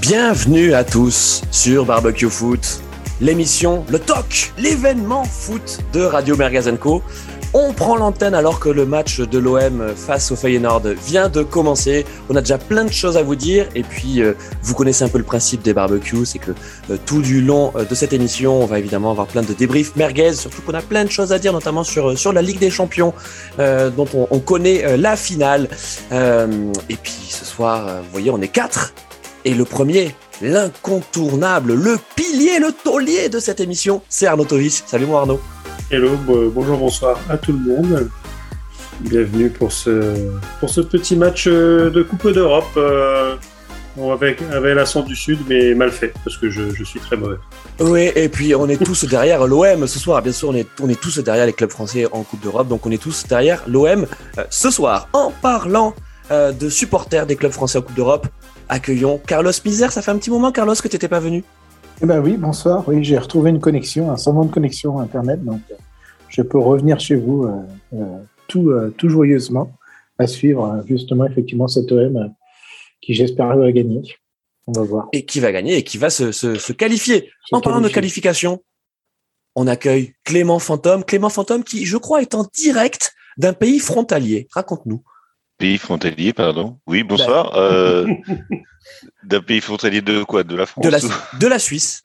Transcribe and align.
Bienvenue 0.00 0.74
à 0.74 0.84
tous 0.84 1.42
sur 1.50 1.84
Barbecue 1.84 2.30
Foot, 2.30 2.80
l'émission, 3.20 3.84
le 3.90 3.98
TOC, 3.98 4.52
l'événement 4.56 5.24
foot 5.24 5.80
de 5.92 6.02
Radio 6.02 6.36
Mergazenco. 6.36 7.02
On 7.52 7.72
prend 7.72 7.96
l'antenne 7.96 8.32
alors 8.34 8.60
que 8.60 8.68
le 8.68 8.86
match 8.86 9.20
de 9.20 9.38
l'OM 9.38 9.92
face 9.96 10.30
au 10.30 10.36
Feyenoord 10.36 10.82
vient 11.04 11.28
de 11.28 11.42
commencer. 11.42 12.06
On 12.30 12.36
a 12.36 12.40
déjà 12.40 12.58
plein 12.58 12.84
de 12.84 12.92
choses 12.92 13.16
à 13.16 13.22
vous 13.22 13.34
dire 13.34 13.66
et 13.74 13.82
puis 13.82 14.22
euh, 14.22 14.34
vous 14.62 14.74
connaissez 14.74 15.02
un 15.02 15.08
peu 15.08 15.18
le 15.18 15.24
principe 15.24 15.62
des 15.62 15.74
barbecues, 15.74 16.26
c'est 16.26 16.38
que 16.38 16.52
euh, 16.90 16.96
tout 17.04 17.20
du 17.20 17.42
long 17.42 17.72
euh, 17.74 17.84
de 17.84 17.94
cette 17.94 18.12
émission, 18.12 18.62
on 18.62 18.66
va 18.66 18.78
évidemment 18.78 19.10
avoir 19.10 19.26
plein 19.26 19.42
de 19.42 19.52
débriefs 19.52 19.96
merguez, 19.96 20.34
surtout 20.34 20.62
qu'on 20.62 20.74
a 20.74 20.82
plein 20.82 21.04
de 21.04 21.10
choses 21.10 21.32
à 21.32 21.38
dire, 21.40 21.52
notamment 21.52 21.84
sur 21.84 22.16
sur 22.16 22.32
la 22.32 22.42
Ligue 22.42 22.60
des 22.60 22.70
Champions 22.70 23.12
dont 23.58 24.06
on, 24.14 24.28
on 24.30 24.38
connaît 24.38 24.96
la 24.96 25.16
finale. 25.16 25.68
et 26.12 26.96
puis 27.02 27.16
ce 27.28 27.44
soir, 27.44 28.02
vous 28.02 28.10
voyez, 28.12 28.30
on 28.30 28.40
est 28.40 28.48
quatre 28.48 28.94
et 29.44 29.54
le 29.54 29.64
premier, 29.64 30.14
l'incontournable, 30.42 31.74
le 31.74 31.96
pilier, 32.16 32.58
le 32.58 32.72
taulier 32.72 33.28
de 33.28 33.38
cette 33.38 33.60
émission, 33.60 34.02
c'est 34.08 34.26
Arnaud 34.26 34.44
Tovis. 34.44 34.82
Salut 34.86 35.06
moi 35.06 35.20
Arnaud. 35.20 35.40
Hello, 35.90 36.10
bonjour, 36.54 36.78
bonsoir 36.78 37.18
à 37.28 37.36
tout 37.36 37.52
le 37.52 37.58
monde. 37.58 38.10
Bienvenue 39.00 39.48
pour 39.48 39.72
ce, 39.72 40.14
pour 40.58 40.70
ce 40.70 40.80
petit 40.80 41.16
match 41.16 41.46
euh, 41.46 41.88
de 41.88 42.02
Coupe 42.02 42.28
d'Europe 42.28 42.66
euh, 42.76 43.36
avec, 44.12 44.42
avec 44.52 44.74
l'accent 44.74 45.02
du 45.02 45.14
Sud, 45.14 45.38
mais 45.48 45.72
mal 45.74 45.92
fait, 45.92 46.12
parce 46.24 46.36
que 46.36 46.50
je, 46.50 46.74
je, 46.74 46.82
suis 46.82 46.98
très 46.98 47.16
mauvais. 47.16 47.36
Oui, 47.80 48.10
et 48.16 48.28
puis 48.28 48.54
on 48.56 48.68
est 48.68 48.82
tous 48.84 49.04
derrière 49.04 49.46
l'OM 49.46 49.86
ce 49.86 49.98
soir. 49.98 50.20
Bien 50.20 50.32
sûr, 50.32 50.48
on 50.48 50.54
est, 50.54 50.66
on 50.80 50.88
est 50.88 51.00
tous 51.00 51.18
derrière 51.20 51.46
les 51.46 51.52
clubs 51.52 51.70
français 51.70 52.06
en 52.10 52.22
Coupe 52.24 52.42
d'Europe, 52.42 52.68
donc 52.68 52.84
on 52.86 52.90
est 52.90 53.02
tous 53.02 53.24
derrière 53.28 53.62
l'OM 53.68 54.06
euh, 54.38 54.44
ce 54.50 54.70
soir. 54.70 55.08
En 55.12 55.30
parlant 55.30 55.94
de 56.30 56.68
supporters 56.68 57.24
des 57.24 57.36
clubs 57.36 57.52
français 57.52 57.78
en 57.78 57.80
Coupe 57.80 57.96
d'Europe, 57.96 58.26
accueillons 58.68 59.18
Carlos 59.26 59.52
Misère. 59.64 59.92
Ça 59.92 60.02
fait 60.02 60.10
un 60.10 60.18
petit 60.18 60.30
moment, 60.30 60.52
Carlos, 60.52 60.74
que 60.74 60.88
tu 60.88 60.94
n'étais 60.94 61.08
pas 61.08 61.20
venu. 61.20 61.44
Eh 62.00 62.06
ben 62.06 62.20
oui, 62.20 62.36
bonsoir. 62.36 62.84
Oui, 62.88 63.02
j'ai 63.02 63.18
retrouvé 63.18 63.50
une 63.50 63.60
connexion, 63.60 64.10
un 64.10 64.16
semblant 64.16 64.44
de 64.44 64.52
connexion 64.52 65.00
Internet, 65.00 65.44
donc 65.44 65.60
euh, 65.70 65.74
je 66.28 66.42
peux 66.42 66.58
revenir 66.58 67.00
chez 67.00 67.16
vous 67.16 67.44
euh, 67.44 67.56
euh, 67.94 68.18
tout, 68.46 68.72
tout 68.96 69.08
joyeusement 69.08 69.72
à 70.18 70.26
suivre 70.26 70.82
justement 70.86 71.26
effectivement 71.26 71.68
cet 71.68 71.90
OM 71.92 72.32
qui 73.00 73.14
j'espère 73.14 73.56
va 73.56 73.72
gagner. 73.72 74.02
On 74.66 74.72
va 74.72 74.82
voir. 74.82 75.08
Et 75.12 75.24
qui 75.24 75.40
va 75.40 75.50
gagner 75.50 75.78
et 75.78 75.82
qui 75.82 75.96
va 75.98 76.10
se, 76.10 76.30
se, 76.30 76.72
qualifier. 76.72 77.30
en 77.52 77.60
parlant 77.60 77.80
de 77.80 77.88
qualification, 77.88 78.62
on 79.56 79.66
accueille 79.66 80.14
Clément 80.24 80.58
Fantôme. 80.58 81.04
Clément 81.04 81.30
Fantôme 81.30 81.64
qui, 81.64 81.86
je 81.86 81.96
crois, 81.96 82.20
est 82.20 82.34
en 82.34 82.46
direct 82.54 83.14
d'un 83.38 83.54
pays 83.54 83.78
frontalier. 83.78 84.46
Raconte-nous. 84.52 85.02
Pays 85.58 85.78
frontalier, 85.78 86.32
pardon. 86.32 86.78
Oui, 86.86 87.02
bonsoir. 87.02 87.50
Ben. 87.52 87.58
Euh, 87.58 88.06
d'un 89.24 89.40
pays 89.40 89.60
frontalier 89.60 90.00
de 90.00 90.22
quoi? 90.22 90.44
De 90.44 90.54
la 90.54 90.66
France 90.66 90.84
De 90.84 90.90
la, 90.90 90.98
de 90.98 91.46
la 91.46 91.58
Suisse. 91.58 92.02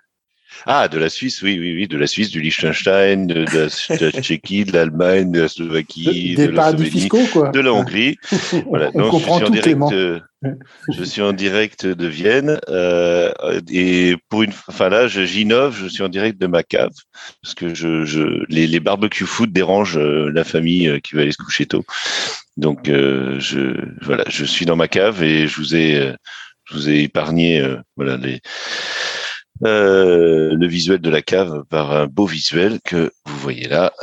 Ah, 0.66 0.88
de 0.88 0.98
la 0.98 1.10
Suisse, 1.10 1.42
oui, 1.42 1.58
oui, 1.60 1.74
oui, 1.74 1.88
de 1.88 1.98
la 1.98 2.08
Suisse, 2.08 2.30
du 2.30 2.42
Liechtenstein, 2.42 3.28
de, 3.28 3.46
la, 3.52 4.12
Tchéquie, 4.22 4.66
de 4.66 4.72
l'Allemagne, 4.74 5.32
de 5.32 5.42
la 5.42 5.48
Slovaquie, 5.48 6.36
de, 6.36 6.48
la 6.48 6.76
fiscaux, 6.78 7.26
quoi. 7.32 7.50
de 7.50 7.60
la 7.60 7.74
Hongrie. 7.74 8.18
voilà. 8.68 8.92
On 8.94 9.00
Donc, 9.02 9.12
comprend 9.12 9.40
je 9.40 9.46
suis, 9.46 9.46
en 9.46 9.50
direct, 9.50 9.64
Clément. 9.64 9.92
je 10.92 11.04
suis 11.04 11.22
en 11.22 11.34
direct 11.34 11.86
de 11.86 12.08
Vienne 12.08 12.60
euh, 12.70 13.32
et 13.72 14.16
pour 14.30 14.44
une, 14.44 14.54
enfin 14.68 14.90
là, 14.90 15.08
j'innove, 15.08 15.78
je 15.82 15.88
suis 15.88 16.04
en 16.04 16.10
direct 16.10 16.40
de 16.40 16.48
ma 16.48 16.64
cave 16.64 16.94
parce 17.42 17.54
que 17.56 17.74
je, 17.74 18.06
je 18.06 18.44
les, 18.50 18.68
les 18.68 18.80
barbecues 18.80 19.26
foot 19.26 19.52
dérangent 19.52 19.98
euh, 19.98 20.32
la 20.34 20.44
famille 20.44 20.88
euh, 20.88 21.00
qui 21.00 21.16
va 21.16 21.22
aller 21.22 21.32
se 21.32 21.38
coucher 21.38 21.66
tôt. 21.66 21.86
Donc 22.58 22.90
euh, 22.90 23.40
je 23.40 23.76
voilà, 24.02 24.26
je 24.28 24.46
suis 24.46 24.66
dans 24.66 24.76
ma 24.76 24.88
cave 24.88 25.24
et 25.24 25.48
je 25.48 25.58
vous 25.58 25.76
ai 25.76 25.96
euh, 26.00 26.14
je 26.66 26.76
vous 26.76 26.90
ai 26.90 27.04
épargné 27.04 27.60
euh, 27.60 27.78
voilà 27.96 28.18
les 28.18 28.42
euh, 29.64 30.56
le 30.56 30.68
visuel 30.68 31.00
de 31.00 31.10
la 31.10 31.22
cave 31.22 31.64
par 31.70 31.92
un 31.92 32.08
beau 32.08 32.26
visuel 32.26 32.80
que 32.84 33.12
vous 33.26 33.38
voyez 33.38 33.68
là, 33.68 33.94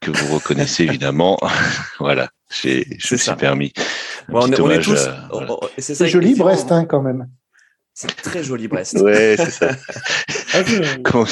que 0.00 0.10
vous 0.10 0.34
reconnaissez 0.34 0.84
évidemment. 0.84 1.38
voilà, 2.00 2.30
j'ai, 2.50 2.86
je 2.98 3.14
me 3.14 3.18
suis 3.18 3.34
permis. 3.36 3.72
Bon, 4.28 4.40
on, 4.42 4.52
est, 4.52 4.60
on 4.60 4.70
est 4.70 4.80
tous. 4.80 5.08
Voilà. 5.30 5.48
C'est, 5.78 5.94
c'est 5.94 6.08
joli 6.08 6.34
Brest 6.34 6.70
hein, 6.72 6.84
quand 6.84 7.02
même. 7.02 7.28
C'est 7.94 8.14
très 8.16 8.42
joli 8.42 8.68
Brest. 8.68 8.98
Ouais, 9.02 9.36
c'est 9.36 9.50
ça. 9.50 9.70
Comment... 11.04 11.26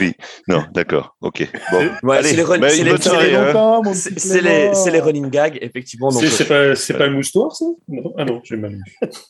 Oui, 0.00 0.14
non, 0.46 0.64
d'accord, 0.72 1.16
ok. 1.20 1.48
Bon, 1.72 1.90
ouais, 2.04 2.18
allez, 2.18 2.28
c'est 2.28 2.36
les, 2.36 2.42
run... 2.42 2.58
bah, 2.58 2.68
c'est 2.70 2.84
les, 2.84 2.96
soirée, 2.98 3.94
c'est, 3.94 4.18
c'est 4.18 4.40
les, 4.40 4.74
c'est 4.74 4.90
les 4.92 5.00
running 5.00 5.28
gags, 5.28 5.58
effectivement. 5.60 6.10
Donc, 6.10 6.22
c'est, 6.22 6.28
c'est 6.28 6.44
pas, 6.44 6.76
c'est 6.76 6.96
pas 6.96 7.08
le 7.08 7.14
moustoir, 7.14 7.50
ça? 7.52 7.64
Non 7.88 8.14
Ah 8.16 8.24
non, 8.24 8.40
j'ai 8.44 8.56
mal 8.56 8.76
vu. 8.76 8.82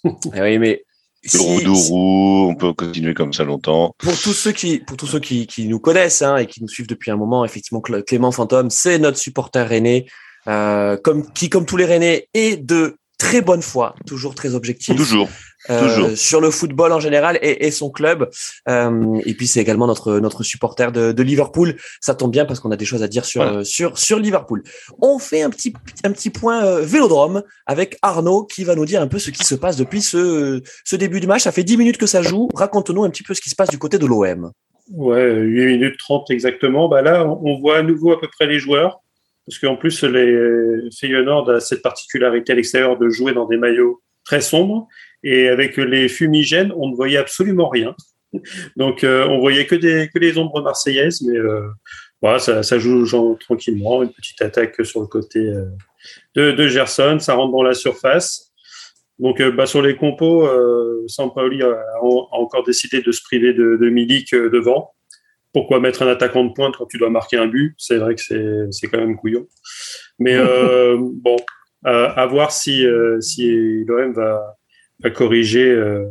oui, 0.05 0.59
mais 0.59 0.85
on 1.91 2.55
peut 2.55 2.73
continuer 2.73 3.15
comme 3.15 3.33
ça 3.33 3.45
longtemps. 3.45 3.95
Pour 3.99 4.19
tous 4.19 4.33
ceux 4.33 4.53
qui, 4.53 4.79
pour 4.79 4.97
tous 4.97 5.07
ceux 5.07 5.21
qui, 5.21 5.47
qui 5.47 5.69
nous 5.69 5.79
connaissent 5.79 6.23
hein, 6.23 6.37
et 6.37 6.47
qui 6.47 6.63
nous 6.63 6.69
suivent 6.69 6.89
depuis 6.89 7.11
un 7.11 7.17
moment, 7.17 7.45
effectivement, 7.45 7.81
Clément 7.81 8.33
Fantôme, 8.33 8.71
c'est 8.71 8.99
notre 8.99 9.19
supporter 9.19 9.67
rennais, 9.67 10.07
euh, 10.49 10.97
comme 10.97 11.31
qui, 11.33 11.49
comme 11.49 11.67
tous 11.67 11.77
les 11.77 11.85
rennais, 11.85 12.29
est 12.35 12.57
de 12.57 12.97
très 13.19 13.41
bonne 13.41 13.63
foi, 13.63 13.95
toujours 14.07 14.35
très 14.35 14.55
objectif. 14.55 14.97
Toujours. 14.97 15.29
Euh, 15.71 16.17
sur 16.17 16.41
le 16.41 16.51
football 16.51 16.93
en 16.93 16.99
général 16.99 17.39
et, 17.41 17.67
et 17.67 17.71
son 17.71 17.91
club. 17.91 18.29
Euh, 18.69 19.21
et 19.25 19.35
puis 19.35 19.47
c'est 19.47 19.61
également 19.61 19.87
notre 19.87 20.19
notre 20.19 20.43
supporter 20.43 20.91
de, 20.91 21.13
de, 21.13 21.23
Liverpool. 21.23 21.77
Ça 22.01 22.15
tombe 22.15 22.33
bien 22.33 22.45
parce 22.45 22.59
qu'on 22.59 22.73
a 22.73 22.77
des 22.77 22.85
choses 22.85 23.03
à 23.05 23.09
dire 23.09 23.25
sur 23.25 23.45
voilà. 23.45 23.65
sur 23.65 23.97
sur 23.97 24.19
Liverpool. 24.19 24.65
On 25.01 25.21
fait 25.21 25.43
un 25.43 25.51
petit 25.51 25.73
un 26.03 26.11
petit 26.11 26.31
point 26.31 26.65
euh, 26.65 26.81
Vélodrome 26.81 27.45
avec 27.67 27.97
Arnaud 28.03 28.45
qui 28.45 28.65
va 28.65 28.75
nous 28.75 28.87
dire 28.87 29.01
un 29.01 29.07
peu 29.07 29.21
ce 29.21 29.31
qui 29.31 29.45
se 29.45 29.55
passe 29.55 29.77
depuis 29.77 30.03
ce 30.03 30.61
ce 30.85 30.97
début 30.97 31.21
du 31.21 31.29
match. 31.29 31.43
Ça 31.43 31.53
fait 31.53 31.65
10 31.65 31.77
minutes 31.77 31.99
que 31.99 32.07
ça 32.07 32.23
joue. 32.23 32.49
Raconte-nous 32.55 33.05
un 33.05 33.11
petit 33.11 33.23
peu 33.23 33.35
ce 33.35 33.41
qui 33.41 33.51
se 33.51 33.55
passe 33.55 33.71
du 33.71 33.79
côté 33.79 33.99
de 33.99 34.07
l'OM. 34.07 34.51
Ouais, 34.91 35.33
8 35.33 35.67
minutes 35.67 35.97
30 35.99 36.29
exactement. 36.33 36.89
Bah 36.89 37.03
là, 37.03 37.25
on 37.25 37.61
voit 37.61 37.79
à 37.79 37.83
nouveau 37.83 38.11
à 38.13 38.21
peu 38.21 38.27
près 38.27 38.47
les 38.47 38.59
joueurs. 38.59 38.99
Parce 39.47 39.59
qu'en 39.59 39.77
plus, 39.77 40.03
les 40.05 40.91
Feyenoord 40.99 41.51
a 41.51 41.61
cette 41.61 41.83
particularité 41.83 42.53
à 42.53 42.57
l'extérieur 42.57 42.97
de 42.97 43.09
jouer 43.09 43.33
dans 43.33 43.47
des 43.47 43.57
maillots 43.57 44.01
très 44.25 44.41
sombres. 44.41 44.89
Et 45.25 45.49
avec 45.49 45.77
les 45.77 46.09
fumigènes, 46.09 46.73
on 46.77 46.89
ne 46.89 46.97
voyait 46.97 47.19
absolument 47.19 47.69
rien. 47.69 47.95
Donc, 48.77 49.05
euh, 49.05 49.27
on 49.29 49.41
voyait 49.41 49.67
que, 49.67 49.75
des, 49.75 50.09
que 50.13 50.19
les 50.19 50.39
ombres 50.39 50.63
marseillaises, 50.63 51.23
mais 51.23 51.37
euh, 51.37 51.69
voilà, 52.21 52.39
ça, 52.39 52.63
ça 52.63 52.79
joue 52.79 53.05
genre, 53.05 53.39
tranquillement. 53.39 54.03
Une 54.03 54.13
petite 54.13 54.41
attaque 54.43 54.85
sur 54.85 55.01
le 55.01 55.07
côté 55.07 55.41
euh, 55.41 55.67
de, 56.35 56.53
de, 56.53 56.69
Gerson, 56.69 57.19
ça 57.21 57.35
rentre 57.35 57.53
dans 57.53 57.63
la 57.63 57.75
surface. 57.75 58.53
Donc, 59.19 59.41
euh, 59.41 59.51
bah, 59.51 59.67
sur 59.67 59.83
les 59.83 59.97
compos, 59.97 60.49
Sampaoli 61.07 61.63
a, 61.63 61.69
a, 61.69 62.01
encore 62.03 62.65
décidé 62.65 63.03
de 63.03 63.13
se 63.13 63.23
priver 63.23 63.53
de, 63.53 63.77
de 63.77 63.91
Milik 63.91 64.35
devant. 64.35 64.93
Pourquoi 65.53 65.81
mettre 65.81 66.03
un 66.03 66.09
attaquant 66.09 66.45
de 66.45 66.53
pointe 66.55 66.77
quand 66.79 66.87
tu 66.87 66.97
dois 66.97 67.11
marquer 67.11 67.37
un 67.37 67.47
but? 67.47 67.75
C'est 67.77 67.99
vrai 67.99 68.15
que 68.15 68.23
c'est 68.71 68.87
quand 68.87 68.99
même 68.99 69.17
couillon. 69.17 69.47
Mais 70.19 70.35
bon, 70.97 71.37
à 71.85 72.27
voir 72.27 72.53
si, 72.53 72.87
si 73.21 73.85
l'OM 73.85 74.15
va, 74.15 74.57
à 75.03 75.11
corriger 75.11 75.69
euh, 75.71 76.05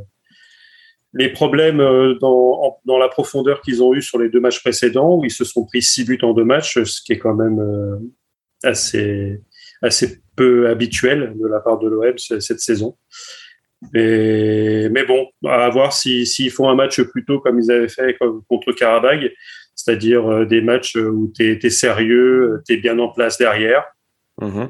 les 1.13 1.29
problèmes 1.29 1.79
euh, 1.79 2.15
dans, 2.19 2.79
dans 2.85 2.97
la 2.97 3.09
profondeur 3.09 3.61
qu'ils 3.61 3.83
ont 3.83 3.93
eu 3.93 4.01
sur 4.01 4.19
les 4.19 4.29
deux 4.29 4.39
matchs 4.39 4.61
précédents, 4.61 5.17
où 5.17 5.25
ils 5.25 5.31
se 5.31 5.43
sont 5.43 5.65
pris 5.65 5.81
six 5.81 6.05
buts 6.05 6.19
en 6.21 6.33
deux 6.33 6.43
matchs, 6.43 6.81
ce 6.83 7.01
qui 7.01 7.13
est 7.13 7.19
quand 7.19 7.35
même 7.35 7.59
euh, 7.59 7.97
assez, 8.63 9.41
assez 9.81 10.21
peu 10.35 10.69
habituel 10.69 11.33
de 11.37 11.47
la 11.47 11.59
part 11.59 11.79
de 11.79 11.89
l'OM 11.89 12.17
cette 12.17 12.59
saison. 12.59 12.97
Et, 13.95 14.89
mais 14.89 15.05
bon, 15.05 15.27
à 15.47 15.69
voir 15.69 15.91
s'ils 15.91 16.27
si, 16.27 16.43
si 16.43 16.49
font 16.49 16.69
un 16.69 16.75
match 16.75 17.01
plutôt 17.01 17.39
comme 17.39 17.59
ils 17.59 17.71
avaient 17.71 17.89
fait 17.89 18.15
contre 18.47 18.71
Karabag, 18.73 19.31
c'est-à-dire 19.75 20.45
des 20.45 20.61
matchs 20.61 20.95
où 20.95 21.33
tu 21.35 21.59
es, 21.65 21.69
sérieux, 21.71 22.61
tu 22.67 22.73
es 22.73 22.77
bien 22.77 22.99
en 22.99 23.09
place 23.09 23.39
derrière. 23.39 23.83
Mmh. 24.39 24.65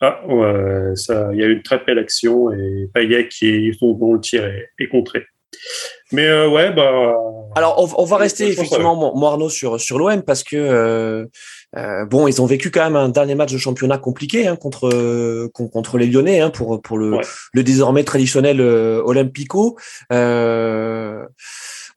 Ah, 0.00 0.26
ouais, 0.26 0.94
ça, 0.94 1.30
il 1.32 1.38
y 1.38 1.42
a 1.42 1.46
eu 1.46 1.52
une 1.52 1.62
très 1.62 1.78
belle 1.84 1.98
action 1.98 2.52
et 2.52 2.88
Payet 2.92 3.28
qui 3.28 3.70
dont 3.80 4.14
le 4.14 4.20
tir 4.20 4.44
est, 4.44 4.68
est 4.78 4.88
contré. 4.88 5.24
Mais 6.12 6.26
euh, 6.26 6.48
ouais, 6.48 6.72
bah. 6.72 7.14
Alors, 7.56 7.76
on, 7.78 8.02
on 8.02 8.04
va 8.04 8.16
rester 8.18 8.46
effectivement, 8.46 9.14
moi 9.14 9.30
Arnaud, 9.30 9.48
sur 9.48 9.80
sur 9.80 9.98
l'OM 9.98 10.22
parce 10.22 10.44
que 10.44 10.56
euh, 10.56 11.26
euh, 11.76 12.04
bon, 12.04 12.28
ils 12.28 12.40
ont 12.40 12.46
vécu 12.46 12.70
quand 12.70 12.84
même 12.84 12.96
un 12.96 13.08
dernier 13.08 13.34
match 13.34 13.52
de 13.52 13.58
championnat 13.58 13.98
compliqué 13.98 14.46
hein, 14.46 14.56
contre 14.56 15.48
contre 15.52 15.98
les 15.98 16.06
Lyonnais 16.06 16.40
hein, 16.40 16.50
pour 16.50 16.80
pour 16.80 16.98
le 16.98 17.16
ouais. 17.16 17.24
le 17.52 17.62
désormais 17.62 18.04
traditionnel 18.04 18.60
euh, 18.60 19.02
Olympico. 19.04 19.76
Euh, 20.12 21.24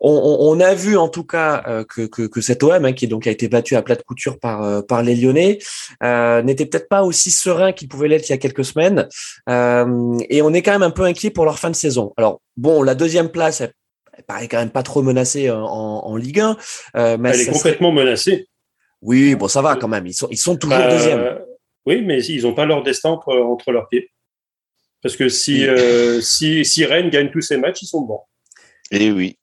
on, 0.01 0.37
on, 0.39 0.59
a 0.59 0.73
vu 0.73 0.97
en 0.97 1.09
tout 1.09 1.25
cas 1.25 1.63
euh, 1.67 1.83
que, 1.83 2.05
que, 2.05 2.21
que 2.23 2.41
cet 2.41 2.63
OM, 2.63 2.85
hein, 2.85 2.93
qui 2.93 3.07
donc 3.07 3.27
a 3.27 3.31
été 3.31 3.47
battu 3.47 3.75
à 3.75 3.81
plat 3.81 3.95
de 3.95 4.01
couture 4.01 4.39
par 4.39 4.63
euh, 4.63 4.81
par 4.81 5.03
les 5.03 5.15
Lyonnais, 5.15 5.59
euh, 6.03 6.41
n'était 6.41 6.65
peut-être 6.65 6.87
pas 6.87 7.03
aussi 7.03 7.31
serein 7.31 7.73
qu'il 7.73 7.89
pouvait 7.89 8.07
l'être 8.07 8.27
il 8.27 8.31
y 8.31 8.33
a 8.33 8.37
quelques 8.37 8.63
semaines, 8.63 9.07
euh, 9.49 10.17
et 10.29 10.41
on 10.41 10.53
est 10.53 10.61
quand 10.61 10.71
même 10.71 10.83
un 10.83 10.91
peu 10.91 11.03
inquiet 11.03 11.31
pour 11.31 11.45
leur 11.45 11.59
fin 11.59 11.69
de 11.69 11.75
saison. 11.75 12.13
Alors 12.17 12.41
bon, 12.55 12.81
la 12.81 12.95
deuxième 12.95 13.29
place, 13.29 13.61
elle, 13.61 13.73
elle 14.17 14.23
paraît 14.23 14.47
quand 14.47 14.59
même 14.59 14.71
pas 14.71 14.83
trop 14.83 15.01
menacée 15.01 15.49
en, 15.51 15.59
en 15.59 16.15
Ligue 16.15 16.39
1. 16.39 16.57
Euh, 16.95 17.17
mais 17.19 17.31
elle 17.31 17.41
est 17.41 17.51
complètement 17.51 17.91
serait... 17.91 18.05
menacée. 18.05 18.47
Oui, 19.01 19.35
bon, 19.35 19.47
ça 19.47 19.61
va 19.61 19.75
quand 19.75 19.87
même. 19.87 20.07
Ils 20.07 20.13
sont 20.13 20.27
ils 20.31 20.37
sont 20.37 20.55
toujours 20.55 20.77
bah, 20.77 20.91
deuxième. 20.91 21.39
Oui, 21.85 22.01
mais 22.01 22.23
ils 22.23 22.43
n'ont 22.43 22.53
pas 22.53 22.65
leur 22.65 22.83
destin 22.83 23.09
entre, 23.09 23.33
entre 23.33 23.71
leurs 23.71 23.87
pieds. 23.89 24.11
Parce 25.01 25.15
que 25.15 25.29
si, 25.29 25.65
si, 26.21 26.65
si 26.65 26.85
Rennes 26.85 27.09
gagne 27.09 27.31
tous 27.31 27.41
ses 27.41 27.55
matchs, 27.55 27.81
ils 27.83 27.87
sont 27.87 28.01
bons. 28.01 28.19
Eh 28.91 29.11
oui. 29.11 29.39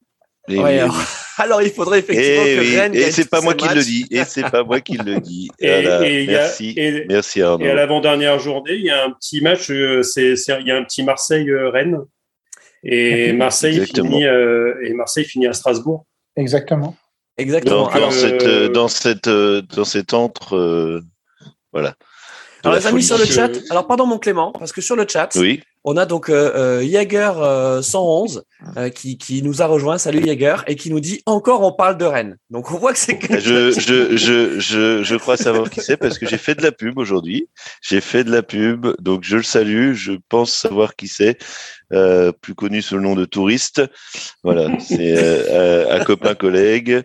Eh 0.48 0.58
oui, 0.58 0.78
alors, 1.38 1.60
il 1.62 1.70
faudrait 1.70 1.98
effectivement 2.00 2.44
et 2.44 2.54
que 2.56 2.60
oui. 2.60 2.76
Rennes. 2.78 2.94
Et 2.94 3.10
c'est 3.10 3.28
pas 3.28 3.40
moi 3.40 3.54
qui 3.54 3.66
le 3.68 3.82
dis. 3.82 4.06
Et 4.10 4.24
c'est 4.24 4.48
pas 4.48 4.62
moi 4.64 4.80
qui 4.80 4.96
le 4.96 5.20
dis. 5.20 5.48
Et, 5.58 5.68
Voilà. 5.82 6.08
et 6.08 6.22
il 6.24 6.30
y 6.30 6.34
a- 6.34 6.38
merci. 6.40 6.74
et- 6.76 7.04
merci 7.08 7.42
Arnaud. 7.42 7.64
Et 7.64 7.70
à 7.70 7.74
l'avant-dernière 7.74 8.38
journée, 8.38 8.74
il 8.74 8.84
y 8.84 8.90
a 8.90 9.04
un 9.04 9.10
petit 9.10 9.40
match, 9.40 9.70
euh, 9.70 10.02
c'est, 10.02 10.34
il 10.60 10.66
y 10.66 10.70
a 10.70 10.76
un 10.76 10.84
petit 10.84 11.02
Marseille-Rennes. 11.02 11.98
Et 12.84 13.32
Marseille, 13.32 13.78
Exactement. 13.78 14.10
finit, 14.10 14.26
euh, 14.26 14.74
et 14.84 14.92
Marseille 14.92 15.24
finit 15.24 15.46
à 15.48 15.52
Strasbourg. 15.52 16.06
Exactement. 16.36 16.94
Exactement. 17.38 17.82
Dans, 17.82 17.88
Alors, 17.88 18.10
dans 18.10 18.14
euh, 18.14 18.18
cette, 18.20 18.42
euh, 18.46 18.68
dans 18.68 18.88
cette, 18.88 19.26
euh, 19.26 19.62
dans 19.74 19.84
cet 19.84 20.14
entre, 20.14 20.56
euh, 20.56 21.00
voilà. 21.72 21.94
Alors, 22.64 22.78
les 22.78 22.86
amis 22.86 23.02
folie. 23.02 23.04
sur 23.04 23.18
le 23.18 23.24
chat, 23.26 23.50
alors 23.70 23.86
pardon 23.86 24.06
mon 24.06 24.18
Clément, 24.18 24.52
parce 24.52 24.72
que 24.72 24.80
sur 24.80 24.96
le 24.96 25.04
chat, 25.08 25.28
Oui. 25.36 25.60
On 25.86 25.96
a 25.96 26.04
donc 26.04 26.28
euh, 26.28 26.80
euh, 26.80 26.82
Jaeger 26.82 27.32
euh, 27.38 27.80
111 27.80 28.42
euh, 28.76 28.90
qui, 28.90 29.16
qui 29.18 29.42
nous 29.42 29.62
a 29.62 29.66
rejoint, 29.66 29.98
salut 29.98 30.20
Jaeger, 30.24 30.64
et 30.66 30.74
qui 30.74 30.90
nous 30.90 30.98
dit 30.98 31.22
encore 31.26 31.62
on 31.62 31.72
parle 31.72 31.96
de 31.96 32.04
Rennes. 32.04 32.36
Donc 32.50 32.72
on 32.72 32.76
voit 32.76 32.92
que 32.92 32.98
c'est 32.98 33.18
Je, 33.40 33.70
je, 33.70 34.16
je, 34.16 34.58
je, 34.58 35.02
je 35.04 35.16
crois 35.16 35.36
savoir 35.36 35.70
qui 35.70 35.80
c'est 35.80 35.96
parce 35.96 36.18
que 36.18 36.26
j'ai 36.26 36.38
fait 36.38 36.56
de 36.56 36.62
la 36.62 36.72
pub 36.72 36.98
aujourd'hui. 36.98 37.48
J'ai 37.80 38.00
fait 38.00 38.24
de 38.24 38.32
la 38.32 38.42
pub, 38.42 38.88
donc 39.00 39.22
je 39.22 39.36
le 39.36 39.44
salue. 39.44 39.92
Je 39.92 40.12
pense 40.28 40.52
savoir 40.52 40.96
qui 40.96 41.06
c'est, 41.06 41.38
euh, 41.92 42.32
plus 42.32 42.56
connu 42.56 42.82
sous 42.82 42.96
le 42.96 43.02
nom 43.02 43.14
de 43.14 43.24
Touriste. 43.24 43.82
Voilà, 44.42 44.76
c'est 44.80 45.16
euh, 45.16 45.42
euh, 45.50 46.00
un 46.00 46.04
copain 46.04 46.34
collègue. 46.34 47.02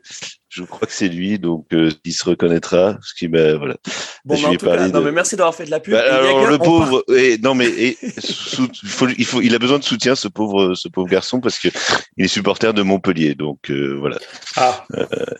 Je 0.53 0.63
crois 0.63 0.85
que 0.85 0.93
c'est 0.93 1.07
lui, 1.07 1.39
donc 1.39 1.67
euh, 1.73 1.91
il 2.03 2.11
se 2.11 2.25
reconnaîtra. 2.25 2.97
Ce 3.01 3.13
qui, 3.13 3.29
ben, 3.29 3.57
voilà. 3.57 3.77
Bon, 4.25 4.35
je 4.35 4.41
mais 4.41 4.47
en 4.49 4.51
tout 4.57 4.65
cas, 4.65 4.75
parlé 4.75 4.91
non, 4.91 4.99
de- 4.99 5.05
mais 5.05 5.11
merci 5.13 5.37
d'avoir 5.37 5.55
fait 5.55 5.63
de 5.63 5.71
la 5.71 5.79
pub. 5.79 5.93
Bah, 5.93 6.05
Et 6.05 6.09
alors 6.09 6.45
le 6.45 6.55
on 6.55 6.57
part- 6.57 6.65
pauvre, 6.67 7.03
et, 7.15 7.37
non 7.37 7.55
mais 7.55 7.67
et, 7.67 7.97
sous- 8.19 8.67
il, 8.83 8.89
faut, 8.89 9.07
il 9.07 9.25
faut, 9.25 9.41
il 9.41 9.55
a 9.55 9.59
besoin 9.59 9.79
de 9.79 9.83
soutien 9.85 10.13
ce 10.15 10.27
pauvre, 10.27 10.73
ce 10.75 10.89
pauvre 10.89 11.07
garçon 11.07 11.39
parce 11.39 11.57
que 11.57 11.69
il 12.17 12.25
est 12.25 12.27
supporter 12.27 12.73
de 12.73 12.81
Montpellier, 12.81 13.33
donc 13.33 13.69
euh, 13.71 13.95
voilà, 13.97 14.17
Ah, 14.57 14.85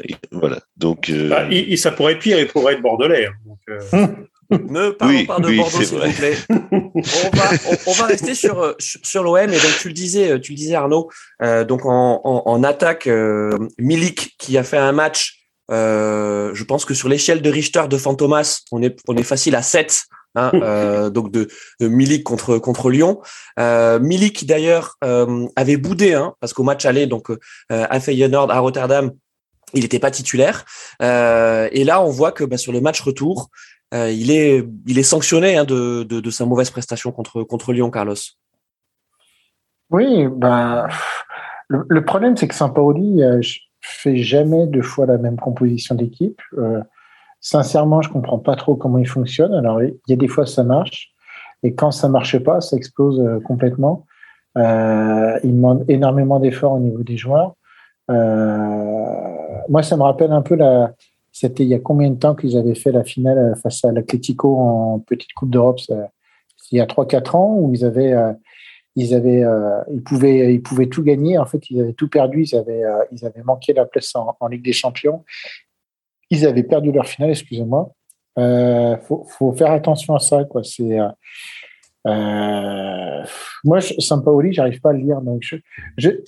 Et 0.05 0.15
voilà. 0.31 0.59
Donc 0.77 1.09
euh, 1.09 1.27
bah, 1.27 1.45
il, 1.51 1.71
il- 1.73 1.77
ça 1.77 1.91
pourrait 1.91 2.13
être 2.13 2.19
pire, 2.19 2.39
il 2.39 2.47
pourrait 2.47 2.75
être 2.75 2.81
bordelais. 2.81 3.25
hein. 3.27 3.33
Donc, 3.45 3.59
euh, 3.69 4.07
Ne 4.51 4.91
parlons 4.91 5.13
Oui, 5.15 5.25
pas 5.25 5.39
de 5.39 5.47
oui, 5.47 5.57
Bordeaux, 5.57 5.81
s'il 5.81 5.97
vous 5.97 6.11
plaît. 6.13 6.37
on, 6.49 7.35
va, 7.37 7.43
on, 7.69 7.77
on 7.87 7.93
va 7.93 8.05
rester 8.05 8.35
sur, 8.35 8.61
euh, 8.61 8.73
sur, 8.79 9.23
l'OM. 9.23 9.37
Et 9.37 9.47
donc, 9.47 9.77
tu 9.79 9.87
le 9.87 9.93
disais, 9.93 10.31
euh, 10.31 10.39
tu 10.39 10.51
le 10.51 10.57
disais 10.57 10.75
Arnaud, 10.75 11.09
euh, 11.41 11.63
donc 11.63 11.85
en, 11.85 12.21
en, 12.23 12.43
en 12.45 12.63
attaque, 12.63 13.07
euh, 13.07 13.57
Milik 13.77 14.35
qui 14.37 14.57
a 14.57 14.63
fait 14.63 14.77
un 14.77 14.91
match, 14.91 15.47
euh, 15.71 16.51
je 16.53 16.63
pense 16.63 16.85
que 16.85 16.93
sur 16.93 17.07
l'échelle 17.07 17.41
de 17.41 17.49
Richter 17.49 17.83
de 17.89 17.97
Fantomas, 17.97 18.61
on 18.71 18.81
est, 18.81 18.99
on 19.07 19.15
est 19.15 19.23
facile 19.23 19.55
à 19.55 19.61
7. 19.61 20.03
Hein, 20.35 20.51
euh, 20.63 21.09
donc 21.09 21.31
de, 21.31 21.49
de 21.79 21.87
Milik 21.87 22.23
contre 22.23 22.57
contre 22.57 22.89
Lyon. 22.89 23.21
Euh, 23.59 23.99
Milik 23.99 24.45
d'ailleurs 24.45 24.97
euh, 25.03 25.47
avait 25.55 25.77
boudé 25.77 26.13
hein, 26.13 26.35
parce 26.39 26.53
qu'au 26.53 26.63
match 26.63 26.85
aller 26.85 27.05
donc 27.05 27.29
euh, 27.29 27.37
à 27.69 27.99
Feyenoord 27.99 28.49
à 28.51 28.59
Rotterdam, 28.59 29.11
il 29.73 29.81
n'était 29.81 29.99
pas 29.99 30.11
titulaire. 30.11 30.65
Euh, 31.01 31.67
et 31.71 31.83
là 31.83 32.01
on 32.01 32.09
voit 32.09 32.31
que 32.31 32.43
bah, 32.45 32.57
sur 32.57 32.71
le 32.71 32.79
match 32.81 33.01
retour, 33.01 33.49
euh, 33.93 34.09
il 34.11 34.31
est 34.31 34.65
il 34.87 34.97
est 34.97 35.03
sanctionné 35.03 35.57
hein, 35.57 35.65
de, 35.65 36.03
de 36.03 36.29
sa 36.29 36.45
mauvaise 36.45 36.69
prestation 36.69 37.11
contre 37.11 37.43
contre 37.43 37.73
Lyon, 37.73 37.91
Carlos. 37.91 38.15
Oui, 39.91 40.27
ben, 40.29 40.87
le, 41.67 42.03
problème, 42.03 42.35
c'est 42.37 42.47
que 42.47 42.55
Saint-Paoli 42.55 43.23
euh, 43.23 43.41
fait 43.81 44.15
jamais 44.15 44.65
deux 44.67 44.81
fois 44.81 45.05
la 45.05 45.17
même 45.17 45.37
composition 45.37 45.95
d'équipe. 45.95 46.41
Euh, 46.57 46.81
sincèrement, 47.41 48.01
je 48.01 48.09
comprends 48.09 48.39
pas 48.39 48.55
trop 48.55 48.75
comment 48.75 48.97
il 48.97 49.07
fonctionne. 49.07 49.53
Alors, 49.53 49.83
il 49.83 49.95
y 50.07 50.13
a 50.13 50.15
des 50.15 50.29
fois, 50.29 50.45
ça 50.45 50.63
marche. 50.63 51.11
Et 51.63 51.75
quand 51.75 51.91
ça 51.91 52.07
marche 52.07 52.39
pas, 52.39 52.61
ça 52.61 52.77
explose 52.77 53.19
euh, 53.19 53.39
complètement. 53.41 54.05
Il 54.55 55.41
demande 55.43 55.85
énormément 55.87 56.39
d'efforts 56.39 56.73
au 56.73 56.79
niveau 56.79 57.03
des 57.03 57.17
joueurs. 57.17 57.55
Moi, 58.09 59.83
ça 59.83 59.95
me 59.95 60.03
rappelle 60.03 60.31
un 60.31 60.41
peu 60.41 60.55
la. 60.55 60.91
C'était 61.31 61.63
il 61.63 61.69
y 61.69 61.73
a 61.73 61.79
combien 61.79 62.09
de 62.09 62.17
temps 62.17 62.35
qu'ils 62.35 62.57
avaient 62.57 62.75
fait 62.75 62.91
la 62.91 63.03
finale 63.03 63.37
euh, 63.37 63.55
face 63.55 63.85
à 63.85 63.91
l'Atlético 63.91 64.57
en 64.57 64.99
petite 64.99 65.31
Coupe 65.33 65.49
d'Europe 65.49 65.79
Il 66.71 66.77
y 66.77 66.81
a 66.81 66.85
3-4 66.85 67.35
ans 67.35 67.55
où 67.57 67.73
ils 67.73 67.85
avaient, 67.85 68.13
euh, 68.13 68.33
ils 68.95 69.15
avaient, 69.15 69.43
euh, 69.43 69.81
ils 69.93 70.03
pouvaient, 70.03 70.53
ils 70.53 70.61
pouvaient 70.61 70.87
tout 70.87 71.03
gagner. 71.03 71.37
En 71.37 71.45
fait, 71.45 71.69
ils 71.69 71.79
avaient 71.79 71.93
tout 71.93 72.09
perdu. 72.09 72.43
Ils 72.43 72.55
avaient, 72.55 72.83
ils 73.11 73.25
avaient 73.25 73.43
manqué 73.43 73.73
la 73.73 73.85
place 73.85 74.13
en, 74.15 74.47
Ligue 74.47 74.63
des 74.63 74.73
Champions. 74.73 75.23
Ils 76.29 76.45
avaient 76.45 76.63
perdu 76.63 76.91
leur 76.91 77.07
finale. 77.07 77.31
Excusez-moi. 77.31 77.91
Euh, 78.37 78.97
faut, 78.97 79.25
faut 79.27 79.53
faire 79.53 79.71
attention 79.71 80.15
à 80.15 80.19
ça, 80.19 80.43
quoi. 80.43 80.63
C'est 80.63 80.97
moi, 83.63 83.79
je- 83.79 83.93
Sampaoli, 83.99 84.53
j'arrive 84.53 84.81
pas 84.81 84.89
à 84.89 84.93
le 84.93 84.99
lire. 84.99 85.21
Donc, 85.21 85.43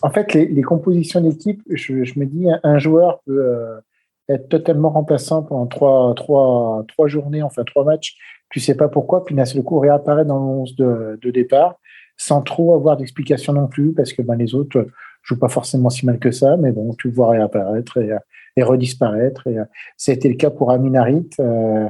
en 0.02 0.10
fait, 0.12 0.34
les, 0.34 0.62
compositions 0.62 1.20
d'équipe, 1.20 1.62
je, 1.70 1.94
me 2.18 2.26
dis, 2.26 2.50
un, 2.50 2.60
un 2.64 2.78
joueur 2.78 3.22
peut 3.26 3.82
être 4.30 4.50
totalement 4.50 4.90
remplaçant 4.90 5.44
pendant 5.44 5.68
trois, 5.68 6.14
trois, 6.16 6.84
trois 6.88 7.08
journées, 7.08 7.44
enfin 7.44 7.64
trois 7.64 7.84
matchs. 7.84 8.16
Tu 8.50 8.60
sais 8.60 8.76
pas 8.76 8.88
pourquoi, 8.88 9.26
puis 9.26 9.36
d'un 9.36 9.46
seul 9.46 9.64
coup 9.64 9.80
réapparaît 9.80 10.26
dans 10.26 10.38
le 10.38 10.46
11 10.46 10.76
de, 10.76 11.20
de 11.22 11.32
départ, 11.32 11.76
sans 12.18 12.42
trop 12.42 12.76
avoir 12.76 12.98
d'explication 12.98 13.54
non 13.54 13.68
plus, 13.68 13.94
parce 13.94 14.14
que 14.14 14.22
ben, 14.22 14.36
les 14.36 14.54
autres 14.54 14.78
euh, 14.78 14.92
jouent 15.24 15.40
pas 15.40 15.50
forcément 15.50 15.90
si 15.90 16.06
mal 16.06 16.20
que 16.20 16.32
ça, 16.32 16.58
mais 16.58 16.72
bon, 16.72 16.94
tu 16.94 17.08
le 17.08 17.14
vois 17.14 17.32
réapparaître 17.32 17.98
et, 17.98 18.12
euh, 18.12 18.20
et 18.56 18.64
redisparaître. 18.64 19.48
Et, 19.48 19.58
ça 19.98 20.12
a 20.12 20.16
été 20.16 20.30
le 20.30 20.36
cas 20.36 20.50
pour 20.50 20.72
Aminarit. 20.72 21.30
Euh, 21.40 21.90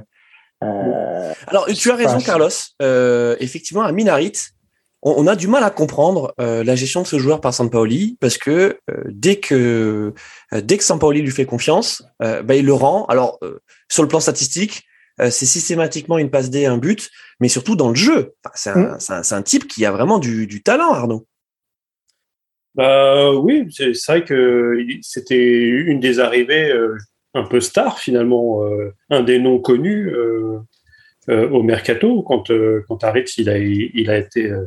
euh, 0.63 1.33
Alors, 1.47 1.65
tu 1.67 1.91
as 1.91 1.95
raison, 1.95 2.19
Carlos. 2.19 2.49
Euh, 2.81 3.35
effectivement, 3.39 3.83
à 3.83 3.91
Minarit, 3.91 4.33
on, 5.03 5.23
on 5.23 5.27
a 5.27 5.35
du 5.35 5.47
mal 5.47 5.63
à 5.63 5.69
comprendre 5.69 6.33
euh, 6.39 6.63
la 6.63 6.75
gestion 6.75 7.01
de 7.03 7.07
ce 7.07 7.19
joueur 7.19 7.41
par 7.41 7.53
Sampaoli 7.53 8.17
parce 8.19 8.37
que 8.37 8.79
euh, 8.89 9.03
dès 9.09 9.35
que 9.35 10.13
euh, 10.53 10.61
dès 10.61 10.77
que 10.77 10.83
Sampaoli 10.83 11.21
lui 11.21 11.31
fait 11.31 11.45
confiance, 11.45 12.03
euh, 12.23 12.41
bah, 12.41 12.55
il 12.55 12.65
le 12.65 12.73
rend. 12.73 13.05
Alors, 13.05 13.37
euh, 13.43 13.59
sur 13.91 14.01
le 14.03 14.09
plan 14.09 14.19
statistique, 14.19 14.83
euh, 15.21 15.29
c'est 15.29 15.45
systématiquement 15.45 16.17
une 16.17 16.31
passe 16.31 16.49
D, 16.49 16.65
un 16.65 16.77
but, 16.77 17.11
mais 17.39 17.47
surtout 17.49 17.75
dans 17.75 17.89
le 17.89 17.95
jeu. 17.95 18.33
Enfin, 18.43 18.53
c'est 18.55 18.69
un, 18.71 18.97
c'est 18.99 19.13
un- 19.13 19.23
c'est 19.23 19.35
un 19.35 19.43
type 19.43 19.67
qui 19.67 19.85
a 19.85 19.91
vraiment 19.91 20.17
du, 20.19 20.47
du 20.47 20.63
talent, 20.63 20.91
Arnaud. 20.93 21.27
Bah 22.75 23.31
oui, 23.35 23.67
c'est 23.69 23.93
c'est 23.93 24.11
vrai 24.11 24.23
que 24.23 24.75
c'était 25.01 25.59
une 25.67 25.99
des 25.99 26.19
arrivées 26.19 26.71
euh, 26.71 26.97
un 27.35 27.43
peu 27.43 27.59
star 27.61 27.99
finalement, 27.99 28.63
euh, 28.63 28.91
un 29.11 29.21
des 29.21 29.37
noms 29.37 29.59
connus 29.59 30.09
euh, 30.11 30.57
euh, 31.29 31.47
au 31.49 31.61
mercato 31.61 32.23
quand 32.23 32.49
euh, 32.49 32.83
quand 32.87 33.03
Harit 33.03 33.25
il 33.37 33.49
a 33.49 33.59
il 33.59 34.09
a 34.09 34.17
été 34.17 34.49
euh, 34.49 34.65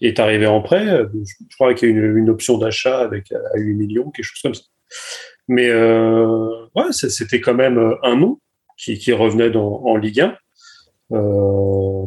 est 0.00 0.18
arrivé 0.18 0.46
en 0.46 0.60
prêt. 0.62 0.88
euh, 0.88 1.06
Je, 1.14 1.54
crois 1.56 1.74
qu'il 1.74 1.88
y 1.90 1.92
a 1.92 1.94
une, 1.94 2.16
une 2.16 2.30
option 2.30 2.58
d'achat 2.58 2.98
avec 3.00 3.32
euh, 3.32 3.38
à 3.54 3.58
8 3.58 3.74
millions, 3.74 4.10
quelque 4.10 4.24
chose 4.24 4.42
comme 4.42 4.54
ça. 4.54 4.62
Mais 5.48 5.68
euh, 5.68 6.66
ouais, 6.74 6.92
c'était 6.92 7.40
quand 7.40 7.54
même 7.54 7.94
un 8.02 8.16
nom 8.16 8.40
qui, 8.78 9.12
revenait 9.12 9.54
en 9.56 9.96
Ligue 9.96 10.20
1. 10.20 10.36
Euh, 11.12 12.06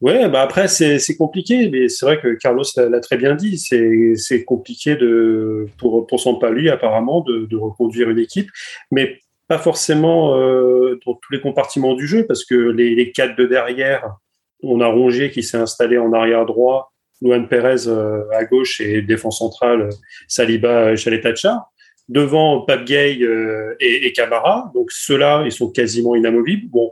Ouais, 0.00 0.28
bah 0.28 0.42
après 0.42 0.68
c'est 0.68 1.16
compliqué, 1.16 1.70
mais 1.70 1.88
c'est 1.88 2.04
vrai 2.04 2.20
que 2.20 2.34
Carlos 2.34 2.64
l'a 2.76 3.00
très 3.00 3.16
bien 3.16 3.34
dit. 3.34 3.56
C'est 3.56 4.44
compliqué 4.44 4.96
de 4.96 5.66
pour 5.78 6.06
pour 6.06 6.20
Sampaoli 6.20 6.68
apparemment 6.68 7.22
de, 7.22 7.56
reconduire 7.56 8.10
une 8.10 8.18
équipe, 8.18 8.50
mais 8.90 9.18
pas 9.48 9.56
forcément 9.56 10.36
dans 10.36 11.14
tous 11.14 11.32
les 11.32 11.40
compartiments 11.40 11.94
du 11.94 12.06
jeu, 12.06 12.26
parce 12.26 12.44
que 12.44 12.54
les, 12.54 12.94
les 12.94 13.12
quatre 13.12 13.34
de 13.38 13.46
derrière, 13.46 14.16
on 14.62 14.80
a 14.80 14.86
Rongier 14.86 15.30
qui 15.30 15.42
s'est 15.42 15.58
installé 15.58 15.98
en 15.98 16.12
arrière 16.12 16.46
droit, 16.46 16.92
Luan 17.20 17.48
Perez 17.48 17.86
euh, 17.86 18.22
à 18.32 18.44
gauche 18.44 18.80
et 18.80 19.02
défense 19.02 19.38
centrale 19.38 19.88
Saliba, 20.28 20.96
Chaletachar. 20.96 21.70
Devant 22.08 22.60
Pape 22.60 22.84
Gay 22.84 23.18
euh, 23.22 23.74
et, 23.80 24.06
et 24.06 24.12
Camara, 24.12 24.70
donc 24.74 24.90
ceux-là 24.92 25.42
ils 25.46 25.52
sont 25.52 25.70
quasiment 25.70 26.14
inamovibles. 26.14 26.68
Bon, 26.68 26.90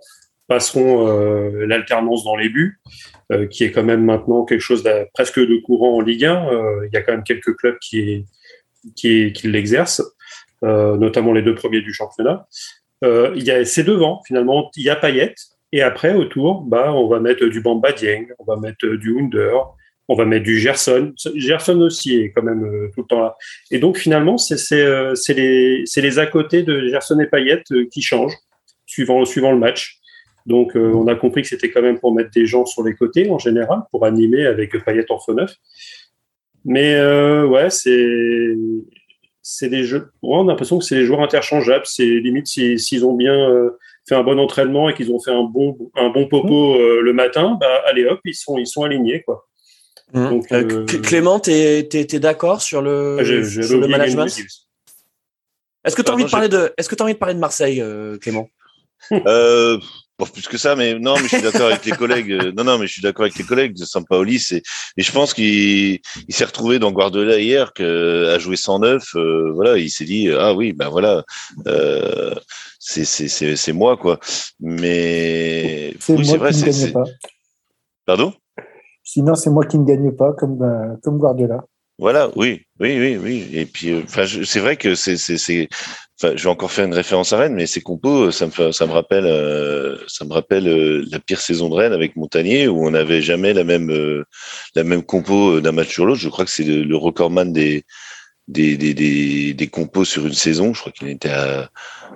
passeront 0.49 1.07
euh, 1.07 1.67
l'alternance 1.67 2.25
dans 2.25 2.37
les 2.37 2.49
buts, 2.49 2.81
qui 3.51 3.65
est 3.65 3.73
quand 3.73 3.85
même 3.85 4.05
maintenant 4.05 4.45
quelque 4.45 4.61
chose 4.61 4.83
de, 4.83 5.07
presque 5.15 5.39
de 5.39 5.57
courant 5.57 5.97
en 5.97 6.01
Ligue 6.01 6.27
1. 6.27 6.49
Euh, 6.49 6.87
il 6.87 6.95
y 6.95 6.97
a 6.97 7.03
quand 7.03 7.13
même 7.13 7.23
quelques 7.23 7.57
clubs 7.57 7.79
qui, 7.79 8.27
qui, 8.95 9.33
l'exercent, 9.45 10.03
notamment 10.63 11.33
les 11.33 11.43
deux 11.43 11.55
premiers 11.55 11.81
du 11.81 11.93
championnat. 11.93 12.47
Il 13.03 13.43
y 13.43 13.51
a 13.51 13.65
c'est 13.65 13.85
devant 13.85 14.23
finalement, 14.27 14.71
il 14.77 14.85
y 14.85 14.91
a 14.91 14.97
Payet, 14.97 15.35
et 15.73 15.83
après 15.83 16.15
autour, 16.15 16.63
bah 16.63 16.93
on 16.93 17.09
va 17.09 17.21
mettre 17.21 17.47
du 17.47 17.61
Bamba 17.61 17.93
Dieng, 17.93 18.27
on 18.39 18.45
va 18.45 18.57
mettre 18.57 18.87
du 18.87 19.19
Under, 19.19 19.75
on 20.09 20.15
va 20.15 20.25
mettre 20.25 20.45
du 20.45 20.59
Gerson. 20.59 21.13
Gerson 21.35 21.81
aussi 21.81 22.17
est 22.17 22.31
quand 22.31 22.43
même 22.43 22.65
euh, 22.65 22.91
tout 22.95 23.03
le 23.03 23.07
temps 23.07 23.21
là. 23.21 23.37
Et 23.71 23.79
donc 23.79 23.97
finalement, 23.97 24.37
c'est 24.39 24.83
euh, 24.83 25.15
les 25.29 25.85
les 25.97 26.19
à 26.19 26.27
côté 26.27 26.63
de 26.63 26.89
Gerson 26.89 27.19
et 27.21 27.27
Payet 27.27 27.63
euh, 27.73 27.87
qui 27.91 28.03
changent 28.03 28.37
suivant 28.87 29.25
suivant 29.25 29.53
le 29.53 29.59
match. 29.59 29.99
Donc, 30.47 30.77
euh, 30.77 30.93
on 30.93 31.07
a 31.07 31.15
compris 31.15 31.43
que 31.43 31.49
c'était 31.49 31.71
quand 31.71 31.83
même 31.83 31.99
pour 31.99 32.15
mettre 32.15 32.31
des 32.31 32.47
gens 32.47 32.67
sur 32.67 32.83
les 32.83 32.95
côtés 32.95 33.31
en 33.31 33.39
général, 33.39 33.81
pour 33.91 34.05
animer 34.05 34.45
avec 34.45 34.77
Payet 34.85 35.07
en 35.11 35.19
faux 35.19 35.35
neuf. 35.35 35.55
Mais 36.65 36.95
euh, 36.95 37.47
ouais, 37.47 37.71
c'est 37.71 38.57
c'est 39.43 39.69
des 39.69 39.85
jeux. 39.85 40.11
On 40.23 40.47
a 40.47 40.53
l'impression 40.53 40.79
que 40.79 40.85
c'est 40.85 40.97
des 40.97 41.05
joueurs 41.05 41.23
interchangeables. 41.23 41.87
C'est 41.87 42.07
limite 42.07 42.47
s'ils 42.47 43.05
ont 43.05 43.15
bien 43.15 43.35
euh, 43.35 43.71
fait 44.09 44.15
un 44.15 44.23
bon 44.23 44.39
entraînement 44.39 44.89
et 44.89 44.95
qu'ils 44.95 45.13
ont 45.13 45.21
fait 45.21 45.33
un 45.33 45.43
bon, 45.43 45.77
un 45.95 46.09
bon 46.09 46.27
popo 46.27 46.75
mmh. 46.75 47.01
le 47.01 47.13
matin, 47.13 47.57
bah, 47.61 47.83
allez 47.87 48.05
hop, 48.07 48.21
ils 48.25 48.35
sont, 48.35 48.59
ils 48.59 48.67
sont 48.67 48.83
alignés. 48.83 49.23
Quoi. 49.23 49.47
Mmh. 50.13 50.29
Donc, 50.29 51.03
Clément, 51.03 51.41
tu 51.41 51.51
es, 51.51 52.19
d'accord 52.19 52.61
sur 52.63 52.83
le, 52.83 53.19
ah, 53.21 53.63
sur 53.63 53.81
le 53.81 53.87
management 53.87 54.27
Est-ce 55.85 55.97
que 55.97 56.03
tu 56.03 56.11
as, 56.11 56.15
envie 56.15 56.25
de 56.25 56.31
parler 56.31 56.49
de, 56.49 56.73
est-ce 56.77 56.89
que 56.89 56.95
as 57.01 57.05
envie 57.05 57.15
de 57.15 57.19
parler 57.19 57.35
de 57.35 57.41
Marseille, 57.41 57.83
Clément? 58.21 58.49
Euh, 60.23 60.27
plus 60.33 60.49
que 60.49 60.59
ça, 60.59 60.77
mais 60.77 60.99
non, 60.99 61.15
mais 61.17 61.25
je 61.25 61.29
suis 61.29 61.43
d'accord 61.43 61.67
avec 61.67 61.85
les 61.85 61.93
collègues. 61.93 62.33
Euh, 62.33 62.53
non, 62.57 62.65
non, 62.65 62.79
mais 62.79 62.87
je 62.87 62.93
suis 62.93 63.03
d'accord 63.03 63.25
avec 63.25 63.37
les 63.37 63.45
collègues 63.45 63.75
de 63.75 63.85
Sampaoli. 63.85 64.39
C'est 64.39 64.63
et 64.97 65.03
je 65.03 65.13
pense 65.13 65.35
qu'il 65.35 66.01
il, 66.29 66.35
s'est 66.35 66.45
retrouvé 66.45 66.79
dans 66.79 66.93
Guardiola 66.93 67.39
hier 67.39 67.73
que 67.73 68.29
à 68.35 68.39
jouer 68.39 68.57
109. 68.57 69.03
Euh, 69.15 69.53
voilà, 69.55 69.79
il 69.79 69.91
s'est 69.91 70.05
dit 70.05 70.31
ah 70.31 70.55
oui, 70.55 70.73
ben 70.73 70.89
voilà, 70.89 71.25
euh, 71.67 72.35
c'est 72.79 73.05
c'est 73.05 73.29
c'est 73.29 73.57
c'est 73.57 73.73
moi 73.73 73.97
quoi. 73.97 74.19
Mais 74.61 75.95
c'est 76.01 76.15
oui, 76.15 76.37
vrai, 76.37 76.53
c'est 76.53 76.93
pardon? 78.07 78.33
Sinon, 79.05 79.35
c'est 79.35 79.51
moi 79.51 79.67
qui 79.67 79.79
ne 79.79 79.85
gagne 79.85 80.13
pas 80.13 80.33
comme 80.33 80.63
euh, 80.63 80.97
comme 81.03 81.19
Guardiola. 81.19 81.65
Voilà, 81.99 82.31
oui, 82.37 82.63
oui, 82.81 82.99
oui, 82.99 83.17
oui. 83.17 83.49
Et 83.53 83.67
puis, 83.67 84.03
enfin, 84.03 84.25
c'est 84.27 84.61
vrai 84.61 84.77
que 84.77 84.95
c'est, 84.95 85.17
c'est, 85.17 85.39
c'est, 85.39 85.69
je 86.23 86.43
vais 86.43 86.51
encore 86.51 86.71
faire 86.71 86.85
une 86.85 86.95
référence 86.95 87.33
à 87.33 87.39
Rennes, 87.39 87.55
mais 87.55 87.67
ces 87.67 87.81
compos, 87.81 88.31
ça 88.31 88.47
me, 88.47 88.73
ça 88.73 88.87
me 88.87 88.93
rappelle, 88.93 89.27
euh, 89.27 89.97
ça 90.07 90.25
me 90.25 90.33
rappelle 90.33 90.69
euh, 90.69 91.05
la 91.11 91.19
pire 91.19 91.41
saison 91.41 91.69
de 91.69 91.75
Rennes 91.75 91.93
avec 91.93 92.17
Montagnier, 92.17 92.69
où 92.69 92.87
on 92.87 92.91
n'avait 92.91 93.23
jamais 93.23 93.53
la 93.53 93.65
même, 93.65 93.91
euh, 93.91 94.25
la 94.75 94.85
même 94.85 95.03
compo 95.03 95.61
d'un 95.61 95.73
match 95.73 95.89
sur 95.89 96.07
l'autre. 96.07 96.21
Je 96.21 96.29
crois 96.29 96.45
que 96.45 96.51
c'est 96.51 96.65
le, 96.65 96.97
recordman 96.97 97.53
des, 97.53 97.85
des, 98.49 98.77
des, 98.77 98.95
des, 98.95 99.55
des, 99.55 99.67
compos 99.67 100.05
sur 100.05 100.27
une 100.27 100.33
saison. 100.33 100.75
Je 100.75 100.81
crois 100.81 100.93
qu'il 100.93 101.09
était 101.09 101.31
à, 101.31 101.71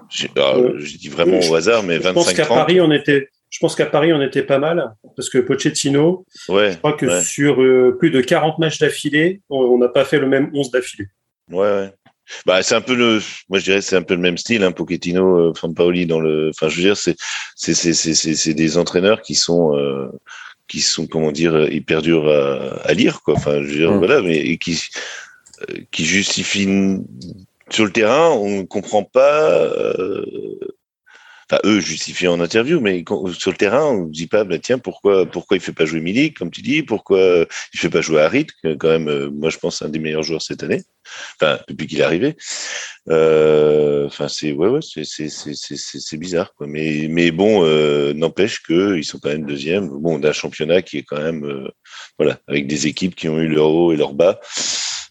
j'ai, 0.08 0.28
dit 0.98 1.08
vraiment 1.08 1.40
au 1.40 1.54
hasard, 1.54 1.82
mais 1.82 1.98
25 1.98 2.08
Je 2.08 2.14
pense 2.14 2.32
qu'à 2.32 2.46
Paris, 2.46 2.80
on 2.80 2.92
était, 2.92 3.28
je 3.50 3.58
pense 3.58 3.74
qu'à 3.74 3.86
Paris, 3.86 4.12
on 4.12 4.22
était 4.22 4.42
pas 4.42 4.58
mal, 4.58 4.94
parce 5.16 5.30
que 5.30 5.38
Pochettino, 5.38 6.24
ouais, 6.48 6.72
je 6.72 6.78
crois 6.78 6.92
que 6.92 7.20
sur 7.22 7.56
plus 7.98 8.10
de 8.10 8.20
40 8.20 8.58
matchs 8.58 8.78
d'affilée, 8.78 9.40
on 9.50 9.78
n'a 9.78 9.88
pas 9.88 10.04
fait 10.04 10.18
le 10.18 10.26
même 10.26 10.50
11 10.54 10.70
d'affilée. 10.70 11.08
Ouais, 11.50 11.58
ouais. 11.58 11.92
Bah, 12.44 12.62
c'est 12.62 12.74
un 12.74 12.80
peu 12.80 12.94
le, 12.94 13.20
moi 13.48 13.58
je 13.58 13.64
dirais 13.64 13.80
c'est 13.80 13.96
un 13.96 14.02
peu 14.02 14.14
le 14.14 14.20
même 14.20 14.38
style, 14.38 14.62
hein, 14.62 14.72
Pochettino, 14.72 15.50
euh, 15.50 15.54
Fampaoli 15.54 16.06
dans 16.06 16.20
le, 16.20 16.50
enfin 16.50 16.68
je 16.68 16.76
veux 16.76 16.82
dire 16.82 16.96
c'est 16.96 17.16
c'est 17.54 17.74
c'est 17.74 17.94
c'est 17.94 18.14
c'est 18.14 18.54
des 18.54 18.78
entraîneurs 18.78 19.22
qui 19.22 19.34
sont 19.34 19.76
euh, 19.76 20.08
qui 20.68 20.80
sont 20.80 21.06
comment 21.06 21.32
dire 21.32 21.70
hyper 21.72 22.02
durs 22.02 22.28
à, 22.28 22.80
à 22.88 22.92
lire 22.94 23.22
quoi, 23.22 23.34
enfin 23.34 23.62
je 23.62 23.68
veux 23.68 23.78
dire 23.78 23.92
mm. 23.92 23.98
voilà 23.98 24.22
mais 24.22 24.36
et 24.38 24.58
qui 24.58 24.80
euh, 25.70 25.76
qui 25.90 26.04
justifient 26.04 26.98
sur 27.70 27.84
le 27.84 27.92
terrain 27.92 28.30
on 28.30 28.66
comprend 28.66 29.04
pas 29.04 29.50
euh, 29.50 30.24
enfin 31.48 31.60
eux 31.64 31.80
justifient 31.80 32.28
en 32.28 32.40
interview, 32.40 32.80
mais 32.80 33.04
sur 33.38 33.50
le 33.50 33.56
terrain, 33.56 33.84
on 33.84 34.06
ne 34.06 34.10
dit 34.10 34.26
pas, 34.26 34.44
bah, 34.44 34.58
tiens, 34.58 34.78
pourquoi, 34.78 35.26
pourquoi 35.26 35.56
il 35.56 35.60
fait 35.60 35.72
pas 35.72 35.84
jouer 35.84 36.00
Milik, 36.00 36.36
comme 36.36 36.50
tu 36.50 36.62
dis, 36.62 36.82
pourquoi 36.82 37.46
il 37.72 37.80
fait 37.80 37.90
pas 37.90 38.00
jouer 38.00 38.20
Harit, 38.22 38.48
quand 38.78 38.88
même, 38.88 39.08
euh, 39.08 39.30
moi 39.30 39.50
je 39.50 39.58
pense 39.58 39.82
un 39.82 39.88
des 39.88 39.98
meilleurs 39.98 40.22
joueurs 40.22 40.42
cette 40.42 40.62
année, 40.62 40.82
enfin 41.40 41.60
depuis 41.68 41.86
qu'il 41.86 42.00
est 42.00 42.04
arrivé. 42.04 42.36
Euh, 43.08 44.06
enfin 44.06 44.26
c'est 44.26 44.50
ouais 44.50 44.68
ouais 44.68 44.80
c'est 44.82 45.04
c'est 45.04 45.28
c'est 45.28 45.54
c'est 45.54 46.16
bizarre 46.16 46.54
quoi, 46.54 46.66
mais 46.66 47.06
mais 47.08 47.30
bon 47.30 47.64
euh, 47.64 48.12
n'empêche 48.12 48.62
que 48.62 48.96
ils 48.96 49.04
sont 49.04 49.20
quand 49.20 49.28
même 49.28 49.46
deuxième. 49.46 49.88
Bon 49.88 50.18
d'un 50.18 50.32
championnat 50.32 50.82
qui 50.82 50.98
est 50.98 51.04
quand 51.04 51.22
même 51.22 51.68
voilà 52.18 52.40
avec 52.48 52.66
des 52.66 52.88
équipes 52.88 53.14
qui 53.14 53.28
ont 53.28 53.38
eu 53.38 53.46
leur 53.46 53.70
haut 53.70 53.92
et 53.92 53.96
leur 53.96 54.14
bas. 54.14 54.40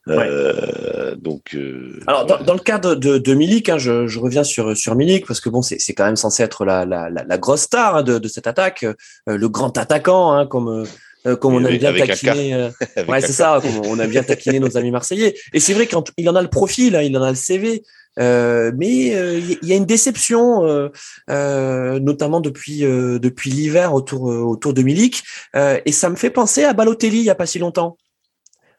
Euh, 0.07 1.15
donc, 1.15 1.55
euh, 1.55 1.99
alors 2.05 2.25
dans, 2.25 2.39
dans, 2.41 2.53
le 2.53 2.59
cadre 2.59 2.93
de, 2.95 3.17
de 3.17 3.33
Milik, 3.33 3.69
hein, 3.69 3.79
je, 3.79 4.05
je, 4.05 4.19
reviens 4.19 4.43
sur 4.43 4.77
sur 4.77 4.95
Milik 4.95 5.25
parce 5.25 5.39
que 5.39 5.49
bon, 5.49 5.63
c'est 5.63 5.93
quand 5.93 6.05
même 6.05 6.15
censé 6.15 6.43
être 6.43 6.63
la, 6.63 6.85
la, 6.85 7.09
la, 7.09 7.37
grosse 7.39 7.61
star 7.61 7.95
hein, 7.95 8.03
de, 8.03 8.19
de, 8.19 8.27
cette 8.27 8.45
attaque, 8.45 8.83
euh, 8.83 8.93
le 9.25 9.49
grand 9.49 9.75
attaquant, 9.77 10.31
hein, 10.31 10.45
comme 10.45 10.85
comme 11.39 11.55
on 11.55 11.65
aime 11.65 11.77
bien 11.77 11.91
taquiner. 11.91 12.69
ouais, 13.07 13.21
c'est 13.21 13.33
ça, 13.33 13.59
on 13.85 13.97
a 13.97 14.05
bien 14.05 14.21
taquiné 14.21 14.59
nos 14.59 14.77
amis 14.77 14.91
marseillais. 14.91 15.33
Et 15.53 15.59
c'est 15.59 15.73
vrai 15.73 15.87
qu'il 15.87 16.29
en 16.29 16.35
a 16.35 16.41
le 16.41 16.49
profil, 16.49 16.95
hein, 16.95 17.01
il 17.01 17.17
en 17.17 17.23
a 17.23 17.31
le 17.31 17.35
CV. 17.35 17.81
Euh, 18.17 18.71
mais 18.77 19.07
il 19.07 19.67
y 19.67 19.73
a 19.73 19.75
une 19.75 19.87
déception, 19.87 20.89
euh, 21.31 21.99
notamment 21.99 22.41
depuis 22.41 22.81
depuis 22.81 23.49
l'hiver 23.49 23.95
autour 23.95 24.25
autour 24.25 24.75
de 24.75 24.83
Milik, 24.83 25.23
et 25.55 25.91
ça 25.91 26.11
me 26.11 26.15
fait 26.15 26.29
penser 26.29 26.63
à 26.63 26.73
Balotelli 26.73 27.17
il 27.17 27.23
y 27.23 27.31
a 27.31 27.35
pas 27.35 27.47
si 27.47 27.57
longtemps. 27.57 27.97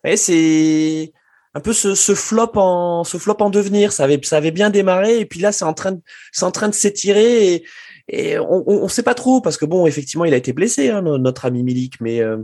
Et 0.06 0.16
c'est 0.16 1.12
un 1.54 1.60
peu 1.60 1.72
ce, 1.72 1.94
ce, 1.94 2.14
flop 2.14 2.52
en 2.56 3.02
ce 3.02 3.16
flop 3.16 3.36
en 3.40 3.50
devenir. 3.50 3.92
Ça 3.92 4.04
avait 4.04 4.20
ça 4.22 4.36
avait 4.36 4.50
bien 4.50 4.70
démarré 4.70 5.18
et 5.18 5.26
puis 5.26 5.40
là 5.40 5.52
c'est 5.52 5.64
en 5.64 5.75
train 5.75 5.92
de 5.92 6.00
c'est 6.32 6.44
en 6.44 6.50
train 6.50 6.68
de 6.68 6.75
s'étirer 6.75 7.54
et, 7.54 7.64
et 8.08 8.38
on, 8.38 8.62
on 8.68 8.88
sait 8.88 9.02
pas 9.02 9.14
trop 9.14 9.40
parce 9.40 9.56
que 9.56 9.64
bon 9.64 9.86
effectivement 9.86 10.26
il 10.26 10.34
a 10.34 10.36
été 10.36 10.52
blessé 10.52 10.90
hein, 10.90 11.00
notre 11.02 11.46
ami 11.46 11.62
Milik 11.62 12.00
mais 12.00 12.20
euh, 12.20 12.36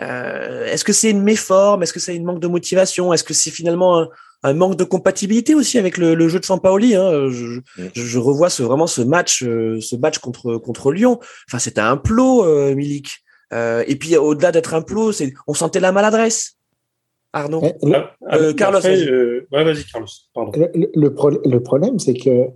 euh, 0.00 0.66
est-ce 0.66 0.84
que 0.84 0.92
c'est 0.92 1.10
une 1.10 1.22
méforme? 1.22 1.82
Est-ce 1.82 1.92
que 1.92 2.00
c'est 2.00 2.16
une 2.16 2.24
manque 2.24 2.40
de 2.40 2.48
motivation? 2.48 3.12
Est-ce 3.12 3.24
que 3.24 3.34
c'est 3.34 3.50
finalement 3.50 4.08
un, 4.42 4.52
manque 4.52 4.76
de 4.76 4.84
compatibilité 4.84 5.54
aussi 5.54 5.78
avec 5.78 5.96
le, 5.96 6.14
le 6.14 6.28
jeu 6.28 6.40
de 6.40 6.44
Sampaoli 6.44 6.96
hein? 6.96 7.28
Je, 7.30 7.60
je, 7.94 8.18
revois 8.18 8.50
ce, 8.50 8.62
vraiment 8.62 8.88
ce 8.88 9.02
match 9.02 9.44
euh, 9.44 9.80
ce 9.80 9.94
match 9.94 10.18
contre 10.18 10.56
contre 10.56 10.92
Lyon. 10.92 11.20
Enfin 11.48 11.60
c'était 11.60 11.80
un 11.80 11.96
plot 11.96 12.44
euh, 12.44 12.74
Milik. 12.74 13.24
Et 13.52 13.96
puis 13.96 14.16
au-delà 14.16 14.52
d'être 14.52 14.74
un 14.74 14.82
plot 14.82 15.12
c'est 15.12 15.32
on 15.46 15.54
sentait 15.54 15.80
la 15.80 15.92
maladresse 15.92 16.56
Arnaud. 17.32 17.62
Carlos. 18.56 18.80
vas-y, 19.64 19.84
Carlos. 19.84 20.08
Le, 20.94 21.58
problème, 21.58 21.98
c'est 21.98 22.14
que 22.14 22.48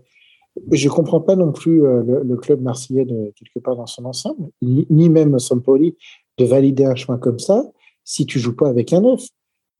je 0.70 0.88
ne 0.88 0.92
comprends 0.92 1.20
pas 1.20 1.36
non 1.36 1.52
plus 1.52 1.84
euh, 1.84 2.02
le, 2.24 2.36
club 2.36 2.60
marseillais 2.60 3.04
de, 3.04 3.32
quelque 3.36 3.58
part 3.62 3.76
dans 3.76 3.86
son 3.86 4.04
ensemble, 4.04 4.48
ni, 4.62 5.08
même 5.08 5.38
Sampoli, 5.38 5.96
de 6.38 6.44
valider 6.44 6.84
un 6.84 6.94
chemin 6.94 7.18
comme 7.18 7.38
ça 7.38 7.64
si 8.04 8.26
tu 8.26 8.38
joues 8.38 8.56
pas 8.56 8.68
avec 8.68 8.92
un 8.92 9.00
neuf. 9.00 9.22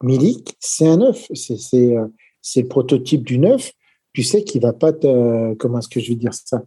Milik, 0.03 0.57
c'est 0.61 0.87
un 0.87 0.99
neuf. 0.99 1.29
Euh, 1.31 2.07
c'est 2.41 2.63
le 2.63 2.69
prototype 2.69 3.25
du 3.25 3.39
neuf. 3.39 3.73
Tu 4.13 4.23
sais 4.23 4.45
qu'il 4.45 4.63
va 4.63 4.73
pas 4.73 4.93
te. 4.93 5.55
Comment 5.55 5.79
est-ce 5.79 5.89
que 5.89 6.01
je 6.01 6.11
vais 6.11 6.17
dire 6.17 6.35
ça? 6.35 6.63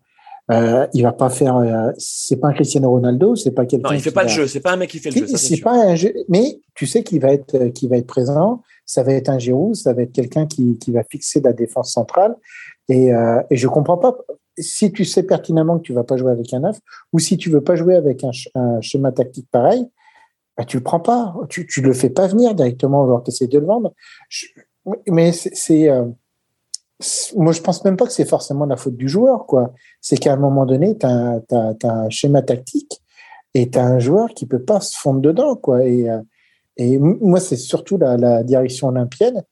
Euh, 0.52 0.88
il 0.94 1.04
va 1.04 1.12
pas 1.12 1.30
faire. 1.30 1.58
Euh, 1.58 1.92
c'est 1.98 2.38
pas 2.38 2.48
un 2.50 2.54
Cristiano 2.54 2.90
Ronaldo, 2.90 3.36
c'est 3.36 3.52
pas 3.52 3.66
quelqu'un. 3.66 3.90
Non, 3.90 3.96
il 3.96 4.02
fait 4.02 4.12
pas 4.12 4.24
de 4.24 4.30
jeu. 4.30 4.48
C'est 4.48 4.62
pas 4.62 4.74
un 4.74 4.78
mec 4.78 4.90
qui 4.90 5.00
fait 5.00 5.12
le 5.12 5.28
jeu. 5.28 5.38
C'est 5.38 5.62
pas 5.62 5.74
un 5.74 5.96
jeu, 5.96 6.14
mais 6.30 6.60
tu 6.74 6.86
sais 6.86 7.04
qu'il 7.04 7.20
va 7.20 7.34
être, 7.34 7.56
euh, 7.56 7.70
qui 7.70 7.88
va 7.88 7.98
être 7.98 8.08
présent. 8.08 8.62
Ça 8.86 9.04
va 9.04 9.14
être 9.14 9.28
un 9.30 9.38
Giroud, 9.38 9.76
ça 9.76 9.94
va 9.94 10.04
être 10.04 10.14
quelqu'un 10.14 10.48
qui, 10.48 10.78
qui 10.78 10.92
va 10.92 11.04
fixer 11.04 11.42
la 11.42 11.52
défense 11.52 11.92
centrale. 11.92 12.36
Et, 12.88 13.14
euh, 13.14 13.42
et 13.50 13.58
je 13.58 13.68
comprends 13.68 13.98
pas 13.98 14.18
si 14.58 14.92
tu 14.92 15.04
sais 15.04 15.24
pertinemment 15.24 15.78
que 15.78 15.84
tu 15.84 15.94
vas 15.94 16.04
pas 16.04 16.18
jouer 16.18 16.32
avec 16.32 16.54
un 16.54 16.62
neuf, 16.62 16.80
ou 17.12 17.20
si 17.20 17.38
tu 17.38 17.50
veux 17.50 17.62
pas 17.62 17.76
jouer 17.76 17.96
avec 17.96 18.24
un, 18.24 18.32
un 18.56 18.82
schéma 18.82 19.12
tactique 19.12 19.48
pareil, 19.52 19.86
bah, 20.58 20.66
tu 20.66 20.78
le 20.78 20.84
prends 20.84 21.00
pas. 21.00 21.36
Tu, 21.50 21.68
tu 21.68 21.82
le 21.82 21.94
fais 21.94 22.10
pas 22.10 22.28
venir 22.28 22.56
directement 22.56 23.04
alors 23.04 23.24
tu 23.24 23.30
essaies 23.30 23.48
de 23.48 23.60
le 23.60 23.66
vendre. 23.66 23.94
mais 25.08 25.32
c'est 25.34 25.90
euh, 25.90 26.06
moi, 27.36 27.52
je 27.52 27.62
pense 27.62 27.84
même 27.86 27.96
pas 27.96 28.06
que 28.06 28.12
c'est 28.12 28.28
forcément 28.28 28.66
la 28.66 28.76
faute 28.76 28.96
du 28.96 29.08
joueur, 29.08 29.46
quoi. 29.46 29.74
C'est 30.02 30.18
qu'à 30.18 30.34
un 30.34 30.38
moment 30.38 30.66
donné, 30.66 30.98
tu 30.98 31.06
as, 31.06 31.42
un 31.84 32.10
schéma 32.10 32.42
tactique 32.42 33.02
et 33.54 33.70
tu 33.70 33.78
as 33.78 33.86
un 33.86 34.00
joueur 34.00 34.30
qui 34.30 34.48
peut 34.48 34.64
pas 34.64 34.80
se 34.82 34.98
fondre 34.98 35.22
dedans, 35.22 35.56
quoi. 35.56 35.84
Et, 35.86 36.10
euh, 36.10 36.22
et 36.78 36.98
moi, 36.98 37.40
c'est 37.40 37.56
surtout 37.56 37.98
la, 37.98 38.18
la, 38.18 38.44
direction 38.44 38.88
olympienne 38.88 39.44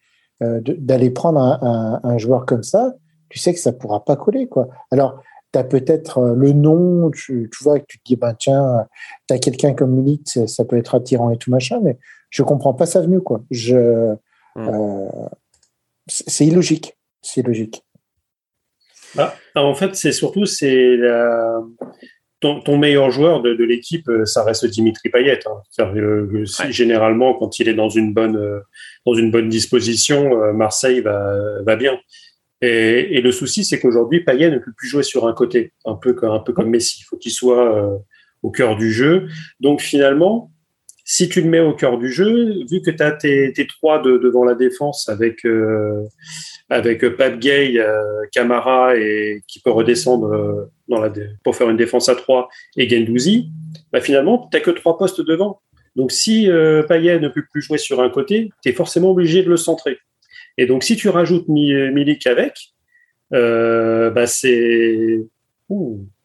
euh, 0.41 0.59
d'aller 0.63 1.11
prendre 1.11 1.39
un, 1.39 1.99
un, 2.03 2.17
joueur 2.17 2.45
comme 2.45 2.63
ça. 2.63 2.95
Tu 3.29 3.37
sais 3.37 3.53
que 3.53 3.59
ça 3.59 3.71
pourra 3.71 4.03
pas 4.03 4.15
coller, 4.15 4.47
quoi. 4.47 4.67
Alors, 4.89 5.19
tu 5.53 5.59
as 5.59 5.63
peut-être 5.63 6.17
euh, 6.17 6.35
le 6.35 6.51
nom, 6.51 7.11
tu, 7.11 7.49
tu, 7.55 7.63
vois, 7.63 7.79
que 7.79 7.85
tu 7.87 7.99
te 7.99 8.03
dis, 8.05 8.15
ben 8.15 8.33
tiens, 8.33 8.87
tu 9.27 9.35
as 9.35 9.37
quelqu'un 9.37 9.73
comme 9.73 9.91
Milik, 9.91 10.27
ça 10.47 10.65
peut 10.65 10.77
être 10.77 10.95
attirant 10.95 11.29
et 11.29 11.37
tout 11.37 11.51
machin, 11.51 11.79
mais 11.83 11.99
je 12.31 12.41
comprends 12.41 12.73
pas 12.73 12.87
sa 12.87 13.01
venue, 13.01 13.21
quoi. 13.21 13.43
Je, 13.51 14.13
mmh. 14.55 14.67
euh, 14.67 15.09
c'est 16.07 16.45
illogique 16.45 16.97
c'est 17.25 17.45
logique. 17.45 17.81
Ah, 19.17 19.33
en 19.55 19.75
fait, 19.75 19.95
c'est 19.95 20.11
surtout 20.11 20.45
c'est 20.45 20.97
ton, 22.39 22.77
meilleur 22.77 23.11
joueur 23.11 23.41
de, 23.41 23.63
l'équipe, 23.63 24.07
euh, 24.09 24.25
ça 24.25 24.43
reste 24.43 24.65
Dimitri 24.65 25.09
Payet. 25.09 25.39
Hein. 25.47 26.69
Généralement, 26.69 27.33
quand 27.33 27.59
il 27.59 27.69
est 27.69 27.73
dans 27.73 27.89
une 27.89 28.13
bonne, 28.13 28.37
euh, 28.37 28.59
dans 29.05 29.13
une 29.13 29.31
bonne 29.31 29.49
disposition, 29.49 30.41
euh, 30.41 30.53
Marseille 30.53 31.01
va, 31.01 31.35
va 31.65 31.75
bien. 31.75 31.97
Et, 32.61 33.21
le 33.21 33.31
souci, 33.31 33.63
c'est 33.63 33.79
qu'aujourd'hui, 33.79 34.23
Payet 34.23 34.49
ne 34.49 34.57
peut 34.57 34.71
plus 34.75 34.87
jouer 34.87 35.03
sur 35.03 35.27
un 35.27 35.33
côté, 35.33 35.73
un 35.85 35.95
peu, 35.95 36.15
un 36.23 36.39
peu 36.39 36.53
comme 36.53 36.69
Messi. 36.69 37.01
Il 37.01 37.03
faut 37.03 37.17
qu'il 37.17 37.31
soit 37.31 37.99
au 38.41 38.49
cœur 38.49 38.75
du 38.75 38.91
jeu. 38.91 39.27
Donc 39.59 39.81
finalement, 39.81 40.51
si 41.07 41.29
tu 41.29 41.39
le 41.39 41.47
mets 41.47 41.59
au 41.59 41.73
cœur 41.73 41.99
du 41.99 42.11
jeu, 42.11 42.65
vu 42.69 42.81
que 42.81 42.89
tu 42.89 43.03
as 43.03 43.11
tes, 43.11 43.53
trois 43.67 44.01
devant 44.01 44.43
la 44.43 44.55
défense 44.55 45.07
avec, 45.07 45.45
euh, 45.45 46.01
avec 46.67 47.07
Pat 47.15 47.37
Gay, 47.37 47.75
euh, 47.77 48.01
Camara 48.31 48.97
et 48.97 49.43
qui 49.47 49.59
peut 49.59 49.69
redescendre 49.69 50.33
euh, 50.33 50.65
dans 50.87 50.99
la, 50.99 51.13
pour 51.43 51.55
faire 51.55 51.69
une 51.69 51.77
défense 51.77 52.09
à 52.09 52.15
trois 52.15 52.49
et 52.75 52.89
Gendouzi, 52.89 53.51
bah 53.93 54.01
finalement, 54.01 54.49
tu 54.51 54.59
que 54.59 54.71
trois 54.71 54.97
postes 54.97 55.21
devant. 55.21 55.61
Donc 55.95 56.11
si 56.11 56.49
Payet 56.89 57.19
ne 57.19 57.29
peut 57.29 57.45
plus 57.51 57.61
jouer 57.61 57.77
sur 57.77 58.01
un 58.01 58.09
côté, 58.09 58.49
tu 58.63 58.69
es 58.69 58.73
forcément 58.73 59.11
obligé 59.11 59.43
de 59.43 59.49
le 59.49 59.57
centrer. 59.57 59.99
Et 60.57 60.65
donc 60.65 60.83
si 60.83 60.97
tu 60.97 61.07
rajoutes 61.07 61.47
Milik 61.47 62.27
avec, 62.27 62.73
bah 63.31 64.27
c'est 64.27 65.21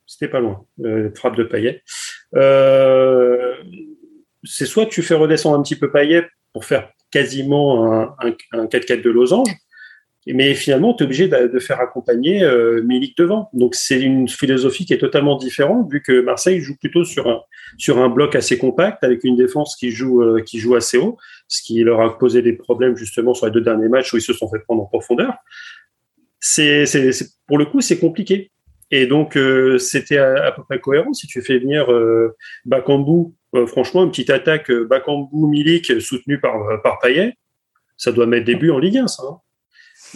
c'était 0.07 0.29
pas 0.29 0.41
loin. 0.41 0.65
frappe 1.15 1.37
de 1.37 1.45
Payet. 1.45 1.83
C'est 4.45 4.67
soit 4.67 4.87
tu 4.87 5.03
fais 5.03 5.15
redescendre 5.15 5.59
un 5.59 5.63
petit 5.63 5.77
peu 5.77 5.91
Payet 5.91 6.27
pour 6.53 6.65
faire 6.65 6.91
quasiment 7.11 7.93
un, 7.93 8.15
un 8.53 8.67
4-4 8.67 9.03
de 9.03 9.11
losange, 9.11 9.49
mais 10.27 10.55
finalement, 10.55 10.95
tu 10.95 11.03
es 11.03 11.07
obligé 11.07 11.29
de, 11.29 11.59
faire 11.59 11.81
accompagner 11.81 12.43
euh, 12.43 12.83
Milik 12.83 13.17
devant. 13.17 13.49
Donc, 13.53 13.75
c'est 13.75 14.01
une 14.01 14.29
philosophie 14.29 14.85
qui 14.85 14.93
est 14.93 14.99
totalement 14.99 15.37
différente, 15.37 15.91
vu 15.91 16.03
que 16.03 16.21
Marseille 16.21 16.61
joue 16.61 16.77
plutôt 16.77 17.05
sur 17.05 17.29
un, 17.29 17.41
sur 17.79 17.99
un 17.99 18.09
bloc 18.09 18.37
assez 18.37 18.59
compact, 18.59 19.03
avec 19.03 19.25
une 19.25 19.37
défense 19.37 19.77
qui 19.77 19.91
joue, 19.91 20.23
euh, 20.23 20.43
qui 20.43 20.59
joue 20.59 20.75
assez 20.75 20.99
haut, 20.99 21.17
ce 21.49 21.63
qui 21.63 21.83
leur 21.83 22.01
a 22.01 22.19
posé 22.19 22.43
des 22.43 22.53
problèmes 22.53 22.97
justement 22.97 23.33
sur 23.33 23.47
les 23.47 23.53
deux 23.53 23.63
derniers 23.63 23.89
matchs 23.89 24.13
où 24.13 24.19
ils 24.19 24.23
se 24.23 24.33
sont 24.33 24.49
fait 24.51 24.61
prendre 24.61 24.83
en 24.83 24.87
profondeur. 24.87 25.35
C'est, 26.39 26.85
pour 27.47 27.59
le 27.59 27.67
coup, 27.67 27.81
c'est 27.81 27.99
compliqué. 27.99 28.51
Et 28.91 29.07
donc, 29.07 29.37
euh, 29.37 29.79
c'était 29.79 30.19
à, 30.19 30.53
peu 30.53 30.63
près 30.65 30.81
cohérent. 30.81 31.13
Si 31.13 31.27
tu 31.27 31.43
fais 31.43 31.59
venir 31.59 31.93
euh, 31.93 32.35
Bakambu, 32.65 33.33
euh, 33.55 33.67
franchement, 33.67 34.05
une 34.05 34.11
petite 34.11 34.31
attaque 34.31 34.71
Bakambu, 34.73 35.47
Milik, 35.47 36.01
soutenue 36.01 36.41
par, 36.41 36.55
par 36.83 36.99
Payet, 36.99 37.35
ça 37.97 38.13
doit 38.13 38.27
mettre 38.27 38.47
des 38.47 38.57
buts 38.57 38.71
en 38.71 38.79
Ligue 38.79 38.99
1, 38.99 39.07
ça. 39.07 39.23
Hein. 39.29 39.39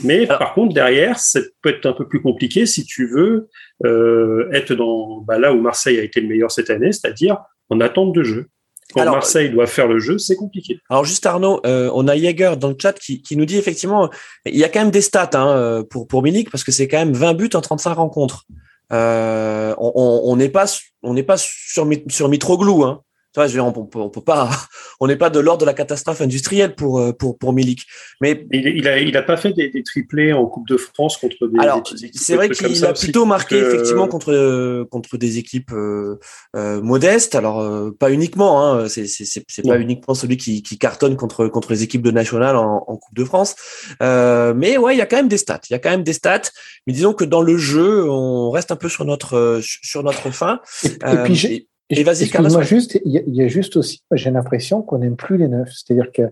Mais 0.02 0.26
par 0.26 0.54
contre, 0.54 0.75
derrière, 0.75 1.19
ça 1.19 1.40
peut 1.62 1.71
être 1.71 1.87
un 1.87 1.93
peu 1.93 2.09
plus 2.09 2.21
compliqué 2.21 2.66
si 2.66 2.85
tu 2.85 3.07
veux 3.07 3.49
euh, 3.85 4.49
être 4.52 4.75
dans 4.75 5.21
bah, 5.21 5.38
là 5.38 5.52
où 5.52 5.61
Marseille 5.61 5.99
a 5.99 6.02
été 6.02 6.21
le 6.21 6.26
meilleur 6.26 6.50
cette 6.50 6.71
année, 6.71 6.90
c'est-à-dire 6.90 7.38
en 7.71 7.81
attente 7.81 8.12
de 8.12 8.23
jeu. 8.25 8.47
Quand 8.93 9.04
Marseille 9.04 9.50
doit 9.50 9.66
faire 9.66 9.88
le 9.88 9.99
jeu, 9.99 10.19
c'est 10.19 10.37
compliqué. 10.37 10.78
Alors 10.90 11.04
juste 11.04 11.25
Arnaud, 11.26 11.61
euh, 11.64 11.90
on 11.95 12.07
a 12.07 12.16
Jäger 12.16 12.54
dans 12.59 12.69
le 12.69 12.76
chat 12.81 12.93
qui, 12.93 13.23
qui, 13.23 13.37
nous 13.37 13.45
dit 13.45 13.57
effectivement, 13.57 14.11
il 14.45 14.57
y 14.57 14.64
a 14.64 14.69
quand 14.69 14.81
même 14.81 14.90
des 14.90 15.00
stats 15.00 15.31
hein, 15.35 15.85
pour 15.88 16.07
pour 16.07 16.23
Milik 16.23 16.50
parce 16.50 16.64
que 16.64 16.71
c'est 16.71 16.87
quand 16.87 16.99
même 16.99 17.12
20 17.12 17.35
buts 17.35 17.50
en 17.54 17.61
35 17.61 17.95
rencontres. 17.95 18.45
Euh, 18.93 19.75
on 19.79 20.37
n'est 20.37 20.49
pas 20.49 20.67
on 21.03 21.14
n'est 21.14 21.23
pas 21.23 21.37
sur 21.37 21.87
sur 22.09 22.29
Mitroglou, 22.29 22.85
hein 22.85 23.03
on, 23.37 23.88
on, 23.95 24.11
peut 24.11 24.21
pas, 24.21 24.50
on 25.00 25.07
n'est 25.07 25.17
pas 25.17 25.31
de 25.31 25.41
l'ordre 25.41 25.61
de 25.61 25.67
la 25.67 25.75
catastrophe 25.75 26.21
industrielle 26.21 26.75
pour 26.75 26.99
euh, 26.99 27.12
pour 27.12 27.38
pour 27.38 27.53
Milik. 27.53 27.87
Mais 28.21 28.47
il, 28.53 28.87
a 28.88 28.99
il 28.99 29.17
a 29.17 29.23
pas 29.23 29.37
fait 29.37 29.53
des, 29.53 29.83
triplés 29.83 30.33
en 30.33 30.47
Coupe 30.47 30.69
de 30.69 30.76
France 30.76 31.17
contre 31.17 31.47
des. 31.49 31.59
Alors 31.59 31.83
c'est 32.14 32.37
vrai 32.37 32.49
qu'il 32.50 32.85
a 32.85 32.93
plutôt 32.93 33.25
marqué 33.25 33.57
effectivement 33.57 34.09
contre 34.09 34.85
contre 34.91 35.17
des 35.17 35.38
équipes 35.38 35.73
euh, 35.73 36.19
euh, 36.57 36.81
modestes. 36.81 37.35
Alors 37.35 37.64
pas 37.99 38.11
uniquement, 38.11 38.64
hein, 38.64 38.88
c'est 38.88 39.07
c'est 39.07 39.62
pas 39.67 39.79
uniquement 39.79 40.14
celui 40.14 40.37
qui, 40.37 40.62
qui 40.62 40.79
cartonne 40.79 41.17
contre 41.17 41.49
contre 41.49 41.73
les 41.73 41.83
équipes 41.83 42.03
de 42.03 42.11
nationales 42.11 42.57
en, 42.57 42.85
en 42.87 42.97
Coupe 42.97 43.14
de 43.14 43.25
France. 43.25 43.57
mais 44.00 44.76
ouais, 44.76 44.95
il 44.95 44.99
y 44.99 45.03
a 45.03 45.07
quand 45.07 45.17
même 45.17 45.29
des 45.29 45.38
stats. 45.38 45.61
Il 45.71 45.73
y 45.73 45.76
a 45.76 45.79
quand 45.79 45.91
même 45.91 46.05
des 46.05 46.12
stats. 46.12 46.50
Mais 46.87 46.93
disons 46.93 47.14
que 47.14 47.25
dans 47.25 47.43
le 47.43 47.57
jeu, 47.57 48.09
on 48.09 48.50
reste 48.50 48.71
un 48.71 48.76
peu 48.76 48.88
sur 48.88 49.05
notre 49.05 49.61
sur 49.62 50.03
notre 50.03 50.31
fin. 50.31 50.61
Et, 50.85 51.17
puis 51.25 51.69
et 51.91 52.03
vas-y, 52.03 52.25
Excuse-moi 52.25 52.62
juste, 52.62 52.99
il 53.05 53.12
y, 53.12 53.43
a 53.43 53.49
juste 53.49 53.76
aussi, 53.76 54.03
j'ai 54.12 54.31
l'impression 54.31 54.83
qu'on 54.83 54.99
n'aime 54.99 55.17
plus 55.17 55.37
les 55.37 55.49
neufs. 55.49 55.71
C'est-à-dire 55.71 56.11
que 56.12 56.23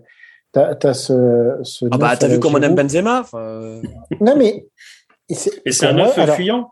tu 0.53 0.87
as, 0.87 0.93
ce, 0.93 1.59
ce. 1.63 1.85
Ah 1.91 1.97
bah, 1.97 2.17
t'as 2.17 2.27
vu 2.27 2.39
comment 2.39 2.57
on 2.57 2.61
aime 2.61 2.75
Benzema 2.75 3.25
Non, 3.33 4.35
mais. 4.37 4.65
Et 5.29 5.35
c'est 5.35 5.85
un 5.85 5.93
neuf 5.93 6.17
fuyant. 6.35 6.71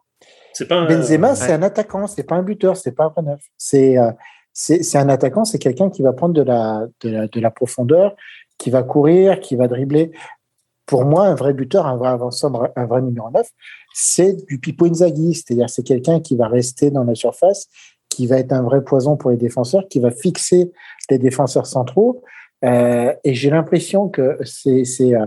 C'est 0.53 0.67
pas 0.67 0.75
un... 0.75 0.85
Benzema, 0.85 1.35
c'est 1.35 1.53
un 1.53 1.63
attaquant, 1.63 2.07
c'est 2.07 2.23
pas 2.23 2.35
un 2.35 2.43
buteur, 2.43 2.75
c'est 2.75 2.91
pas 2.91 3.05
un 3.05 3.09
vrai 3.09 3.21
neuf. 3.23 3.41
C'est. 3.57 3.97
Euh, 3.97 4.11
c'est 4.53 4.97
un 4.97 5.07
attaquant, 5.07 5.45
c'est 5.45 5.59
quelqu'un 5.59 5.89
qui 5.89 6.01
va 6.01 6.11
prendre 6.11 6.33
de 6.33 6.41
la, 6.41 6.85
de 6.99 7.09
la, 7.09 7.27
de, 7.27 7.39
la, 7.39 7.51
profondeur, 7.51 8.17
qui 8.57 8.69
va 8.69 8.83
courir, 8.83 9.39
qui 9.39 9.55
va 9.55 9.69
dribbler. 9.69 10.11
Pour 10.85 11.05
moi, 11.05 11.27
un 11.27 11.35
vrai 11.35 11.53
buteur, 11.53 11.87
un 11.87 11.95
vrai 11.95 12.09
avançant, 12.09 12.51
un 12.75 12.85
vrai 12.85 13.01
numéro 13.01 13.31
9, 13.31 13.47
c'est 13.93 14.45
du 14.47 14.59
Pipo 14.59 14.87
Inzaghi, 14.87 15.35
c'est-à-dire 15.35 15.69
c'est 15.69 15.83
quelqu'un 15.83 16.19
qui 16.19 16.35
va 16.35 16.49
rester 16.49 16.91
dans 16.91 17.05
la 17.05 17.15
surface, 17.15 17.67
qui 18.11 18.27
va 18.27 18.37
être 18.37 18.51
un 18.51 18.61
vrai 18.61 18.83
poison 18.83 19.15
pour 19.15 19.31
les 19.31 19.37
défenseurs, 19.37 19.87
qui 19.89 19.99
va 19.99 20.11
fixer 20.11 20.71
les 21.09 21.17
défenseurs 21.17 21.65
centraux. 21.65 22.21
Euh, 22.63 23.13
et 23.23 23.33
j'ai 23.33 23.49
l'impression 23.49 24.09
que 24.09 24.37
c'est, 24.43 24.83
euh, 25.15 25.25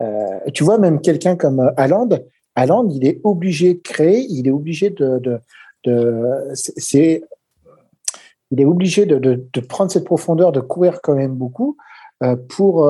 euh, 0.00 0.38
tu 0.54 0.64
vois, 0.64 0.78
même 0.78 1.00
quelqu'un 1.00 1.36
comme 1.36 1.72
Haaland, 1.76 2.08
Haaland, 2.54 2.88
il 2.88 3.06
est 3.06 3.20
obligé 3.24 3.74
de 3.74 3.80
créer, 3.80 4.26
il 4.30 4.46
est 4.48 4.52
obligé 4.52 4.90
de, 4.90 5.18
de, 5.18 5.40
de 5.84 6.22
c'est, 6.54 7.22
il 8.50 8.60
est 8.60 8.64
obligé 8.64 9.06
de, 9.06 9.18
de, 9.18 9.44
de, 9.52 9.60
prendre 9.60 9.90
cette 9.90 10.04
profondeur, 10.04 10.52
de 10.52 10.60
courir 10.60 11.00
quand 11.02 11.16
même 11.16 11.34
beaucoup 11.34 11.76
euh, 12.22 12.36
pour 12.48 12.88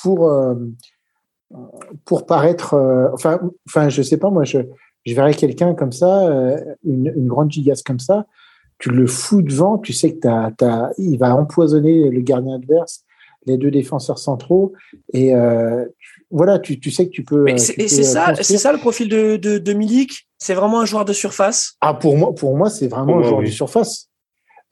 pour 0.00 0.30
euh, 0.30 0.54
pour 2.04 2.26
paraître, 2.26 2.76
enfin, 3.12 3.40
enfin, 3.66 3.88
je 3.88 4.02
sais 4.02 4.16
pas, 4.16 4.30
moi, 4.30 4.44
je 4.44 4.60
je 5.04 5.14
verrais 5.14 5.34
quelqu'un 5.34 5.74
comme 5.74 5.92
ça, 5.92 6.28
euh, 6.28 6.58
une, 6.84 7.12
une, 7.16 7.26
grande 7.26 7.50
gigasse 7.50 7.82
comme 7.82 7.98
ça, 7.98 8.26
tu 8.78 8.90
le 8.90 9.06
fous 9.06 9.42
devant, 9.42 9.78
tu 9.78 9.92
sais 9.92 10.14
que 10.14 10.20
t'as, 10.20 10.50
t'as, 10.50 10.90
il 10.98 11.18
va 11.18 11.34
empoisonner 11.36 12.08
le 12.10 12.20
gardien 12.20 12.56
adverse, 12.56 13.04
les 13.46 13.56
deux 13.56 13.70
défenseurs 13.70 14.18
centraux, 14.18 14.72
et 15.12 15.34
euh, 15.34 15.86
voilà, 16.30 16.58
tu, 16.58 16.78
tu, 16.78 16.90
sais 16.90 17.06
que 17.06 17.10
tu 17.10 17.24
peux. 17.24 17.42
Mais 17.42 17.58
c'est, 17.58 17.78
et 17.78 17.88
c'est 17.88 18.02
ça, 18.02 18.34
c'est 18.40 18.58
ça 18.58 18.72
le 18.72 18.78
profil 18.78 19.08
de, 19.08 19.36
de, 19.36 19.58
de 19.58 19.72
Milik? 19.72 20.28
C'est 20.38 20.54
vraiment 20.54 20.80
un 20.80 20.84
joueur 20.84 21.04
de 21.04 21.12
surface? 21.12 21.76
Ah 21.80 21.94
pour 21.94 22.16
moi, 22.16 22.34
pour 22.34 22.56
moi, 22.56 22.70
c'est 22.70 22.88
vraiment 22.88 23.18
un 23.18 23.22
joueur 23.22 23.42
de 23.42 23.46
surface. 23.46 24.10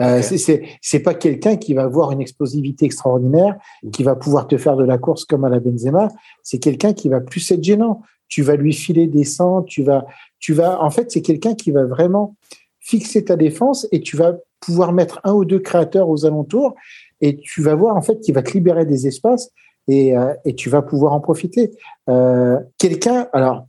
Euh, 0.01 0.23
c'est, 0.23 0.39
c'est, 0.39 0.63
c'est 0.81 1.01
pas 1.01 1.15
quelqu'un 1.15 1.57
qui 1.57 1.75
va 1.75 1.83
avoir 1.83 2.13
une 2.13 2.21
explosivité 2.21 2.87
extraordinaire, 2.87 3.57
qui 3.93 4.05
va 4.05 4.15
pouvoir 4.15 4.47
te 4.47 4.57
faire 4.57 4.77
de 4.77 4.85
la 4.85 4.97
course 4.97 5.25
comme 5.25 5.45
à 5.45 5.49
la 5.49 5.59
Benzema. 5.59 6.09
C'est 6.45 6.59
quelqu'un 6.59 6.93
qui 6.93 7.09
va 7.09 7.21
plus 7.21 7.51
être 7.51 7.65
gênant 7.65 8.03
tu 8.29 8.43
vas 8.43 8.57
lui 8.57 8.73
filer 8.73 9.07
des 9.07 9.25
centres, 9.25 9.67
tu 9.67 9.83
vas, 9.83 10.07
tu 10.39 10.53
vas, 10.53 10.83
en 10.83 10.91
fait, 10.91 11.11
c'est 11.11 11.23
quelqu'un 11.23 11.55
qui 11.55 11.71
va 11.71 11.85
vraiment 11.85 12.37
fixer 12.81 13.25
ta 13.25 13.37
défense 13.37 13.87
et 13.93 14.01
tu 14.01 14.17
vas 14.17 14.37
pouvoir 14.61 14.93
mettre 14.93 15.21
un 15.25 15.33
ou 15.33 15.45
deux 15.45 15.59
créateurs 15.59 16.09
aux 16.09 16.25
alentours 16.25 16.75
et 17.21 17.37
tu 17.37 17.63
vas 17.63 17.75
voir 17.75 17.97
en 17.97 18.03
fait 18.03 18.21
qu'il 18.21 18.35
va 18.35 18.43
te 18.43 18.53
libérer 18.53 18.87
des 18.87 19.07
espaces 19.07 19.51
et, 19.89 20.17
euh, 20.17 20.33
et 20.45 20.55
tu 20.55 20.71
vas 20.71 20.83
pouvoir 20.83 21.13
en 21.13 21.21
profiter. 21.21 21.71
Euh, 22.09 22.59
quelqu'un, 22.79 23.29
alors, 23.33 23.67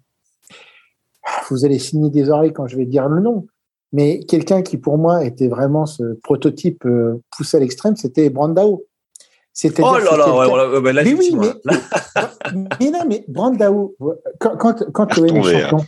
vous 1.49 1.65
allez 1.65 1.79
signer 1.79 2.09
des 2.09 2.29
oreilles 2.29 2.53
quand 2.53 2.67
je 2.67 2.77
vais 2.77 2.85
dire 2.85 3.07
le 3.07 3.21
nom, 3.21 3.47
mais 3.91 4.19
quelqu'un 4.19 4.61
qui 4.61 4.77
pour 4.77 4.97
moi 4.97 5.25
était 5.25 5.47
vraiment 5.47 5.85
ce 5.85 6.13
prototype 6.23 6.85
euh, 6.85 7.21
poussé 7.35 7.57
à 7.57 7.59
l'extrême, 7.59 7.95
c'était 7.95 8.29
Brandao. 8.29 8.85
Oh 9.79 9.97
là 9.97 10.17
là, 10.17 10.79
ben 10.79 10.93
là, 10.93 11.03
mais 11.03 11.13
oui, 11.13 11.35
mais, 11.35 11.47
mais, 12.79 12.91
non, 12.91 12.99
mais 13.07 13.25
Brandao, 13.27 13.95
quand, 14.39 14.55
quand, 14.57 14.91
quand 14.91 15.17
l'OM 15.17 15.37
est 15.37 15.43
champion, 15.43 15.85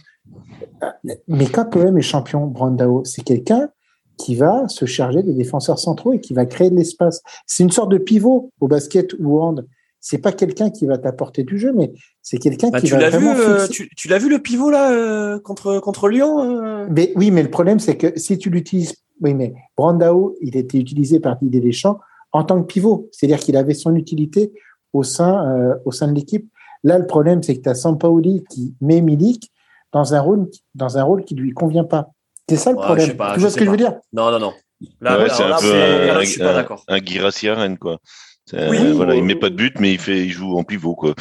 mais 1.28 1.46
quand 1.48 1.76
l'OM 1.76 1.98
est 1.98 2.02
champion, 2.02 2.48
Brandao, 2.48 3.04
c'est 3.06 3.24
quelqu'un 3.24 3.70
qui 4.18 4.36
va 4.36 4.68
se 4.68 4.86
charger 4.86 5.24
des 5.24 5.34
défenseurs 5.34 5.80
centraux 5.80 6.14
et 6.14 6.20
qui 6.20 6.34
va 6.34 6.46
créer 6.46 6.70
de 6.70 6.76
l'espace. 6.76 7.22
C'est 7.48 7.64
une 7.64 7.72
sorte 7.72 7.92
de 7.92 7.98
pivot 7.98 8.52
au 8.60 8.68
basket 8.68 9.14
ou 9.20 9.38
au 9.38 9.42
hand. 9.42 9.66
C'est 10.00 10.18
pas 10.18 10.32
quelqu'un 10.32 10.70
qui 10.72 10.86
va 10.86 10.98
t'apporter 10.98 11.44
du 11.44 11.60
jeu, 11.60 11.74
mais 11.76 11.94
c'est 12.22 12.38
quelqu'un 12.38 12.70
bah, 12.70 12.80
qui 12.82 12.88
tu 12.88 12.94
va 12.94 13.10
vraiment. 13.10 13.36
Vu, 13.36 13.42
euh, 13.42 13.68
tu, 13.68 13.90
tu 13.96 14.08
l'as 14.08 14.18
vu 14.18 14.30
le 14.30 14.40
pivot 14.40 14.72
là 14.72 14.92
euh, 14.92 15.40
contre 15.40 15.80
contre 15.80 16.08
Lyon 16.10 16.42
euh 16.42 16.88
mais, 16.90 17.14
Oui, 17.16 17.30
mais 17.30 17.44
le 17.44 17.52
problème 17.52 17.80
c'est 17.80 17.98
que 17.98 18.18
si 18.18 18.40
tu 18.40 18.50
l'utilises, 18.50 18.96
oui, 19.22 19.36
mais 19.36 19.54
Brandao, 19.78 20.36
il 20.42 20.58
était 20.58 20.80
utilisé 20.80 21.20
par 21.20 21.38
Didier 21.38 21.62
Deschamps 21.62 22.00
en 22.32 22.44
tant 22.44 22.62
que 22.62 22.68
pivot. 22.68 23.10
C'est-à-dire 23.12 23.40
qu'il 23.40 23.58
avait 23.58 23.74
son 23.74 23.96
utilité 23.96 24.52
au 24.94 25.04
sein, 25.04 25.46
euh, 25.48 25.76
au 25.86 25.92
sein 25.92 26.08
de 26.08 26.14
l'équipe. 26.14 26.50
Là, 26.84 26.98
le 26.98 27.06
problème, 27.06 27.44
c'est 27.44 27.56
que 27.58 27.62
tu 27.62 27.70
as 27.70 27.76
Sampaoli 27.76 28.44
qui 28.50 28.74
met 28.82 29.02
Milik 29.02 29.52
dans 29.92 30.14
un 30.14 30.22
rôle, 30.22 30.50
dans 30.74 30.98
un 30.98 31.04
rôle 31.04 31.24
qui 31.24 31.36
lui 31.36 31.52
convient 31.52 31.84
pas. 31.84 32.10
C'est 32.50 32.58
ça 32.58 32.72
le 32.72 32.78
problème. 32.78 33.10
tu 33.10 33.40
vois 33.40 33.50
ce 33.50 33.58
que 33.58 33.66
je 33.66 33.70
veux 33.70 33.78
dire? 33.78 33.94
Non, 34.14 34.32
non, 34.32 34.40
non. 34.40 34.54
Là, 35.00 35.30
c'est 35.30 35.44
un 35.44 35.58
peu 35.60 35.74
un, 35.74 36.18
un, 36.18 36.26
suis 37.32 37.48
un, 37.48 37.60
un 37.60 37.76
quoi. 37.76 38.00
Oui, 38.54 38.92
voilà, 38.94 39.16
il 39.16 39.24
met 39.24 39.36
pas 39.36 39.50
de 39.50 39.56
but, 39.56 39.80
mais 39.80 39.94
il 39.94 40.00
fait, 40.00 40.26
il 40.26 40.32
joue 40.32 40.58
en 40.58 40.64
pivot, 40.64 40.96
quoi. 40.96 41.14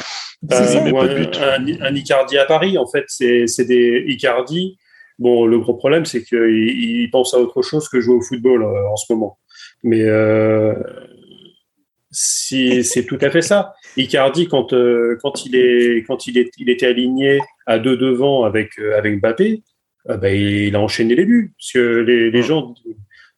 Euh, 0.51 0.73
il 0.73 0.83
met 0.83 0.91
pas 0.91 1.07
de 1.07 1.15
but. 1.15 1.37
Un, 1.37 1.95
Icardi 1.95 2.37
à 2.37 2.45
Paris, 2.45 2.77
en 2.77 2.87
fait, 2.87 3.05
c'est 3.07 3.65
des 3.65 4.03
Icardi. 4.07 4.77
Bon, 5.19 5.45
le 5.45 5.59
gros 5.59 5.75
problème, 5.75 6.05
c'est 6.05 6.23
qu'il 6.23 6.39
il 6.39 7.09
pense 7.11 7.33
à 7.33 7.37
autre 7.37 7.61
chose 7.61 7.87
que 7.87 8.01
jouer 8.01 8.15
au 8.15 8.21
football 8.21 8.63
euh, 8.63 8.89
en 8.91 8.95
ce 8.95 9.13
moment. 9.13 9.37
Mais 9.83 10.03
euh, 10.03 10.73
c'est 12.11 13.05
tout 13.07 13.17
à 13.21 13.29
fait 13.29 13.41
ça. 13.41 13.73
Icardi, 13.97 14.47
quand, 14.47 14.73
euh, 14.73 15.17
quand, 15.21 15.45
il, 15.45 15.55
est, 15.55 16.03
quand 16.03 16.27
il, 16.27 16.37
est, 16.37 16.51
il 16.57 16.69
était 16.69 16.87
aligné 16.87 17.39
à 17.65 17.79
deux 17.79 17.97
devant 17.97 18.43
avec, 18.43 18.77
euh, 18.79 18.97
avec 18.97 19.19
Mbappé, 19.19 19.63
euh, 20.09 20.17
bah, 20.17 20.29
il 20.29 20.75
a 20.75 20.79
enchaîné 20.79 21.15
les 21.15 21.25
buts. 21.25 21.53
Parce 21.57 21.71
que 21.71 21.99
les, 21.99 22.31
les 22.31 22.41
gens 22.43 22.73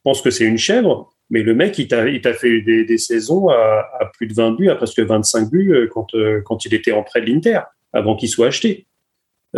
pensent 0.04 0.22
que 0.22 0.32
c'est 0.32 0.46
une 0.46 0.58
chèvre, 0.58 1.14
mais 1.30 1.44
le 1.44 1.54
mec, 1.54 1.78
il 1.78 1.88
t'a 1.88 2.34
fait 2.34 2.62
des, 2.62 2.84
des 2.84 2.98
saisons 2.98 3.50
à, 3.50 3.88
à, 4.00 4.06
plus 4.14 4.28
de 4.28 4.34
20 4.34 4.52
buts, 4.52 4.70
à 4.70 4.76
presque 4.76 5.00
25 5.00 5.50
buts 5.50 5.90
quand, 5.92 6.08
quand 6.44 6.66
il 6.66 6.74
était 6.74 6.92
en 6.92 7.04
prêt 7.04 7.22
de 7.22 7.28
l'Inter, 7.28 7.60
avant 7.94 8.16
qu'il 8.16 8.30
soit 8.30 8.48
acheté. 8.48 8.86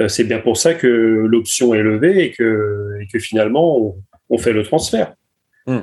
C'est 0.08 0.26
bien 0.26 0.40
pour 0.40 0.58
ça 0.58 0.74
que 0.74 0.88
l'option 0.88 1.74
est 1.74 1.82
levée 1.82 2.26
et 2.26 2.32
que, 2.32 2.98
et 3.02 3.08
que 3.08 3.18
finalement, 3.18 3.78
on, 3.80 3.96
on 4.30 4.38
fait 4.38 4.52
le 4.52 4.64
transfert. 4.64 5.14
Hmm. 5.66 5.82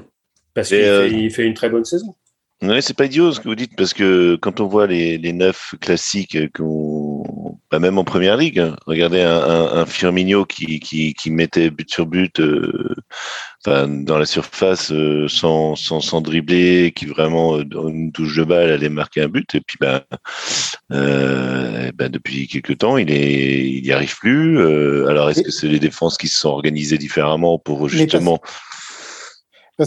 Parce 0.54 0.68
qu'il 0.68 0.78
euh, 0.78 1.08
fait, 1.08 1.30
fait, 1.30 1.44
une 1.44 1.54
très 1.54 1.70
bonne 1.70 1.84
saison. 1.84 2.14
Oui, 2.62 2.80
c'est 2.80 2.96
pas 2.96 3.06
idiot 3.06 3.32
ce 3.32 3.40
que 3.40 3.48
vous 3.48 3.56
dites, 3.56 3.74
parce 3.76 3.92
que 3.92 4.36
quand 4.36 4.60
on 4.60 4.66
voit 4.66 4.86
les, 4.86 5.18
les 5.18 5.32
neufs 5.32 5.74
classiques 5.80 6.52
qu'on 6.52 7.52
bah, 7.72 7.78
même 7.78 7.96
en 7.96 8.04
première 8.04 8.36
ligue. 8.36 8.58
Hein. 8.58 8.76
Regardez 8.86 9.22
un, 9.22 9.34
un, 9.34 9.78
un 9.78 9.86
Firmino 9.86 10.44
qui, 10.44 10.78
qui, 10.78 11.14
qui, 11.14 11.30
mettait 11.30 11.70
but 11.70 11.90
sur 11.90 12.04
but 12.04 12.38
euh, 12.38 12.94
enfin, 13.64 13.88
dans 13.88 14.18
la 14.18 14.26
surface 14.26 14.92
euh, 14.92 15.26
sans, 15.26 15.74
sans, 15.74 16.00
sans 16.00 16.20
dribbler, 16.20 16.92
qui 16.94 17.06
vraiment, 17.06 17.62
dans 17.62 17.88
une 17.88 18.12
touche 18.12 18.36
de 18.36 18.44
balle, 18.44 18.70
allait 18.70 18.90
marquer 18.90 19.22
un 19.22 19.28
but. 19.28 19.54
Et 19.54 19.62
puis, 19.62 19.78
euh, 20.92 21.90
ben 21.94 22.10
depuis 22.10 22.46
quelques 22.46 22.76
temps, 22.76 22.98
il 22.98 23.10
est, 23.10 23.60
il 23.66 23.86
y 23.86 23.92
arrive 23.92 24.18
plus. 24.18 24.60
alors, 25.08 25.30
est-ce 25.30 25.40
que 25.40 25.50
c'est 25.50 25.68
les 25.68 25.80
défenses 25.80 26.18
qui 26.18 26.28
se 26.28 26.40
sont 26.40 26.50
organisées 26.50 26.98
différemment 26.98 27.58
pour 27.58 27.88
justement 27.88 28.38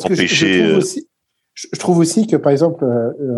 parce, 0.01 0.13
empêcher 0.13 0.45
que 0.45 0.53
je 0.53 0.63
trouve, 0.63 0.77
aussi, 0.77 1.09
je 1.53 1.79
trouve 1.79 1.97
aussi 1.99 2.27
que, 2.27 2.35
par 2.35 2.51
exemple, 2.51 2.85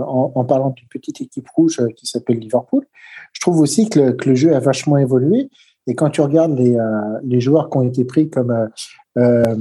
en, 0.07 0.31
en 0.35 0.45
parlant 0.45 0.71
d'une 0.71 0.87
petite 0.87 1.21
équipe 1.21 1.47
rouge 1.49 1.81
qui 1.95 2.07
s'appelle 2.07 2.39
Liverpool, 2.39 2.85
je 3.33 3.41
trouve 3.41 3.59
aussi 3.59 3.89
que 3.89 3.99
le, 3.99 4.13
que 4.13 4.29
le, 4.29 4.35
jeu 4.35 4.55
a 4.55 4.59
vachement 4.59 4.97
évolué. 4.97 5.49
Et 5.87 5.95
quand 5.95 6.09
tu 6.09 6.21
regardes 6.21 6.57
les, 6.57 6.75
euh, 6.75 6.83
les 7.23 7.39
joueurs 7.39 7.69
qui 7.69 7.77
ont 7.77 7.83
été 7.83 8.03
pris 8.03 8.29
comme 8.29 8.51
euh, 8.51 8.67
euh 9.17 9.55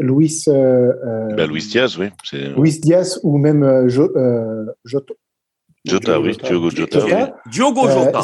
Luis, 0.00 0.44
euh, 0.48 0.92
bah, 1.36 1.46
Luis 1.46 1.66
Diaz, 1.68 1.96
oui. 1.98 2.08
Luis 2.56 2.80
Diaz 2.80 3.20
ou 3.22 3.38
même 3.38 3.88
jo, 3.88 4.12
Jota. 4.84 5.14
Jota, 5.84 6.20
oui, 6.20 6.36
Diogo 6.42 6.70
Jota. 6.70 6.98
Jota. 6.98 7.36
Diogo 7.50 7.88
Jota. 7.88 8.20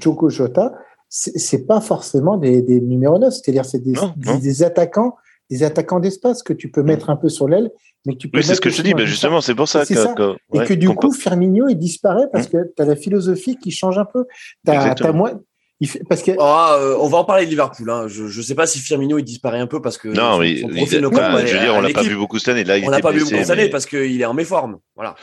Diogo 0.00 0.28
Jota, 0.28 0.74
c'est 1.08 1.66
pas 1.66 1.80
forcément 1.80 2.36
des, 2.36 2.60
des 2.60 2.80
numéros 2.80 3.18
9, 3.18 3.32
c'est-à-dire 3.32 3.64
c'est 3.64 3.78
des, 3.78 3.94
des, 4.16 4.38
des, 4.38 4.62
attaquants 4.62 5.14
des 5.54 5.62
attaquants 5.62 6.00
d'espace 6.00 6.42
que 6.42 6.52
tu 6.52 6.68
peux 6.68 6.82
mettre 6.82 7.10
un 7.10 7.16
peu 7.16 7.28
sur 7.28 7.48
l'aile, 7.48 7.70
mais 8.04 8.14
que 8.14 8.18
tu 8.18 8.28
peux. 8.28 8.38
Oui, 8.38 8.44
c'est 8.44 8.56
ce 8.56 8.60
que 8.60 8.70
je 8.70 8.76
te 8.76 8.82
dis, 8.82 8.94
mais 8.94 9.06
justement, 9.06 9.40
c'est 9.40 9.54
pour 9.54 9.68
ça 9.68 9.86
que. 9.86 9.94
Ça. 9.94 10.12
Que, 10.12 10.34
ouais, 10.50 10.64
et 10.64 10.66
que 10.66 10.74
du 10.74 10.88
coup, 10.88 11.12
Firmino, 11.12 11.68
il 11.68 11.76
disparaît 11.76 12.26
parce 12.32 12.48
que 12.48 12.56
tu 12.76 12.82
as 12.82 12.86
la 12.86 12.96
philosophie 12.96 13.56
qui 13.56 13.70
change 13.70 13.96
un 13.98 14.04
peu. 14.04 14.24
Tu 14.66 14.72
as, 14.72 15.12
moins. 15.12 15.40
Il 15.80 15.88
fait, 15.88 16.00
parce 16.08 16.22
que... 16.22 16.30
Ah, 16.38 16.76
euh, 16.78 16.96
on 17.00 17.08
va 17.08 17.18
en 17.18 17.24
parler 17.24 17.46
de 17.46 17.50
Liverpool. 17.50 17.90
Hein. 17.90 18.06
Je 18.06 18.24
ne 18.24 18.42
sais 18.42 18.54
pas 18.54 18.66
si 18.66 18.78
Firmino 18.78 19.18
il 19.18 19.24
disparaît 19.24 19.58
un 19.58 19.66
peu 19.66 19.82
parce 19.82 19.98
que. 19.98 20.08
Non, 20.08 20.38
mais 20.38 20.60
son 20.60 20.68
il, 20.68 20.78
il, 20.78 21.00
bah, 21.10 21.46
je 21.46 21.54
veux 21.54 21.60
dire, 21.60 21.74
on 21.74 21.80
l'a 21.80 21.90
pas 21.90 22.02
vu 22.02 22.16
beaucoup 22.16 22.38
cette 22.38 22.48
année. 22.48 22.64
Là, 22.64 22.78
il 22.78 22.86
on 22.86 22.90
l'a 22.90 23.00
pas 23.00 23.12
vu 23.12 23.20
beaucoup 23.20 23.36
cette 23.36 23.50
année 23.50 23.68
parce 23.68 23.86
qu'il 23.86 24.20
est 24.20 24.24
en 24.24 24.34
méforme. 24.34 24.78
Voilà. 24.96 25.14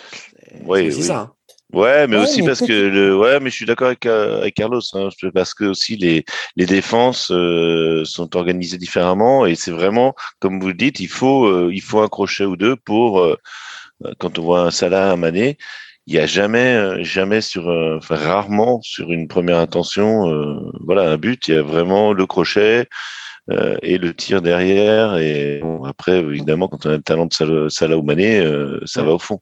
Oui, 0.65 0.91
c'est 0.91 1.03
ça. 1.03 1.19
Hein. 1.19 1.31
Ouais, 1.73 2.05
mais 2.07 2.17
ouais, 2.17 2.23
aussi 2.23 2.41
mais 2.41 2.47
parce 2.47 2.59
que 2.59 2.73
le, 2.73 3.17
ouais, 3.17 3.39
mais 3.39 3.49
je 3.49 3.55
suis 3.55 3.65
d'accord 3.65 3.87
avec, 3.87 4.05
euh, 4.05 4.41
avec 4.41 4.55
Carlos, 4.55 4.81
hein, 4.93 5.07
parce 5.33 5.53
que 5.53 5.63
aussi 5.65 5.95
les 5.95 6.25
les 6.57 6.65
défenses 6.65 7.31
euh, 7.31 8.03
sont 8.03 8.35
organisées 8.35 8.77
différemment 8.77 9.45
et 9.45 9.55
c'est 9.55 9.71
vraiment, 9.71 10.13
comme 10.39 10.59
vous 10.59 10.67
le 10.67 10.73
dites, 10.73 10.99
il 10.99 11.07
faut 11.07 11.45
euh, 11.45 11.71
il 11.73 11.81
faut 11.81 12.01
un 12.01 12.09
crochet 12.09 12.43
ou 12.43 12.57
deux 12.57 12.75
pour 12.75 13.21
euh, 13.21 13.37
quand 14.19 14.37
on 14.37 14.41
voit 14.43 14.61
un 14.63 14.71
Salah, 14.71 15.11
un 15.11 15.15
Mané, 15.15 15.57
il 16.07 16.15
y 16.15 16.19
a 16.19 16.25
jamais 16.25 16.73
euh, 16.75 17.03
jamais 17.03 17.39
sur, 17.39 17.67
enfin 17.67 18.15
rarement 18.15 18.81
sur 18.81 19.11
une 19.11 19.27
première 19.29 19.57
intention, 19.57 20.25
voilà 20.85 21.09
un 21.09 21.17
but, 21.17 21.47
il 21.47 21.53
y 21.55 21.57
a 21.57 21.61
vraiment 21.61 22.11
le 22.11 22.25
crochet. 22.25 22.87
Euh, 23.51 23.77
et 23.81 23.97
le 23.97 24.13
tir 24.13 24.41
derrière. 24.41 25.17
Et 25.17 25.59
bon, 25.61 25.83
après, 25.83 26.19
évidemment, 26.19 26.67
quand 26.67 26.85
on 26.85 26.89
a 26.89 26.97
le 26.97 27.01
talent 27.01 27.27
de 27.27 27.69
Salah, 27.69 27.97
ou 27.97 28.03
Mané, 28.03 28.39
euh, 28.39 28.79
ça 28.85 29.01
ouais. 29.01 29.07
va 29.07 29.13
au 29.13 29.19
fond. 29.19 29.39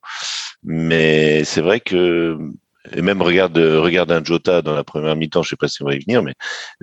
Mais 0.64 1.44
c'est 1.44 1.62
vrai 1.62 1.80
que 1.80 2.38
et 2.96 3.02
même 3.02 3.22
regarde 3.22 3.58
regarde 3.58 4.12
un 4.12 4.24
Jota 4.24 4.62
dans 4.62 4.74
la 4.74 4.84
première 4.84 5.16
mi-temps, 5.16 5.44
je 5.44 5.50
sais 5.50 5.56
pas 5.56 5.68
si 5.68 5.84
on 5.84 5.86
va 5.86 5.96
y 5.96 6.00
venir, 6.00 6.24
mais 6.24 6.34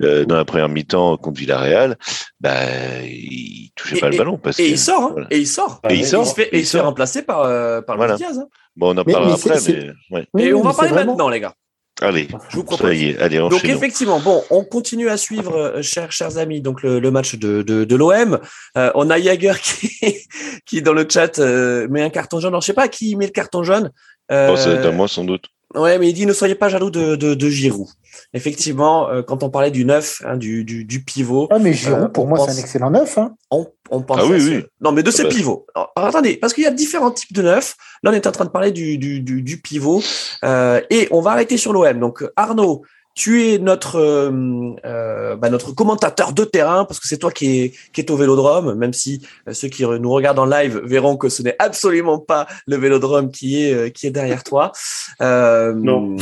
euh, 0.01 0.25
dans 0.25 0.35
la 0.35 0.45
première 0.45 0.69
mi-temps 0.69 1.17
contre 1.17 1.39
Villarreal, 1.39 1.97
bah 2.39 3.01
il 3.03 3.71
touchait 3.75 3.97
et, 3.97 3.99
pas 3.99 4.09
le 4.09 4.17
ballon 4.17 4.37
parce 4.37 4.59
et 4.59 4.65
que, 4.65 4.69
il 4.69 4.79
sort, 4.79 5.03
hein, 5.03 5.09
voilà. 5.13 5.27
et 5.31 5.39
il 5.39 5.47
sort, 5.47 5.81
et 5.89 5.95
il 5.95 6.05
sort, 6.05 6.23
il 6.23 6.27
se 6.27 6.33
fait, 6.35 6.49
il 6.53 6.65
se 6.65 6.77
fait 6.77 6.83
remplacer 6.83 7.23
par 7.23 7.41
euh, 7.41 7.81
par 7.81 7.97
voilà. 7.97 8.15
Diaz. 8.15 8.37
Hein. 8.37 8.47
Bon, 8.75 8.93
on 8.93 8.97
en 8.97 9.03
parlera 9.03 9.33
après, 9.33 9.59
mais 9.67 9.91
ouais. 10.11 10.27
Et 10.37 10.53
on 10.53 10.61
va 10.61 10.73
parler 10.73 10.91
vraiment... 10.91 11.13
maintenant, 11.13 11.29
les 11.29 11.39
gars. 11.39 11.55
Allez, 12.01 12.27
je 12.49 12.55
vous 12.55 12.63
propose. 12.63 12.91
Est, 12.91 13.17
allez, 13.17 13.37
donc 13.37 13.65
effectivement, 13.65 14.19
bon, 14.19 14.43
on 14.51 14.63
continue 14.63 15.09
à 15.09 15.17
suivre, 15.17 15.57
euh, 15.57 15.81
chers 15.81 16.11
chers 16.11 16.37
amis, 16.37 16.61
donc 16.61 16.83
le, 16.83 16.99
le 16.99 17.11
match 17.11 17.35
de 17.35 17.63
de, 17.63 17.85
de 17.85 17.95
l'OM. 17.95 18.39
Euh, 18.77 18.91
on 18.93 19.09
a 19.09 19.19
Jaeger 19.19 19.59
qui 19.61 20.27
qui 20.65 20.81
dans 20.83 20.93
le 20.93 21.07
chat 21.09 21.39
euh, 21.39 21.87
met 21.89 22.03
un 22.03 22.09
carton 22.09 22.39
jaune. 22.39 22.49
Alors 22.49 22.61
je 22.61 22.67
sais 22.67 22.73
pas 22.73 22.87
qui 22.87 23.15
met 23.15 23.25
le 23.25 23.31
carton 23.31 23.63
jaune. 23.63 23.91
Euh, 24.31 24.49
oh, 24.51 24.55
c'est 24.57 24.85
à 24.85 24.91
moi 24.91 25.07
sans 25.07 25.23
doute. 25.23 25.45
Ouais, 25.73 25.97
mais 25.97 26.09
il 26.09 26.13
dit 26.13 26.25
ne 26.25 26.33
soyez 26.33 26.55
pas 26.55 26.69
jaloux 26.69 26.91
de, 26.91 27.15
de, 27.15 27.33
de 27.33 27.49
Giroud. 27.49 27.87
Effectivement, 28.33 29.09
euh, 29.09 29.21
quand 29.21 29.41
on 29.43 29.49
parlait 29.49 29.71
du 29.71 29.85
neuf, 29.85 30.21
hein, 30.25 30.35
du, 30.35 30.65
du, 30.65 30.83
du, 30.83 31.03
pivot. 31.03 31.47
Ah, 31.49 31.59
mais 31.59 31.73
Giroud, 31.73 32.03
euh, 32.03 32.07
pour 32.09 32.27
moi, 32.27 32.37
pense... 32.37 32.47
c'est 32.47 32.57
un 32.57 32.61
excellent 32.61 32.91
neuf. 32.91 33.17
Hein. 33.17 33.35
On, 33.51 33.65
on 33.89 34.01
pense 34.01 34.19
ah, 34.21 34.25
oui, 34.25 34.41
ce... 34.41 34.49
oui. 34.49 34.65
Non, 34.81 34.91
mais 34.91 35.01
de 35.01 35.11
ces 35.11 35.21
ah, 35.21 35.25
bah. 35.25 35.29
pivots. 35.29 35.65
Alors, 35.73 36.09
attendez, 36.09 36.35
parce 36.35 36.53
qu'il 36.53 36.63
y 36.63 36.67
a 36.67 36.71
différents 36.71 37.11
types 37.11 37.33
de 37.33 37.41
neufs. 37.41 37.75
Là, 38.03 38.11
on 38.11 38.13
est 38.13 38.27
en 38.27 38.31
train 38.31 38.43
de 38.43 38.49
parler 38.49 38.71
du, 38.71 38.97
du, 38.97 39.21
du, 39.21 39.41
du 39.41 39.61
pivot. 39.61 40.01
Euh, 40.43 40.81
et 40.89 41.07
on 41.11 41.21
va 41.21 41.31
arrêter 41.31 41.55
sur 41.57 41.71
l'OM. 41.71 41.99
Donc, 41.99 42.25
Arnaud, 42.35 42.83
tu 43.17 43.43
es 43.49 43.57
notre 43.57 43.95
euh, 43.95 44.75
euh, 44.85 45.35
bah, 45.35 45.49
notre 45.49 45.71
commentateur 45.71 46.33
de 46.33 46.43
terrain 46.43 46.85
parce 46.85 46.99
que 46.99 47.07
c'est 47.07 47.17
toi 47.17 47.31
qui 47.31 47.61
est 47.61 47.73
qui 47.91 47.99
est 47.99 48.11
au 48.11 48.15
Vélodrome, 48.15 48.75
même 48.75 48.93
si 48.93 49.25
euh, 49.47 49.53
ceux 49.53 49.69
qui 49.69 49.83
nous 49.83 50.11
regardent 50.11 50.37
en 50.37 50.45
live 50.45 50.79
verront 50.83 51.17
que 51.17 51.27
ce 51.27 51.41
n'est 51.41 51.55
absolument 51.57 52.19
pas 52.19 52.47
le 52.67 52.77
Vélodrome 52.77 53.31
qui 53.31 53.63
est 53.63 53.73
euh, 53.73 53.89
qui 53.89 54.05
est 54.05 54.11
derrière 54.11 54.43
toi. 54.43 54.71
non. 55.19 56.15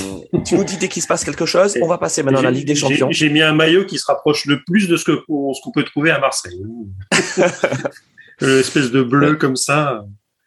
Tu 0.46 0.56
nous 0.56 0.64
dis 0.64 0.78
dès 0.78 0.88
qu'il 0.88 1.02
se 1.02 1.08
passe 1.08 1.26
quelque 1.26 1.46
chose. 1.46 1.78
On 1.82 1.88
va 1.88 1.98
passer 1.98 2.24
maintenant 2.24 2.40
à 2.40 2.44
la 2.44 2.52
Ligue 2.52 2.68
des 2.68 2.76
Champions. 2.76 3.10
J'ai 3.12 3.30
mis 3.30 3.42
un 3.42 3.54
maillot 3.54 3.86
qui 3.86 4.00
se 4.00 4.06
rapproche 4.06 4.46
le 4.46 4.64
plus 4.66 4.88
de 4.88 4.96
ce 4.96 5.04
que 5.04 5.18
ce 5.18 5.62
qu'on 5.62 5.72
peut 5.72 5.84
trouver 5.84 6.12
à 6.12 6.20
Marseille. 6.20 6.64
L'espèce 8.40 8.92
de 8.92 9.04
bleu 9.04 9.36
comme 9.36 9.58
ça. 9.58 10.06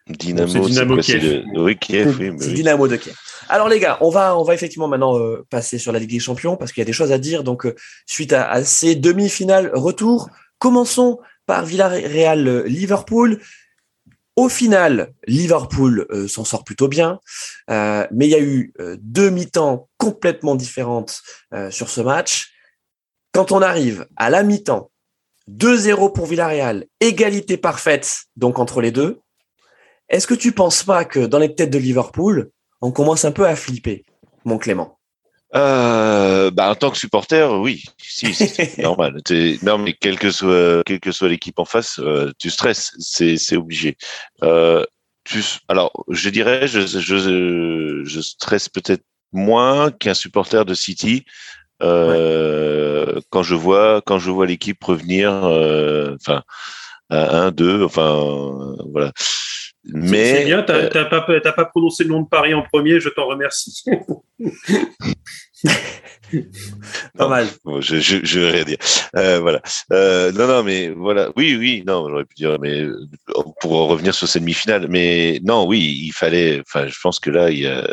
Dynamo, 0.08 0.48
c'est 0.48 0.60
Dynamo 0.60 0.96
Kiev. 0.96 1.22
Le... 1.22 1.60
Oui, 1.60 1.76
Kiev, 1.76 2.16
oui. 2.18 2.32
C'est 2.38 2.54
Dynamo 2.54 2.88
de 2.88 2.96
Kiev. 2.96 3.14
Alors 3.48 3.68
les 3.68 3.80
gars, 3.80 3.98
on 4.00 4.10
va 4.10 4.36
on 4.36 4.42
va 4.42 4.54
effectivement 4.54 4.88
maintenant 4.88 5.18
euh, 5.18 5.46
passer 5.50 5.78
sur 5.78 5.92
la 5.92 5.98
Ligue 5.98 6.10
des 6.10 6.18
Champions 6.18 6.56
parce 6.56 6.72
qu'il 6.72 6.80
y 6.80 6.82
a 6.82 6.86
des 6.86 6.92
choses 6.92 7.12
à 7.12 7.18
dire. 7.18 7.44
Donc 7.44 7.66
euh, 7.66 7.74
suite 8.06 8.32
à, 8.32 8.62
ces 8.64 8.94
demi-finales 8.94 9.70
retour, 9.74 10.28
commençons 10.58 11.18
par 11.46 11.64
Villarreal 11.64 12.64
Liverpool. 12.66 13.40
Au 14.38 14.48
final, 14.48 15.14
Liverpool 15.26 16.06
euh, 16.10 16.28
s'en 16.28 16.44
sort 16.44 16.62
plutôt 16.62 16.86
bien, 16.86 17.18
euh, 17.70 18.06
mais 18.12 18.28
il 18.28 18.30
y 18.30 18.36
a 18.36 18.40
eu 18.40 18.72
euh, 18.78 18.96
deux 19.00 19.30
mi-temps 19.30 19.88
complètement 19.96 20.54
différentes 20.54 21.22
sur 21.70 21.88
ce 21.88 22.00
match. 22.00 22.52
Quand 23.32 23.50
on 23.50 23.62
arrive 23.62 24.06
à 24.14 24.30
la 24.30 24.44
mi-temps, 24.44 24.92
2-0 25.50 26.12
pour 26.12 26.26
Villarreal, 26.26 26.86
égalité 27.00 27.56
parfaite 27.56 28.26
donc 28.36 28.60
entre 28.60 28.80
les 28.80 28.92
deux. 28.92 29.18
Est-ce 30.08 30.28
que 30.28 30.34
tu 30.34 30.52
penses 30.52 30.84
pas 30.84 31.04
que 31.04 31.26
dans 31.26 31.40
les 31.40 31.56
têtes 31.56 31.70
de 31.70 31.78
Liverpool, 31.78 32.50
on 32.80 32.90
commence 32.92 33.24
un 33.24 33.32
peu 33.32 33.46
à 33.46 33.56
flipper, 33.56 34.04
mon 34.44 34.58
Clément 34.58 34.98
euh, 35.54 36.50
bah, 36.50 36.70
en 36.70 36.74
tant 36.74 36.90
que 36.90 36.98
supporter, 36.98 37.50
oui, 37.58 37.84
si, 37.98 38.34
c'est 38.34 38.78
normal. 38.78 39.20
Non, 39.62 39.78
mais 39.78 39.94
quelle 39.94 40.18
que 40.18 40.30
soit, 40.30 40.82
quelle 40.84 41.00
que 41.00 41.12
soit 41.12 41.28
l'équipe 41.28 41.58
en 41.58 41.64
face, 41.64 41.98
euh, 42.00 42.30
tu 42.38 42.50
stresses, 42.50 42.92
c'est, 42.98 43.56
obligé. 43.56 43.96
Euh, 44.42 44.84
tu, 45.24 45.42
alors, 45.68 46.04
je 46.08 46.28
dirais, 46.28 46.68
je, 46.68 46.80
je, 46.80 48.02
je 48.04 48.20
stresse 48.20 48.68
peut-être 48.68 49.04
moins 49.32 49.90
qu'un 49.90 50.14
supporter 50.14 50.64
de 50.64 50.74
City 50.74 51.24
ouais. 51.80 53.22
quand 53.30 53.42
je 53.42 53.54
vois, 53.54 54.02
quand 54.04 54.18
je 54.18 54.30
vois 54.30 54.46
l'équipe 54.46 54.82
revenir, 54.82 55.32
enfin, 55.32 56.42
à 57.10 57.38
1, 57.44 57.50
2, 57.52 57.84
enfin, 57.84 58.76
voilà. 58.90 59.12
Mais 59.84 60.34
c'est 60.34 60.44
bien, 60.44 60.62
t'as 60.62 60.74
euh, 60.74 61.04
pas, 61.08 61.52
pas 61.52 61.64
prononcé 61.64 62.04
le 62.04 62.10
nom 62.10 62.22
de 62.22 62.28
Paris 62.28 62.52
en 62.52 62.62
premier, 62.62 63.00
je 63.00 63.08
t'en 63.08 63.26
remercie. 63.26 63.84
pas 67.16 67.28
mal. 67.28 67.46
Bon, 67.64 67.80
je, 67.80 67.96
je, 67.96 68.18
je 68.22 68.40
vais 68.40 68.50
rien 68.50 68.64
dire. 68.64 68.76
Euh, 69.16 69.40
voilà. 69.40 69.62
Euh, 69.92 70.30
non, 70.32 70.46
non, 70.46 70.62
mais 70.62 70.90
voilà. 70.90 71.30
Oui, 71.36 71.56
oui, 71.56 71.84
non, 71.86 72.08
j'aurais 72.08 72.24
pu 72.24 72.34
dire, 72.36 72.58
mais 72.60 72.86
pour 73.60 73.88
revenir 73.88 74.14
sur 74.14 74.28
cette 74.28 74.42
demi-finale, 74.42 74.88
mais 74.88 75.40
non, 75.42 75.66
oui, 75.66 76.02
il 76.04 76.12
fallait. 76.12 76.60
Enfin, 76.60 76.86
je 76.86 76.98
pense 77.00 77.18
que 77.18 77.30
là, 77.30 77.50
il 77.50 77.60
y 77.60 77.66
a, 77.66 77.88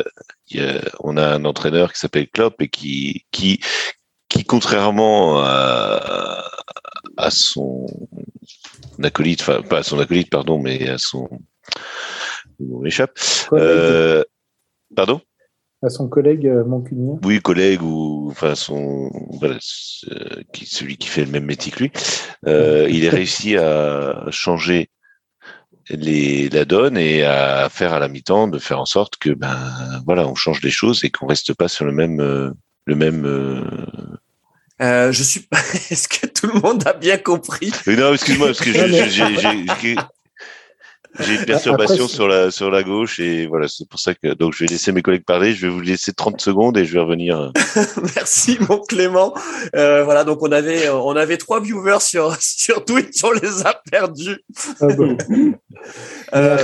il 0.48 0.60
y 0.60 0.64
a 0.64 0.80
on 1.00 1.16
a 1.16 1.26
un 1.26 1.44
entraîneur 1.44 1.92
qui 1.92 2.00
s'appelle 2.00 2.28
Klopp 2.28 2.60
et 2.60 2.68
qui, 2.68 3.24
qui, 3.30 3.60
qui, 4.28 4.44
contrairement 4.44 5.40
à, 5.40 6.44
à 7.16 7.30
son 7.30 7.86
acolyte, 9.02 9.40
enfin 9.40 9.62
pas 9.62 9.78
à 9.78 9.82
son 9.82 9.98
acolyte, 9.98 10.30
pardon, 10.30 10.58
mais 10.58 10.88
à 10.88 10.98
son 10.98 11.28
on 12.60 12.80
m'échappe. 12.80 13.18
Euh, 13.52 14.24
pardon? 14.94 15.20
À 15.82 15.90
son 15.90 16.08
collègue 16.08 16.46
euh, 16.46 16.64
Moncunien 16.64 17.18
Oui, 17.22 17.40
collègue 17.40 17.82
ou 17.82 18.28
enfin 18.30 18.54
son 18.54 19.10
voilà, 19.38 19.58
qui, 20.52 20.66
celui 20.66 20.96
qui 20.96 21.08
fait 21.08 21.24
le 21.24 21.30
même 21.30 21.44
métier 21.44 21.70
que 21.70 21.80
lui. 21.80 21.92
Euh, 22.46 22.88
il 22.90 23.06
a 23.06 23.10
réussi 23.12 23.56
à 23.56 24.26
changer 24.30 24.90
les, 25.90 26.48
la 26.48 26.64
donne 26.64 26.96
et 26.96 27.24
à 27.24 27.68
faire 27.68 27.92
à 27.92 28.00
la 28.00 28.08
mi-temps 28.08 28.48
de 28.48 28.58
faire 28.58 28.80
en 28.80 28.86
sorte 28.86 29.16
que 29.18 29.30
ben 29.30 29.56
voilà 30.04 30.26
on 30.26 30.34
change 30.34 30.60
les 30.62 30.70
choses 30.70 31.04
et 31.04 31.10
qu'on 31.10 31.26
reste 31.26 31.54
pas 31.54 31.68
sur 31.68 31.84
le 31.84 31.92
même 31.92 32.16
le 32.18 32.94
même 32.94 33.24
euh, 34.82 35.10
je 35.12 35.22
suis. 35.22 35.48
Est-ce 35.90 36.08
que 36.08 36.26
tout 36.26 36.48
le 36.48 36.60
monde 36.60 36.86
a 36.86 36.92
bien 36.92 37.18
compris? 37.18 37.72
Non, 37.86 38.12
excuse-moi, 38.12 38.48
parce 38.48 38.60
que 38.60 38.72
j'ai 38.72 39.96
J'ai 41.20 41.34
une 41.36 41.44
perturbation 41.44 42.08
sur 42.08 42.28
la 42.28 42.50
sur 42.50 42.70
la 42.70 42.82
gauche 42.82 43.20
et 43.20 43.46
voilà, 43.46 43.68
c'est 43.68 43.88
pour 43.88 44.00
ça 44.00 44.14
que 44.14 44.34
donc 44.34 44.54
je 44.54 44.64
vais 44.64 44.66
laisser 44.66 44.92
mes 44.92 45.02
collègues 45.02 45.24
parler. 45.24 45.52
Je 45.52 45.66
vais 45.66 45.72
vous 45.72 45.80
laisser 45.80 46.12
30 46.12 46.40
secondes 46.40 46.76
et 46.76 46.84
je 46.84 46.92
vais 46.92 47.00
revenir. 47.00 47.52
Merci 48.16 48.58
mon 48.68 48.80
Clément. 48.80 49.34
Euh, 49.74 50.04
voilà, 50.04 50.24
donc 50.24 50.42
on 50.42 50.52
avait 50.52 50.88
on 50.88 51.16
avait 51.16 51.36
trois 51.36 51.60
viewers 51.60 52.00
sur 52.00 52.36
sur 52.40 52.84
Twitch, 52.84 53.22
on 53.24 53.32
les 53.32 53.66
a 53.66 53.80
perdus. 53.90 54.44
Ah 54.80 54.86
bon. 54.88 55.16
euh, 56.34 56.58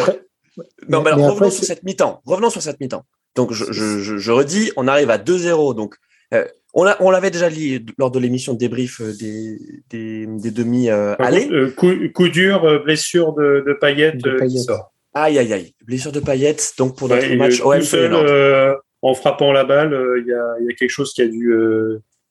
non, 0.88 1.03
mais, 1.03 1.11
alors 1.11 1.31
revenons 1.31 1.51
sur 1.51 1.65
cette 1.65 1.83
mi-temps. 1.83 2.21
Revenons 2.27 2.51
sur 2.51 2.62
cette 2.62 2.81
mi-temps. 2.81 3.05
Donc 3.35 3.53
je, 3.53 3.73
je, 3.73 4.19
je, 4.19 4.33
redis, 4.33 4.73
on 4.77 4.87
arrive 4.88 5.11
à 5.11 5.19
2-0. 5.19 5.75
Donc 5.75 5.97
euh, 6.35 6.45
on, 6.75 6.87
on 7.01 7.11
l'avait 7.11 7.31
déjà 7.31 7.51
dit 7.51 7.85
lors 7.99 8.11
de 8.11 8.19
l'émission 8.19 8.55
de 8.55 8.59
débrief 8.59 9.01
euh, 9.01 9.13
des, 9.19 9.59
des, 9.91 10.27
des 10.27 10.51
demi 10.51 10.89
euh, 10.89 11.15
allées. 11.19 11.49
Euh, 11.51 11.71
coup, 11.71 11.93
coup, 12.15 12.29
dur, 12.29 12.83
blessure 12.85 13.35
de, 13.35 13.65
de 13.67 13.73
Payet, 13.75 14.15
sort. 14.59 14.93
Aïe 15.15 15.39
aïe 15.39 15.53
aïe, 15.53 15.75
blessure 15.87 16.13
de 16.13 16.21
Payet. 16.21 16.57
Donc 16.79 16.97
pour 16.97 17.09
notre 17.09 17.35
match 17.35 17.61
OM 17.63 17.83
seul, 17.83 18.77
en 19.03 19.15
frappant 19.15 19.53
la 19.53 19.65
balle, 19.65 19.97
il 20.19 20.27
y 20.27 20.33
a, 20.33 20.65
y, 20.65 20.71
a, 20.71 20.75
quelque 20.75 20.91
chose 20.91 21.13
qui 21.13 21.23
a 21.23 21.27
dû 21.27 21.55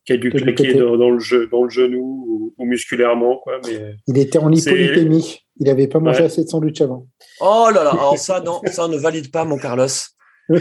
qui 0.05 0.13
a 0.13 0.17
dû 0.17 0.31
claquer 0.31 0.73
dans, 0.73 0.97
dans, 0.97 1.11
le 1.11 1.19
jeu, 1.19 1.47
dans 1.51 1.63
le 1.63 1.69
genou 1.69 2.25
ou, 2.27 2.53
ou 2.57 2.65
musculairement 2.65 3.37
quoi. 3.43 3.59
Mais 3.67 3.95
il 4.07 4.17
était 4.17 4.39
en 4.39 4.51
hypolipémie. 4.51 5.39
Il 5.59 5.67
n'avait 5.67 5.87
pas 5.87 5.99
mangé 5.99 6.21
ouais. 6.21 6.25
assez 6.25 6.43
de 6.43 6.49
sandwich 6.49 6.81
avant. 6.81 7.05
Oh 7.39 7.67
là 7.71 7.83
là, 7.83 7.91
alors 7.91 8.17
ça 8.17 8.41
non, 8.41 8.61
ça 8.65 8.87
ne 8.87 8.97
valide 8.97 9.31
pas 9.31 9.45
mon 9.45 9.57
Carlos. 9.57 9.85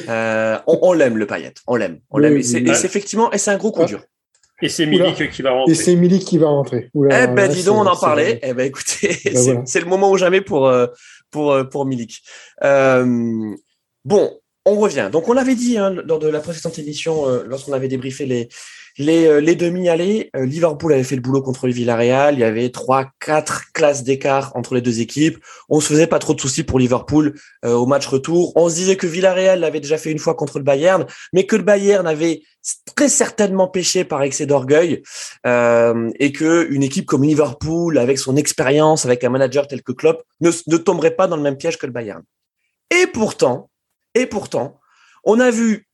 Euh, 0.08 0.58
on, 0.66 0.78
on 0.82 0.92
l'aime 0.92 1.16
le 1.16 1.26
paillette, 1.26 1.58
on 1.66 1.76
l'aime, 1.76 2.00
on 2.10 2.18
l'aime. 2.18 2.36
et 2.36 2.42
c'est 2.42 2.60
effectivement, 2.84 3.32
et 3.32 3.38
c'est 3.38 3.50
un 3.50 3.56
gros 3.56 3.72
coup 3.72 3.84
dur. 3.84 4.02
Et 4.62 4.68
c'est 4.68 4.86
Milik 4.86 5.30
qui 5.30 5.42
va 5.42 5.52
rentrer. 5.52 5.72
Et 5.72 5.74
c'est 5.74 5.96
Milik 5.96 6.24
qui 6.24 6.38
va 6.38 6.48
rentrer. 6.48 6.90
Oula, 6.94 7.24
eh 7.24 7.26
ben, 7.28 7.50
dis 7.50 7.64
donc, 7.64 7.78
on 7.78 7.86
en 7.86 7.96
parlait. 7.96 8.38
Eh 8.42 8.52
ben, 8.52 8.66
écoutez, 8.66 9.18
ben, 9.24 9.32
voilà. 9.34 9.62
c'est 9.64 9.80
le 9.80 9.86
moment 9.86 10.10
ou 10.10 10.18
jamais 10.18 10.40
pour, 10.40 10.68
euh, 10.68 10.86
pour, 11.30 11.52
euh, 11.52 11.64
pour 11.64 11.86
Milik. 11.86 12.22
Euh, 12.62 13.54
bon, 14.04 14.38
on 14.66 14.76
revient. 14.76 15.08
Donc, 15.10 15.28
on 15.28 15.32
l'avait 15.32 15.54
dit 15.54 15.78
hein, 15.78 15.90
lors 16.04 16.18
de 16.18 16.28
la 16.28 16.40
précédente 16.40 16.78
émission, 16.78 17.26
euh, 17.26 17.42
lorsqu'on 17.46 17.72
avait 17.72 17.88
débriefé 17.88 18.26
les, 18.26 18.48
les, 18.98 19.26
euh, 19.26 19.40
les 19.40 19.54
demi-allées, 19.54 20.30
euh, 20.36 20.44
Liverpool 20.44 20.92
avait 20.92 21.04
fait 21.04 21.16
le 21.16 21.22
boulot 21.22 21.42
contre 21.42 21.66
le 21.66 21.72
Villarreal. 21.72 22.34
Il 22.34 22.40
y 22.40 22.44
avait 22.44 22.70
trois, 22.70 23.10
quatre 23.20 23.72
classes 23.72 24.04
d'écart 24.04 24.52
entre 24.56 24.74
les 24.74 24.80
deux 24.80 25.00
équipes. 25.00 25.38
On 25.68 25.80
se 25.80 25.88
faisait 25.88 26.06
pas 26.06 26.18
trop 26.18 26.34
de 26.34 26.40
soucis 26.40 26.64
pour 26.64 26.78
Liverpool 26.78 27.34
euh, 27.64 27.74
au 27.74 27.86
match 27.86 28.06
retour. 28.06 28.52
On 28.56 28.68
se 28.68 28.74
disait 28.74 28.96
que 28.96 29.06
Villarreal 29.06 29.60
l'avait 29.60 29.80
déjà 29.80 29.98
fait 29.98 30.10
une 30.10 30.18
fois 30.18 30.34
contre 30.34 30.58
le 30.58 30.64
Bayern, 30.64 31.06
mais 31.32 31.46
que 31.46 31.56
le 31.56 31.62
Bayern 31.62 32.06
avait 32.06 32.42
très 32.94 33.08
certainement 33.08 33.68
péché 33.68 34.04
par 34.04 34.22
excès 34.22 34.44
d'orgueil 34.44 35.02
et 35.46 36.32
que 36.32 36.66
une 36.70 36.82
équipe 36.82 37.06
comme 37.06 37.24
Liverpool, 37.24 37.96
avec 37.96 38.18
son 38.18 38.36
expérience, 38.36 39.06
avec 39.06 39.24
un 39.24 39.30
manager 39.30 39.66
tel 39.66 39.82
que 39.82 39.92
Klopp, 39.92 40.22
ne, 40.42 40.50
ne 40.66 40.76
tomberait 40.76 41.12
pas 41.12 41.26
dans 41.26 41.36
le 41.36 41.42
même 41.42 41.56
piège 41.56 41.78
que 41.78 41.86
le 41.86 41.92
Bayern. 41.92 42.22
Et 42.90 43.06
pourtant, 43.06 43.70
et 44.14 44.26
pourtant, 44.26 44.78
on 45.24 45.40
a 45.40 45.50
vu 45.50 45.88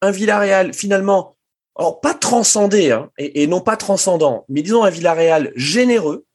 un 0.00 0.10
Villarreal 0.10 0.74
finalement 0.74 1.36
alors 1.76 2.00
pas 2.00 2.14
transcendé 2.14 2.90
hein, 2.90 3.10
et, 3.18 3.42
et, 3.42 3.46
non 3.46 3.60
pas 3.60 3.76
transcendant, 3.76 4.44
mais 4.48 4.62
disons 4.62 4.84
un 4.84 4.90
Villarreal 4.90 5.52
généreux 5.56 6.26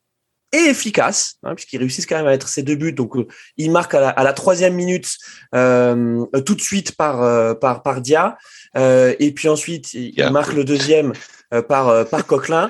et 0.54 0.70
efficace, 0.70 1.36
hein, 1.44 1.56
puisqu'ils 1.56 1.80
réussissent 1.80 2.06
quand 2.06 2.16
même 2.16 2.28
à 2.28 2.34
être 2.34 2.48
ses 2.48 2.64
deux 2.64 2.76
buts. 2.76 2.94
Donc 2.94 3.16
euh, 3.18 3.28
il 3.58 3.72
marque 3.72 3.94
à 3.94 4.00
la, 4.00 4.10
à 4.10 4.24
la 4.24 4.34
troisième 4.34 4.74
minute 4.76 5.18
euh, 5.54 6.26
tout 6.46 6.56
de 6.56 6.62
suite 6.62 6.96
par 6.96 7.22
euh, 7.22 7.54
par 7.54 7.84
par 7.84 8.02
Dia, 8.02 8.38
euh, 8.78 9.14
et 9.20 9.32
puis 9.32 9.50
ensuite 9.50 9.94
il 9.94 10.16
yeah. 10.18 10.30
marque 10.30 10.54
le 10.54 10.64
deuxième 10.64 11.14
euh, 11.54 11.62
par 11.62 12.08
par 12.10 12.26
Coquelin. 12.26 12.70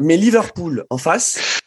mais 0.00 0.16
Liverpool 0.16 0.84
en 0.90 0.98
face, 0.98 1.60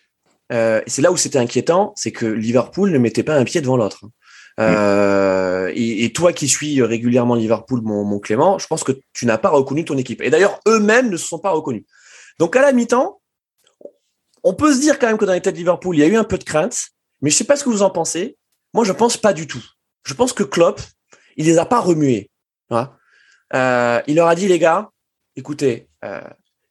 et 0.49 0.82
c'est 0.88 1.01
là 1.01 1.12
où 1.12 1.17
c'était 1.17 1.39
inquiétant, 1.39 1.93
c'est 1.95 2.12
que 2.12 2.25
Liverpool 2.25 2.91
ne 2.91 2.97
mettait 2.97 3.23
pas 3.23 3.36
un 3.36 3.43
pied 3.43 3.60
devant 3.62 3.77
l'autre. 3.77 4.06
Euh, 4.59 5.71
et, 5.75 6.11
toi 6.13 6.33
qui 6.33 6.47
suis 6.47 6.81
régulièrement 6.81 7.35
Liverpool, 7.35 7.81
mon, 7.83 8.03
mon 8.03 8.19
Clément, 8.19 8.57
je 8.57 8.67
pense 8.67 8.83
que 8.83 8.93
tu 9.13 9.25
n'as 9.25 9.37
pas 9.37 9.49
reconnu 9.49 9.85
ton 9.85 9.97
équipe. 9.97 10.21
Et 10.21 10.29
d'ailleurs, 10.29 10.59
eux-mêmes 10.67 11.09
ne 11.09 11.17
se 11.17 11.27
sont 11.27 11.39
pas 11.39 11.51
reconnus. 11.51 11.83
Donc 12.39 12.55
à 12.55 12.61
la 12.61 12.71
mi-temps, 12.71 13.21
on 14.43 14.53
peut 14.53 14.73
se 14.73 14.79
dire 14.79 14.97
quand 14.97 15.07
même 15.07 15.17
que 15.17 15.25
dans 15.25 15.33
les 15.33 15.41
têtes 15.41 15.55
de 15.55 15.59
Liverpool, 15.59 15.95
il 15.95 15.99
y 15.99 16.03
a 16.03 16.07
eu 16.07 16.15
un 16.15 16.23
peu 16.23 16.37
de 16.37 16.43
crainte, 16.43 16.89
mais 17.21 17.29
je 17.29 17.35
sais 17.35 17.43
pas 17.43 17.55
ce 17.55 17.63
que 17.63 17.69
vous 17.69 17.83
en 17.83 17.89
pensez. 17.89 18.37
Moi, 18.73 18.83
je 18.83 18.91
pense 18.91 19.17
pas 19.17 19.33
du 19.33 19.47
tout. 19.47 19.63
Je 20.03 20.13
pense 20.13 20.33
que 20.33 20.43
Klopp, 20.43 20.81
il 21.35 21.45
les 21.45 21.57
a 21.57 21.65
pas 21.65 21.79
remués. 21.79 22.29
Euh, 23.53 24.01
il 24.07 24.15
leur 24.15 24.27
a 24.27 24.35
dit 24.35 24.47
les 24.47 24.59
gars, 24.59 24.89
écoutez, 25.35 25.89
euh, 26.03 26.21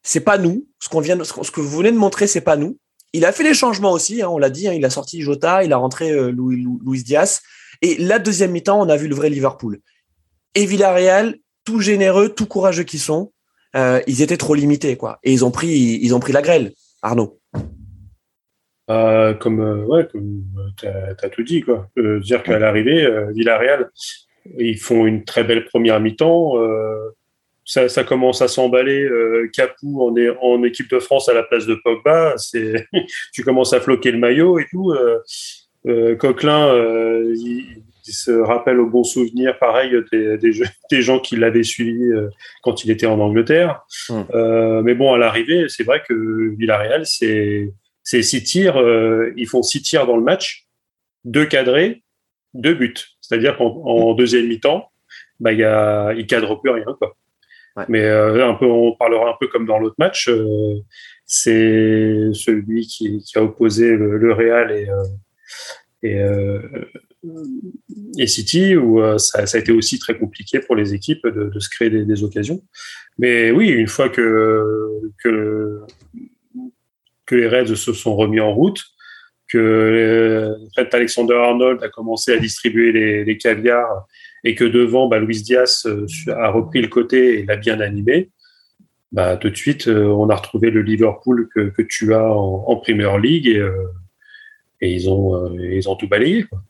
c'est 0.03 0.21
pas 0.21 0.37
nous. 0.37 0.67
Ce 0.79 0.89
qu'on 0.89 1.01
vient, 1.01 1.21
ce 1.23 1.51
que 1.51 1.61
vous 1.61 1.77
venez 1.77 1.91
de 1.91 1.97
montrer, 1.97 2.27
c'est 2.27 2.41
pas 2.41 2.55
nous. 2.55 2.77
Il 3.13 3.25
a 3.25 3.31
fait 3.31 3.43
les 3.43 3.53
changements 3.53 3.91
aussi, 3.91 4.21
hein, 4.21 4.29
on 4.29 4.37
l'a 4.37 4.49
dit. 4.49 4.67
Hein, 4.67 4.73
il 4.73 4.85
a 4.85 4.89
sorti 4.89 5.21
Jota, 5.21 5.63
il 5.63 5.73
a 5.73 5.77
rentré 5.77 6.11
euh, 6.11 6.31
Louis 6.31 7.03
Diaz. 7.03 7.41
Et 7.81 7.97
la 7.97 8.19
deuxième 8.19 8.51
mi-temps, 8.51 8.79
on 8.79 8.89
a 8.89 8.97
vu 8.97 9.07
le 9.07 9.15
vrai 9.15 9.29
Liverpool. 9.29 9.79
Et 10.55 10.65
Villarreal, 10.65 11.35
tout 11.65 11.81
généreux, 11.81 12.29
tout 12.29 12.47
courageux 12.47 12.83
qu'ils 12.83 12.99
sont, 12.99 13.31
euh, 13.75 14.01
ils 14.07 14.21
étaient 14.21 14.37
trop 14.37 14.55
limités, 14.55 14.95
quoi. 14.95 15.19
Et 15.23 15.31
ils 15.31 15.45
ont 15.45 15.51
pris, 15.51 15.67
ils 16.01 16.15
ont 16.15 16.19
pris 16.19 16.33
la 16.33 16.41
grêle. 16.41 16.71
Arnaud. 17.01 17.39
Euh, 18.89 19.33
comme 19.33 19.59
euh, 19.59 19.85
ouais, 19.85 20.07
t'as 20.77 21.13
as 21.21 21.29
tout 21.29 21.43
dit, 21.43 21.61
quoi. 21.61 21.89
Euh, 21.97 22.19
dire 22.19 22.41
qu'à 22.43 22.57
l'arrivée, 22.57 23.05
euh, 23.05 23.31
Villarreal, 23.31 23.89
ils 24.57 24.79
font 24.79 25.05
une 25.05 25.25
très 25.25 25.43
belle 25.43 25.65
première 25.65 25.99
mi-temps. 25.99 26.53
Ça, 27.65 28.03
commence 28.05 28.41
à 28.41 28.47
s'emballer. 28.47 29.09
Capou 29.51 30.01
en, 30.01 30.15
est, 30.15 30.29
en 30.41 30.63
équipe 30.63 30.89
de 30.89 30.99
France 30.99 31.27
à 31.27 31.33
la 31.33 31.43
place 31.43 31.65
de 31.65 31.75
Pogba. 31.75 32.35
Tu 33.33 33.43
commences 33.43 33.73
à 33.73 33.81
floquer 33.81 34.11
le 34.11 34.19
maillot 34.19 34.57
et 34.57 34.65
tout. 34.71 34.91
Euh, 34.91 35.19
Coquelin, 36.15 36.67
euh, 36.67 37.33
il, 37.35 37.83
il, 38.07 38.13
se 38.13 38.31
rappelle 38.31 38.79
au 38.79 38.87
bon 38.89 39.03
souvenir, 39.03 39.57
pareil, 39.59 39.91
des, 40.11 40.37
des, 40.37 40.51
des 40.91 41.01
gens 41.01 41.19
qui 41.19 41.35
l'avaient 41.35 41.63
suivi 41.63 42.03
euh, 42.03 42.29
quand 42.63 42.83
il 42.83 42.91
était 42.91 43.05
en 43.05 43.19
Angleterre. 43.19 43.81
Mmh. 44.09 44.81
mais 44.83 44.93
bon, 44.95 45.13
à 45.13 45.17
l'arrivée, 45.17 45.65
c'est 45.67 45.83
vrai 45.83 46.01
que 46.07 46.55
Villarreal, 46.57 47.05
c'est 47.05 47.73
c'est 48.03 48.21
six 48.21 48.41
tirs, 48.43 48.81
ils 49.35 49.47
font 49.47 49.63
six 49.63 49.81
tirs 49.81 50.07
dans 50.07 50.15
le 50.15 50.23
match, 50.23 50.65
deux 51.25 51.45
cadrés, 51.45 52.03
deux 52.53 52.73
buts. 52.73 52.93
C'est-à-dire 53.19 53.57
qu'en 53.57 53.65
en 53.65 54.13
deuxième 54.13 54.47
mi-temps, 54.47 54.89
bah, 55.39 55.51
il 55.51 55.59
y 55.59 55.63
a, 55.63 56.13
il 56.13 56.25
cadre 56.25 56.59
plus 56.61 56.71
rien, 56.71 56.85
quoi. 56.97 57.15
Ouais. 57.75 57.85
Mais 57.89 58.03
euh, 58.03 58.47
un 58.47 58.55
peu, 58.55 58.65
on 58.65 58.95
parlera 58.95 59.29
un 59.29 59.35
peu 59.39 59.47
comme 59.47 59.67
dans 59.67 59.77
l'autre 59.77 59.95
match. 59.99 60.29
Euh, 60.29 60.79
c'est 61.25 62.29
celui 62.33 62.87
qui, 62.87 63.19
qui, 63.19 63.37
a 63.37 63.43
opposé 63.43 63.95
le, 63.95 64.17
le 64.17 64.33
Real 64.33 64.71
et, 64.71 64.89
euh, 64.89 65.03
et, 66.03 66.19
euh, 66.19 66.59
et 68.17 68.27
City 68.27 68.75
où 68.75 69.01
euh, 69.01 69.17
ça, 69.17 69.39
a 69.39 69.59
été 69.59 69.71
aussi 69.71 69.99
très 69.99 70.17
compliqué 70.17 70.59
pour 70.59 70.75
les 70.75 70.93
équipes 70.93 71.25
de, 71.27 71.59
se 71.59 71.69
créer 71.69 71.89
des, 71.89 72.23
occasions. 72.23 72.61
Mais 73.17 73.51
oui, 73.51 73.69
une 73.69 73.87
fois 73.87 74.09
que, 74.09 75.01
que, 75.23 75.85
les 77.31 77.47
Reds 77.47 77.75
se 77.75 77.93
sont 77.93 78.15
remis 78.15 78.39
en 78.39 78.53
route, 78.53 78.83
que 79.49 79.57
euh, 79.57 80.83
Alexander 80.91 81.35
Arnold 81.35 81.81
a 81.83 81.89
commencé 81.89 82.33
à 82.33 82.37
distribuer 82.37 82.91
les, 83.23 83.37
caviars 83.37 84.05
et 84.43 84.55
que 84.55 84.65
devant, 84.65 85.07
bah, 85.07 85.19
Luis 85.19 85.41
Diaz 85.41 85.87
a 86.27 86.49
repris 86.51 86.81
le 86.81 86.89
côté 86.89 87.39
et 87.39 87.45
l'a 87.45 87.55
bien 87.55 87.79
animé, 87.79 88.29
bah, 89.11 89.37
tout 89.37 89.49
de 89.49 89.55
suite, 89.55 89.87
on 89.87 90.29
a 90.29 90.35
retrouvé 90.35 90.69
le 90.69 90.81
Liverpool 90.81 91.49
que, 91.53 91.81
tu 91.81 92.13
as 92.13 92.23
en, 92.23 92.75
Premier 92.75 93.09
League 93.19 93.61
et 94.81 94.91
ils 94.91 95.09
ont, 95.09 95.35
euh, 95.35 95.75
ils 95.75 95.89
ont 95.89 95.95
tout 95.95 96.07
balayé. 96.07 96.43
Quoi. 96.43 96.61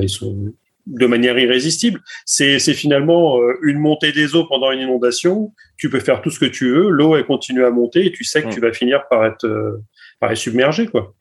Ils 0.00 0.08
sont 0.08 0.52
de 0.88 1.06
manière 1.06 1.38
irrésistible. 1.38 2.00
C'est 2.24 2.58
finalement 2.58 3.40
euh, 3.40 3.54
une 3.62 3.78
montée 3.78 4.12
des 4.12 4.34
eaux 4.34 4.46
pendant 4.46 4.72
une 4.72 4.80
inondation. 4.80 5.52
Tu 5.76 5.90
peux 5.90 6.00
faire 6.00 6.22
tout 6.22 6.30
ce 6.30 6.38
que 6.40 6.46
tu 6.46 6.70
veux, 6.70 6.88
l'eau 6.88 7.16
elle 7.16 7.26
continue 7.26 7.64
à 7.64 7.70
monter 7.70 8.06
et 8.06 8.12
tu 8.12 8.24
sais 8.24 8.42
que 8.42 8.48
mmh. 8.48 8.52
tu 8.52 8.60
vas 8.60 8.72
finir 8.72 9.02
par 9.08 9.24
être, 9.26 9.44
euh, 9.44 9.82
par 10.20 10.32
être 10.32 10.38
submergé 10.38 10.86
quoi. 10.86 11.14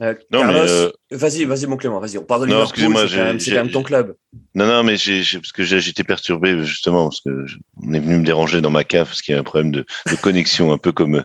Euh, 0.00 0.14
non, 0.30 0.40
Carlos, 0.40 0.68
euh... 0.68 0.92
vas-y, 1.10 1.44
vas-y, 1.44 1.66
mon 1.66 1.76
Clément, 1.76 1.98
vas-y. 1.98 2.18
On 2.18 2.24
parle 2.24 2.46
de 2.46 2.52
non, 2.52 2.62
excusez-moi, 2.62 3.08
c'est 3.08 3.16
quand, 3.16 3.38
quand, 3.38 3.54
même 3.54 3.70
ton 3.70 3.82
club. 3.82 4.14
Non, 4.54 4.66
non, 4.66 4.84
mais 4.84 4.96
j'ai, 4.96 5.22
parce 5.38 5.50
que 5.50 5.64
j'étais 5.64 6.04
perturbé 6.04 6.64
justement 6.64 7.08
parce 7.08 7.20
que 7.20 7.46
on 7.82 7.92
est 7.92 8.00
venu 8.00 8.18
me 8.18 8.24
déranger 8.24 8.60
dans 8.60 8.70
ma 8.70 8.84
cave 8.84 9.08
parce 9.08 9.22
qu'il 9.22 9.34
y 9.34 9.36
a 9.36 9.40
un 9.40 9.44
problème 9.44 9.72
de, 9.72 9.84
de 10.08 10.16
connexion, 10.16 10.72
un 10.72 10.78
peu 10.78 10.92
comme, 10.92 11.24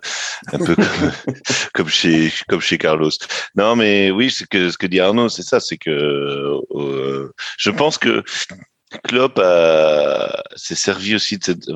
un 0.52 0.58
peu 0.58 0.76
comme, 0.76 0.86
comme 1.74 1.88
chez, 1.88 2.32
comme 2.48 2.62
chez 2.62 2.80
Carlos. 2.80 3.12
Non, 3.56 3.76
mais 3.76 4.10
oui, 4.10 4.36
que 4.50 4.72
ce 4.72 4.78
que 4.78 4.88
dit 4.88 5.00
Arnaud, 5.00 5.30
c'est 5.30 5.44
ça, 5.44 5.60
c'est 5.60 5.78
que 5.78 6.60
euh, 6.72 7.32
je 7.58 7.70
pense 7.70 8.00
que 8.00 8.24
Klopp 9.04 9.42
s'est 10.56 10.76
servi 10.76 11.16
aussi 11.16 11.38
de 11.38 11.44
cette, 11.44 11.68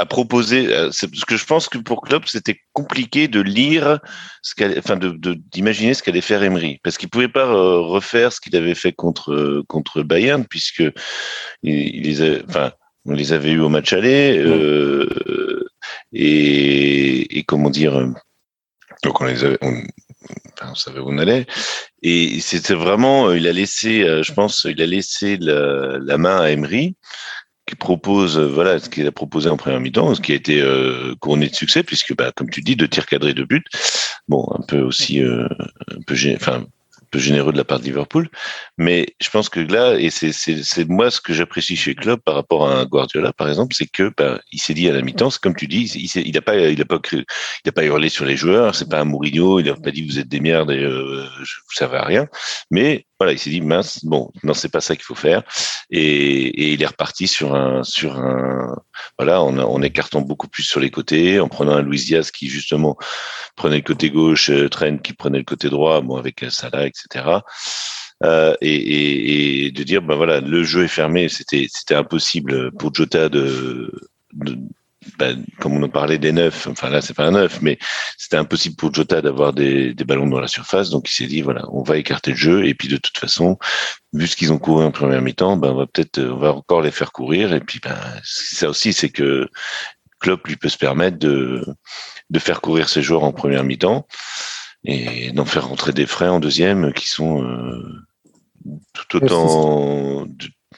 a 0.00 0.06
proposé, 0.06 0.74
euh, 0.74 0.86
parce 0.86 1.24
que 1.26 1.36
je 1.36 1.44
pense 1.44 1.68
que 1.68 1.78
pour 1.78 2.00
Klopp 2.00 2.26
c'était 2.26 2.58
compliqué 2.72 3.28
de 3.28 3.40
lire 3.40 4.00
ce 4.42 4.54
qu'elle, 4.54 4.78
enfin 4.78 4.96
de, 4.96 5.34
d'imaginer 5.52 5.92
ce 5.94 6.02
qu'allait 6.02 6.22
faire 6.22 6.42
Emery, 6.42 6.80
parce 6.82 6.96
qu'il 6.96 7.10
pouvait 7.10 7.28
pas 7.28 7.46
euh, 7.46 7.80
refaire 7.80 8.32
ce 8.32 8.40
qu'il 8.40 8.56
avait 8.56 8.74
fait 8.74 8.92
contre 8.92 9.62
contre 9.68 10.02
Bayern, 10.02 10.46
puisque 10.46 10.82
il, 11.62 11.96
il 11.96 12.02
les 12.04 12.22
a, 12.22 12.42
enfin 12.48 12.72
on 13.04 13.12
les 13.12 13.32
avait 13.32 13.50
eu 13.50 13.60
au 13.60 13.68
match 13.68 13.92
aller 13.92 14.38
euh, 14.38 15.68
et, 16.12 17.38
et 17.38 17.44
comment 17.44 17.70
dire, 17.70 17.92
donc 19.04 19.20
on 19.20 19.24
les 19.24 19.44
avait, 19.44 19.58
on, 19.60 19.82
on 20.62 20.74
savait 20.74 21.00
où 21.00 21.08
on 21.08 21.18
allait. 21.18 21.46
Et 22.02 22.40
c'était 22.40 22.74
vraiment, 22.74 23.32
il 23.32 23.46
a 23.46 23.52
laissé, 23.52 24.22
je 24.22 24.32
pense, 24.32 24.66
il 24.68 24.80
a 24.82 24.86
laissé 24.86 25.36
la, 25.38 26.18
main 26.18 26.40
à 26.40 26.50
Emery 26.50 26.96
qui 27.66 27.76
propose, 27.76 28.38
voilà, 28.38 28.78
ce 28.78 28.88
qu'il 28.88 29.06
a 29.06 29.12
proposé 29.12 29.48
en 29.48 29.56
première 29.56 29.80
mi-temps, 29.80 30.14
ce 30.14 30.20
qui 30.20 30.32
a 30.32 30.34
été 30.34 30.62
couronné 31.20 31.48
de 31.48 31.54
succès, 31.54 31.82
puisque, 31.82 32.14
bah, 32.16 32.32
comme 32.34 32.50
tu 32.50 32.62
dis, 32.62 32.76
deux 32.76 32.88
tirs 32.88 33.06
cadrés 33.06 33.34
de 33.34 33.44
but. 33.44 33.64
Bon, 34.28 34.46
un 34.52 34.62
peu 34.62 34.80
aussi, 34.80 35.20
un 35.20 36.02
peu, 36.06 36.14
enfin, 36.34 36.66
peu 37.10 37.18
généreux 37.18 37.52
de 37.52 37.58
la 37.58 37.64
part 37.64 37.80
de 37.80 37.84
Liverpool. 37.84 38.28
Mais 38.78 39.14
je 39.20 39.30
pense 39.30 39.48
que 39.48 39.60
là, 39.60 39.94
et 39.98 40.10
c'est 40.10 40.88
moi 40.88 41.10
ce 41.10 41.20
que 41.20 41.32
j'apprécie 41.32 41.76
chez 41.76 41.94
Klopp 41.94 42.22
par 42.24 42.34
rapport 42.34 42.68
à 42.68 42.80
un 42.80 42.84
Guardiola, 42.84 43.32
par 43.32 43.48
exemple, 43.48 43.74
c'est 43.74 43.86
que 43.86 44.12
ben, 44.16 44.40
il 44.52 44.60
s'est 44.60 44.74
dit 44.74 44.88
à 44.88 44.92
la 44.92 45.02
mi-temps, 45.02 45.30
comme 45.42 45.54
tu 45.54 45.66
dis, 45.66 45.90
il, 45.94 46.28
il 46.28 46.36
a 46.36 46.42
pas, 46.42 46.56
il 46.56 46.80
a 46.80 46.84
pas, 46.84 47.00
il 47.12 47.68
a 47.68 47.72
pas 47.72 47.84
hurlé 47.84 48.08
sur 48.08 48.24
les 48.24 48.36
joueurs. 48.36 48.74
C'est 48.74 48.88
pas 48.88 49.00
un 49.00 49.04
Mourinho. 49.04 49.60
Il 49.60 49.68
a 49.68 49.74
pas 49.74 49.90
dit 49.90 50.06
vous 50.06 50.18
êtes 50.18 50.28
des 50.28 50.40
merdes 50.40 50.70
et 50.70 50.82
euh, 50.82 51.24
vous 51.38 51.74
savez 51.74 51.96
à 51.96 52.04
rien. 52.04 52.28
Mais 52.70 53.06
voilà, 53.20 53.34
il 53.34 53.38
s'est 53.38 53.50
dit 53.50 53.60
mince, 53.60 54.02
bon, 54.02 54.32
non, 54.44 54.54
c'est 54.54 54.70
pas 54.70 54.80
ça 54.80 54.96
qu'il 54.96 55.04
faut 55.04 55.14
faire, 55.14 55.42
et, 55.90 56.00
et, 56.00 56.72
il 56.72 56.82
est 56.82 56.86
reparti 56.86 57.28
sur 57.28 57.54
un, 57.54 57.84
sur 57.84 58.18
un, 58.18 58.74
voilà, 59.18 59.42
en, 59.42 59.58
en 59.58 59.82
écartant 59.82 60.22
beaucoup 60.22 60.48
plus 60.48 60.62
sur 60.62 60.80
les 60.80 60.90
côtés, 60.90 61.38
en 61.38 61.48
prenant 61.48 61.72
un 61.72 61.82
Luis 61.82 62.04
Diaz 62.06 62.30
qui 62.30 62.48
justement 62.48 62.96
prenait 63.56 63.76
le 63.76 63.82
côté 63.82 64.10
gauche, 64.10 64.48
euh, 64.48 64.70
Trent 64.70 64.96
qui 64.98 65.12
prenait 65.12 65.38
le 65.38 65.44
côté 65.44 65.68
droit, 65.68 66.00
bon 66.00 66.16
avec 66.16 66.44
Salah, 66.48 66.86
etc. 66.86 67.40
Euh, 68.24 68.54
et, 68.62 68.74
et, 68.74 69.66
et, 69.66 69.70
de 69.70 69.82
dire 69.82 70.02
ben 70.02 70.14
voilà 70.14 70.40
le 70.40 70.62
jeu 70.62 70.84
est 70.84 70.88
fermé 70.88 71.30
c'était 71.30 71.68
c'était 71.70 71.94
impossible 71.94 72.70
pour 72.72 72.94
Jota 72.94 73.30
de, 73.30 73.90
de 74.34 74.58
ben, 75.18 75.44
comme 75.60 75.76
on 75.76 75.82
en 75.82 75.88
parlait 75.88 76.18
des 76.18 76.32
neufs, 76.32 76.66
enfin 76.66 76.90
là 76.90 77.00
c'est 77.00 77.14
pas 77.14 77.24
un 77.24 77.30
neuf, 77.30 77.62
mais 77.62 77.78
c'était 78.18 78.36
impossible 78.36 78.76
pour 78.76 78.92
Jota 78.92 79.22
d'avoir 79.22 79.52
des, 79.54 79.94
des, 79.94 80.04
ballons 80.04 80.26
dans 80.26 80.40
la 80.40 80.48
surface, 80.48 80.90
donc 80.90 81.10
il 81.10 81.14
s'est 81.14 81.26
dit 81.26 81.40
voilà, 81.40 81.64
on 81.72 81.82
va 81.82 81.96
écarter 81.96 82.32
le 82.32 82.36
jeu. 82.36 82.66
Et 82.66 82.74
puis 82.74 82.88
de 82.88 82.98
toute 82.98 83.16
façon, 83.16 83.58
vu 84.12 84.26
ce 84.26 84.36
qu'ils 84.36 84.52
ont 84.52 84.58
couru 84.58 84.84
en 84.84 84.90
première 84.90 85.22
mi-temps, 85.22 85.56
ben 85.56 85.70
on 85.70 85.76
va 85.76 85.86
peut-être, 85.86 86.20
on 86.20 86.36
va 86.36 86.52
encore 86.52 86.82
les 86.82 86.90
faire 86.90 87.12
courir. 87.12 87.54
Et 87.54 87.60
puis 87.60 87.80
ben 87.82 87.96
ça 88.22 88.68
aussi 88.68 88.92
c'est 88.92 89.10
que 89.10 89.48
Klopp 90.20 90.46
lui 90.46 90.56
peut 90.56 90.68
se 90.68 90.78
permettre 90.78 91.18
de 91.18 91.64
de 92.28 92.38
faire 92.38 92.60
courir 92.60 92.88
ses 92.88 93.02
joueurs 93.02 93.24
en 93.24 93.32
première 93.32 93.64
mi-temps 93.64 94.06
et 94.84 95.32
d'en 95.32 95.46
faire 95.46 95.68
rentrer 95.68 95.92
des 95.92 96.06
frais 96.06 96.28
en 96.28 96.40
deuxième 96.40 96.92
qui 96.92 97.08
sont 97.08 97.42
euh, 97.42 98.06
tout 98.92 99.16
autant 99.16 100.26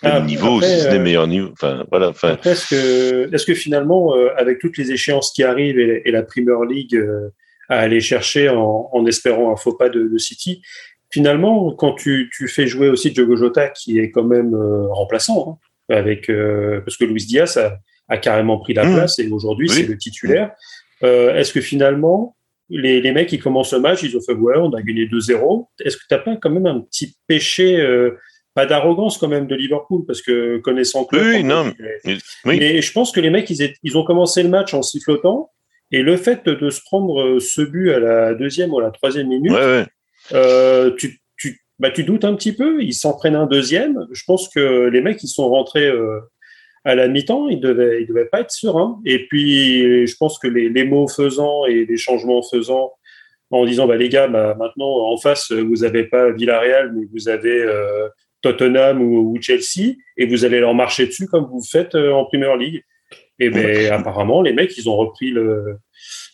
ah, 0.02 0.20
niveau, 0.20 0.60
si 0.60 0.80
ce 0.80 0.88
n'est 0.88 0.96
euh, 0.96 0.98
meilleur 0.98 1.26
niveau. 1.26 1.50
Enfin, 1.52 1.84
voilà. 1.90 2.08
Enfin. 2.08 2.38
est-ce 2.44 2.68
que, 2.68 3.34
est 3.34 3.46
que 3.46 3.54
finalement, 3.54 4.16
euh, 4.16 4.28
avec 4.36 4.58
toutes 4.58 4.76
les 4.76 4.90
échéances 4.90 5.32
qui 5.32 5.42
arrivent 5.44 5.78
et, 5.78 6.10
la 6.10 6.22
Premier 6.22 6.52
League 6.68 6.96
euh, 6.96 7.28
à 7.68 7.80
aller 7.80 8.00
chercher 8.00 8.48
en, 8.48 8.88
en, 8.92 9.06
espérant 9.06 9.52
un 9.52 9.56
faux 9.56 9.74
pas 9.74 9.88
de, 9.88 10.08
de 10.08 10.18
City, 10.18 10.60
finalement, 11.10 11.72
quand 11.72 11.94
tu, 11.94 12.30
tu, 12.32 12.48
fais 12.48 12.66
jouer 12.66 12.88
aussi 12.88 13.12
Diogo 13.12 13.36
Jota, 13.36 13.68
qui 13.68 13.98
est 13.98 14.10
quand 14.10 14.24
même 14.24 14.54
remplaçant, 14.90 15.60
hein, 15.90 15.94
avec 15.94 16.30
parce 16.84 16.96
que 16.96 17.04
Luis 17.04 17.26
Diaz 17.26 17.56
a, 17.56 17.78
a, 18.08 18.16
carrément 18.16 18.58
pris 18.58 18.74
la 18.74 18.84
mmh. 18.84 18.94
place 18.94 19.18
et 19.18 19.28
aujourd'hui 19.28 19.68
c'est 19.68 19.86
le 19.86 19.96
titulaire. 19.96 20.52
est-ce 21.02 21.52
que 21.52 21.60
finalement 21.60 22.36
les, 22.68 23.02
les, 23.02 23.12
mecs 23.12 23.28
qui 23.28 23.38
commencent 23.38 23.74
le 23.74 23.80
match, 23.80 24.02
ils 24.02 24.16
ont 24.16 24.22
fait 24.22 24.32
ouais, 24.32 24.56
on 24.56 24.72
a 24.72 24.80
gagné 24.80 25.04
2-0. 25.04 25.66
Est-ce 25.84 25.98
que 25.98 26.02
tu 26.08 26.14
n'as 26.14 26.20
pas 26.20 26.36
quand 26.36 26.48
même 26.48 26.66
un 26.66 26.80
petit 26.80 27.14
péché 27.26 27.76
pas 28.54 28.66
d'arrogance 28.66 29.18
quand 29.18 29.28
même 29.28 29.46
de 29.46 29.54
Liverpool 29.54 30.04
parce 30.06 30.22
que 30.22 30.58
connaissant 30.58 31.04
Klopp. 31.04 31.22
Oui, 31.22 31.44
non. 31.44 31.72
Mais 32.44 32.82
je 32.82 32.92
pense 32.92 33.12
que 33.12 33.20
les 33.20 33.30
mecs 33.30 33.48
ils, 33.50 33.72
ils, 33.82 33.98
ont 33.98 34.04
commencé 34.04 34.42
le 34.42 34.48
match 34.48 34.74
en 34.74 34.82
sifflotant 34.82 35.50
et 35.90 36.02
le 36.02 36.16
fait 36.16 36.46
de 36.46 36.70
se 36.70 36.80
prendre 36.82 37.20
euh, 37.20 37.40
ce 37.40 37.62
but 37.62 37.92
à 37.92 38.00
la 38.00 38.34
deuxième 38.34 38.72
ou 38.72 38.78
à 38.78 38.82
la 38.82 38.90
troisième 38.90 39.28
minute, 39.28 39.52
euh, 40.32 40.90
tu, 40.96 41.20
tu, 41.36 41.60
bah, 41.78 41.90
tu 41.90 42.04
doutes 42.04 42.24
un 42.24 42.34
petit 42.34 42.52
peu. 42.52 42.82
Ils 42.82 42.94
s'en 42.94 43.14
prennent 43.14 43.36
un 43.36 43.46
deuxième. 43.46 44.06
Je 44.12 44.22
pense 44.26 44.48
que 44.48 44.88
les 44.88 45.00
mecs 45.00 45.22
ils 45.22 45.28
sont 45.28 45.48
rentrés 45.48 45.88
euh, 45.88 46.20
à 46.84 46.94
la 46.94 47.08
mi-temps, 47.08 47.48
ils 47.48 47.60
devaient 47.60 48.02
ils 48.02 48.06
devaient 48.06 48.26
pas 48.26 48.40
être 48.40 48.50
sereins. 48.50 49.00
Et 49.04 49.26
puis 49.26 50.06
je 50.06 50.16
pense 50.16 50.38
que 50.38 50.48
les, 50.48 50.68
les 50.68 50.84
mots 50.84 51.08
faisant 51.08 51.64
et 51.66 51.86
les 51.86 51.96
changements 51.96 52.42
faisant 52.42 52.92
en 53.52 53.66
disant 53.66 53.86
bah 53.86 53.96
les 53.96 54.08
gars 54.08 54.28
bah, 54.28 54.56
maintenant 54.58 54.88
en 54.88 55.16
face 55.18 55.52
vous 55.52 55.84
avez 55.84 56.04
pas 56.04 56.30
Villarreal 56.30 56.92
mais 56.94 57.06
vous 57.12 57.28
avez 57.28 57.62
euh, 57.62 58.08
Tottenham 58.42 59.00
ou, 59.00 59.36
Chelsea 59.40 59.94
et 60.16 60.26
vous 60.26 60.44
allez 60.44 60.60
leur 60.60 60.74
marcher 60.74 61.06
dessus 61.06 61.26
comme 61.26 61.46
vous 61.46 61.62
faites 61.62 61.94
euh, 61.94 62.12
en 62.12 62.24
Premier 62.26 62.56
League. 62.58 62.84
Et 63.38 63.50
ben 63.50 63.92
apparemment 63.92 64.42
les 64.42 64.52
mecs 64.52 64.76
ils 64.76 64.88
ont 64.88 64.96
repris 64.96 65.30
le 65.30 65.78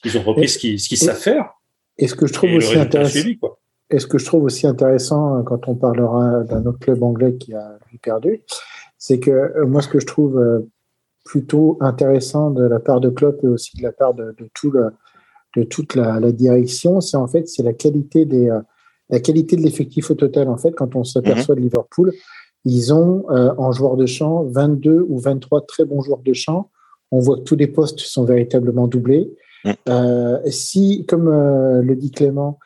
ils 0.05 0.19
ont 0.19 0.23
repris 0.23 0.49
ce 0.49 0.59
qu'ils 0.59 0.77
qu'ils 0.77 0.99
savent 0.99 1.19
faire. 1.19 1.51
Et 1.97 2.07
ce 2.07 2.15
que 2.15 2.27
je 2.27 2.33
trouve 2.33 2.53
aussi 2.55 2.77
intéressant. 2.77 3.29
ce 3.97 4.07
que 4.07 4.19
je 4.19 4.25
trouve 4.25 4.45
aussi 4.45 4.67
intéressant 4.67 5.39
euh, 5.39 5.43
quand 5.43 5.69
on 5.69 5.75
parlera 5.75 6.45
d'un 6.45 6.65
autre 6.67 6.79
club 6.79 7.03
anglais 7.03 7.37
qui 7.37 7.55
a 7.55 7.79
perdu, 8.03 8.43
c'est 8.99 9.21
que 9.21 9.31
euh, 9.31 9.67
moi 9.67 9.83
ce 9.83 9.89
que 9.89 10.01
je 10.01 10.07
trouve 10.07 10.41
plutôt 11.25 11.77
intéressant 11.81 12.51
de 12.51 12.65
la 12.65 12.81
part 12.81 13.01
de 13.01 13.11
Klopp 13.11 13.43
et 13.45 13.49
aussi 13.49 13.77
de 13.77 13.83
la 13.83 13.93
part 13.93 14.15
de, 14.15 14.35
tout 14.55 14.71
le, 14.71 14.91
de 15.57 15.63
toute 15.63 15.95
la, 15.95 16.21
la 16.21 16.33
direction, 16.33 17.01
c'est 17.01 17.19
en 17.19 17.29
fait 17.29 17.49
c'est 17.49 17.63
la 17.63 17.75
qualité 17.75 18.25
des 18.25 18.51
la 19.11 19.21
qualité 19.21 19.57
de 19.57 19.63
l'effectif 19.63 20.11
au 20.11 20.15
total, 20.15 20.49
en 20.49 20.57
fait, 20.57 20.73
quand 20.73 20.97
on 20.97 21.05
s'aperçoit 21.05 21.55
de 21.55 21.61
Liverpool, 21.61 22.13
ils 22.65 22.93
ont 22.93 23.25
euh, 23.31 23.55
en 23.57 23.73
joueurs 23.73 23.97
de 23.97 24.07
champ 24.07 24.45
22 24.45 25.07
ou 25.09 25.19
23 25.19 25.67
très 25.67 25.85
bons 25.85 26.01
joueurs 26.01 26.23
de 26.23 26.33
champ. 26.33 26.71
On 27.11 27.19
voit 27.19 27.39
que 27.39 27.43
tous 27.43 27.57
les 27.57 27.69
postes 27.69 28.01
sont 28.01 28.25
véritablement 28.25 28.87
doublés. 28.87 29.31
Mm. 29.65 29.71
Euh, 29.89 30.39
si, 30.47 31.07
comme 31.07 31.29
euh, 31.29 31.81
le 31.83 31.97
dit 31.97 32.11
Clément, 32.11 32.59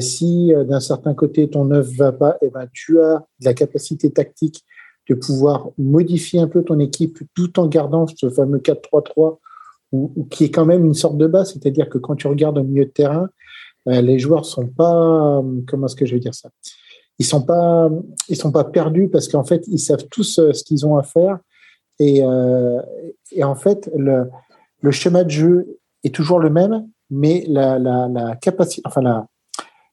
si 0.00 0.52
d'un 0.68 0.80
certain 0.80 1.14
côté 1.14 1.48
ton 1.48 1.70
œuf 1.70 1.88
va 1.96 2.12
pas, 2.12 2.36
eh 2.42 2.50
ben, 2.50 2.66
tu 2.74 3.00
as 3.00 3.24
la 3.40 3.54
capacité 3.54 4.10
tactique 4.10 4.66
de 5.08 5.14
pouvoir 5.14 5.70
modifier 5.78 6.40
un 6.40 6.46
peu 6.46 6.62
ton 6.62 6.78
équipe 6.78 7.20
tout 7.34 7.58
en 7.58 7.68
gardant 7.68 8.06
ce 8.06 8.28
fameux 8.28 8.58
4-3-3 8.58 9.38
ou, 9.92 10.26
qui 10.30 10.44
est 10.44 10.50
quand 10.50 10.66
même 10.66 10.84
une 10.84 10.94
sorte 10.94 11.16
de 11.16 11.26
base. 11.26 11.52
C'est-à-dire 11.52 11.88
que 11.88 11.98
quand 11.98 12.16
tu 12.16 12.26
regardes 12.26 12.58
au 12.58 12.64
milieu 12.64 12.84
de 12.84 12.90
terrain, 12.90 13.28
les 13.86 14.18
joueurs 14.18 14.44
sont 14.44 14.68
pas, 14.68 15.42
comment 15.66 15.86
est-ce 15.86 15.96
que 15.96 16.06
je 16.06 16.14
vais 16.14 16.20
dire 16.20 16.34
ça? 16.34 16.50
Ils 17.18 17.24
sont 17.24 17.42
pas, 17.42 17.88
ils 18.28 18.36
sont 18.36 18.52
pas 18.52 18.64
perdus 18.64 19.08
parce 19.08 19.28
qu'en 19.28 19.44
fait, 19.44 19.64
ils 19.68 19.78
savent 19.78 20.06
tous 20.10 20.38
euh, 20.38 20.52
ce 20.52 20.64
qu'ils 20.64 20.86
ont 20.86 20.96
à 20.96 21.02
faire. 21.02 21.38
Et, 21.98 22.24
euh, 22.24 22.80
et 23.30 23.44
en 23.44 23.54
fait, 23.54 23.90
le, 23.94 24.28
le, 24.80 24.90
schéma 24.90 25.22
de 25.24 25.30
jeu 25.30 25.78
est 26.04 26.14
toujours 26.14 26.40
le 26.40 26.50
même, 26.50 26.88
mais 27.10 27.44
la, 27.48 27.78
la, 27.78 28.08
la 28.08 28.34
capacité, 28.36 28.82
enfin 28.86 29.02
la, 29.02 29.26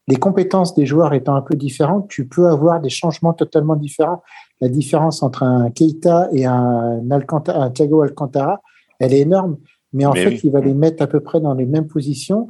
les 0.08 0.16
compétences 0.16 0.74
des 0.74 0.88
joueurs 0.88 1.14
étant 1.14 1.36
un 1.36 1.42
peu 1.44 1.56
différentes, 1.56 2.10
tu 2.10 2.28
peux 2.28 2.48
avoir 2.48 2.82
des 2.82 2.90
changements 2.90 3.34
totalement 3.34 3.76
différents. 3.76 4.24
La 4.60 4.68
différence 4.68 5.22
entre 5.22 5.44
un 5.44 5.70
Keita 5.70 6.30
et 6.32 6.46
un, 6.46 7.12
Alcantara, 7.12 7.64
un 7.64 7.70
Thiago 7.70 8.02
Alcantara, 8.02 8.60
elle 9.00 9.14
est 9.14 9.20
énorme. 9.20 9.58
Mais 9.94 10.06
en 10.06 10.14
fait, 10.14 10.44
il 10.44 10.52
va 10.52 10.62
les 10.62 10.74
mettre 10.74 11.04
à 11.04 11.08
peu 11.08 11.20
près 11.20 11.40
dans 11.40 11.54
les 11.54 11.66
mêmes 11.68 11.88
positions 11.88 12.50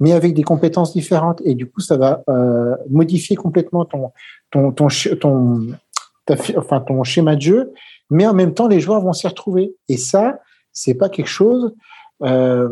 mais 0.00 0.12
avec 0.12 0.34
des 0.34 0.42
compétences 0.42 0.92
différentes. 0.92 1.40
Et 1.44 1.54
du 1.54 1.70
coup, 1.70 1.80
ça 1.80 1.96
va 1.96 2.22
euh, 2.28 2.76
modifier 2.90 3.36
complètement 3.36 3.84
ton, 3.84 4.12
ton, 4.50 4.72
ton, 4.72 4.88
ton, 5.20 5.66
enfin, 6.56 6.80
ton 6.80 7.02
schéma 7.04 7.36
de 7.36 7.42
jeu, 7.42 7.72
mais 8.10 8.26
en 8.26 8.34
même 8.34 8.54
temps, 8.54 8.68
les 8.68 8.80
joueurs 8.80 9.00
vont 9.00 9.12
s'y 9.12 9.26
retrouver. 9.26 9.74
Et 9.88 9.96
ça, 9.96 10.40
c'est 10.72 10.94
pas 10.94 11.08
quelque 11.08 11.28
chose. 11.28 11.74
Euh, 12.22 12.68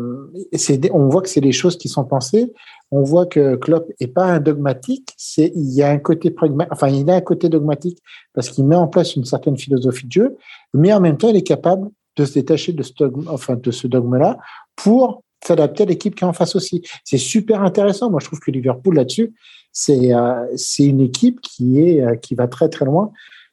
on 0.91 1.07
voit 1.07 1.21
que 1.21 1.29
c'est 1.29 1.41
des 1.41 1.51
choses 1.51 1.77
qui 1.77 1.87
sont 1.87 2.03
pensées. 2.03 2.53
On 2.91 3.03
voit 3.03 3.25
que 3.25 3.55
Klopp 3.55 3.89
est 3.99 4.07
pas 4.07 4.25
un 4.25 4.39
dogmatique. 4.39 5.13
C'est 5.17 5.51
il 5.55 5.73
y 5.73 5.83
a 5.83 5.89
un 5.89 5.97
côté 5.99 6.31
pragmatique. 6.31 6.73
Enfin, 6.73 6.89
il 6.89 7.09
a 7.09 7.15
un 7.15 7.21
côté 7.21 7.49
dogmatique 7.49 7.99
parce 8.33 8.49
qu'il 8.49 8.65
met 8.65 8.75
en 8.75 8.87
place 8.87 9.15
une 9.15 9.25
certaine 9.25 9.57
philosophie 9.57 10.07
de 10.07 10.11
jeu, 10.11 10.37
mais 10.73 10.93
en 10.93 10.99
même 10.99 11.17
temps, 11.17 11.29
il 11.29 11.35
est 11.35 11.47
capable 11.47 11.89
de 12.15 12.25
se 12.25 12.33
détacher 12.33 12.73
de 12.73 12.83
ce 12.83 12.93
dogme, 12.93 13.25
enfin 13.29 13.55
de 13.55 13.71
ce 13.71 13.87
dogme-là 13.87 14.37
pour 14.75 15.23
s'adapter 15.45 15.83
à 15.83 15.85
l'équipe 15.85 16.15
qui 16.15 16.23
est 16.23 16.27
en 16.27 16.33
face 16.33 16.55
aussi. 16.55 16.81
C'est 17.03 17.17
super 17.17 17.61
intéressant. 17.61 18.09
Moi, 18.09 18.19
je 18.21 18.27
trouve 18.27 18.39
que 18.39 18.51
Liverpool 18.51 18.95
là-dessus, 18.95 19.33
c'est 19.71 20.13
euh, 20.13 20.45
c'est 20.55 20.85
une 20.85 21.01
équipe 21.01 21.39
qui 21.41 21.81
est 21.81 22.01
euh, 22.01 22.15
qui 22.15 22.35
va 22.35 22.47
très 22.47 22.69
très 22.69 22.85
loin 22.85 23.11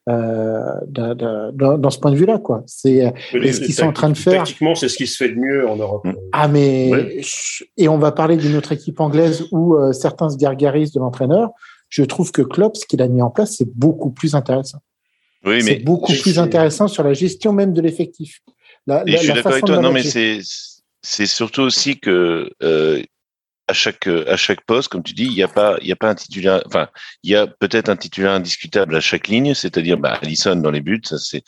euh, 0.09 0.59
dans 0.89 1.91
ce 1.91 1.99
point 1.99 2.11
de 2.11 2.17
vue-là, 2.17 2.39
quoi. 2.39 2.63
C'est 2.67 3.13
ce 3.33 3.61
qu'ils 3.61 3.75
sont 3.75 3.87
en 3.87 3.93
train 3.93 4.11
de 4.11 4.17
faire. 4.17 4.39
Tactiquement, 4.45 4.75
c'est 4.75 4.89
ce 4.89 4.97
qui 4.97 5.07
se 5.07 5.17
fait 5.17 5.31
de 5.31 5.37
mieux 5.37 5.69
en 5.69 5.77
Europe. 5.77 6.07
Ah, 6.33 6.49
mais 6.49 6.91
et 7.77 7.89
on 7.89 7.99
va 7.99 8.13
parler 8.13 8.37
d'une 8.37 8.57
autre 8.57 8.73
équipe 8.73 9.01
anglaise 9.01 9.45
où 9.51 9.77
certains 9.93 10.31
se 10.31 10.37
gargarisent 10.37 10.93
de 10.93 11.01
l'entraîneur. 11.01 11.51
Je 11.89 12.03
trouve 12.03 12.33
que 12.33 12.43
Klopp, 12.43 12.77
ce 12.77 12.87
qu'il 12.87 13.03
a 13.03 13.09
mis 13.09 13.23
en 13.23 13.31
place, 13.31 13.57
c'est 13.59 13.69
beaucoup 13.77 14.11
plus 14.11 14.35
intéressant. 14.35 14.79
Oui, 15.45 15.57
mais 15.57 15.63
c'est 15.63 15.85
beaucoup 15.85 16.13
plus 16.13 16.39
intéressant 16.39 16.89
sur 16.89 17.03
la 17.03 17.13
gestion 17.13 17.53
même 17.53 17.73
de 17.73 17.83
l'effectif. 17.83 18.41
je 18.89 19.17
suis 19.17 19.29
d'accord 19.29 19.53
avec 19.53 19.65
toi. 19.65 19.79
Non, 19.79 19.93
mais 19.93 20.03
c'est 20.03 20.41
c'est 21.05 21.27
surtout 21.27 21.61
aussi 21.61 22.01
que 22.01 22.51
euh, 22.63 23.03
à 23.69 23.73
chaque 23.75 24.07
à 24.07 24.37
chaque 24.37 24.63
poste, 24.65 24.89
comme 24.89 25.03
tu 25.03 25.13
dis, 25.13 25.25
il 25.25 25.35
n'y 25.35 25.43
a 25.43 25.49
pas 25.49 25.77
il 25.83 25.87
y 25.87 25.93
a 25.93 25.97
pas 25.97 26.09
un 26.09 26.15
titulaire. 26.15 26.63
Enfin, 26.67 26.89
il 27.23 27.31
y 27.31 27.37
a 27.37 27.47
peut-être 27.47 27.91
un 27.91 27.97
titulaire 27.97 28.33
indiscutable 28.33 28.97
à 28.97 29.01
chaque 29.01 29.29
ligne, 29.29 29.55
c'est-à-dire 29.55 29.99
bah, 29.99 30.19
Allison 30.23 30.57
dans 30.57 30.71
les 30.71 30.81
buts, 30.81 31.03
ça 31.05 31.19
c'est 31.19 31.43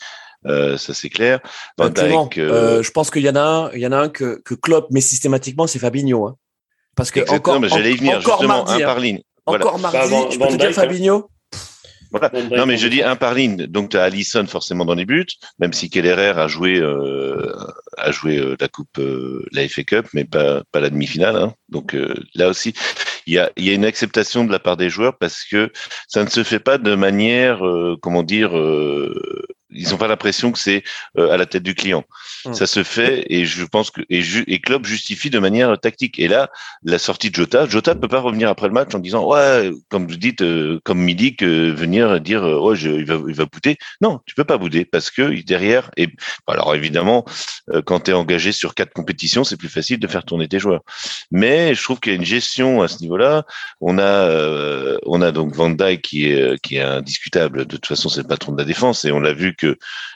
euh, 0.45 0.77
ça 0.77 0.93
c'est 0.93 1.09
clair. 1.09 1.39
Van 1.77 1.91
euh, 2.37 2.83
je 2.83 2.91
pense 2.91 3.09
qu'il 3.09 3.23
y 3.23 3.29
en 3.29 3.35
a 3.35 3.41
un, 3.41 3.71
il 3.73 3.79
y 3.81 3.87
en 3.87 3.91
a 3.91 3.97
un 3.97 4.09
que 4.09 4.41
que 4.45 4.53
Klopp 4.53 4.91
met 4.91 5.01
systématiquement, 5.01 5.65
c'est 5.67 5.79
Fabinho. 5.79 6.27
Hein. 6.27 6.35
Parce 6.95 7.11
que 7.11 7.19
Exactement, 7.21 7.57
encore, 7.57 7.61
mais 7.61 7.69
j'allais 7.69 7.93
y 7.93 7.97
venir, 7.97 8.17
encore 8.17 8.39
justement, 8.41 8.65
mardi, 8.65 8.73
un 8.73 8.85
hein. 8.85 8.87
par 8.87 8.99
ligne. 8.99 9.21
Voilà. 9.45 9.65
encore 9.65 9.79
mardi, 9.79 9.97
Bah, 9.97 10.05
Van- 10.07 10.29
je 10.31 10.37
peux 10.39 10.45
te 10.45 10.49
dire 10.51 10.57
Dijk, 10.57 10.69
hein. 10.69 10.73
Fabinho. 10.81 11.29
Voilà. 12.11 12.31
Non, 12.55 12.65
mais 12.65 12.77
je 12.77 12.87
dis 12.87 13.03
un 13.03 13.15
par 13.15 13.33
ligne. 13.33 13.67
Donc, 13.67 13.89
tu 13.89 13.97
as 13.97 14.03
Allison 14.03 14.45
forcément 14.47 14.85
dans 14.85 14.93
les 14.95 15.05
buts, 15.05 15.25
même 15.59 15.73
si 15.73 15.89
Kellerer 15.89 16.39
a 16.39 16.47
joué, 16.47 16.77
euh, 16.79 17.53
a 17.97 18.11
joué 18.11 18.37
euh, 18.37 18.55
la 18.59 18.67
Coupe, 18.67 18.97
euh, 18.99 19.45
la 19.51 19.67
FA 19.67 19.83
Cup, 19.83 20.07
mais 20.13 20.25
pas, 20.25 20.63
pas 20.71 20.79
la 20.79 20.89
demi-finale. 20.89 21.35
hein. 21.35 21.53
Donc, 21.69 21.93
euh, 21.95 22.13
là 22.35 22.49
aussi, 22.49 22.73
il 23.25 23.33
y 23.33 23.37
a, 23.37 23.51
il 23.57 23.65
y 23.65 23.69
a 23.69 23.73
une 23.73 23.85
acceptation 23.85 24.45
de 24.45 24.51
la 24.51 24.59
part 24.59 24.77
des 24.77 24.89
joueurs 24.89 25.17
parce 25.17 25.43
que 25.43 25.71
ça 26.07 26.23
ne 26.23 26.29
se 26.29 26.43
fait 26.43 26.59
pas 26.59 26.77
de 26.77 26.95
manière, 26.95 27.65
euh, 27.65 27.97
comment 28.01 28.23
dire, 28.23 28.57
euh, 28.57 29.45
ils 29.77 29.89
n'ont 29.89 29.97
pas 29.97 30.07
l'impression 30.07 30.51
que 30.51 30.59
c'est 30.59 30.83
euh, 31.17 31.31
à 31.31 31.37
la 31.37 31.45
tête 31.45 31.63
du 31.63 31.75
client. 31.75 32.03
Mm. 32.45 32.53
Ça 32.53 32.67
se 32.67 32.83
fait 32.83 33.25
et 33.29 33.45
je 33.45 33.63
pense 33.63 33.91
que 33.91 34.01
et, 34.09 34.21
ju- 34.21 34.43
et 34.47 34.59
Klopp 34.59 34.85
justifie 34.85 35.29
de 35.29 35.39
manière 35.39 35.79
tactique. 35.79 36.19
Et 36.19 36.27
là, 36.27 36.49
la 36.83 36.99
sortie 36.99 37.29
de 37.29 37.35
Jota, 37.35 37.67
Jota 37.67 37.95
peut 37.95 38.07
pas 38.07 38.19
revenir 38.19 38.49
après 38.49 38.67
le 38.67 38.73
match 38.73 38.93
en 38.95 38.99
disant 38.99 39.25
ouais, 39.27 39.71
comme 39.89 40.07
vous 40.07 40.15
dites, 40.17 40.41
euh, 40.41 40.79
comme 40.83 40.99
midi 40.99 41.35
que 41.35 41.71
venir 41.71 42.19
dire 42.21 42.43
euh, 42.43 42.59
ouais, 42.59 42.75
je, 42.75 42.89
il 42.89 43.05
va 43.05 43.19
il 43.27 43.35
va 43.35 43.45
bouder. 43.45 43.77
Non, 44.01 44.19
tu 44.25 44.35
peux 44.35 44.43
pas 44.45 44.57
bouder 44.57 44.85
parce 44.85 45.11
que 45.11 45.41
derrière 45.43 45.91
et 45.97 46.07
alors 46.47 46.73
évidemment 46.75 47.25
euh, 47.73 47.81
quand 47.81 48.01
tu 48.01 48.11
es 48.11 48.13
engagé 48.13 48.51
sur 48.51 48.73
quatre 48.75 48.93
compétitions, 48.93 49.43
c'est 49.43 49.57
plus 49.57 49.69
facile 49.69 49.99
de 49.99 50.07
faire 50.07 50.23
tourner 50.23 50.47
tes 50.47 50.59
joueurs. 50.59 50.81
Mais 51.31 51.75
je 51.75 51.83
trouve 51.83 51.99
qu'il 51.99 52.11
y 52.13 52.15
a 52.15 52.17
une 52.17 52.25
gestion 52.25 52.81
à 52.81 52.87
ce 52.87 52.99
niveau-là. 53.01 53.45
On 53.81 53.97
a 53.97 54.01
euh, 54.03 54.97
on 55.05 55.21
a 55.21 55.31
donc 55.31 55.53
Van 55.53 55.69
Dijk 55.69 56.01
qui 56.01 56.25
est 56.27 56.59
qui 56.61 56.77
est 56.77 56.81
indiscutable. 56.81 57.65
De 57.65 57.75
toute 57.75 57.85
façon, 57.85 58.09
c'est 58.09 58.21
le 58.21 58.27
patron 58.27 58.53
de 58.53 58.57
la 58.57 58.65
défense 58.65 59.05
et 59.05 59.11
on 59.11 59.19
l'a 59.19 59.33
vu 59.33 59.55
que 59.55 59.66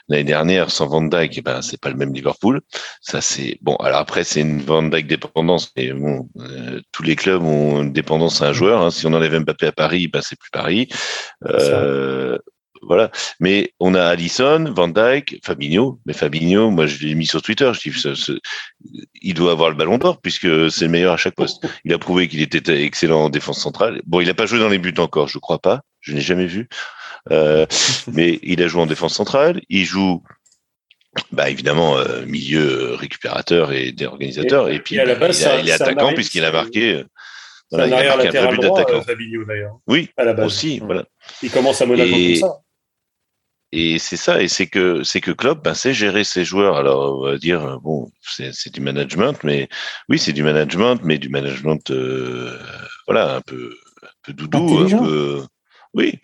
l'année 0.08 0.24
dernière 0.24 0.70
sans 0.70 0.86
Van 0.86 1.02
Dijk, 1.02 1.38
eh 1.38 1.42
ben 1.42 1.62
c'est 1.62 1.80
pas 1.80 1.90
le 1.90 1.96
même 1.96 2.12
Liverpool. 2.14 2.60
Ça 3.00 3.20
c'est 3.20 3.58
bon. 3.62 3.76
Alors 3.76 3.98
après 4.00 4.24
c'est 4.24 4.40
une 4.40 4.60
Van 4.62 4.82
Dijk 4.82 5.06
dépendance, 5.06 5.72
mais 5.76 5.92
bon, 5.92 6.28
euh, 6.40 6.80
tous 6.92 7.02
les 7.02 7.16
clubs 7.16 7.42
ont 7.42 7.82
une 7.82 7.92
dépendance 7.92 8.42
à 8.42 8.48
un 8.48 8.52
joueur. 8.52 8.82
hein. 8.82 8.90
Si 8.90 9.06
on 9.06 9.12
enlève 9.12 9.38
Mbappé 9.38 9.66
à 9.66 9.72
Paris, 9.72 10.08
ben 10.08 10.20
c'est 10.22 10.38
plus 10.38 10.50
Paris. 10.50 10.88
Euh, 11.48 12.38
voilà. 12.84 13.10
Mais 13.38 13.72
on 13.78 13.94
a 13.94 14.02
Allison, 14.02 14.64
Van 14.74 14.88
Dijk, 14.88 15.38
Fabinho. 15.44 16.00
Mais 16.04 16.12
Fabinho, 16.12 16.70
moi 16.70 16.86
je 16.86 17.06
l'ai 17.06 17.14
mis 17.14 17.26
sur 17.26 17.40
Twitter. 17.40 17.70
Je 17.74 17.90
dis, 17.90 17.96
ce- 17.98 18.14
ce- 18.16 18.38
il 19.22 19.34
doit 19.34 19.52
avoir 19.52 19.70
le 19.70 19.76
Ballon 19.76 19.98
d'Or 19.98 20.20
puisque 20.20 20.70
c'est 20.70 20.86
le 20.86 20.90
meilleur 20.90 21.12
à 21.12 21.16
chaque 21.16 21.36
poste. 21.36 21.64
Il 21.84 21.92
a 21.94 21.98
prouvé 21.98 22.26
qu'il 22.28 22.40
était 22.42 22.82
excellent 22.82 23.24
en 23.26 23.30
défense 23.30 23.60
centrale. 23.60 24.00
Bon, 24.06 24.20
il 24.20 24.26
n'a 24.26 24.34
pas 24.34 24.46
joué 24.46 24.58
dans 24.58 24.68
les 24.68 24.78
buts 24.78 24.94
encore, 24.98 25.28
je 25.28 25.38
crois 25.38 25.60
pas. 25.60 25.82
Je 26.00 26.12
n'ai 26.12 26.20
jamais 26.20 26.46
vu. 26.46 26.68
Euh, 27.30 27.66
mais 28.12 28.38
il 28.42 28.62
a 28.62 28.66
joué 28.68 28.82
en 28.82 28.86
défense 28.86 29.14
centrale. 29.14 29.60
Il 29.68 29.84
joue, 29.84 30.22
bah 31.30 31.48
évidemment, 31.50 31.98
euh, 31.98 32.24
milieu 32.26 32.94
récupérateur 32.94 33.72
et 33.72 33.92
des 33.92 34.06
organisateurs. 34.06 34.68
Et, 34.70 34.80
puis 34.80 34.96
et 34.96 35.00
à 35.00 35.04
la 35.04 35.14
bah, 35.14 35.28
base, 35.28 35.40
il, 35.40 35.44
a- 35.44 35.48
c'est 35.48 35.54
un- 35.54 35.60
il 35.60 35.68
est 35.68 35.76
c'est 35.76 35.82
attaquant 35.82 36.12
puisqu'il 36.14 36.44
a 36.44 36.48
c'est- 36.48 36.52
marqué. 36.52 36.94
euh, 36.94 37.04
C'est 37.70 37.78
Voilà, 37.78 37.86
il 37.86 38.06
a 38.08 38.16
marqué 38.16 38.36
un 38.38 38.42
vrai 38.46 38.50
but 38.56 38.60
d'attaquant. 38.60 39.02
euh, 39.08 39.68
Oui, 39.86 40.10
à 40.18 40.24
la 40.24 40.34
base. 40.34 40.44
aussi, 40.46 40.78
voilà. 40.80 41.04
Il 41.42 41.50
commence 41.50 41.80
à 41.80 41.86
Monaco 41.86 42.10
Et- 42.14 42.40
comme 42.40 42.50
ça. 42.50 42.56
Et 43.74 43.98
c'est 43.98 44.18
ça, 44.18 44.42
et 44.42 44.48
c'est 44.48 44.66
que 44.66 45.02
c'est 45.02 45.22
que 45.22 45.30
Klopp 45.30 45.64
ben, 45.64 45.72
sait 45.72 45.94
gérer 45.94 46.24
ses 46.24 46.44
joueurs. 46.44 46.76
Alors 46.76 47.18
on 47.20 47.24
va 47.24 47.38
dire 47.38 47.64
euh, 47.64 47.78
bon, 47.78 48.10
c'est 48.20 48.52
c'est 48.52 48.68
du 48.68 48.82
management, 48.82 49.42
mais 49.44 49.70
oui, 50.10 50.18
c'est 50.18 50.34
du 50.34 50.42
management, 50.42 50.98
mais 51.02 51.16
du 51.16 51.30
management, 51.30 51.90
euh, 51.90 52.54
voilà, 53.06 53.36
un 53.36 53.40
peu, 53.40 53.74
un 54.02 54.06
peu 54.24 54.34
doudou, 54.34 54.58
Intelligent. 54.76 55.02
un 55.02 55.06
peu, 55.06 55.42
oui. 55.94 56.14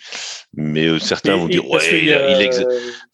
Mais 0.55 0.87
euh, 0.87 0.99
certains 0.99 1.37
Et- 1.37 1.39
vont 1.39 1.47
dire 1.49 1.69
ouais, 1.69 2.03
il, 2.03 2.12
a- 2.12 2.31
il 2.31 2.41
ex- 2.43 2.62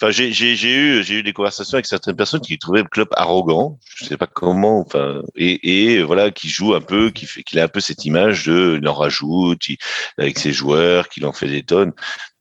Enfin, 0.00 0.10
j'ai 0.10 0.32
j'ai 0.32 0.56
j'ai 0.56 0.72
eu 0.74 1.02
j'ai 1.04 1.14
eu 1.14 1.22
des 1.22 1.32
conversations 1.32 1.76
avec 1.76 1.86
certaines 1.86 2.16
personnes 2.16 2.40
qui 2.40 2.58
trouvaient 2.58 2.84
Klopp 2.84 3.08
arrogant. 3.16 3.78
Je 3.96 4.04
sais 4.06 4.16
pas 4.16 4.26
comment. 4.26 4.80
Enfin, 4.80 5.22
et, 5.36 5.92
et 5.94 6.02
voilà, 6.02 6.30
qui 6.30 6.48
joue 6.48 6.74
un 6.74 6.80
peu, 6.80 7.10
qui 7.10 7.26
fait 7.26 7.42
qu'il 7.42 7.58
a 7.58 7.64
un 7.64 7.68
peu 7.68 7.80
cette 7.80 8.04
image 8.04 8.46
de 8.46 8.78
il 8.80 8.88
en 8.88 8.94
rajoute 8.94 9.68
il- 9.68 9.78
avec 10.18 10.38
ses 10.38 10.52
joueurs, 10.52 11.08
qu'il 11.08 11.26
en 11.26 11.32
fait 11.32 11.48
des 11.48 11.62
tonnes. 11.62 11.92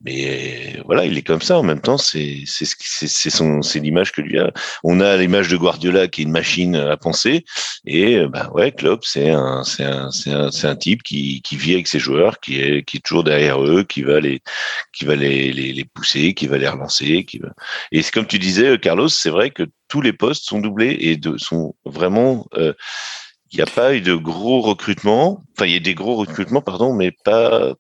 Mais 0.05 0.81
voilà, 0.85 1.05
il 1.05 1.17
est 1.17 1.21
comme 1.21 1.41
ça. 1.41 1.57
En 1.57 1.63
même 1.63 1.79
temps, 1.79 1.97
c'est 1.97 2.43
c'est 2.45 2.65
c'est 2.67 3.29
son 3.29 3.61
c'est 3.61 3.79
l'image 3.79 4.11
que 4.11 4.21
lui 4.21 4.37
a. 4.39 4.51
On 4.83 4.99
a 4.99 5.15
l'image 5.17 5.47
de 5.47 5.57
Guardiola 5.57 6.07
qui 6.07 6.21
est 6.21 6.25
une 6.25 6.31
machine 6.31 6.75
à 6.75 6.97
penser. 6.97 7.45
Et 7.85 8.17
euh, 8.17 8.27
ben 8.27 8.49
ouais, 8.53 8.71
Klopp, 8.71 9.05
c'est 9.05 9.29
un 9.29 9.63
c'est 9.63 9.83
un 9.85 10.11
c'est 10.11 10.31
un 10.31 10.51
c'est 10.51 10.67
un 10.67 10.75
type 10.75 11.03
qui 11.03 11.41
qui 11.41 11.55
vit 11.55 11.73
avec 11.73 11.87
ses 11.87 11.99
joueurs, 11.99 12.39
qui 12.41 12.59
est 12.59 12.83
qui 12.83 12.97
est 12.97 12.99
toujours 12.99 13.23
derrière 13.23 13.63
eux, 13.63 13.83
qui 13.83 14.01
va 14.03 14.19
les 14.19 14.41
qui 14.93 15.05
va 15.05 15.15
les 15.15 15.53
les, 15.53 15.71
les 15.73 15.85
pousser, 15.85 16.33
qui 16.33 16.47
va 16.47 16.57
les 16.57 16.67
relancer, 16.67 17.23
qui 17.25 17.39
va. 17.39 17.49
Et 17.91 18.01
c'est 18.01 18.11
comme 18.11 18.27
tu 18.27 18.39
disais, 18.39 18.67
euh, 18.69 18.77
Carlos, 18.77 19.07
c'est 19.09 19.29
vrai 19.29 19.51
que 19.51 19.63
tous 19.87 20.01
les 20.01 20.13
postes 20.13 20.45
sont 20.45 20.59
doublés 20.59 20.97
et 20.99 21.17
de, 21.17 21.37
sont 21.37 21.75
vraiment. 21.85 22.45
euh, 22.57 22.73
il 23.51 23.57
n'y 23.57 23.61
a 23.61 23.67
pas 23.67 23.93
eu 23.93 24.01
de 24.01 24.15
gros 24.15 24.61
recrutements. 24.61 25.43
Enfin, 25.55 25.67
il 25.67 25.73
y 25.73 25.75
a 25.75 25.79
des 25.79 25.93
gros 25.93 26.15
recrutements, 26.15 26.61
pardon, 26.61 26.93
mais 26.93 27.11
pas 27.23 27.75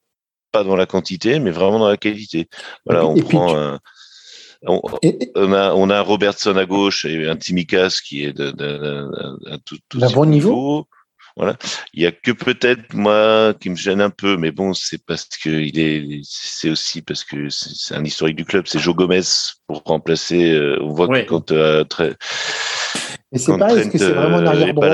pas 0.53 0.63
dans 0.63 0.77
la 0.77 0.85
quantité, 0.85 1.39
mais 1.39 1.51
vraiment 1.51 1.79
dans 1.79 1.89
la 1.89 1.97
qualité. 1.97 2.47
Voilà, 2.85 3.05
on 3.05 3.15
et 3.17 3.23
prend 3.23 3.49
tu- 3.49 3.55
un. 3.57 3.79
On, 4.65 4.79
Et, 5.01 5.09
et 5.25 5.31
on 5.35 5.51
a, 5.51 5.73
on 5.73 5.89
a 5.89 5.99
Robertson 5.99 6.55
à 6.55 6.65
gauche 6.65 7.03
et 7.03 7.27
un 7.27 7.35
Timikas 7.35 7.97
qui 8.05 8.23
est 8.23 8.31
de, 8.31 8.51
de, 8.51 8.77
de- 8.77 9.49
de- 9.51 9.57
tout, 9.65 9.77
tout 9.89 9.97
D'un 9.99 10.09
bon 10.09 10.25
niveau. 10.25 10.87
Voilà. 11.35 11.57
Il 11.93 12.03
y 12.03 12.05
a 12.05 12.11
que 12.11 12.31
peut-être 12.31 12.93
moi 12.93 13.53
qui 13.59 13.71
me 13.71 13.75
gêne 13.75 13.99
un 13.99 14.11
peu, 14.11 14.37
mais 14.37 14.51
bon, 14.51 14.73
c'est 14.75 15.03
parce 15.03 15.27
que 15.43 15.49
il 15.49 15.79
est, 15.79 16.21
c'est 16.23 16.69
aussi 16.69 17.01
parce 17.01 17.23
que 17.25 17.49
c'est 17.49 17.95
un 17.95 18.05
historique 18.05 18.35
du 18.37 18.45
club. 18.45 18.65
C'est 18.67 18.79
Joe 18.79 18.95
Gomez 18.95 19.21
pour 19.67 19.81
remplacer. 19.83 20.51
euh, 20.53 20.77
on 20.81 20.93
voit 20.93 21.07
Ouais. 21.07 21.25
que 21.25 21.29
quand 21.29 21.51
euh, 21.51 21.83
très, 21.83 22.15
et 23.33 23.39
c'est 23.39 23.57
pareil, 23.57 23.79
est-ce 23.79 23.89
que 23.89 23.97
c'est 23.97 24.11
vraiment 24.11 24.37
un 24.37 24.43
euh, 24.45 24.47
arrière 24.47 24.67
est 24.69 24.73
droit 24.73 24.87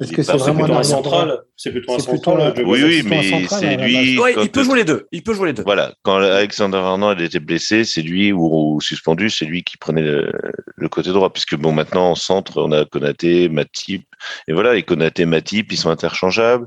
il 0.00 0.14
que 0.14 0.20
est 0.20 0.24
c'est 0.24 0.36
vraiment 0.36 0.64
plutôt 0.64 0.78
un 0.78 0.82
central. 0.82 1.38
C'est 1.56 1.70
plutôt 1.72 1.94
un 1.94 1.98
C'est 1.98 2.08
plutôt 2.08 2.30
central. 2.32 2.54
Joe 2.56 2.66
Oui, 2.66 2.82
oui, 2.84 3.02
mais 3.04 3.46
c'est 3.48 3.76
lui. 3.76 4.18
Ouais, 4.18 4.34
il 4.42 4.50
peut 4.50 4.62
jouer 4.62 4.78
les 4.78 4.84
deux. 4.84 5.06
Il 5.12 5.22
peut 5.22 5.34
jouer 5.34 5.48
les 5.48 5.52
deux. 5.54 5.62
Voilà, 5.64 5.92
quand 6.02 6.16
Alexander 6.16 6.78
Arnold 6.78 7.20
était 7.20 7.40
blessé, 7.40 7.84
c'est 7.84 8.02
lui 8.02 8.32
ou, 8.32 8.74
ou 8.74 8.80
suspendu, 8.80 9.30
c'est 9.30 9.44
lui 9.44 9.62
qui 9.64 9.76
prenait 9.76 10.02
le, 10.02 10.32
le 10.76 10.88
côté 10.88 11.10
droit, 11.10 11.32
puisque 11.32 11.56
bon 11.56 11.72
maintenant 11.72 12.10
en 12.10 12.14
centre 12.14 12.62
on 12.62 12.72
a 12.72 12.84
Konaté, 12.84 13.48
Matip, 13.48 14.04
et 14.46 14.52
voilà, 14.52 14.76
et 14.76 14.82
Konaté, 14.82 15.24
Matip, 15.26 15.72
ils 15.72 15.76
sont 15.76 15.90
interchangeables. 15.90 16.66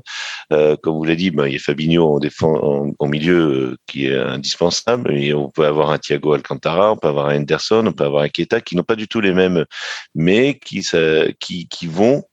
Euh, 0.52 0.76
comme 0.82 0.94
vous 0.94 1.04
l'avez 1.04 1.16
dit, 1.16 1.30
ben, 1.30 1.46
il 1.46 1.54
y 1.54 1.56
a 1.56 1.58
Fabinho 1.58 2.16
en, 2.16 2.18
défense, 2.18 2.58
en, 2.62 2.90
en 2.98 3.08
milieu 3.08 3.38
euh, 3.38 3.76
qui 3.86 4.06
est 4.06 4.16
indispensable, 4.16 5.12
et 5.12 5.34
on 5.34 5.50
peut 5.50 5.66
avoir 5.66 5.90
un 5.90 5.98
Thiago 5.98 6.32
Alcantara, 6.32 6.92
on 6.92 6.96
peut 6.96 7.08
avoir 7.08 7.28
un 7.28 7.36
Henderson, 7.36 7.84
on 7.86 7.92
peut 7.92 8.04
avoir 8.04 8.22
un 8.22 8.28
Keita 8.28 8.60
qui 8.60 8.76
n'ont 8.76 8.82
pas 8.82 8.96
du 8.96 9.08
tout 9.08 9.20
les 9.20 9.32
mêmes, 9.32 9.64
mais 10.14 10.58
qui 10.58 10.82
ça, 10.82 10.98
qui, 11.40 11.68
qui 11.68 11.86
vont 11.86 12.24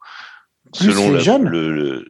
Plus 0.78 0.92
selon 0.92 1.10
les 1.12 1.18
la- 1.18 1.24
jeunes. 1.24 1.48
le, 1.48 1.72
le 1.74 2.08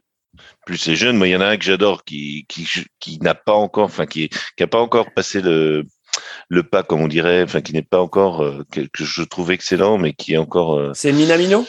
plus 0.66 0.86
les 0.86 0.96
jeunes. 0.96 1.16
Moi, 1.16 1.28
il 1.28 1.32
y 1.32 1.36
en 1.36 1.40
a 1.40 1.46
un 1.46 1.56
que 1.56 1.64
j'adore 1.64 2.04
qui 2.04 2.44
qui 2.48 2.66
qui 2.98 3.18
n'a 3.20 3.34
pas 3.34 3.54
encore, 3.54 3.84
enfin 3.84 4.06
qui 4.06 4.28
qui 4.56 4.62
a 4.62 4.66
pas 4.66 4.80
encore 4.80 5.12
passé 5.12 5.40
le 5.40 5.84
le 6.48 6.62
pas 6.62 6.82
comme 6.82 7.00
on 7.00 7.08
dirait, 7.08 7.42
enfin 7.42 7.60
qui 7.60 7.72
n'est 7.72 7.82
pas 7.82 8.00
encore 8.00 8.42
euh, 8.42 8.64
que, 8.72 8.80
que 8.80 9.04
je 9.04 9.22
trouve 9.22 9.50
excellent, 9.52 9.96
mais 9.98 10.12
qui 10.12 10.34
est 10.34 10.38
encore 10.38 10.78
euh, 10.78 10.92
C'est 10.94 11.12
Minamino? 11.12 11.66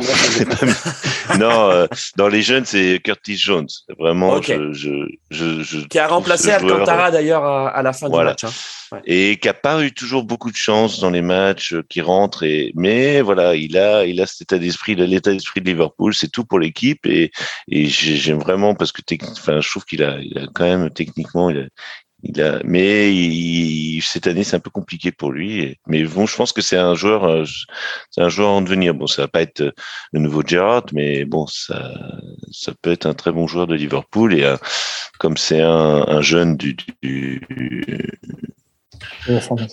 Non, 0.00 0.02
c'est 0.14 0.46
pas- 0.48 1.36
non 1.38 1.70
euh, 1.70 1.86
dans 2.16 2.28
les 2.28 2.42
jeunes 2.42 2.64
c'est 2.64 3.00
Curtis 3.02 3.36
Jones. 3.36 3.66
Vraiment, 3.98 4.40
je, 4.42 4.72
je, 4.72 4.90
je, 5.30 5.62
je 5.62 5.78
qui 5.86 5.98
a 5.98 6.06
remplacé 6.08 6.50
Alcantara 6.50 7.10
d'ailleurs 7.10 7.44
à, 7.44 7.68
à 7.68 7.82
la 7.82 7.92
fin 7.92 8.08
Voilà. 8.08 8.34
du 8.34 8.44
match. 8.46 8.54
hein. 8.92 9.00
et 9.06 9.38
qui 9.38 9.48
a 9.48 9.54
pas 9.54 9.82
eu 9.82 9.92
toujours 9.92 10.24
beaucoup 10.24 10.50
de 10.50 10.56
chance 10.56 11.00
dans 11.00 11.10
les 11.10 11.22
matchs, 11.22 11.72
euh, 11.74 11.82
qui 11.88 12.00
rentre 12.00 12.42
et 12.44 12.72
mais 12.74 13.20
voilà, 13.22 13.54
il 13.54 13.76
a 13.78 14.04
il 14.04 14.20
a 14.20 14.26
cet 14.26 14.42
état 14.42 14.58
d'esprit, 14.58 14.92
il 14.92 15.02
a 15.02 15.06
l'état 15.06 15.32
d'esprit 15.32 15.60
de 15.60 15.66
Liverpool, 15.66 16.14
c'est 16.14 16.28
tout 16.30 16.44
pour 16.44 16.58
l'équipe 16.58 17.06
et 17.06 17.30
et 17.68 17.86
j'ai- 17.86 18.16
j'aime 18.16 18.38
vraiment 18.38 18.74
parce 18.74 18.92
que 18.92 19.00
enfin 19.32 19.60
je 19.60 19.68
trouve 19.70 19.84
qu'il 19.84 20.02
a 20.02 20.18
il 20.20 20.36
a 20.38 20.46
quand 20.54 20.64
même 20.64 20.90
techniquement 20.90 21.50
il 21.50 21.58
a 21.58 21.64
il 22.24 22.40
a 22.42 22.60
mais 22.64 23.14
il- 23.14 24.00
cette 24.02 24.26
année 24.26 24.44
c'est 24.44 24.56
un 24.56 24.60
peu 24.60 24.70
compliqué 24.70 25.12
pour 25.12 25.30
lui 25.32 25.76
mais 25.86 26.02
bon 26.04 26.26
je 26.26 26.36
pense 26.36 26.52
que 26.52 26.62
c'est 26.62 26.76
un 26.76 26.94
joueur 26.94 27.24
euh, 27.24 27.44
c'est 28.10 28.20
un 28.22 28.28
joueur 28.28 28.50
en 28.50 28.62
devenir 28.62 28.94
bon 28.94 29.06
ça 29.06 29.22
va 29.22 29.28
pas 29.28 29.42
être 29.42 29.60
euh, 29.60 29.72
le 30.12 30.20
nouveau 30.20 30.42
Gerrard 30.44 30.86
mais 30.92 31.24
bon 31.24 31.46
ça 31.46 31.92
ça 32.50 32.72
peut 32.82 32.92
être 32.92 33.06
un 33.06 33.14
très 33.14 33.32
bon 33.32 33.46
joueur 33.46 33.66
de 33.66 33.74
Liverpool 33.74 34.34
et 34.34 34.54
comme 35.18 35.36
c'est 35.36 35.60
un, 35.60 36.04
un 36.08 36.20
jeune 36.20 36.56
du, 36.56 36.76
du 37.02 37.40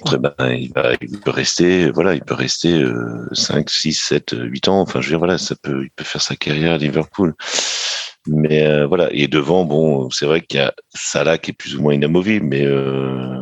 Très 0.06 0.18
ben, 0.18 0.34
il, 0.54 0.72
va, 0.74 0.94
il 1.02 1.20
peut 1.20 1.32
rester, 1.32 1.90
voilà, 1.92 2.14
il 2.14 2.22
peut 2.22 2.34
rester 2.34 2.82
euh, 2.82 3.28
5, 3.34 3.70
6, 3.70 3.94
7, 3.94 4.36
8 4.38 4.68
ans. 4.68 4.80
Enfin, 4.82 5.02
je 5.02 5.08
veux 5.08 5.12
dire, 5.12 5.20
voilà, 5.20 5.38
ça 5.38 5.56
peut, 5.62 5.84
il 5.84 5.92
peut 5.92 6.04
faire 6.04 6.22
sa 6.22 6.36
carrière 6.36 6.74
à 6.74 6.78
Liverpool. 6.78 7.34
Mais 8.28 8.66
euh, 8.68 8.86
voilà, 8.86 9.10
et 9.12 9.28
devant, 9.28 9.66
bon, 9.66 10.10
c'est 10.12 10.26
vrai 10.26 10.42
qu'il 10.42 10.60
y 10.60 10.64
a 10.64 10.74
Salah 10.94 11.38
qui 11.38 11.52
est 11.52 11.54
plus 11.56 11.76
ou 11.76 11.82
moins 11.82 11.94
inamovible, 11.94 12.46
mais 12.46 12.64
euh. 12.66 13.42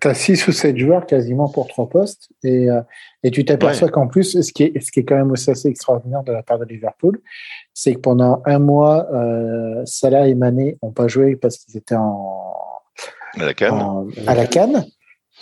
Tu 0.00 0.08
as 0.08 0.14
6 0.14 0.46
ou 0.46 0.52
7 0.52 0.78
joueurs 0.78 1.06
quasiment 1.06 1.48
pour 1.48 1.66
trois 1.66 1.88
postes 1.88 2.28
et, 2.44 2.70
euh, 2.70 2.80
et 3.24 3.32
tu 3.32 3.44
t'aperçois 3.44 3.88
qu'en 3.88 4.06
plus, 4.06 4.40
ce 4.40 4.52
qui, 4.52 4.62
est, 4.62 4.80
ce 4.80 4.92
qui 4.92 5.00
est 5.00 5.04
quand 5.04 5.16
même 5.16 5.32
aussi 5.32 5.50
assez 5.50 5.66
extraordinaire 5.68 6.22
de 6.22 6.30
la 6.30 6.44
part 6.44 6.60
de 6.60 6.64
Liverpool, 6.66 7.20
c'est 7.74 7.94
que 7.94 7.98
pendant 8.00 8.42
un 8.46 8.60
mois, 8.60 9.08
euh, 9.12 9.82
Salah 9.86 10.28
et 10.28 10.36
Mané 10.36 10.78
n'ont 10.84 10.92
pas 10.92 11.08
joué 11.08 11.34
parce 11.34 11.56
qu'ils 11.58 11.76
étaient 11.76 11.96
en, 11.96 12.54
à 13.40 13.44
la 13.46 13.54
canne. 13.54 13.72
en- 13.72 14.06
à 14.28 14.34
la 14.36 14.46
Cannes 14.46 14.84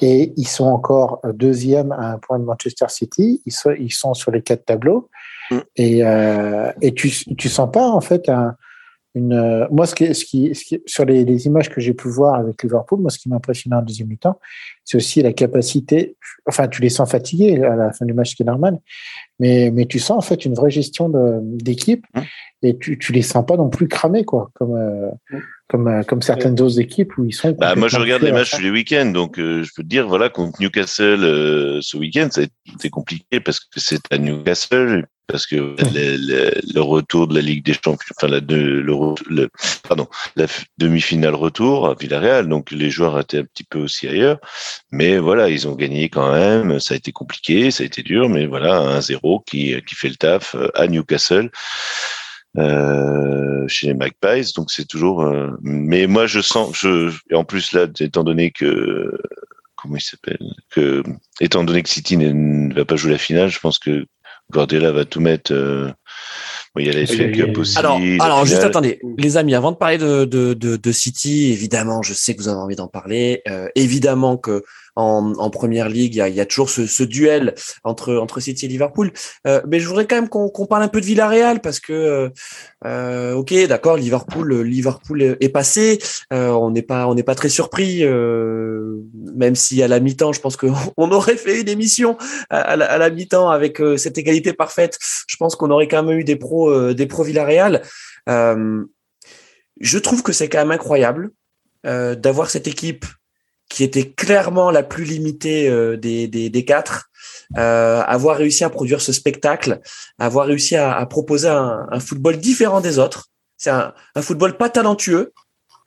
et 0.01 0.32
ils 0.38 0.49
sont 0.49 0.64
encore 0.66 1.20
deuxième 1.34 1.93
à 1.93 2.12
un 2.12 2.18
point 2.18 2.38
de 2.38 2.45
Manchester 2.45 2.86
City. 2.88 3.43
Ils 3.45 3.53
sont, 3.53 3.72
ils 3.78 3.93
sont 3.93 4.14
sur 4.14 4.30
les 4.30 4.41
quatre 4.41 4.64
tableaux 4.64 5.11
Mm. 5.51 5.59
Et, 5.76 6.05
euh, 6.05 6.72
et 6.80 6.94
tu, 6.94 7.11
tu 7.36 7.48
sens 7.48 7.70
pas, 7.70 7.88
en 7.88 8.01
fait, 8.01 8.28
un, 8.28 8.57
une. 9.14 9.32
Euh, 9.32 9.66
moi, 9.70 9.86
ce 9.86 9.94
qui, 9.94 10.14
ce 10.14 10.24
qui, 10.24 10.55
ce 10.55 10.64
qui 10.64 10.82
sur 10.86 11.05
les, 11.05 11.24
les, 11.24 11.46
images 11.46 11.68
que 11.68 11.80
j'ai 11.80 11.94
pu 11.94 12.09
voir 12.09 12.36
avec 12.36 12.62
Liverpool, 12.62 13.01
moi, 13.01 13.11
ce 13.11 13.18
qui 13.18 13.28
m'impressionne 13.28 13.74
en 13.74 13.82
deuxième 13.82 14.09
mi-temps, 14.09 14.38
c'est 14.84 14.96
aussi 14.96 15.22
la 15.22 15.32
capacité. 15.32 16.16
Enfin, 16.46 16.68
tu 16.68 16.82
les 16.82 16.88
sens 16.88 17.11
fatigués 17.11 17.62
à 17.62 17.76
la 17.76 17.92
fin 17.92 18.07
du 18.07 18.12
match, 18.12 18.30
ce 18.30 18.36
qui 18.36 18.42
est 18.42 18.46
normal, 18.46 18.78
mais, 19.38 19.70
mais 19.72 19.86
tu 19.86 19.98
sens 19.98 20.18
en 20.18 20.20
fait 20.20 20.44
une 20.44 20.55
vraie 20.55 20.70
gestion 20.70 21.11
d'équipe 21.42 22.05
mmh. 22.14 22.20
et 22.62 22.78
tu, 22.78 22.98
tu 22.98 23.12
les 23.12 23.22
sens 23.22 23.44
pas 23.44 23.57
non 23.57 23.68
plus 23.68 23.88
cramés, 23.88 24.24
quoi, 24.24 24.51
comme. 24.55 24.76
Euh, 24.76 25.11
mmh. 25.30 25.38
Comme, 25.68 25.86
euh, 25.86 26.03
comme, 26.03 26.20
certaines 26.20 26.61
autres 26.61 26.80
équipes 26.80 27.16
où 27.16 27.24
ils 27.24 27.32
sont. 27.32 27.53
Bah, 27.53 27.76
moi, 27.76 27.86
je 27.86 27.96
regarde 27.96 28.22
les 28.22 28.32
matchs 28.32 28.57
tous 28.57 28.62
les 28.62 28.72
week-ends, 28.72 29.07
donc 29.07 29.38
euh, 29.38 29.62
je 29.62 29.70
peux 29.76 29.84
te 29.84 29.88
dire, 29.88 30.09
voilà, 30.09 30.28
contre 30.28 30.61
Newcastle 30.61 31.20
ce 31.80 31.96
week-end, 31.96 32.26
ça 32.32 32.40
a 32.40 32.44
été 32.74 32.90
compliqué 32.90 33.38
parce 33.38 33.61
que 33.61 33.78
c'est 33.78 34.01
à 34.11 34.18
Newcastle 34.18 35.07
parce 35.31 35.47
que 35.47 35.74
le, 35.78 36.81
retour 36.81 37.28
de 37.28 37.35
la 37.35 37.41
Ligue 37.41 37.64
des 37.64 37.74
Champions, 37.74 38.14
enfin 38.16 38.28
la, 38.28 38.41
le, 38.41 38.83
le, 39.28 39.49
pardon, 39.89 40.09
la 40.37 40.47
demi-finale 40.78 41.35
retour 41.35 41.89
à 41.89 41.95
Villarreal, 41.95 42.49
donc 42.49 42.70
les 42.70 42.91
joueurs 42.91 43.18
étaient 43.18 43.39
un 43.39 43.45
petit 43.45 43.64
peu 43.64 43.78
aussi 43.78 44.09
ailleurs, 44.09 44.39
mais 44.91 45.18
voilà, 45.18 45.49
ils 45.49 45.68
ont 45.68 45.74
gagné 45.74 46.09
quand 46.09 46.33
même. 46.33 46.81
Ça 46.81 46.95
a 46.95 46.97
été 46.97 47.12
compliqué, 47.12 47.70
ça 47.70 47.83
a 47.83 47.87
été 47.87 48.03
dur, 48.03 48.28
mais 48.28 48.47
voilà, 48.47 48.78
un 48.78 49.01
0 49.01 49.41
qui 49.47 49.74
qui 49.87 49.95
fait 49.95 50.09
le 50.09 50.16
taf 50.16 50.55
euh, 50.55 50.68
à 50.74 50.87
Newcastle. 50.87 51.51
Euh, 52.59 53.68
chez 53.68 53.87
les 53.87 53.95
Magpies, 53.95 54.53
donc 54.57 54.72
c'est 54.72 54.87
toujours. 54.87 55.22
Euh, 55.22 55.51
mais 55.62 56.09
moi, 56.09 56.26
je 56.26 56.41
sens, 56.41 56.85
et 57.31 57.35
en 57.35 57.45
plus 57.45 57.72
là, 57.72 57.87
étant 58.01 58.24
donné 58.24 58.51
que 58.51 59.16
comment 59.76 59.97
il 59.97 60.01
s'appelle, 60.01 60.41
étant 61.41 61.62
donné 61.64 61.83
que 61.83 61.89
City 61.89 62.16
ne 62.16 62.74
va 62.74 62.85
pas 62.85 62.97
jouer 62.97 63.12
la 63.12 63.18
finale, 63.18 63.51
je 63.51 63.61
pense 63.61 63.78
que 63.78 64.05
Guardiola 64.51 64.92
va 64.92 65.05
tout 65.05 65.20
mettre. 65.20 65.53
Euh, 65.53 65.90
il 66.78 66.86
y 66.86 66.88
a 66.88 66.92
l'effet 66.92 67.32
Cup 67.32 67.59
aussi. 67.59 67.78
Alors, 67.78 68.01
alors 68.20 68.44
juste 68.44 68.62
attendez, 68.62 69.01
les 69.18 69.36
amis, 69.36 69.55
avant 69.55 69.72
de 69.72 69.76
parler 69.76 69.98
de, 69.98 70.24
de, 70.24 70.55
de, 70.55 70.76
de, 70.76 70.92
City, 70.92 71.51
évidemment, 71.53 72.03
je 72.03 72.14
sais 72.14 72.34
que 72.34 72.40
vous 72.40 72.48
avez 72.48 72.61
envie 72.61 72.76
d'en 72.76 72.86
parler. 72.86 73.42
Euh, 73.48 73.68
évidemment 73.74 74.36
que 74.36 74.62
en, 74.97 75.34
en 75.34 75.51
première 75.51 75.88
ligue, 75.88 76.14
il 76.14 76.18
y 76.18 76.20
a, 76.20 76.28
y 76.28 76.41
a, 76.41 76.47
toujours 76.47 76.70
ce, 76.70 76.86
ce, 76.86 77.03
duel 77.03 77.55
entre 77.84 78.16
entre 78.16 78.41
City 78.41 78.66
et 78.66 78.68
Liverpool. 78.68 79.12
Euh, 79.47 79.61
mais 79.66 79.80
je 79.80 79.88
voudrais 79.88 80.07
quand 80.07 80.16
même 80.16 80.28
qu'on 80.28 80.66
parle 80.66 80.82
un 80.82 80.88
peu 80.88 81.01
de 81.01 81.07
Villarreal 81.07 81.61
parce 81.61 81.80
que 81.80 81.93
euh, 81.93 82.28
euh 82.84 83.34
ok, 83.34 83.55
d'accord, 83.68 83.97
Liverpool, 83.97 84.62
Liverpool 84.62 85.22
est 85.22 85.49
passé. 85.49 85.99
Euh, 86.32 86.51
on 86.51 86.70
n'est 86.70 86.82
pas 86.82 87.07
on 87.07 87.14
n'est 87.14 87.22
pas 87.22 87.34
très 87.34 87.49
surpris, 87.49 88.05
euh, 88.05 88.97
même 89.14 89.55
si 89.55 89.82
à 89.82 89.88
la 89.88 90.01
mi-temps, 90.01 90.32
je 90.32 90.41
pense 90.41 90.57
qu'on 90.57 90.72
aurait 90.97 91.36
fait 91.36 91.61
une 91.61 91.68
émission 91.68 92.16
à, 92.51 92.76
la, 92.76 92.91
à 92.91 92.99
la 92.99 93.11
mi-temps 93.11 93.51
avec 93.51 93.80
cette 93.97 94.18
égalité 94.18 94.53
parfaite. 94.53 94.99
Je 95.26 95.36
pense 95.36 95.57
qu'on 95.57 95.70
aurait 95.70 95.88
quand 95.88 96.03
même 96.03 96.18
eu 96.18 96.24
des 96.24 96.36
pros 96.36 96.93
des 96.93 97.07
pros 97.07 97.22
Villarreal. 97.22 97.82
je 98.26 99.99
trouve 99.99 100.22
que 100.22 100.32
c'est 100.32 100.49
quand 100.49 100.59
même 100.59 100.70
incroyable 100.70 101.30
d'avoir 101.84 102.51
cette 102.51 102.68
équipe 102.68 103.07
qui 103.71 103.85
était 103.85 104.11
clairement 104.11 104.71
la 104.71 104.83
plus 104.83 105.05
limitée 105.05 105.71
euh, 105.71 105.97
des, 105.97 106.29
des, 106.29 106.51
des, 106.51 106.64
quatre, 106.66 107.09
euh, 107.57 108.03
avoir 108.03 108.37
réussi 108.37 108.64
à 108.64 108.68
produire 108.68 109.01
ce 109.01 109.12
spectacle, 109.12 109.81
avoir 110.18 110.47
réussi 110.47 110.77
à, 110.77 110.93
à 110.95 111.07
proposer 111.07 111.49
un, 111.49 111.87
un, 111.91 112.01
football 112.01 112.37
différent 112.37 112.83
des 112.83 112.99
autres. 112.99 113.29
C'est 113.57 113.71
un, 113.71 113.95
un, 114.14 114.23
football 114.23 114.59
pas 114.59 114.68
talentueux, 114.68 115.33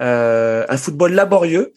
euh, 0.01 0.65
un 0.69 0.77
football 0.77 1.13
laborieux, 1.13 1.73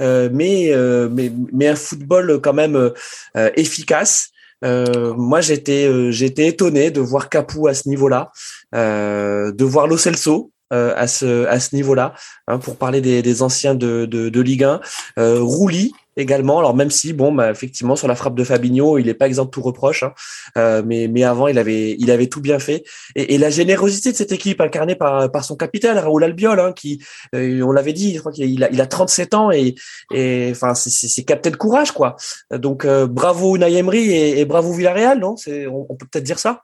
euh, 0.00 0.28
mais, 0.32 0.72
euh, 0.72 1.08
mais, 1.10 1.32
mais 1.52 1.68
un 1.68 1.76
football 1.76 2.40
quand 2.40 2.54
même 2.54 2.76
euh, 2.76 3.50
efficace. 3.56 4.30
moi, 4.62 5.40
j'étais 5.40 6.12
j'étais 6.12 6.46
étonné 6.46 6.90
de 6.90 7.00
voir 7.00 7.28
Capou 7.28 7.68
à 7.68 7.74
ce 7.74 7.88
niveau-là, 7.88 8.30
de 8.72 9.64
voir 9.64 9.86
Lo 9.86 9.96
Celso, 9.96 10.52
euh, 10.72 10.92
à 10.96 11.06
ce 11.06 11.46
à 11.46 11.60
ce 11.60 11.74
niveau-là, 11.74 12.14
hein, 12.46 12.58
pour 12.58 12.76
parler 12.76 13.00
des, 13.00 13.22
des 13.22 13.42
anciens 13.42 13.74
de, 13.74 14.06
de, 14.06 14.28
de, 14.28 14.40
Ligue 14.40 14.64
1. 14.64 14.80
Euh, 15.18 15.40
Rouli 15.40 15.92
également. 16.18 16.58
Alors 16.58 16.74
même 16.74 16.90
si 16.90 17.12
bon, 17.12 17.32
bah, 17.32 17.50
effectivement 17.50 17.96
sur 17.96 18.08
la 18.08 18.14
frappe 18.14 18.34
de 18.34 18.44
Fabinho, 18.44 18.98
il 18.98 19.06
n'est 19.06 19.14
pas 19.14 19.26
exempt 19.26 19.46
de 19.46 19.50
tout 19.50 19.62
reproche, 19.62 20.02
hein, 20.02 20.12
euh, 20.56 20.82
mais 20.84 21.08
mais 21.08 21.24
avant 21.24 21.48
il 21.48 21.58
avait 21.58 21.96
il 21.98 22.10
avait 22.10 22.26
tout 22.26 22.40
bien 22.40 22.58
fait. 22.58 22.84
Et, 23.14 23.34
et, 23.34 23.38
la 23.38 23.50
générosité 23.50 24.12
de 24.12 24.16
cette 24.16 24.32
équipe 24.32 24.60
incarnée 24.60 24.94
par 24.96 25.30
par 25.30 25.44
son 25.44 25.56
capitaine 25.56 25.96
Raoul 25.96 26.24
Albiol, 26.24 26.60
hein, 26.60 26.72
qui 26.72 27.02
euh, 27.34 27.62
on 27.62 27.72
l'avait 27.72 27.92
dit, 27.92 28.14
je 28.14 28.20
crois 28.20 28.32
qu'il 28.32 28.62
a, 28.64 28.70
il 28.70 28.80
a 28.80 28.86
37 28.86 29.34
ans 29.34 29.50
et 29.50 29.74
et 30.12 30.48
enfin 30.50 30.74
c'est 30.74 30.90
c'est 30.90 31.24
capitaine 31.24 31.52
de 31.52 31.58
courage 31.58 31.92
quoi. 31.92 32.16
Donc 32.50 32.84
euh, 32.84 33.06
bravo 33.06 33.56
Unai 33.56 33.74
Emery 33.74 34.10
et, 34.10 34.40
et 34.40 34.44
bravo 34.44 34.72
Villarreal, 34.72 35.18
non? 35.20 35.36
On, 35.48 35.86
on 35.88 35.96
peut 35.96 36.06
peut-être 36.10 36.24
dire 36.24 36.38
ça? 36.38 36.62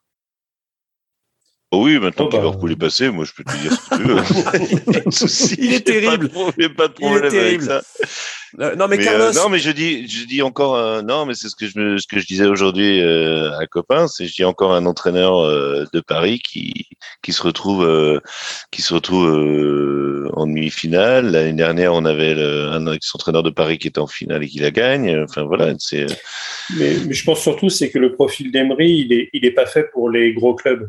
Oui, 1.80 1.98
maintenant 1.98 2.26
oh 2.26 2.28
bah... 2.30 2.38
Liverpool 2.38 2.72
est 2.72 2.76
passé, 2.76 3.10
moi 3.10 3.24
je 3.24 3.32
peux 3.32 3.44
te 3.44 3.56
dire 3.56 3.72
ce 3.72 3.90
que 3.90 3.96
tu 3.96 4.02
veux. 4.02 5.10
souci. 5.10 5.56
Il 5.58 5.74
est 5.74 5.86
terrible. 5.86 6.30
Il 6.56 6.60
n'y 6.60 6.64
a 6.66 6.74
pas 6.74 6.88
de 6.88 6.92
problème 6.92 7.24
avec 7.24 7.62
ça. 7.62 7.82
Euh, 8.60 8.76
non 8.76 8.86
mais, 8.86 8.98
mais 8.98 9.04
Carlos. 9.04 9.24
Euh, 9.24 9.32
non 9.32 9.48
mais 9.48 9.58
je 9.58 9.70
dis, 9.70 10.06
je 10.06 10.26
dis 10.26 10.40
encore 10.42 10.76
euh, 10.76 11.02
non 11.02 11.26
mais 11.26 11.34
c'est 11.34 11.48
ce 11.48 11.56
que 11.56 11.66
je 11.66 11.78
me, 11.78 11.98
ce 11.98 12.06
que 12.06 12.20
je 12.20 12.26
disais 12.26 12.46
aujourd'hui 12.46 13.00
euh, 13.02 13.50
à 13.58 13.66
copain, 13.66 14.06
c'est 14.06 14.26
je 14.26 14.34
dis 14.34 14.44
encore 14.44 14.72
un 14.72 14.86
entraîneur 14.86 15.40
euh, 15.40 15.84
de 15.92 16.00
Paris 16.00 16.38
qui 16.38 16.86
qui 17.22 17.32
se 17.32 17.42
retrouve 17.42 17.84
euh, 17.84 18.20
qui 18.70 18.82
se 18.82 18.94
retrouve 18.94 20.30
en 20.34 20.46
demi-finale. 20.46 21.32
L'année 21.32 21.52
dernière 21.52 21.94
on 21.94 22.04
avait 22.04 22.34
le, 22.34 22.68
un 22.68 22.86
ex-entraîneur 22.92 23.42
de 23.42 23.50
Paris 23.50 23.78
qui 23.78 23.88
était 23.88 23.98
en 23.98 24.06
finale 24.06 24.44
et 24.44 24.48
qui 24.48 24.60
la 24.60 24.70
gagne. 24.70 25.24
Enfin 25.24 25.42
voilà 25.42 25.74
c'est. 25.78 26.06
Mais, 26.76 26.94
mais, 27.06 27.12
je 27.12 27.24
pense 27.24 27.40
surtout 27.40 27.70
c'est 27.70 27.90
que 27.90 27.98
le 27.98 28.12
profil 28.12 28.52
d'Emery 28.52 29.04
il 29.06 29.12
est 29.12 29.30
il 29.32 29.44
est 29.44 29.50
pas 29.50 29.66
fait 29.66 29.90
pour 29.92 30.10
les 30.10 30.32
gros 30.32 30.54
clubs. 30.54 30.88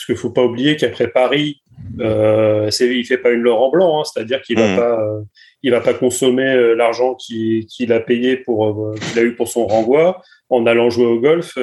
Parce 0.00 0.06
qu'il 0.06 0.16
faut 0.16 0.30
pas 0.30 0.44
oublier 0.44 0.76
qu'après 0.76 1.08
Paris, 1.08 1.60
euh, 2.00 2.70
il 2.80 3.04
fait 3.04 3.18
pas 3.18 3.32
une 3.32 3.42
Laurent 3.42 3.70
Blanc, 3.70 4.00
hein, 4.00 4.04
c'est-à-dire 4.04 4.40
qu'il 4.40 4.58
va 4.58 4.72
mmh. 4.72 4.76
pas, 4.76 4.98
euh, 4.98 5.20
il 5.62 5.70
va 5.72 5.82
pas 5.82 5.92
consommer 5.92 6.50
euh, 6.54 6.74
l'argent 6.74 7.14
qu'il 7.16 7.92
a 7.92 8.00
payé 8.00 8.38
pour, 8.38 8.66
euh, 8.66 8.94
qu'il 8.94 9.18
a 9.18 9.22
eu 9.22 9.34
pour 9.34 9.48
son 9.48 9.66
renvoi 9.66 10.22
en 10.48 10.64
allant 10.64 10.88
jouer 10.88 11.04
au 11.04 11.20
golf 11.20 11.58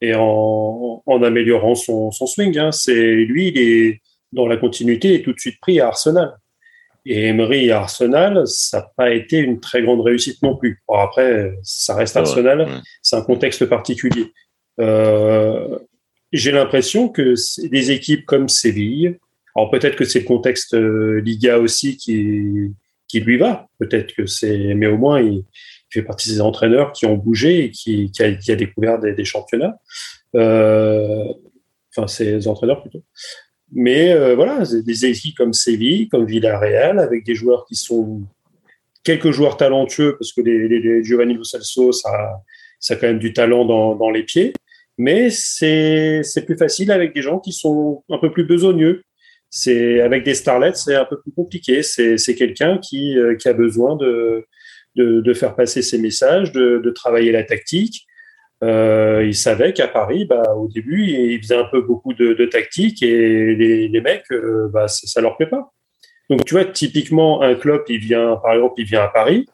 et 0.00 0.14
en, 0.16 1.04
en, 1.06 1.22
améliorant 1.22 1.76
son, 1.76 2.10
son 2.10 2.26
swing. 2.26 2.58
Hein. 2.58 2.72
C'est 2.72 3.12
lui, 3.14 3.52
il 3.54 3.58
est 3.58 4.00
dans 4.32 4.48
la 4.48 4.56
continuité 4.56 5.14
et 5.14 5.22
tout 5.22 5.32
de 5.32 5.38
suite 5.38 5.60
pris 5.60 5.78
à 5.78 5.86
Arsenal. 5.86 6.36
Et 7.06 7.28
Emery 7.28 7.70
à 7.70 7.82
Arsenal, 7.82 8.42
ça 8.46 8.78
n'a 8.78 8.90
pas 8.96 9.14
été 9.14 9.38
une 9.38 9.60
très 9.60 9.82
grande 9.82 10.00
réussite 10.00 10.42
non 10.42 10.56
plus. 10.56 10.82
Bon, 10.88 10.96
après, 10.96 11.52
ça 11.62 11.94
reste 11.94 12.16
Arsenal, 12.16 12.62
ouais. 12.62 12.66
c'est 13.02 13.14
un 13.14 13.22
contexte 13.22 13.66
particulier. 13.66 14.32
Euh, 14.80 15.78
j'ai 16.34 16.50
l'impression 16.50 17.08
que 17.08 17.34
des 17.68 17.90
équipes 17.92 18.26
comme 18.26 18.48
Séville, 18.48 19.18
alors 19.56 19.70
peut-être 19.70 19.96
que 19.96 20.04
c'est 20.04 20.20
le 20.20 20.24
contexte 20.24 20.74
euh, 20.74 21.20
Liga 21.20 21.58
aussi 21.58 21.96
qui, 21.96 22.72
qui 23.06 23.20
lui 23.20 23.38
va, 23.38 23.68
peut-être 23.78 24.12
que 24.14 24.26
c'est, 24.26 24.74
mais 24.74 24.88
au 24.88 24.98
moins 24.98 25.20
il, 25.20 25.44
fait 25.90 26.02
partie 26.02 26.28
des 26.28 26.40
entraîneurs 26.40 26.90
qui 26.90 27.06
ont 27.06 27.14
bougé 27.14 27.66
et 27.66 27.70
qui, 27.70 28.10
qui, 28.10 28.24
a, 28.24 28.32
qui 28.32 28.50
a, 28.50 28.56
découvert 28.56 28.98
des, 28.98 29.12
des 29.12 29.24
championnats. 29.24 29.76
Euh, 30.34 31.24
enfin, 31.96 32.08
ces 32.08 32.48
entraîneurs 32.48 32.82
plutôt. 32.82 33.04
Mais 33.70 34.12
euh, 34.12 34.34
voilà, 34.34 34.64
des 34.64 35.06
équipes 35.06 35.36
comme 35.36 35.52
Séville, 35.52 36.08
comme 36.08 36.26
Villarreal, 36.26 36.98
avec 36.98 37.24
des 37.24 37.36
joueurs 37.36 37.64
qui 37.66 37.76
sont 37.76 38.22
quelques 39.04 39.30
joueurs 39.30 39.56
talentueux, 39.56 40.16
parce 40.18 40.32
que 40.32 40.40
les, 40.40 40.66
les, 40.66 40.80
les 40.80 41.04
Giovanni 41.04 41.34
Lo 41.34 41.44
ça, 41.44 41.60
ça 41.62 42.10
a 42.10 42.96
quand 42.96 43.06
même 43.06 43.20
du 43.20 43.32
talent 43.32 43.64
dans, 43.64 43.94
dans 43.94 44.10
les 44.10 44.24
pieds 44.24 44.52
mais 44.98 45.30
c'est 45.30 46.44
plus 46.46 46.56
facile 46.56 46.90
avec 46.90 47.14
des 47.14 47.22
gens 47.22 47.40
qui 47.40 47.52
sont 47.52 48.04
un 48.10 48.18
peu 48.18 48.30
plus 48.30 48.44
besogneux. 48.44 49.02
C'est 49.50 50.00
avec 50.00 50.24
des 50.24 50.34
starlets, 50.34 50.74
c'est 50.74 50.94
un 50.94 51.04
peu 51.04 51.20
plus 51.20 51.32
compliqué. 51.32 51.82
C'est 51.82 52.34
quelqu'un 52.34 52.78
qui, 52.78 53.18
euh, 53.18 53.36
qui 53.36 53.48
a 53.48 53.52
besoin 53.52 53.96
de, 53.96 54.44
de, 54.96 55.20
de, 55.20 55.34
faire 55.34 55.54
passer 55.54 55.82
ses 55.82 55.98
messages, 55.98 56.52
de, 56.52 56.78
de 56.78 56.90
travailler 56.90 57.32
la 57.32 57.44
tactique. 57.44 58.06
Euh, 58.62 59.24
il 59.24 59.34
savait 59.34 59.72
qu'à 59.72 59.88
Paris, 59.88 60.24
bah, 60.24 60.54
au 60.56 60.68
début, 60.68 61.04
il 61.04 61.40
faisait 61.40 61.56
un 61.56 61.68
peu 61.70 61.82
beaucoup 61.82 62.14
de, 62.14 62.34
de 62.34 62.46
tactique 62.46 63.02
et 63.02 63.54
les, 63.54 63.88
les 63.88 64.00
mecs, 64.00 64.24
euh, 64.32 64.68
bah, 64.72 64.88
ça, 64.88 65.06
ça 65.06 65.20
leur 65.20 65.36
plaît 65.36 65.48
pas. 65.48 65.72
Donc, 66.30 66.44
tu 66.44 66.54
vois, 66.54 66.64
typiquement, 66.64 67.42
un 67.42 67.54
club, 67.54 67.82
il 67.88 67.98
vient, 67.98 68.36
par 68.36 68.54
exemple, 68.54 68.74
il 68.78 68.86
vient 68.86 69.02
à 69.02 69.08
Paris. 69.08 69.46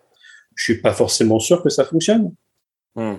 Je 0.54 0.64
suis 0.64 0.80
pas 0.80 0.92
forcément 0.92 1.40
sûr 1.40 1.62
que 1.62 1.68
ça 1.68 1.84
fonctionne. 1.84 2.32
Hmm 2.94 3.16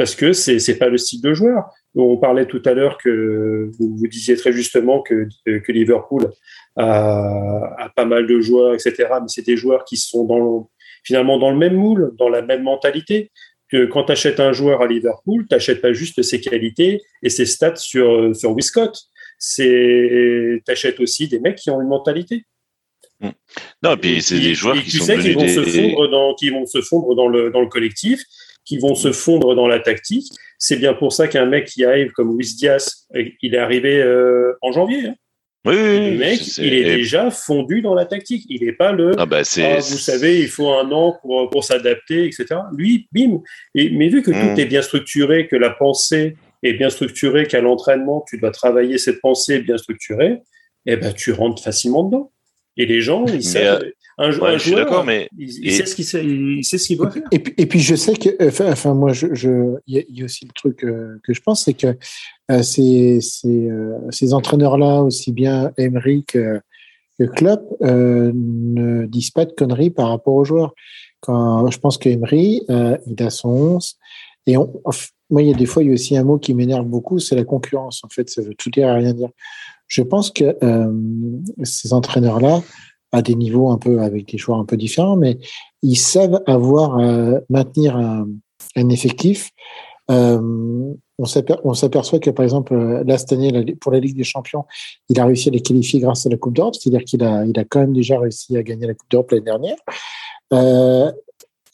parce 0.00 0.14
que 0.14 0.32
c'est 0.32 0.58
c'est 0.60 0.78
pas 0.78 0.88
le 0.88 0.96
style 0.96 1.20
de 1.20 1.34
joueur. 1.34 1.64
On 1.94 2.16
parlait 2.16 2.46
tout 2.46 2.62
à 2.64 2.72
l'heure 2.72 2.96
que 2.96 3.70
vous, 3.78 3.98
vous, 3.98 4.06
disiez 4.06 4.34
très 4.34 4.50
justement 4.50 5.02
que, 5.02 5.28
que 5.44 5.72
Liverpool 5.72 6.30
a, 6.76 7.74
a, 7.78 7.90
pas 7.94 8.06
mal 8.06 8.26
de 8.26 8.40
joueurs, 8.40 8.72
etc. 8.72 8.94
Mais 9.20 9.28
c'est 9.28 9.44
des 9.44 9.58
joueurs 9.58 9.84
qui 9.84 9.98
sont 9.98 10.24
dans 10.24 10.70
finalement 11.04 11.36
dans 11.36 11.50
le 11.50 11.58
même 11.58 11.74
moule, 11.74 12.12
dans 12.16 12.30
la 12.30 12.40
même 12.40 12.62
mentalité. 12.62 13.30
Que 13.68 13.84
quand 13.84 14.04
tu 14.04 14.12
achètes 14.12 14.40
un 14.40 14.54
joueur 14.54 14.80
à 14.80 14.86
Liverpool, 14.86 15.46
tu 15.46 15.54
n'achètes 15.54 15.82
pas 15.82 15.92
juste 15.92 16.22
ses 16.22 16.40
qualités 16.40 17.02
et 17.22 17.28
ses 17.28 17.44
stats 17.44 17.76
sur, 17.76 18.34
sur 18.34 18.56
Wiscott. 18.56 18.96
Tu 19.54 20.62
achètes 20.66 20.98
aussi 20.98 21.28
des 21.28 21.40
mecs 21.40 21.56
qui 21.56 21.68
ont 21.68 21.82
une 21.82 21.88
mentalité. 21.88 22.46
Non, 23.82 23.92
et 23.92 23.96
puis 23.98 24.22
c'est 24.22 24.40
des 24.40 24.54
joueurs 24.54 24.82
qui 24.82 24.92
sont 24.92 25.04
sais 25.04 25.16
vont, 25.16 25.42
des... 25.42 25.48
se 25.48 25.62
fondre 25.62 26.08
dans, 26.08 26.34
qui 26.36 26.48
vont 26.48 26.64
se 26.64 26.80
fondre 26.80 27.14
dans 27.14 27.28
le, 27.28 27.50
dans 27.50 27.60
le 27.60 27.68
collectif 27.68 28.22
qui 28.70 28.78
vont 28.78 28.94
se 28.94 29.10
fondre 29.10 29.56
dans 29.56 29.66
la 29.66 29.80
tactique. 29.80 30.32
C'est 30.56 30.76
bien 30.76 30.94
pour 30.94 31.12
ça 31.12 31.26
qu'un 31.26 31.44
mec 31.44 31.66
qui 31.66 31.84
arrive 31.84 32.12
comme 32.12 32.36
Luis 32.36 32.54
Diaz, 32.56 33.08
il 33.42 33.52
est 33.52 33.58
arrivé 33.58 34.00
euh, 34.00 34.52
en 34.62 34.70
janvier. 34.70 35.08
Hein. 35.08 35.14
Oui, 35.66 35.74
le 35.74 36.16
mec, 36.16 36.56
il 36.58 36.72
est 36.72 36.84
déjà 36.84 37.32
fondu 37.32 37.82
dans 37.82 37.94
la 37.94 38.06
tactique. 38.06 38.44
Il 38.48 38.64
n'est 38.64 38.72
pas 38.72 38.92
le. 38.92 39.10
Ah 39.18 39.26
bah 39.26 39.42
ah, 39.42 39.76
vous 39.78 39.98
savez, 39.98 40.38
il 40.38 40.46
faut 40.46 40.70
un 40.70 40.88
an 40.92 41.18
pour, 41.20 41.50
pour 41.50 41.64
s'adapter, 41.64 42.26
etc. 42.26 42.46
Lui, 42.76 43.08
bim. 43.10 43.40
Et, 43.74 43.90
mais 43.90 44.08
vu 44.08 44.22
que 44.22 44.30
tout 44.30 44.36
Mm. 44.36 44.60
est 44.60 44.66
bien 44.66 44.82
structuré, 44.82 45.48
que 45.48 45.56
la 45.56 45.70
pensée 45.70 46.36
est 46.62 46.74
bien 46.74 46.90
structurée, 46.90 47.46
qu'à 47.46 47.60
l'entraînement, 47.60 48.24
tu 48.28 48.38
dois 48.38 48.52
travailler 48.52 48.98
cette 48.98 49.20
pensée 49.20 49.58
bien 49.58 49.78
structurée, 49.78 50.38
eh 50.86 50.96
ben, 50.96 51.12
tu 51.12 51.32
rentres 51.32 51.62
facilement 51.62 52.04
dedans. 52.04 52.30
Et 52.76 52.86
les 52.86 53.00
gens, 53.00 53.26
ils 53.26 53.42
savent. 53.42 53.82
Un, 54.20 54.38
Ouais, 54.38 54.48
un 54.50 54.52
je 54.56 54.58
suis 54.58 54.70
joueur, 54.72 54.84
d'accord, 54.84 55.04
mais 55.04 55.28
il, 55.36 55.48
il 55.50 55.68
et- 55.68 55.70
sait 55.72 55.86
ce 55.86 55.94
qu'il 55.94 56.04
sait, 56.04 56.24
il 56.24 56.64
sait 56.64 56.78
ce 56.78 56.86
qu'il 56.88 56.98
doit 56.98 57.10
faire. 57.10 57.22
Et 57.32 57.38
puis, 57.40 57.54
et 57.56 57.66
puis 57.66 57.80
je 57.80 57.94
sais 57.94 58.14
que, 58.14 58.28
enfin, 58.46 58.70
enfin, 58.70 58.94
moi, 58.94 59.12
je, 59.12 59.34
je, 59.34 59.76
il 59.86 59.96
y, 59.96 59.98
a- 59.98 60.04
il 60.08 60.18
y 60.18 60.22
a 60.22 60.24
aussi 60.26 60.44
le 60.44 60.52
truc 60.52 60.84
euh, 60.84 61.18
que 61.24 61.32
je 61.34 61.40
pense, 61.40 61.64
c'est 61.64 61.74
que 61.74 61.96
euh, 62.50 62.62
ces, 62.62 63.20
ces, 63.20 63.68
euh, 63.70 63.96
ces 64.10 64.32
entraîneurs-là, 64.34 65.02
aussi 65.02 65.32
bien 65.32 65.72
Emery 65.78 66.24
que, 66.24 66.60
que 67.18 67.24
Klopp, 67.24 67.62
euh, 67.82 68.30
ne 68.34 69.06
disent 69.06 69.30
pas 69.30 69.44
de 69.46 69.52
conneries 69.52 69.90
par 69.90 70.08
rapport 70.10 70.34
aux 70.34 70.44
joueurs. 70.44 70.74
Quand 71.20 71.70
je 71.70 71.78
pense 71.78 71.98
que 71.98 72.08
Emery, 72.08 72.62
euh, 72.70 72.96
il 73.06 73.22
a 73.22 73.30
son 73.30 73.48
11, 73.50 73.96
et 74.46 74.56
on, 74.56 74.72
moi, 75.28 75.42
il 75.42 75.48
y 75.48 75.54
a 75.54 75.56
des 75.56 75.66
fois, 75.66 75.82
il 75.82 75.86
y 75.88 75.90
a 75.90 75.94
aussi 75.94 76.16
un 76.16 76.24
mot 76.24 76.38
qui 76.38 76.54
m'énerve 76.54 76.86
beaucoup, 76.86 77.18
c'est 77.20 77.36
la 77.36 77.44
concurrence. 77.44 78.02
En 78.04 78.08
fait, 78.08 78.28
ça 78.30 78.42
veut 78.42 78.54
tout 78.54 78.70
dire 78.70 78.88
et 78.88 78.92
rien 78.92 79.12
dire. 79.12 79.28
Je 79.86 80.02
pense 80.02 80.30
que 80.30 80.56
euh, 80.62 80.92
ces 81.62 81.92
entraîneurs-là, 81.92 82.62
à 83.12 83.22
des 83.22 83.34
niveaux 83.34 83.70
un 83.70 83.78
peu 83.78 84.00
avec 84.02 84.28
des 84.30 84.38
joueurs 84.38 84.58
un 84.58 84.64
peu 84.64 84.76
différents, 84.76 85.16
mais 85.16 85.38
ils 85.82 85.96
savent 85.96 86.42
avoir 86.46 86.98
euh, 86.98 87.38
maintenir 87.48 87.96
un, 87.96 88.28
un 88.76 88.88
effectif. 88.88 89.50
Euh, 90.10 90.40
on 91.18 91.24
s'aper- 91.24 91.60
on 91.64 91.74
s'aperçoit 91.74 92.18
que 92.18 92.30
par 92.30 92.44
exemple 92.44 92.74
euh, 92.74 93.04
là 93.04 93.16
cette 93.18 93.32
année 93.32 93.76
pour 93.80 93.92
la 93.92 94.00
Ligue 94.00 94.16
des 94.16 94.24
Champions, 94.24 94.64
il 95.08 95.20
a 95.20 95.24
réussi 95.24 95.48
à 95.48 95.52
les 95.52 95.60
qualifier 95.60 96.00
grâce 96.00 96.26
à 96.26 96.30
la 96.30 96.36
Coupe 96.36 96.54
d'Europe, 96.54 96.74
c'est-à-dire 96.74 97.04
qu'il 97.04 97.22
a 97.22 97.44
il 97.44 97.58
a 97.58 97.64
quand 97.64 97.80
même 97.80 97.92
déjà 97.92 98.18
réussi 98.18 98.56
à 98.56 98.62
gagner 98.62 98.86
la 98.86 98.94
Coupe 98.94 99.10
d'Europe 99.10 99.30
l'année 99.30 99.44
dernière. 99.44 99.76
Euh, 100.52 101.12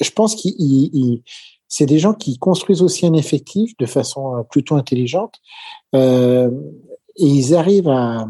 je 0.01 0.11
pense 0.11 0.35
qu'il 0.35 0.55
il- 0.59 0.91
il- 0.93 1.23
c'est 1.69 1.87
des 1.87 1.99
gens 1.99 2.13
qui 2.15 2.39
construisent 2.39 2.83
aussi 2.83 3.07
un 3.07 3.15
effectif 3.15 3.77
de 3.79 3.87
façon 3.87 4.37
euh, 4.37 4.43
plutôt 4.43 4.77
intelligente 4.77 5.35
euh, 5.95 6.51
et 7.17 7.27
ils 7.27 7.55
arrivent 7.55 7.89
à 7.89 8.27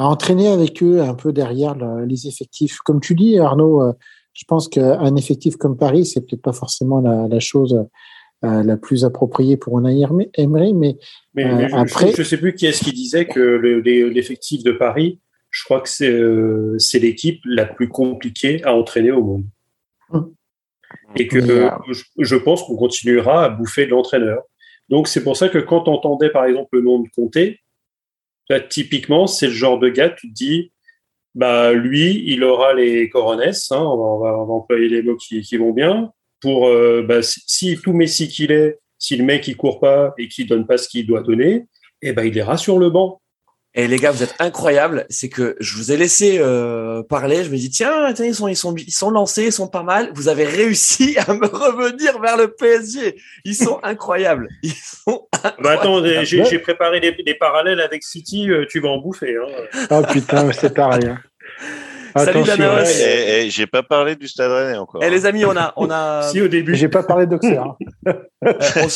à 0.00 0.06
entraîner 0.06 0.48
avec 0.48 0.82
eux 0.82 1.00
un 1.02 1.14
peu 1.14 1.32
derrière 1.32 1.74
le- 1.74 2.04
les 2.04 2.26
effectifs. 2.26 2.78
Comme 2.78 3.00
tu 3.00 3.14
dis, 3.14 3.38
Arnaud, 3.38 3.82
euh, 3.82 3.92
je 4.32 4.44
pense 4.46 4.68
qu'un 4.68 5.16
effectif 5.16 5.56
comme 5.56 5.76
Paris, 5.76 6.06
c'est 6.06 6.20
peut-être 6.22 6.42
pas 6.42 6.52
forcément 6.52 7.00
la, 7.00 7.28
la 7.28 7.40
chose 7.40 7.84
euh, 8.44 8.62
la 8.62 8.76
plus 8.78 9.04
appropriée 9.04 9.56
pour 9.58 9.76
un 9.78 9.84
Emery, 9.84 10.72
mais 10.72 10.96
Mais, 11.34 11.44
Euh, 11.44 11.56
mais 11.56 11.68
je, 11.68 11.74
après- 11.76 12.12
je 12.12 12.20
ne 12.20 12.24
sais 12.24 12.38
plus 12.38 12.54
qui 12.54 12.64
est-ce 12.66 12.82
qui 12.82 12.92
disait 12.92 13.26
que 13.26 13.38
le- 13.40 13.80
l'effectif 14.08 14.62
de 14.64 14.72
Paris, 14.72 15.20
je 15.50 15.64
crois 15.64 15.80
que 15.82 15.88
c'est 15.90 16.98
l'équipe 16.98 17.40
la 17.44 17.66
plus 17.66 17.88
compliquée 17.88 18.62
à 18.64 18.74
entraîner 18.74 19.10
au 19.10 19.22
monde. 19.22 19.44
Hum. 20.12 20.32
Et 21.16 21.26
que 21.28 21.38
Mais, 21.38 21.70
je, 21.92 22.02
je 22.18 22.36
pense 22.36 22.62
qu'on 22.62 22.76
continuera 22.76 23.44
à 23.44 23.48
bouffer 23.50 23.84
de 23.84 23.90
l'entraîneur. 23.90 24.42
Donc 24.88 25.06
c'est 25.08 25.22
pour 25.22 25.36
ça 25.36 25.48
que 25.48 25.58
quand 25.58 25.86
on 25.88 25.92
entendait 25.92 26.30
par 26.30 26.44
exemple 26.46 26.70
le 26.72 26.80
nom 26.82 27.00
de 27.00 27.08
Comté, 27.14 27.60
là, 28.50 28.60
typiquement 28.60 29.26
c'est 29.26 29.46
le 29.46 29.52
genre 29.52 29.78
de 29.78 29.88
gars, 29.88 30.10
tu 30.10 30.28
te 30.28 30.34
dis, 30.34 30.72
bah 31.34 31.72
lui, 31.72 32.22
il 32.26 32.44
aura 32.44 32.74
les 32.74 33.08
coronesses, 33.08 33.70
hein, 33.70 33.82
on, 33.82 34.18
va, 34.18 34.32
employer 34.36 34.88
les 34.88 35.02
mots 35.02 35.16
qui, 35.16 35.56
vont 35.56 35.72
bien, 35.72 36.10
pour 36.40 36.66
euh, 36.66 37.02
bah, 37.02 37.22
si, 37.22 37.40
si 37.46 37.78
tout 37.80 37.92
Messi 37.92 38.28
qu'il 38.28 38.50
est, 38.50 38.78
si 38.98 39.16
le 39.16 39.24
mec 39.24 39.46
il 39.48 39.56
court 39.56 39.80
pas 39.80 40.12
et 40.18 40.28
qu'il 40.28 40.46
donne 40.46 40.66
pas 40.66 40.76
ce 40.76 40.88
qu'il 40.88 41.06
doit 41.06 41.22
donner, 41.22 41.66
eh 42.02 42.12
ben 42.12 42.24
il 42.24 42.36
ira 42.36 42.56
sur 42.56 42.78
le 42.78 42.90
banc. 42.90 43.20
Et 43.74 43.86
les 43.86 43.98
gars, 43.98 44.10
vous 44.10 44.22
êtes 44.24 44.34
incroyables. 44.40 45.06
C'est 45.10 45.28
que 45.28 45.54
je 45.60 45.76
vous 45.76 45.92
ai 45.92 45.96
laissé 45.96 46.38
euh, 46.40 47.04
parler. 47.04 47.44
Je 47.44 47.50
me 47.50 47.56
dis 47.56 47.70
tiens, 47.70 48.12
tiens, 48.14 48.24
ils 48.26 48.34
sont, 48.34 48.48
ils 48.48 48.56
sont, 48.56 48.74
ils 48.74 48.90
sont 48.92 49.10
lancés, 49.10 49.44
ils 49.44 49.52
sont 49.52 49.68
pas 49.68 49.84
mal. 49.84 50.10
Vous 50.14 50.26
avez 50.28 50.44
réussi 50.44 51.16
à 51.26 51.32
me 51.34 51.46
revenir 51.46 52.20
vers 52.20 52.36
le 52.36 52.48
PSG. 52.52 53.14
Ils 53.44 53.54
sont 53.54 53.78
incroyables. 53.84 54.48
Ils 54.64 54.72
sont. 54.72 55.28
Bah 55.60 55.72
attends, 55.72 56.02
Ah, 56.04 56.24
j'ai 56.24 56.58
préparé 56.58 56.98
des, 57.00 57.12
des 57.12 57.34
parallèles 57.34 57.80
avec 57.80 58.02
City, 58.02 58.50
euh, 58.50 58.66
tu 58.68 58.80
vas 58.80 58.88
en 58.88 58.98
bouffer. 58.98 59.36
Hein. 59.36 59.86
oh 59.90 60.02
putain, 60.10 60.50
c'est 60.52 60.74
pareil. 60.74 61.06
hein. 61.06 61.18
Salut, 62.16 62.40
Attention, 62.40 62.56
Danaos. 62.56 62.80
hein. 62.80 62.92
Eh, 63.06 63.44
eh, 63.46 63.50
j'ai 63.50 63.68
pas 63.68 63.84
parlé 63.84 64.16
du 64.16 64.26
Stade 64.26 64.50
Rennais 64.50 64.76
encore. 64.78 65.00
Eh 65.04 65.10
les 65.10 65.26
amis, 65.26 65.44
on 65.44 65.56
a, 65.56 65.72
on 65.76 65.88
a. 65.90 66.22
Si 66.32 66.40
au 66.42 66.48
début. 66.48 66.74
J'ai 66.74 66.88
pas 66.88 67.04
parlé 67.04 67.26
d'Auxerre. 67.26 67.62
hein. 67.62 67.76
euh, 68.46 68.52
on 68.82 68.88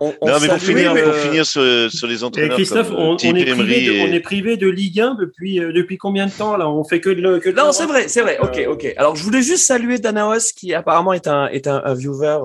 on- 0.00 0.14
on 0.20 0.28
non, 0.28 0.34
mais 0.40 0.48
pour 0.48 0.58
finir, 0.58 0.92
euh, 0.94 1.04
pour 1.04 1.14
finir 1.14 1.44
sur, 1.46 1.62
sur 1.90 2.06
les 2.06 2.20
Et 2.20 2.24
entraîneurs 2.24 2.56
Christophe, 2.56 2.88
comme 2.88 2.96
on, 2.98 3.16
est 3.16 3.32
privé 3.32 3.50
Emery 3.50 3.84
de, 3.86 3.92
et- 3.92 4.02
on 4.08 4.12
est 4.12 4.20
privé 4.20 4.56
de 4.56 4.68
Ligue 4.68 5.00
1 5.00 5.14
depuis, 5.20 5.60
euh, 5.60 5.72
depuis 5.72 5.98
combien 5.98 6.26
de 6.26 6.32
temps 6.32 6.56
là? 6.56 6.68
On 6.68 6.84
fait 6.84 7.00
que 7.00 7.10
de 7.10 7.20
le. 7.20 7.38
Que 7.38 7.50
de 7.50 7.54
Non, 7.56 7.72
c'est 7.72 7.86
vrai, 7.86 8.08
c'est 8.08 8.22
vrai. 8.22 8.38
Ok, 8.40 8.58
Euh, 8.58 8.72
ok. 8.72 8.92
Alors, 8.96 9.16
je 9.16 9.22
voulais 9.22 9.42
juste 9.42 9.64
saluer 9.64 9.98
Danaos, 9.98 10.52
qui 10.56 10.72
apparemment 10.74 11.12
est 11.12 11.26
un, 11.28 11.48
est 11.48 11.66
un, 11.66 11.82
un 11.84 11.94
viewer 11.94 12.38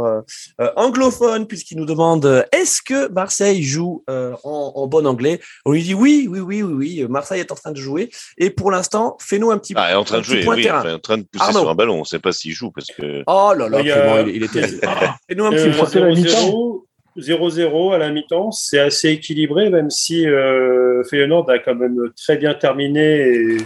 euh, 0.60 0.70
anglophone, 0.76 1.48
puisqu'il 1.48 1.78
nous 1.78 1.86
demande 1.86 2.46
est-ce 2.52 2.82
que 2.82 3.10
Marseille 3.12 3.64
joue 3.64 4.04
euh, 4.10 4.34
en, 4.44 4.74
en 4.76 4.88
bon 4.88 5.06
anglais? 5.08 5.40
On 5.66 5.72
lui 5.72 5.84
dit 5.84 5.94
oui, 5.94 6.28
oui, 6.30 6.40
oui, 6.40 6.62
oui, 6.64 6.74
oui. 7.02 7.06
Marseille 7.10 7.40
est 7.40 7.52
en 7.52 7.56
train 7.56 7.72
de 7.72 7.78
jouer. 7.78 8.10
Et 8.38 8.50
pour 8.50 8.72
l'instant, 8.72 9.18
fais-nous 9.22 9.52
un 9.52 9.58
petit, 9.58 9.74
Ah, 9.76 9.98
en 10.00 10.04
train 10.04 10.18
un 10.18 10.20
de 10.20 10.26
jouer, 10.26 10.46
oui, 10.48 10.70
enfin, 10.70 10.96
en 10.96 11.00
train 11.00 11.18
de 11.18 11.24
pousser 11.24 11.44
Arnaud. 11.46 11.60
sur 11.62 11.70
un 11.70 11.76
ballon. 11.76 11.96
On 11.96 12.00
ne 12.00 12.04
sait 12.06 12.20
pas 12.20 12.32
s'il 12.32 12.52
joue 12.54 12.72
parce 12.72 12.88
que. 12.88 13.24
Oh 13.28 13.54
là 13.58 13.70
là, 13.70 13.80
Il 14.28 14.50
terrible. 14.50 14.82
Fais-nous 15.30 15.46
un 15.46 15.52
petit 15.52 15.70
Euh, 15.70 15.74
point. 15.74 16.89
Surtout 17.18 17.32
la 17.32 17.38
0-0 17.38 17.70
0-0 17.70 17.94
à 17.94 17.98
la 17.98 18.12
mi-temps, 18.12 18.52
c'est 18.52 18.80
assez 18.80 19.10
équilibré, 19.10 19.70
même 19.70 19.90
si 19.90 20.28
euh, 20.28 21.04
Feyenoord 21.10 21.50
a 21.50 21.60
quand 21.60 21.76
même 21.76 21.98
très 22.16 22.38
bien 22.38 22.54
terminé 22.54 23.22
et, 23.28 23.58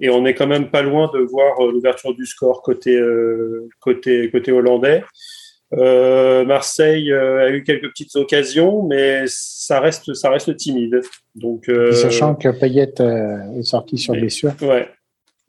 et 0.00 0.10
on 0.10 0.26
est 0.26 0.34
quand 0.34 0.46
même 0.46 0.70
pas 0.70 0.82
loin 0.82 1.10
de 1.14 1.20
voir 1.20 1.60
euh, 1.64 1.72
l'ouverture 1.72 2.14
du 2.14 2.26
score 2.26 2.62
côté, 2.62 2.94
euh, 2.96 3.68
côté, 3.80 4.30
côté 4.30 4.52
hollandais. 4.52 5.04
Euh, 5.72 6.44
Marseille 6.44 7.10
euh, 7.10 7.46
a 7.46 7.50
eu 7.50 7.64
quelques 7.64 7.88
petites 7.88 8.14
occasions, 8.14 8.82
mais 8.84 9.24
ça 9.26 9.80
reste, 9.80 10.14
ça 10.14 10.30
reste 10.30 10.56
timide. 10.56 11.00
Donc, 11.34 11.68
euh, 11.68 11.90
Sachant 11.92 12.36
que 12.36 12.48
Payet 12.50 13.00
euh, 13.00 13.58
est 13.58 13.64
sorti 13.64 13.98
sur 13.98 14.14
blessure. 14.14 14.52
Ouais. 14.62 14.88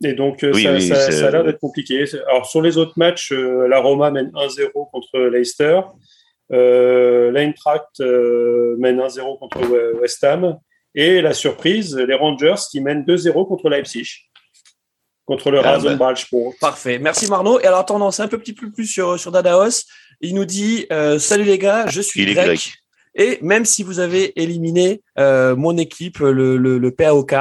Et 0.04 0.14
donc, 0.14 0.40
Oui, 0.44 0.64
ça, 0.64 0.74
oui, 0.74 0.82
ça- 0.82 1.28
a 1.28 1.32
l'air 1.32 1.44
d'être 1.44 1.60
compliqué. 1.60 2.06
Alors, 2.30 2.48
sur 2.48 2.62
les 2.62 2.78
autres 2.78 2.94
matchs, 2.98 3.32
euh, 3.32 3.68
la 3.68 3.80
Roma 3.80 4.10
mène 4.12 4.32
1-0 4.34 4.90
contre 4.92 5.20
Leicester. 5.20 5.82
Euh, 6.54 7.32
L'Eintracht 7.32 8.00
euh, 8.00 8.76
mène 8.80 9.00
1-0 9.00 9.38
contre 9.40 9.60
We- 9.68 10.00
West 10.02 10.24
Ham. 10.24 10.58
Et 10.96 11.22
la 11.22 11.34
surprise, 11.34 11.96
les 11.96 12.16
Rangers 12.16 12.56
qui 12.72 12.82
mènent 12.82 13.04
2-0 13.04 13.48
contre 13.48 13.70
Leipzig. 13.70 14.08
Contre 15.26 15.52
le 15.52 15.60
Ah, 15.60 15.74
Rasenballsport. 15.74 16.54
Parfait. 16.62 17.00
Merci 17.00 17.30
Marno. 17.30 17.60
Et 17.60 17.66
alors, 17.66 17.80
attendons, 17.80 18.12
c'est 18.12 18.24
un 18.24 18.28
peu 18.30 18.38
petit 18.38 18.54
peu 18.54 18.72
plus 18.72 18.86
sur, 18.88 19.20
sur 19.20 19.32
Dadaos. 19.32 19.84
Il 20.22 20.36
nous 20.36 20.46
dit 20.46 20.88
euh, 20.92 21.20
Salut 21.20 21.44
les 21.44 21.58
gars, 21.60 21.86
je 21.88 22.02
suis 22.02 22.22
Il 22.24 22.30
est 22.30 22.34
grec. 22.34 22.46
grec. 22.48 22.74
Et 23.16 23.38
même 23.42 23.66
si 23.66 23.84
vous 23.84 24.00
avez 24.00 24.40
éliminé 24.42 25.02
euh, 25.20 25.56
mon 25.56 25.78
équipe, 25.78 26.20
le, 26.20 26.58
le, 26.58 26.78
le 26.78 26.92
PAOK, 26.92 27.34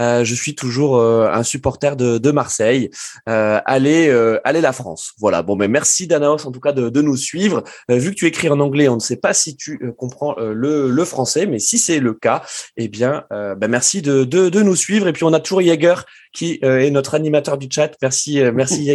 euh, 0.00 0.24
je 0.24 0.34
suis 0.34 0.54
toujours 0.54 0.98
euh, 0.98 1.28
un 1.32 1.42
supporter 1.42 1.96
de, 1.96 2.18
de 2.18 2.30
Marseille. 2.30 2.90
Euh, 3.28 3.60
allez, 3.66 4.08
euh, 4.08 4.38
allez 4.44 4.60
la 4.60 4.72
France. 4.72 5.12
Voilà. 5.18 5.42
Bon, 5.42 5.56
mais 5.56 5.68
merci 5.68 6.06
Danaos 6.06 6.46
en 6.46 6.52
tout 6.52 6.60
cas 6.60 6.72
de, 6.72 6.88
de 6.88 7.02
nous 7.02 7.16
suivre. 7.16 7.62
Euh, 7.90 7.96
vu 7.96 8.10
que 8.10 8.16
tu 8.16 8.26
écris 8.26 8.48
en 8.48 8.60
anglais, 8.60 8.88
on 8.88 8.96
ne 8.96 9.00
sait 9.00 9.16
pas 9.16 9.34
si 9.34 9.56
tu 9.56 9.78
euh, 9.82 9.92
comprends 9.92 10.34
euh, 10.38 10.52
le, 10.52 10.90
le 10.90 11.04
français, 11.04 11.46
mais 11.46 11.58
si 11.58 11.78
c'est 11.78 12.00
le 12.00 12.14
cas, 12.14 12.42
eh 12.76 12.88
bien, 12.88 13.24
euh, 13.32 13.54
ben, 13.54 13.68
merci 13.68 14.02
de, 14.02 14.24
de, 14.24 14.48
de 14.48 14.62
nous 14.62 14.76
suivre. 14.76 15.06
Et 15.08 15.12
puis 15.12 15.24
on 15.24 15.32
a 15.32 15.40
toujours 15.40 15.60
Jäger 15.62 15.94
qui 16.32 16.58
euh, 16.64 16.80
est 16.80 16.90
notre 16.90 17.14
animateur 17.14 17.58
du 17.58 17.68
chat. 17.70 17.92
Merci, 18.02 18.40
euh, 18.40 18.50
merci. 18.52 18.90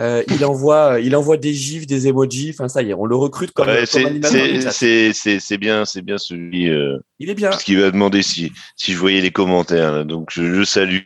Euh, 0.00 0.22
il 0.28 0.44
envoie, 0.44 1.00
il 1.00 1.14
envoie 1.14 1.36
des 1.36 1.52
gifs, 1.52 1.86
des 1.86 2.08
emojis. 2.08 2.50
Enfin 2.54 2.68
ça 2.68 2.82
y 2.82 2.90
est, 2.90 2.94
on 2.94 3.04
le 3.04 3.14
recrute 3.16 3.52
comme, 3.52 3.68
Ouais, 3.68 3.76
comme 3.76 3.86
c'est- 3.86 4.04
animateur 4.06 4.40
bien, 5.58 5.84
c'est 5.84 6.02
bien 6.02 6.18
celui 6.18 6.68
euh, 6.70 6.98
Il 7.22 7.30
est 7.30 7.34
bien. 7.34 7.50
parce 7.50 7.62
qu'il 7.62 7.80
va 7.80 7.90
demander 7.90 8.22
si 8.22 8.52
si 8.76 8.92
je 8.92 8.98
voyais 8.98 9.20
les 9.20 9.30
commentaires. 9.30 9.92
là. 9.92 10.02
Donc 10.04 10.30
je, 10.32 10.54
je 10.54 10.64
salue 10.64 11.04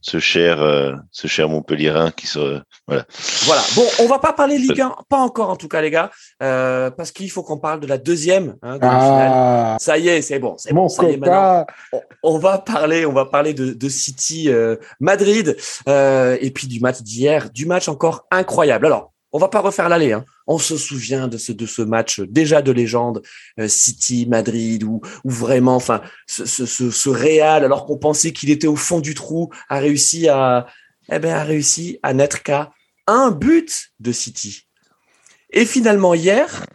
ce 0.00 0.20
cher 0.20 0.62
euh, 0.62 0.92
ce 1.10 1.26
cher 1.26 1.48
Montpellierin 1.48 2.12
qui 2.12 2.28
se 2.28 2.60
voilà. 2.86 3.04
Voilà. 3.46 3.62
Bon, 3.74 3.84
on 3.98 4.06
va 4.06 4.20
pas 4.20 4.32
parler 4.32 4.56
Ligue 4.58 4.80
1, 4.80 4.94
pas 5.08 5.16
encore 5.18 5.50
en 5.50 5.56
tout 5.56 5.66
cas 5.66 5.80
les 5.80 5.90
gars, 5.90 6.12
euh, 6.40 6.90
parce 6.92 7.10
qu'il 7.10 7.28
faut 7.28 7.42
qu'on 7.42 7.58
parle 7.58 7.80
de 7.80 7.88
la 7.88 7.98
deuxième 7.98 8.54
hein, 8.62 8.78
demi-finale. 8.78 9.30
Ah, 9.34 9.76
Ça 9.80 9.98
y 9.98 10.06
est, 10.08 10.22
c'est 10.22 10.38
bon, 10.38 10.54
c'est 10.58 10.72
bon. 10.72 10.88
Ça 10.88 11.02
y 11.02 11.14
est, 11.14 11.16
maintenant, 11.16 11.66
on, 11.92 12.00
on 12.22 12.38
va 12.38 12.58
parler, 12.58 13.04
on 13.04 13.12
va 13.12 13.24
parler 13.24 13.54
de, 13.54 13.72
de 13.72 13.88
City 13.88 14.48
euh, 14.48 14.76
Madrid 15.00 15.56
euh, 15.88 16.38
et 16.40 16.52
puis 16.52 16.68
du 16.68 16.78
match 16.78 17.00
d'hier, 17.02 17.50
du 17.50 17.66
match 17.66 17.88
encore 17.88 18.26
incroyable. 18.30 18.86
Alors, 18.86 19.12
on 19.36 19.38
va 19.38 19.48
pas 19.48 19.60
refaire 19.60 19.88
l'aller. 19.88 20.12
Hein. 20.12 20.24
On 20.46 20.58
se 20.58 20.78
souvient 20.78 21.28
de 21.28 21.36
ce 21.36 21.52
de 21.52 21.66
ce 21.66 21.82
match 21.82 22.20
déjà 22.20 22.62
de 22.62 22.72
légende 22.72 23.22
euh, 23.60 23.68
City 23.68 24.26
Madrid 24.26 24.82
où 24.82 25.02
vraiment, 25.24 25.76
enfin, 25.76 26.00
ce 26.26 26.44
ce 26.46 27.08
Real 27.10 27.64
alors 27.64 27.84
qu'on 27.84 27.98
pensait 27.98 28.32
qu'il 28.32 28.50
était 28.50 28.66
au 28.66 28.76
fond 28.76 29.00
du 29.00 29.14
trou 29.14 29.50
a 29.68 29.78
réussi 29.78 30.28
à 30.28 30.66
eh 31.12 31.18
ben 31.18 31.42
réussi 31.42 31.98
à 32.02 32.14
n'être 32.14 32.42
qu'à 32.42 32.72
un 33.06 33.30
but 33.30 33.90
de 34.00 34.10
City. 34.10 34.66
Et 35.50 35.64
finalement, 35.64 36.14
hier, 36.14 36.66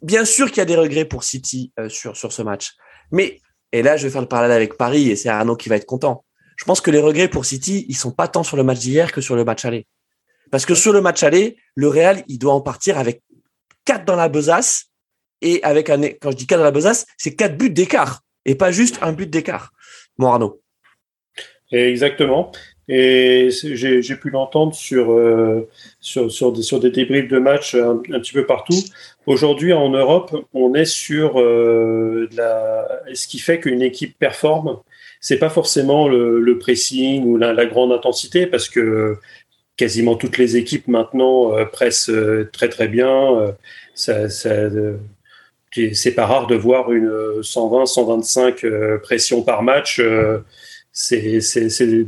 bien 0.00 0.24
sûr 0.24 0.48
qu'il 0.48 0.58
y 0.58 0.60
a 0.60 0.66
des 0.66 0.76
regrets 0.76 1.04
pour 1.04 1.24
City 1.24 1.72
euh, 1.78 1.88
sur, 1.88 2.16
sur 2.16 2.32
ce 2.32 2.42
match. 2.42 2.72
Mais, 3.10 3.40
et 3.72 3.82
là, 3.82 3.96
je 3.96 4.06
vais 4.06 4.12
faire 4.12 4.22
le 4.22 4.28
parallèle 4.28 4.56
avec 4.56 4.76
Paris 4.76 5.10
et 5.10 5.16
c'est 5.16 5.28
Arnaud 5.28 5.56
qui 5.56 5.68
va 5.68 5.76
être 5.76 5.86
content. 5.86 6.24
Je 6.56 6.64
pense 6.64 6.80
que 6.80 6.90
les 6.90 7.00
regrets 7.00 7.28
pour 7.28 7.44
City, 7.44 7.86
ils 7.88 7.96
sont 7.96 8.12
pas 8.12 8.28
tant 8.28 8.42
sur 8.42 8.56
le 8.56 8.62
match 8.62 8.78
d'hier 8.78 9.12
que 9.12 9.20
sur 9.20 9.36
le 9.36 9.44
match 9.44 9.64
aller. 9.64 9.86
Parce 10.50 10.66
que 10.66 10.74
sur 10.74 10.92
le 10.92 11.00
match 11.00 11.22
aller, 11.22 11.56
le 11.74 11.88
Real, 11.88 12.22
il 12.28 12.38
doit 12.38 12.54
en 12.54 12.60
partir 12.60 12.98
avec 12.98 13.22
quatre 13.84 14.04
dans 14.04 14.16
la 14.16 14.28
besace 14.28 14.86
et 15.42 15.62
avec 15.62 15.90
un, 15.90 16.00
quand 16.02 16.30
je 16.30 16.36
dis 16.36 16.46
quatre 16.46 16.58
dans 16.58 16.64
la 16.64 16.70
besace, 16.70 17.06
c'est 17.16 17.34
quatre 17.34 17.56
buts 17.56 17.70
d'écart 17.70 18.22
et 18.44 18.54
pas 18.54 18.72
juste 18.72 18.98
un 19.02 19.12
but 19.12 19.28
d'écart. 19.28 19.72
Mon 20.18 20.28
Arnaud. 20.28 20.60
Exactement. 21.72 22.52
Et 22.92 23.50
j'ai 23.62 24.16
pu 24.16 24.30
l'entendre 24.30 24.74
sur, 24.74 25.12
euh, 25.12 25.68
sur, 26.00 26.30
sur, 26.32 26.50
des, 26.80 26.90
débriefs 26.90 27.28
de 27.28 27.38
match 27.38 27.76
un, 27.76 27.98
petit 27.98 28.32
peu 28.32 28.44
partout. 28.46 28.82
Aujourd'hui, 29.26 29.72
en 29.72 29.90
Europe, 29.90 30.44
on 30.54 30.74
est 30.74 30.86
sur 30.86 31.40
euh, 31.40 32.28
ce 33.14 33.28
qui 33.28 33.38
fait 33.38 33.60
qu'une 33.60 33.82
équipe 33.82 34.18
performe. 34.18 34.80
C'est 35.20 35.38
pas 35.38 35.50
forcément 35.50 36.08
le, 36.08 36.40
le 36.40 36.58
pressing 36.58 37.22
ou 37.24 37.36
la, 37.36 37.52
la, 37.52 37.66
grande 37.66 37.92
intensité, 37.92 38.48
parce 38.48 38.68
que 38.68 39.18
quasiment 39.80 40.14
toutes 40.14 40.36
les 40.36 40.58
équipes 40.58 40.88
maintenant 40.88 41.56
euh, 41.56 41.64
pressent 41.64 42.10
euh, 42.10 42.50
très 42.52 42.68
très 42.68 42.86
bien. 42.86 43.56
Euh, 43.96 44.28
c'est 45.94 46.14
pas 46.14 46.26
rare 46.26 46.46
de 46.48 46.54
voir 46.54 46.92
une 46.92 47.42
120, 47.42 47.86
125 47.86 48.66
pressions 49.02 49.42
par 49.42 49.62
match 49.62 50.02
c'est 50.92 51.38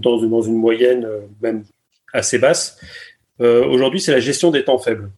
dans, 0.01 0.19
une 0.19 0.57
moyenne 0.57 1.07
même 1.41 1.65
assez 2.13 2.39
basse. 2.39 2.79
Aujourd'hui, 3.39 4.01
c'est 4.01 4.11
la 4.11 4.21
gestion 4.21 4.51
des 4.51 4.65
temps 4.65 4.79
faibles. 4.79 5.11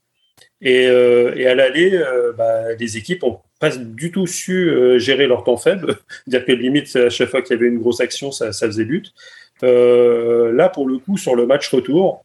Et, 0.61 0.87
à 0.87 1.55
l'aller, 1.55 1.99
bah, 2.37 2.75
les 2.79 2.99
équipes 2.99 3.25
ont 3.25 3.39
pas 3.61 3.71
du 3.71 4.13
tout 4.13 4.27
su 4.27 4.71
gérer 4.99 5.27
leur 5.27 5.45
temps 5.45 5.57
faible. 5.57 5.97
dire 6.27 6.45
que 6.45 6.53
limite, 6.53 6.95
à 6.97 7.09
chaque 7.09 7.31
fois 7.31 7.41
qu'il 7.41 7.57
y 7.57 7.59
avait 7.59 7.69
une 7.69 7.79
grosse 7.79 8.01
action, 8.01 8.31
ça 8.31 8.53
faisait 8.53 8.85
but. 8.85 9.15
là, 9.63 10.69
pour 10.69 10.87
le 10.87 10.99
coup, 10.99 11.17
sur 11.17 11.35
le 11.35 11.47
match 11.47 11.69
retour, 11.69 12.24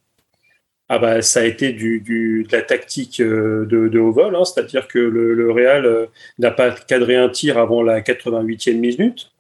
ah 0.89 0.99
bah, 0.99 1.21
ça 1.21 1.41
a 1.41 1.43
été 1.43 1.71
du, 1.71 2.01
du, 2.01 2.43
de 2.43 2.51
la 2.51 2.63
tactique 2.63 3.21
de, 3.21 3.65
de 3.65 3.99
haut 3.99 4.11
vol, 4.11 4.35
hein, 4.35 4.43
c'est-à-dire 4.43 4.87
que 4.87 4.99
le, 4.99 5.33
le 5.33 5.51
Real 5.51 6.07
n'a 6.39 6.51
pas 6.51 6.71
cadré 6.71 7.15
un 7.15 7.29
tir 7.29 7.57
avant 7.57 7.83
la 7.83 8.01
88e 8.01 8.77
minute. 8.77 9.31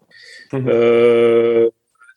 Mmh. 0.53 0.67
Euh, 0.67 1.69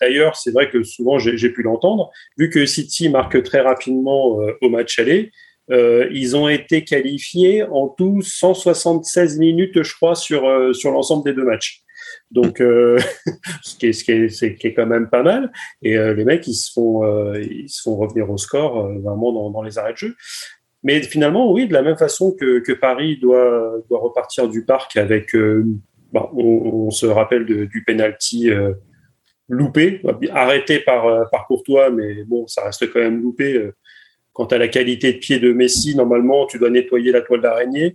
D'ailleurs, 0.02 0.34
c'est 0.34 0.50
vrai 0.50 0.68
que 0.68 0.82
souvent 0.82 1.20
j'ai 1.20 1.48
pu 1.50 1.62
l'entendre, 1.62 2.10
vu 2.36 2.50
que 2.50 2.66
City 2.66 3.08
marque 3.08 3.40
très 3.44 3.60
rapidement 3.60 4.40
euh, 4.40 4.58
au 4.60 4.68
match 4.68 4.98
aller, 4.98 5.30
euh, 5.70 6.08
ils 6.10 6.36
ont 6.36 6.48
été 6.48 6.82
qualifiés 6.82 7.62
en 7.62 7.86
tout 7.86 8.20
176 8.20 9.38
minutes, 9.38 9.80
je 9.80 9.94
crois, 9.94 10.16
sur, 10.16 10.48
euh, 10.48 10.72
sur 10.72 10.90
l'ensemble 10.90 11.24
des 11.24 11.32
deux 11.32 11.44
matchs. 11.44 11.82
Donc, 12.32 12.58
ce, 13.62 13.76
qui 13.78 13.86
est, 13.86 13.92
ce, 13.92 14.46
qui 14.46 14.66
est, 14.66 14.74
quand 14.74 14.86
même 14.86 15.08
pas 15.08 15.22
mal. 15.22 15.52
Et 15.82 15.96
les 15.96 16.24
mecs, 16.24 16.46
ils 16.46 16.54
se 16.54 16.72
font, 16.72 17.34
ils 17.34 17.68
se 17.68 17.82
font 17.82 17.96
revenir 17.96 18.30
au 18.30 18.38
score 18.38 18.90
vraiment 19.00 19.50
dans, 19.50 19.62
les 19.62 19.78
arrêts 19.78 19.92
de 19.92 19.98
jeu. 19.98 20.16
Mais 20.82 21.02
finalement, 21.02 21.52
oui, 21.52 21.68
de 21.68 21.72
la 21.72 21.82
même 21.82 21.96
façon 21.96 22.34
que, 22.38 22.72
Paris 22.72 23.18
doit, 23.20 23.82
repartir 23.90 24.48
du 24.48 24.64
parc 24.64 24.96
avec, 24.96 25.36
on, 26.14 26.90
se 26.90 27.06
rappelle 27.06 27.44
du 27.44 27.84
penalty 27.86 28.50
loupé, 29.52 30.00
arrêté 30.32 30.80
par, 30.80 31.06
euh, 31.06 31.24
par 31.30 31.46
Courtois, 31.46 31.90
mais 31.90 32.24
bon, 32.24 32.46
ça 32.46 32.64
reste 32.64 32.90
quand 32.92 33.00
même 33.00 33.22
loupé. 33.22 33.54
Euh, 33.54 33.74
quant 34.32 34.46
à 34.46 34.56
la 34.56 34.68
qualité 34.68 35.12
de 35.12 35.18
pied 35.18 35.38
de 35.38 35.52
Messi, 35.52 35.94
normalement, 35.94 36.46
tu 36.46 36.58
dois 36.58 36.70
nettoyer 36.70 37.12
la 37.12 37.20
toile 37.20 37.42
d'araignée, 37.42 37.84
euh, 37.84 37.90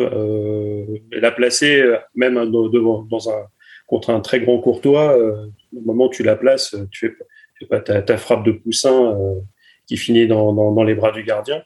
la 0.00 1.30
placer 1.30 1.82
même 2.14 2.34
devant, 2.50 3.02
dans 3.02 3.30
un, 3.30 3.46
contre 3.90 4.10
un 4.10 4.20
très 4.20 4.40
grand 4.40 4.58
Courtois. 4.58 5.18
Euh, 5.18 5.46
normalement, 5.72 6.08
tu 6.08 6.22
la 6.22 6.36
places, 6.36 6.76
tu 6.90 7.08
fais, 7.08 7.14
fais 7.58 7.66
pas 7.66 7.80
ta, 7.80 8.00
ta, 8.00 8.16
frappe 8.16 8.44
de 8.44 8.52
poussin 8.52 9.12
euh, 9.12 9.40
qui 9.86 9.96
finit 9.96 10.26
dans, 10.28 10.54
dans, 10.54 10.72
dans, 10.72 10.84
les 10.84 10.94
bras 10.94 11.10
du 11.10 11.24
gardien. 11.24 11.62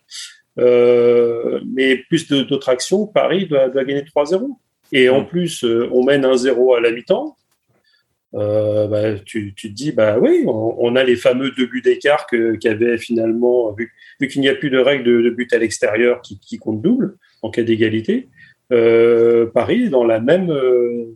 Euh, 0.58 1.60
mais 1.66 1.96
plus 2.08 2.26
d'autres 2.26 2.68
actions, 2.70 3.06
Paris 3.06 3.46
doit, 3.46 3.68
doit 3.68 3.84
gagner 3.84 4.02
3-0. 4.02 4.48
Et 4.92 5.08
en 5.08 5.24
plus, 5.24 5.64
on 5.64 6.04
mène 6.04 6.24
1-0 6.24 6.76
à 6.76 6.80
la 6.80 6.90
mi-temps 6.90 7.36
euh, 8.34 8.88
bah, 8.88 9.18
tu, 9.24 9.54
tu, 9.54 9.68
te 9.70 9.74
dis, 9.74 9.92
bah 9.92 10.18
oui, 10.18 10.44
on, 10.46 10.74
on 10.78 10.96
a 10.96 11.04
les 11.04 11.14
fameux 11.14 11.52
deux 11.52 11.66
buts 11.66 11.82
d'écart 11.82 12.26
qu'avait 12.60 12.98
finalement, 12.98 13.72
vu, 13.72 13.92
vu 14.20 14.28
qu'il 14.28 14.40
n'y 14.40 14.48
a 14.48 14.54
plus 14.54 14.70
de 14.70 14.78
règle 14.78 15.04
de, 15.04 15.22
de 15.22 15.30
but 15.30 15.52
à 15.52 15.58
l'extérieur 15.58 16.20
qui, 16.20 16.40
qui, 16.40 16.58
compte 16.58 16.82
double 16.82 17.16
en 17.44 17.50
cas 17.50 17.62
d'égalité, 17.62 18.28
euh, 18.72 19.46
Paris 19.46 19.84
est 19.84 19.88
dans 19.90 20.04
la 20.04 20.18
même, 20.18 20.50
euh, 20.50 21.14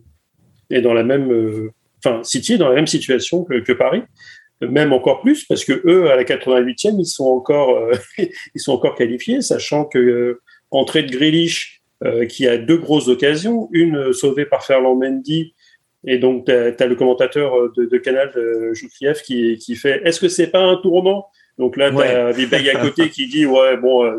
est 0.69 0.81
dans 0.81 0.93
la 0.93 1.03
même, 1.03 1.31
euh, 1.31 1.71
enfin 1.97 2.23
City 2.23 2.53
est 2.53 2.57
dans 2.57 2.69
la 2.69 2.75
même 2.75 2.87
situation 2.87 3.43
que, 3.43 3.59
que, 3.59 3.73
Paris, 3.73 4.03
même 4.61 4.93
encore 4.93 5.21
plus 5.21 5.45
parce 5.45 5.65
que 5.65 5.81
eux 5.85 6.11
à 6.11 6.15
la 6.15 6.23
88e 6.23 6.99
ils 6.99 7.05
sont 7.05 7.25
encore, 7.25 7.75
euh, 7.75 7.93
ils 8.55 8.61
sont 8.61 8.73
encore 8.73 8.95
qualifiés, 8.95 9.41
sachant 9.41 9.85
que 9.85 10.39
entrée 10.71 11.03
de 11.03 11.11
Grealish 11.11 11.81
qui 12.29 12.47
a 12.47 12.57
deux 12.57 12.77
grosses 12.77 13.09
occasions, 13.09 13.67
une 13.73 14.13
sauvée 14.13 14.45
par 14.45 14.63
Ferland 14.63 14.95
Mendy 14.95 15.53
et 16.05 16.17
donc, 16.17 16.45
tu 16.45 16.51
as, 16.53 16.85
le 16.85 16.95
commentateur 16.95 17.73
de, 17.75 17.83
de 17.85 17.97
Canal, 17.97 18.31
de 18.33 18.73
Joufiev, 18.73 19.21
qui, 19.21 19.57
qui 19.57 19.75
fait 19.75 20.01
Est-ce 20.05 20.21
que 20.21 20.29
c'est 20.29 20.47
pas 20.47 20.61
un 20.61 20.77
tournant 20.77 21.27
Donc 21.57 21.75
là, 21.75 21.89
tu 21.89 21.97
as 21.97 22.31
ouais. 22.31 22.69
à 22.69 22.79
côté 22.79 23.09
qui 23.09 23.27
dit 23.27 23.45
Ouais, 23.45 23.75
bon, 23.75 24.05
euh, 24.05 24.17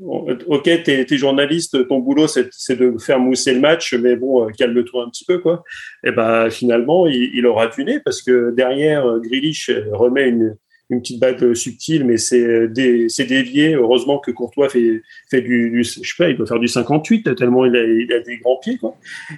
ok, 0.00 0.62
t'es 0.62 1.06
es 1.08 1.16
journaliste, 1.16 1.86
ton 1.88 1.98
boulot, 1.98 2.26
c'est 2.26 2.76
de 2.76 2.96
faire 2.98 3.18
mousser 3.18 3.54
le 3.54 3.60
match, 3.60 3.94
mais 3.94 4.16
bon, 4.16 4.46
euh, 4.46 4.50
calme-toi 4.50 5.04
un 5.04 5.10
petit 5.10 5.24
peu, 5.24 5.38
quoi. 5.38 5.64
Et 6.04 6.12
ben 6.12 6.50
finalement, 6.50 7.06
il, 7.06 7.46
aura 7.46 7.68
tuné 7.68 8.00
parce 8.00 8.22
que 8.22 8.50
derrière, 8.50 9.06
euh, 9.06 9.20
Grilich 9.20 9.70
remet 9.92 10.28
une, 10.28 10.56
petite 10.88 11.18
balle 11.18 11.56
subtile, 11.56 12.04
mais 12.04 12.16
c'est 12.16 12.68
dé, 12.68 13.08
dévié. 13.28 13.74
Heureusement 13.74 14.18
que 14.20 14.30
Courtois 14.30 14.68
fait, 14.68 15.02
du, 15.32 15.70
du, 15.70 15.82
je 15.82 16.00
sais 16.00 16.14
pas, 16.16 16.30
il 16.30 16.36
doit 16.36 16.46
faire 16.46 16.60
du 16.60 16.68
58 16.68 17.34
tellement 17.34 17.66
il 17.66 18.12
a, 18.12 18.20
des 18.20 18.36
grands 18.38 18.58
pieds. 18.58 18.78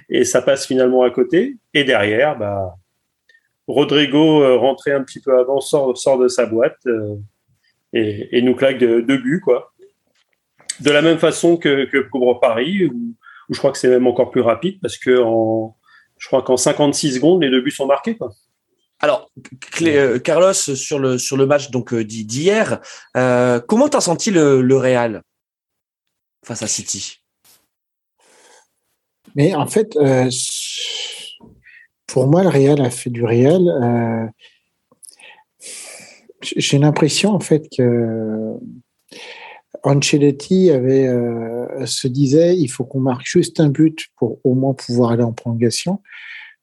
Et 0.09 0.25
ça 0.25 0.43
passe 0.43 0.67
finalement 0.67 1.01
à 1.01 1.09
côté. 1.09 1.55
Et 1.73 1.83
derrière, 1.83 2.37
bah, 2.37 2.75
Rodrigo 3.69 4.41
euh, 4.41 4.57
rentré 4.57 4.91
un 4.91 5.03
petit 5.03 5.19
peu 5.19 5.39
avant 5.39 5.61
sort, 5.61 6.17
de 6.17 6.27
sa 6.27 6.47
boîte 6.47 6.79
euh, 6.87 7.15
et, 7.93 8.41
nous 8.41 8.55
claque 8.55 8.79
deux 8.79 9.03
de 9.03 9.17
buts. 9.17 9.43
De 10.81 10.91
la 10.91 11.01
même 11.01 11.19
façon 11.19 11.57
que, 11.57 11.85
que 11.85 11.97
pour 12.09 12.39
Paris, 12.39 12.85
où, 12.85 13.15
où 13.49 13.53
je 13.53 13.59
crois 13.59 13.71
que 13.71 13.77
c'est 13.77 13.89
même 13.89 14.07
encore 14.07 14.31
plus 14.31 14.41
rapide 14.41 14.79
parce 14.81 14.97
que 14.97 15.21
en, 15.21 15.75
je 16.17 16.27
crois 16.27 16.41
qu'en 16.41 16.57
56 16.57 17.15
secondes, 17.15 17.41
les 17.41 17.49
deux 17.49 17.61
buts 17.61 17.71
sont 17.71 17.85
marqués, 17.87 18.15
quoi. 18.15 18.31
Alors, 19.01 19.31
euh, 19.81 20.19
Carlos, 20.19 20.53
sur 20.53 20.99
le, 20.99 21.17
sur 21.17 21.37
le 21.37 21.45
match 21.45 21.71
donc 21.71 21.93
euh, 21.93 22.03
d'hier, 22.03 22.81
euh, 23.15 23.61
comment 23.65 23.87
t'as 23.87 24.01
senti 24.01 24.29
le, 24.29 24.61
le 24.61 24.75
Real 24.75 25.23
face 26.45 26.61
à 26.63 26.67
City? 26.67 27.21
Mais 29.35 29.55
en 29.55 29.67
fait, 29.67 29.95
euh, 29.95 30.29
pour 32.07 32.27
moi, 32.27 32.43
le 32.43 32.49
Real 32.49 32.81
a 32.81 32.89
fait 32.89 33.09
du 33.09 33.23
Real. 33.23 33.61
Euh, 33.69 34.27
J'ai 36.41 36.77
l'impression 36.77 37.31
en 37.31 37.39
fait 37.39 37.67
que 37.75 38.53
Ancelotti 39.83 40.71
avait 40.71 41.07
euh, 41.07 41.85
se 41.85 42.07
disait 42.07 42.57
il 42.57 42.67
faut 42.67 42.83
qu'on 42.83 42.99
marque 42.99 43.25
juste 43.25 43.59
un 43.59 43.69
but 43.69 44.07
pour 44.17 44.39
au 44.43 44.55
moins 44.55 44.73
pouvoir 44.73 45.11
aller 45.11 45.23
en 45.23 45.33
prolongation. 45.33 46.01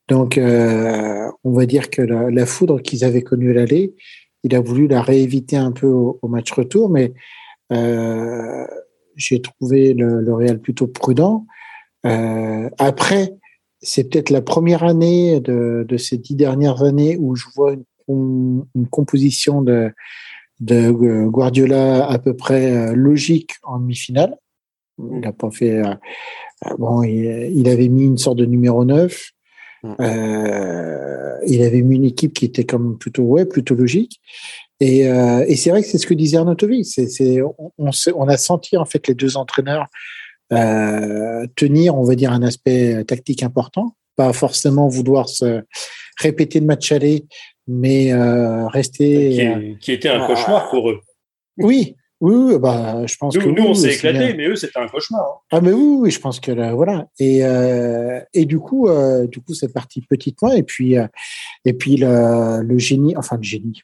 Donc, 0.09 0.39
euh, 0.39 1.29
on 1.43 1.53
va 1.53 1.67
dire 1.67 1.91
que 1.91 2.03
la, 2.03 2.31
la 2.31 2.47
foudre 2.47 2.81
qu'ils 2.81 3.05
avaient 3.05 3.23
connue 3.23 3.53
l'aller, 3.53 3.95
il 4.45 4.55
a 4.55 4.61
voulu 4.61 4.87
la 4.87 5.03
rééviter 5.03 5.57
un 5.57 5.73
peu 5.73 5.89
au, 5.89 6.19
au 6.23 6.29
match 6.29 6.53
retour, 6.53 6.89
mais 6.89 7.13
euh, 7.73 8.67
j'ai 9.17 9.43
trouvé 9.43 9.95
le, 9.95 10.21
le, 10.21 10.35
Real 10.35 10.61
plutôt 10.61 10.87
prudent. 10.87 11.47
Euh, 12.05 12.71
après, 12.79 13.35
c'est 13.81 14.09
peut-être 14.09 14.31
la 14.31 14.43
première 14.43 14.85
année 14.85 15.41
de, 15.41 15.85
de, 15.89 15.97
ces 15.97 16.19
dix 16.19 16.37
dernières 16.37 16.83
années 16.83 17.17
où 17.19 17.35
je 17.35 17.47
vois 17.57 17.75
une, 18.09 18.65
une 18.77 18.87
composition 18.89 19.63
de, 19.63 19.91
de 20.61 20.91
Guardiola 21.27 22.07
à 22.07 22.19
peu 22.19 22.35
près 22.35 22.75
euh, 22.75 22.95
logique 22.95 23.53
en 23.63 23.79
demi-finale. 23.79 24.37
Il 24.99 25.21
n'a 25.21 25.33
pas 25.33 25.51
fait. 25.51 25.85
Euh, 25.85 25.95
bon, 26.79 27.03
il, 27.03 27.53
il, 27.55 27.69
avait 27.69 27.89
mis 27.89 28.05
une 28.05 28.19
sorte 28.19 28.39
de 28.39 28.47
numéro 28.47 28.85
9. 28.85 29.33
Mm. 29.83 29.95
Euh, 30.01 31.39
il 31.47 31.63
avait 31.63 31.83
mis 31.83 31.97
une 31.97 32.05
équipe 32.05 32.33
qui 32.33 32.45
était 32.45 32.65
comme 32.65 32.99
plutôt 32.99 33.23
ouais 33.23 33.45
plutôt 33.45 33.75
logique. 33.75 34.21
Et, 34.81 35.09
euh, 35.09 35.45
et 35.47 35.57
c'est 35.57 35.71
vrai 35.71 35.83
que 35.83 35.89
c'est 35.89 35.99
ce 35.99 36.07
que 36.07 36.15
disait 36.15 36.37
Arnautovic. 36.37 36.87
C'est, 36.87 37.09
c'est, 37.09 37.43
on, 37.43 37.73
on, 37.79 37.91
on, 38.15 38.29
a 38.29 38.37
senti 38.37 38.77
en 38.77 38.85
fait 38.85 39.07
les 39.09 39.15
deux 39.15 39.37
entraîneurs 39.37 39.87
euh, 40.53 41.47
tenir, 41.57 41.97
on 41.97 42.05
va 42.05 42.15
dire, 42.15 42.33
un 42.33 42.43
aspect 42.43 43.05
tactique 43.05 43.43
important, 43.43 43.97
pas 44.17 44.33
forcément 44.33 44.89
vouloir 44.89 45.29
se 45.29 45.63
répéter 46.21 46.61
le 46.61 46.67
match 46.67 46.93
aller, 46.93 47.27
mais 47.67 48.13
euh, 48.13 48.67
rester. 48.69 49.55
Qui, 49.61 49.79
qui, 49.79 49.93
était 49.93 50.09
un 50.09 50.27
cauchemar 50.27 50.69
pour 50.71 50.91
eux. 50.91 51.01
Oui, 51.59 51.97
oui, 52.21 52.59
bah, 52.59 53.05
je 53.07 53.15
pense 53.17 53.35
nous, 53.35 53.43
que 53.43 53.49
nous 53.49 53.67
on 53.67 53.75
s'est 53.75 53.95
éclaté, 53.95 54.19
bien. 54.19 54.37
mais 54.37 54.47
eux, 54.49 54.57
c'était 54.57 54.79
un 54.79 54.89
cauchemar. 54.89 55.21
hein. 55.23 55.39
Ah 55.51 55.61
mais 55.61 55.73
oui, 55.73 55.97
oui, 56.01 56.11
je 56.11 56.19
pense 56.21 56.41
que 56.41 56.51
là, 56.51 56.75
voilà. 56.75 57.09
Et 57.19 57.45
euh, 57.45 58.21
et 58.33 58.47
du 58.47 58.59
coup, 58.59 58.89
euh, 58.89 59.27
du 59.27 59.41
coup, 59.41 59.53
c'est 59.55 59.73
parti 59.73 60.01
petitement. 60.01 60.53
Et 60.53 60.63
puis 60.63 60.97
euh, 60.97 61.07
et 61.65 61.75
puis 61.75 61.97
le, 61.97 62.63
le 62.63 62.79
génie, 62.79 63.15
enfin 63.17 63.37
le 63.37 63.43
génie, 63.43 63.83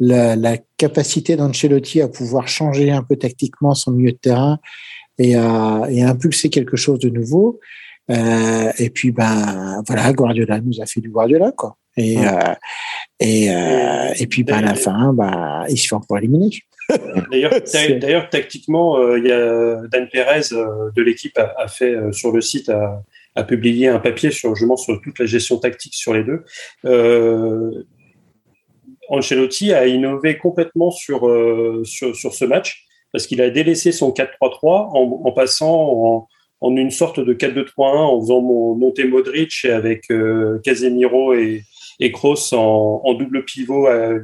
la, 0.00 0.36
la 0.36 0.58
capacité 0.76 1.36
d'Ancelotti 1.36 2.02
à 2.02 2.08
pouvoir 2.08 2.46
changer 2.46 2.90
un 2.90 3.02
peu 3.02 3.16
tactiquement 3.16 3.74
son 3.74 3.92
milieu 3.92 4.12
de 4.12 4.18
terrain 4.18 4.58
et 5.18 5.34
à 5.34 5.84
et 5.90 6.02
à 6.02 6.10
impulser 6.10 6.50
quelque 6.50 6.76
chose 6.76 6.98
de 6.98 7.08
nouveau. 7.08 7.58
Euh, 8.10 8.70
et 8.78 8.90
puis 8.90 9.12
ben 9.12 9.82
voilà, 9.86 10.12
Guardiola 10.12 10.60
nous 10.60 10.80
a 10.80 10.86
fait 10.86 11.00
du 11.00 11.10
Guardiola 11.10 11.52
quoi. 11.52 11.76
Et 11.98 12.16
Ouais. 12.16 12.26
euh, 12.26 12.54
et 13.20 13.50
euh, 13.50 14.12
et 14.18 14.26
puis 14.26 14.44
ben, 14.44 14.58
à 14.58 14.62
la 14.62 14.74
fin, 14.74 15.12
bah 15.12 15.64
il 15.68 15.76
se 15.78 15.88
fait 15.88 15.94
encore 15.96 16.18
éliminer. 16.18 16.50
D'ailleurs, 18.00 18.30
tactiquement, 18.30 18.96
euh, 18.98 19.18
il 19.18 19.26
y 19.26 19.32
a 19.32 19.76
Dan 19.88 20.08
Perez 20.10 20.48
de 20.96 21.02
l'équipe 21.02 21.36
a, 21.36 21.52
a 21.58 21.68
fait 21.68 21.94
sur 22.12 22.32
le 22.32 22.40
site 22.40 22.68
a, 22.70 23.02
a 23.34 23.44
publié 23.44 23.88
un 23.88 23.98
papier 23.98 24.30
sur 24.30 24.54
justement 24.54 24.76
sur 24.78 24.98
toute 25.02 25.18
la 25.18 25.26
gestion 25.26 25.58
tactique 25.58 25.94
sur 25.94 26.14
les 26.14 26.24
deux. 26.24 26.44
Euh, 26.86 27.84
Ancelotti 29.10 29.72
a 29.72 29.86
innové 29.86 30.38
complètement 30.38 30.90
sur 30.90 31.28
euh, 31.28 31.82
sur, 31.84 32.14
sur 32.14 32.34
ce 32.34 32.44
match 32.44 32.84
parce 33.12 33.26
qu'il 33.26 33.40
a 33.40 33.48
délaissé 33.50 33.90
son 33.92 34.10
4-3-3 34.10 34.28
en, 34.62 35.22
en 35.24 35.32
passant 35.32 35.70
en, 35.70 36.28
en 36.60 36.76
une 36.76 36.90
sorte 36.90 37.20
de 37.20 37.32
4-2-3-1 37.32 37.64
en 37.78 38.20
faisant 38.20 38.40
mon- 38.42 38.74
monter 38.74 39.04
Modric 39.04 39.64
avec 39.64 40.10
euh, 40.10 40.58
Casemiro 40.62 41.32
et, 41.34 41.62
et 42.00 42.12
Kroos 42.12 42.52
en, 42.54 43.14
double 43.14 43.44
pivot 43.44 43.86
à- 43.86 44.14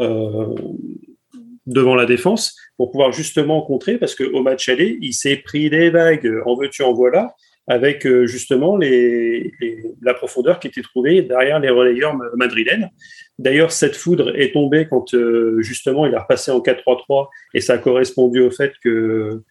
euh, 0.00 0.54
devant 1.66 1.94
la 1.94 2.06
défense 2.06 2.56
pour 2.76 2.90
pouvoir 2.90 3.12
justement 3.12 3.62
contrer 3.62 3.96
parce 3.98 4.14
qu'au 4.14 4.42
match 4.42 4.68
aller, 4.68 4.98
il 5.00 5.14
s'est 5.14 5.36
pris 5.36 5.70
des 5.70 5.90
vagues 5.90 6.42
en 6.44 6.56
veux-tu 6.56 6.82
en 6.82 6.92
voilà 6.92 7.34
avec 7.66 8.06
euh, 8.06 8.26
justement 8.26 8.76
la 8.76 10.12
profondeur 10.14 10.58
qui 10.60 10.66
était 10.66 10.82
trouvée 10.82 11.22
derrière 11.22 11.58
les 11.60 11.70
relayeurs 11.70 12.14
ma- 12.14 12.26
madrilènes. 12.36 12.90
D'ailleurs, 13.38 13.72
cette 13.72 13.96
foudre 13.96 14.38
est 14.38 14.52
tombée 14.52 14.86
quand 14.86 15.14
euh, 15.14 15.62
justement 15.62 16.04
il 16.04 16.14
a 16.14 16.20
repassé 16.20 16.50
en 16.50 16.60
4-3-3 16.60 17.28
et 17.54 17.62
ça 17.62 17.74
a 17.74 17.78
correspondu 17.78 18.42
au 18.42 18.50
fait 18.50 18.72
que 18.82 19.42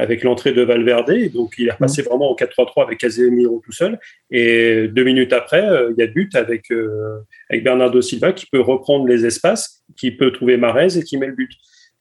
avec 0.00 0.24
l'entrée 0.24 0.52
de 0.52 0.62
Valverde, 0.62 1.12
donc 1.32 1.54
il 1.58 1.68
est 1.68 1.72
repassé 1.72 2.02
vraiment 2.02 2.30
en 2.30 2.34
4-3-3 2.34 2.84
avec 2.84 2.98
Casemiro 2.98 3.60
tout 3.64 3.72
seul. 3.72 3.98
Et 4.30 4.88
deux 4.88 5.04
minutes 5.04 5.32
après, 5.32 5.66
euh, 5.68 5.92
il 5.96 6.00
y 6.00 6.02
a 6.02 6.06
but 6.06 6.34
avec 6.34 6.70
euh, 6.70 7.20
avec 7.48 7.64
Bernardo 7.64 8.00
Silva 8.00 8.32
qui 8.32 8.46
peut 8.46 8.60
reprendre 8.60 9.06
les 9.06 9.26
espaces, 9.26 9.82
qui 9.96 10.10
peut 10.10 10.32
trouver 10.32 10.56
Marez 10.56 10.98
et 10.98 11.02
qui 11.02 11.18
met 11.18 11.26
le 11.26 11.34
but. 11.34 11.52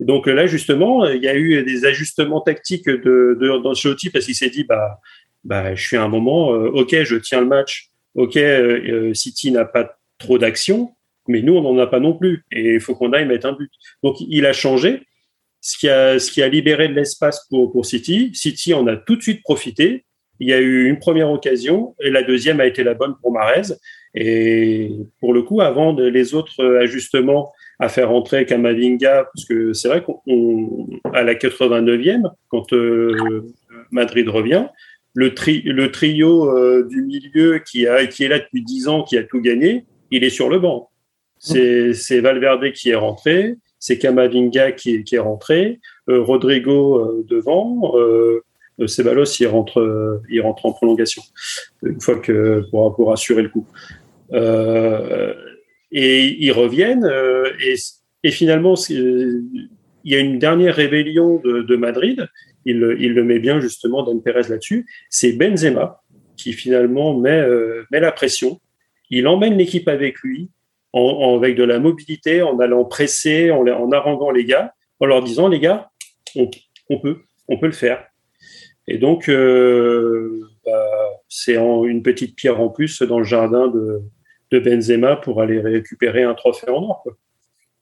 Et 0.01 0.05
donc 0.05 0.27
là, 0.27 0.47
justement, 0.47 1.05
il 1.07 1.21
y 1.21 1.27
a 1.27 1.35
eu 1.35 1.63
des 1.63 1.85
ajustements 1.85 2.41
tactiques 2.41 2.87
de, 2.87 3.37
de 3.39 3.61
d'Ancelotti 3.61 4.09
parce 4.09 4.25
qu'il 4.25 4.35
s'est 4.35 4.49
dit, 4.49 4.63
bah, 4.63 4.99
bah, 5.43 5.75
je 5.75 5.85
suis 5.85 5.97
à 5.97 6.03
un 6.03 6.07
moment, 6.07 6.53
euh, 6.53 6.69
ok, 6.69 7.03
je 7.03 7.15
tiens 7.15 7.41
le 7.41 7.47
match, 7.47 7.89
ok, 8.15 8.37
euh, 8.37 9.09
euh, 9.09 9.13
City 9.13 9.51
n'a 9.51 9.65
pas 9.65 9.97
trop 10.17 10.37
d'action, 10.37 10.93
mais 11.27 11.41
nous, 11.41 11.55
on 11.55 11.61
n'en 11.61 11.81
a 11.81 11.87
pas 11.87 11.99
non 11.99 12.13
plus, 12.13 12.43
et 12.51 12.73
il 12.73 12.79
faut 12.79 12.95
qu'on 12.95 13.13
aille 13.13 13.25
mettre 13.25 13.47
un 13.47 13.53
but. 13.53 13.71
Donc 14.03 14.17
il 14.19 14.45
a 14.45 14.53
changé, 14.53 15.03
ce 15.69 16.31
qui 16.31 16.41
a, 16.41 16.47
libéré 16.47 16.87
de 16.87 16.93
l'espace 16.93 17.45
pour, 17.49 17.85
City. 17.85 18.31
City 18.33 18.73
en 18.73 18.87
a 18.87 18.95
tout 18.95 19.15
de 19.15 19.21
suite 19.21 19.41
profité. 19.43 20.05
Il 20.39 20.47
y 20.47 20.53
a 20.53 20.59
eu 20.59 20.87
une 20.87 20.99
première 20.99 21.29
occasion, 21.29 21.95
et 22.01 22.09
la 22.09 22.23
deuxième 22.23 22.59
a 22.59 22.65
été 22.65 22.83
la 22.83 22.93
bonne 22.93 23.15
pour 23.21 23.31
Marez. 23.31 23.73
Et 24.15 24.91
pour 25.19 25.33
le 25.33 25.43
coup, 25.43 25.61
avant 25.61 25.93
les 25.93 26.33
autres 26.33 26.77
ajustements 26.77 27.51
à 27.79 27.89
faire 27.89 28.11
entrer 28.11 28.45
Kamavinga, 28.45 29.27
parce 29.33 29.45
que 29.45 29.73
c'est 29.73 29.87
vrai 29.87 30.03
qu'on 30.03 30.89
à 31.13 31.23
la 31.23 31.35
89e, 31.35 32.23
quand 32.49 32.73
euh, 32.73 33.53
Madrid 33.91 34.27
revient, 34.27 34.67
le, 35.13 35.33
tri, 35.33 35.61
le 35.61 35.91
trio 35.91 36.49
euh, 36.49 36.87
du 36.87 37.03
milieu 37.03 37.59
qui, 37.59 37.85
qui 38.11 38.23
est 38.23 38.27
là 38.27 38.39
depuis 38.39 38.63
10 38.63 38.87
ans, 38.87 39.03
qui 39.03 39.17
a 39.17 39.23
tout 39.23 39.41
gagné, 39.41 39.85
il 40.11 40.23
est 40.23 40.29
sur 40.29 40.49
le 40.49 40.59
banc. 40.59 40.89
C'est 41.37 42.19
Valverde 42.19 42.71
qui 42.73 42.89
est 42.89 42.95
rentré, 42.95 43.55
c'est 43.79 43.97
Kamavinga 43.97 44.73
qui, 44.73 45.03
est- 45.11 45.17
rentré, 45.17 45.79
euh, 46.09 46.21
Rodrigo 46.21 46.99
euh, 46.99 47.25
devant, 47.27 47.93
euh, 47.95 48.43
euh, 48.79 48.87
Ceballos 48.87 49.25
il 49.39 49.47
rentre, 49.47 50.21
il 50.29 50.41
rentre 50.41 50.65
en 50.65 50.73
prolongation 50.73 51.21
une 51.83 51.99
fois 51.99 52.19
que 52.19 52.63
pour, 52.69 52.95
pour 52.95 53.11
assurer 53.11 53.41
le 53.41 53.49
coup. 53.49 53.65
Et 55.91 56.37
ils 56.39 56.51
reviennent 56.51 57.09
et, 58.23 58.31
finalement 58.31 58.75
il 58.89 59.69
y 60.05 60.15
a 60.15 60.19
une 60.19 60.39
dernière 60.39 60.75
rébellion 60.75 61.41
de, 61.43 61.75
Madrid. 61.75 62.27
Il, 62.65 62.79
le- 62.79 63.23
met 63.23 63.39
bien 63.39 63.59
justement 63.59 64.03
Dan 64.03 64.21
Perez 64.21 64.49
là-dessus. 64.49 64.85
C'est 65.09 65.33
Benzema 65.33 66.03
qui 66.37 66.53
finalement 66.53 67.17
met, 67.17 67.43
met 67.91 67.99
la 67.99 68.11
pression. 68.11 68.61
Il 69.09 69.27
emmène 69.27 69.57
l'équipe 69.57 69.87
avec 69.87 70.19
lui 70.19 70.49
en, 70.93 71.01
en- 71.01 71.37
avec 71.37 71.55
de 71.55 71.63
la 71.63 71.79
mobilité, 71.79 72.41
en 72.41 72.59
allant 72.59 72.85
presser, 72.85 73.51
en, 73.51 73.67
en 73.67 73.91
haranguant 73.91 74.31
les 74.31 74.45
gars, 74.45 74.73
en 74.99 75.05
leur 75.05 75.23
disant 75.23 75.47
les 75.47 75.59
gars, 75.59 75.89
on, 76.35 76.49
on 76.89 76.99
peut, 76.99 77.17
on 77.47 77.57
peut 77.57 77.67
le 77.67 77.71
faire. 77.73 78.05
Et 78.87 78.97
donc, 78.97 79.29
euh, 79.29 80.41
bah, 80.65 81.11
c'est 81.27 81.55
une 81.55 82.01
petite 82.01 82.35
pierre 82.35 82.59
en 82.59 82.69
plus 82.69 83.01
dans 83.03 83.19
le 83.19 83.25
jardin 83.25 83.67
de, 83.67 84.01
de 84.51 84.59
Benzema 84.59 85.15
pour 85.15 85.41
aller 85.41 85.59
récupérer 85.59 86.23
un 86.23 86.33
trophée 86.33 86.69
en 86.71 86.81
or. 86.83 87.01
quoi. 87.03 87.13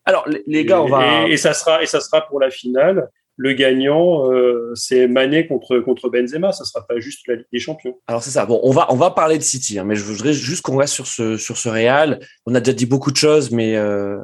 Alors, 0.03 0.27
les, 0.27 0.43
les 0.47 0.65
gars, 0.65 0.81
on 0.81 0.87
va. 0.87 1.27
Et, 1.27 1.33
et 1.33 1.37
ça 1.37 1.53
sera, 1.53 1.81
et 1.81 1.85
ça 1.85 2.01
sera 2.01 2.27
pour 2.27 2.39
la 2.39 2.49
finale. 2.49 3.09
Le 3.39 3.53
gagnant, 3.53 4.31
euh, 4.31 4.71
c'est 4.73 5.07
Mané 5.07 5.45
contre, 5.45 5.77
contre 5.79 6.09
Benzema. 6.09 6.51
Ça 6.51 6.65
sera 6.65 6.85
pas 6.87 6.99
juste 6.99 7.27
la 7.27 7.35
Ligue 7.35 7.45
des 7.53 7.59
Champions. 7.59 7.95
Alors 8.07 8.23
c'est 8.23 8.31
ça. 8.31 8.45
Bon, 8.47 8.59
on 8.63 8.71
va 8.71 8.87
on 8.91 8.95
va 8.95 9.11
parler 9.11 9.37
de 9.37 9.43
City, 9.43 9.77
hein, 9.77 9.83
mais 9.85 9.95
je 9.95 10.03
voudrais 10.03 10.33
juste 10.33 10.63
qu'on 10.63 10.77
reste 10.77 10.93
sur 10.95 11.05
ce 11.07 11.37
sur 11.37 11.55
ce 11.57 11.69
Real. 11.69 12.19
On 12.47 12.55
a 12.55 12.59
déjà 12.59 12.73
dit 12.73 12.87
beaucoup 12.87 13.11
de 13.11 13.17
choses, 13.17 13.51
mais 13.51 13.75
euh, 13.75 14.17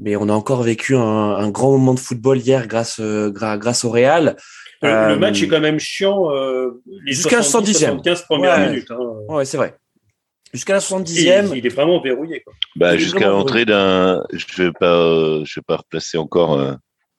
mais 0.00 0.16
on 0.16 0.28
a 0.28 0.32
encore 0.32 0.62
vécu 0.62 0.96
un, 0.96 1.00
un 1.00 1.50
grand 1.50 1.70
moment 1.70 1.94
de 1.94 2.00
football 2.00 2.38
hier 2.38 2.66
grâce 2.66 2.98
euh, 3.00 3.30
grâce 3.30 3.84
au 3.84 3.90
Real. 3.90 4.36
Le, 4.82 4.88
Euh, 4.88 5.08
le 5.10 5.16
match 5.16 5.40
est 5.40 5.46
quand 5.46 5.60
même 5.60 5.78
chiant. 5.78 6.32
Euh, 6.32 6.82
Jusqu'à 7.06 7.36
la 7.36 7.42
70, 7.42 7.76
70e. 7.76 7.86
75 7.86 8.22
premières 8.22 8.58
Ouais. 8.58 8.68
minutes. 8.70 8.90
hein. 8.90 8.98
Ouais, 9.28 9.44
c'est 9.44 9.56
vrai. 9.56 9.76
Jusqu'à 10.52 10.72
la 10.72 10.80
Et 10.80 10.82
70e. 10.82 11.50
il, 11.52 11.58
il 11.58 11.66
est 11.66 11.68
vraiment 11.68 12.00
verrouillé. 12.02 12.42
Bah, 12.74 12.96
jusqu'à 12.96 13.28
l'entrée 13.28 13.64
d'un, 13.64 14.24
je 14.32 14.44
vais 14.60 14.72
pas, 14.72 14.96
euh, 14.96 15.44
je 15.44 15.60
vais 15.60 15.64
pas 15.64 15.76
replacer 15.76 16.18
encore 16.18 16.54
euh, 16.58 16.72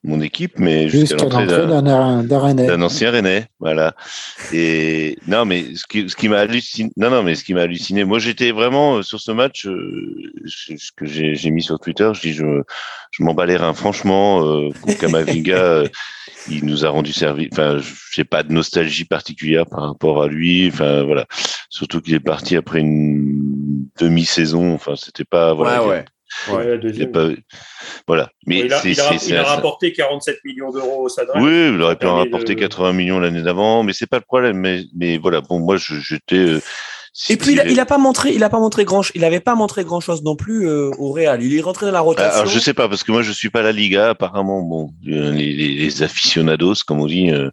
mon 0.04 0.20
équipe, 0.20 0.58
mais 0.58 0.88
jusqu'à 0.88 1.16
Jusqu'à 1.16 1.38
l'entrée 1.40 1.46
d'un, 1.46 1.82
d'un 1.82 2.22
d'un 2.22 2.38
Rennais. 2.38 2.66
d'un 2.66 2.82
ancien 2.82 3.10
Rennais, 3.10 3.46
voilà. 3.58 3.94
Et 4.52 5.18
non, 5.26 5.46
mais 5.46 5.74
ce 5.74 5.84
qui, 5.88 6.08
ce 6.08 6.14
qui 6.14 6.28
m'a 6.28 6.40
halluciné, 6.40 6.90
non, 6.96 7.10
non, 7.10 7.22
mais 7.22 7.34
ce 7.34 7.42
qui 7.42 7.54
m'a 7.54 7.62
halluciné, 7.62 8.04
moi 8.04 8.18
j'étais 8.18 8.52
vraiment 8.52 8.96
euh, 8.96 9.02
sur 9.02 9.20
ce 9.20 9.32
match, 9.32 9.66
euh, 9.66 10.32
ce 10.46 10.92
que 10.94 11.06
j'ai, 11.06 11.34
j'ai 11.34 11.50
mis 11.50 11.62
sur 11.62 11.80
Twitter, 11.80 12.10
je 12.14 12.20
dis 12.20 12.32
je, 12.34 12.62
je 13.10 13.22
m'en 13.22 13.32
bats 13.32 13.46
les 13.46 13.56
reins, 13.56 13.74
franchement, 13.74 14.44
euh, 14.46 14.70
Kamavinga, 15.00 15.56
euh, 15.56 15.88
il 16.50 16.64
nous 16.66 16.84
a 16.84 16.90
rendu 16.90 17.12
service. 17.12 17.48
Enfin, 17.52 17.78
j'ai 18.12 18.24
pas 18.24 18.42
de 18.42 18.52
nostalgie 18.52 19.04
particulière 19.04 19.66
par 19.66 19.86
rapport 19.86 20.22
à 20.22 20.28
lui. 20.28 20.68
Enfin, 20.68 21.02
voilà. 21.02 21.26
Surtout 21.70 22.00
qu'il 22.00 22.14
est 22.14 22.20
parti 22.20 22.56
après 22.56 22.80
une 22.80 23.88
demi-saison. 23.98 24.74
Enfin, 24.74 24.94
c'était 24.96 25.24
pas 25.24 25.54
voilà. 25.54 25.82
ouais, 25.82 25.88
ouais. 25.88 26.04
Ouais, 26.50 26.58
la 26.58 26.64
il 26.64 26.70
a 26.72 26.76
deuxième. 26.78 27.12
pas, 27.12 27.28
voilà. 28.06 28.30
Mais 28.46 28.60
il 28.60 28.72
a, 28.72 28.78
c'est, 28.80 28.90
il 28.92 29.00
a- 29.00 29.04
c'est, 29.08 29.14
il 29.14 29.20
c'est- 29.20 29.36
a 29.36 29.44
c'est- 29.44 29.50
rapporté 29.50 29.92
47 29.92 30.38
millions 30.44 30.70
d'euros 30.70 31.04
au 31.04 31.08
Stade 31.08 31.28
oui, 31.36 31.70
il 31.72 31.80
aurait 31.82 31.96
pu 31.96 32.06
en 32.06 32.16
rapporter 32.16 32.54
de- 32.54 32.60
80 32.60 32.92
millions 32.92 33.18
l'année 33.20 33.42
d'avant, 33.42 33.82
mais 33.82 33.92
c'est 33.92 34.06
pas 34.08 34.18
le 34.18 34.24
problème. 34.24 34.56
Mais, 34.58 34.82
mais 34.94 35.18
voilà, 35.18 35.40
bon, 35.40 35.60
moi, 35.60 35.76
j'étais. 35.78 36.58
Et 37.30 37.36
puis 37.36 37.52
il 37.52 37.60
a, 37.60 37.62
City- 37.62 37.74
il 37.74 37.80
a 37.80 37.86
pas 37.86 37.96
montré, 37.98 38.34
il 38.34 38.42
a 38.42 38.50
pas 38.50 38.58
montré 38.58 38.84
grand, 38.84 39.02
il 39.14 39.24
avait 39.24 39.38
pas 39.38 39.54
montré 39.54 39.84
grand 39.84 40.00
chose 40.00 40.24
non 40.24 40.34
plus 40.34 40.68
euh, 40.68 40.90
au 40.98 41.12
Real. 41.12 41.40
Il 41.44 41.56
est 41.56 41.60
rentré 41.60 41.86
dans 41.86 41.92
la 41.92 42.00
rotation. 42.00 42.40
Alors, 42.40 42.46
je 42.46 42.58
sais 42.58 42.74
pas, 42.74 42.88
parce 42.88 43.04
que 43.04 43.12
moi, 43.12 43.22
je 43.22 43.30
suis 43.30 43.50
pas 43.50 43.62
la 43.62 43.70
Liga. 43.70 44.10
Apparemment, 44.10 44.62
bon, 44.62 44.90
euh, 45.06 45.30
les, 45.30 45.52
les, 45.52 45.74
les 45.76 46.02
aficionados, 46.02 46.74
comme 46.84 47.00
on 47.00 47.06
dit, 47.06 47.30
euh, 47.30 47.50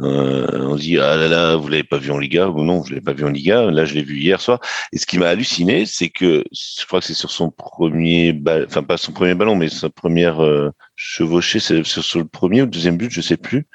euh, 0.00 0.66
on 0.68 0.74
dit, 0.74 0.98
ah 0.98 1.16
là 1.16 1.28
là, 1.28 1.54
vous 1.54 1.68
l'avez 1.68 1.84
pas 1.84 1.98
vu 1.98 2.10
en 2.10 2.18
Liga. 2.18 2.48
Ou 2.48 2.64
non, 2.64 2.82
je 2.84 2.92
l'ai 2.92 3.00
pas 3.00 3.12
vu 3.12 3.24
en 3.24 3.30
Liga. 3.30 3.70
Là, 3.70 3.84
je 3.84 3.94
l'ai 3.94 4.02
vu 4.02 4.18
hier 4.18 4.40
soir. 4.40 4.58
Et 4.92 4.98
ce 4.98 5.06
qui 5.06 5.18
m'a 5.18 5.28
halluciné, 5.28 5.86
c'est 5.86 6.08
que, 6.08 6.42
je 6.50 6.84
crois 6.84 6.98
que 6.98 7.06
c'est 7.06 7.14
sur 7.14 7.30
son 7.30 7.50
premier 7.50 8.32
ballon, 8.32 8.66
enfin, 8.68 8.82
pas 8.82 8.96
son 8.96 9.12
premier 9.12 9.36
ballon, 9.36 9.54
mais 9.54 9.68
sa 9.68 9.90
première 9.90 10.42
euh, 10.42 10.70
chevauchée, 10.96 11.60
c'est 11.60 11.84
sur, 11.84 12.02
sur 12.02 12.18
le 12.18 12.24
premier 12.26 12.62
ou 12.62 12.64
le 12.64 12.70
deuxième 12.72 12.96
but, 12.96 13.12
je 13.12 13.20
sais 13.20 13.36
plus. 13.36 13.68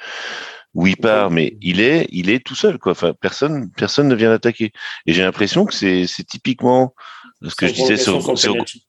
Où 0.75 0.85
il 0.85 0.97
part, 0.97 1.31
mais 1.31 1.57
il 1.61 1.81
est, 1.81 2.07
il 2.11 2.29
est 2.29 2.45
tout 2.45 2.53
seul, 2.55 2.77
quoi. 2.77 2.91
Enfin, 2.91 3.13
personne, 3.19 3.71
personne 3.75 4.07
ne 4.07 4.13
vient 4.15 4.29
l'attaquer. 4.29 4.71
Et 5.07 5.13
j'ai 5.13 5.23
l'impression 5.23 5.65
que 5.65 5.73
c'est, 5.73 6.05
c'est 6.05 6.23
typiquement 6.23 6.93
ce 7.41 7.55
que 7.55 7.67
je 7.67 7.73
disais 7.73 7.97
sur, 7.97 8.15
le 8.17 8.35
sur- 8.37 8.53
penalty. 8.53 8.85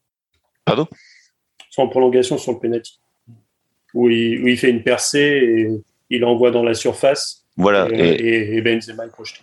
pardon? 0.67 0.87
Sans 1.71 1.89
prolongation 1.89 2.37
sur 2.37 2.53
le 2.53 2.59
penalty. 2.59 3.01
Où 3.95 4.09
il, 4.11 4.43
où 4.43 4.49
il 4.49 4.59
fait 4.59 4.71
une 4.71 4.83
percée 4.83 5.19
et 5.21 5.69
il 6.11 6.25
envoie 6.25 6.51
dans 6.51 6.63
la 6.63 6.75
surface 6.75 7.47
Voilà. 7.57 7.89
et, 7.91 7.99
Et, 7.99 8.29
et- 8.29 8.57
et 8.57 8.61
Benzema 8.61 9.07
est 9.07 9.11
projeté. 9.11 9.41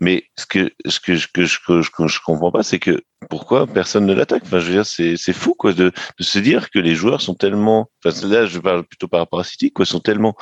Mais 0.00 0.24
ce 0.36 0.46
que 0.46 0.72
ce 0.86 0.98
que 0.98 1.14
je 1.14 1.28
que 1.28 1.44
je, 1.44 2.20
comprends 2.24 2.50
pas, 2.50 2.62
c'est 2.62 2.78
que 2.78 3.02
pourquoi 3.28 3.66
personne 3.66 4.06
ne 4.06 4.14
l'attaque? 4.14 4.42
Enfin, 4.46 4.58
je 4.58 4.66
veux 4.66 4.72
dire, 4.72 4.86
c'est 4.86 5.16
c'est 5.16 5.34
fou 5.34 5.54
quoi 5.54 5.74
de, 5.74 5.92
de 6.18 6.24
se 6.24 6.38
dire 6.38 6.70
que 6.70 6.78
les 6.78 6.94
joueurs 6.94 7.20
sont 7.20 7.34
tellement. 7.34 7.90
Enfin, 8.04 8.26
là, 8.26 8.46
je 8.46 8.58
parle 8.58 8.84
plutôt 8.84 9.08
par 9.08 9.20
rapport 9.20 9.40
à 9.40 9.44
City, 9.44 9.72
quoi, 9.72 9.84
sont 9.84 10.00
tellement. 10.00 10.34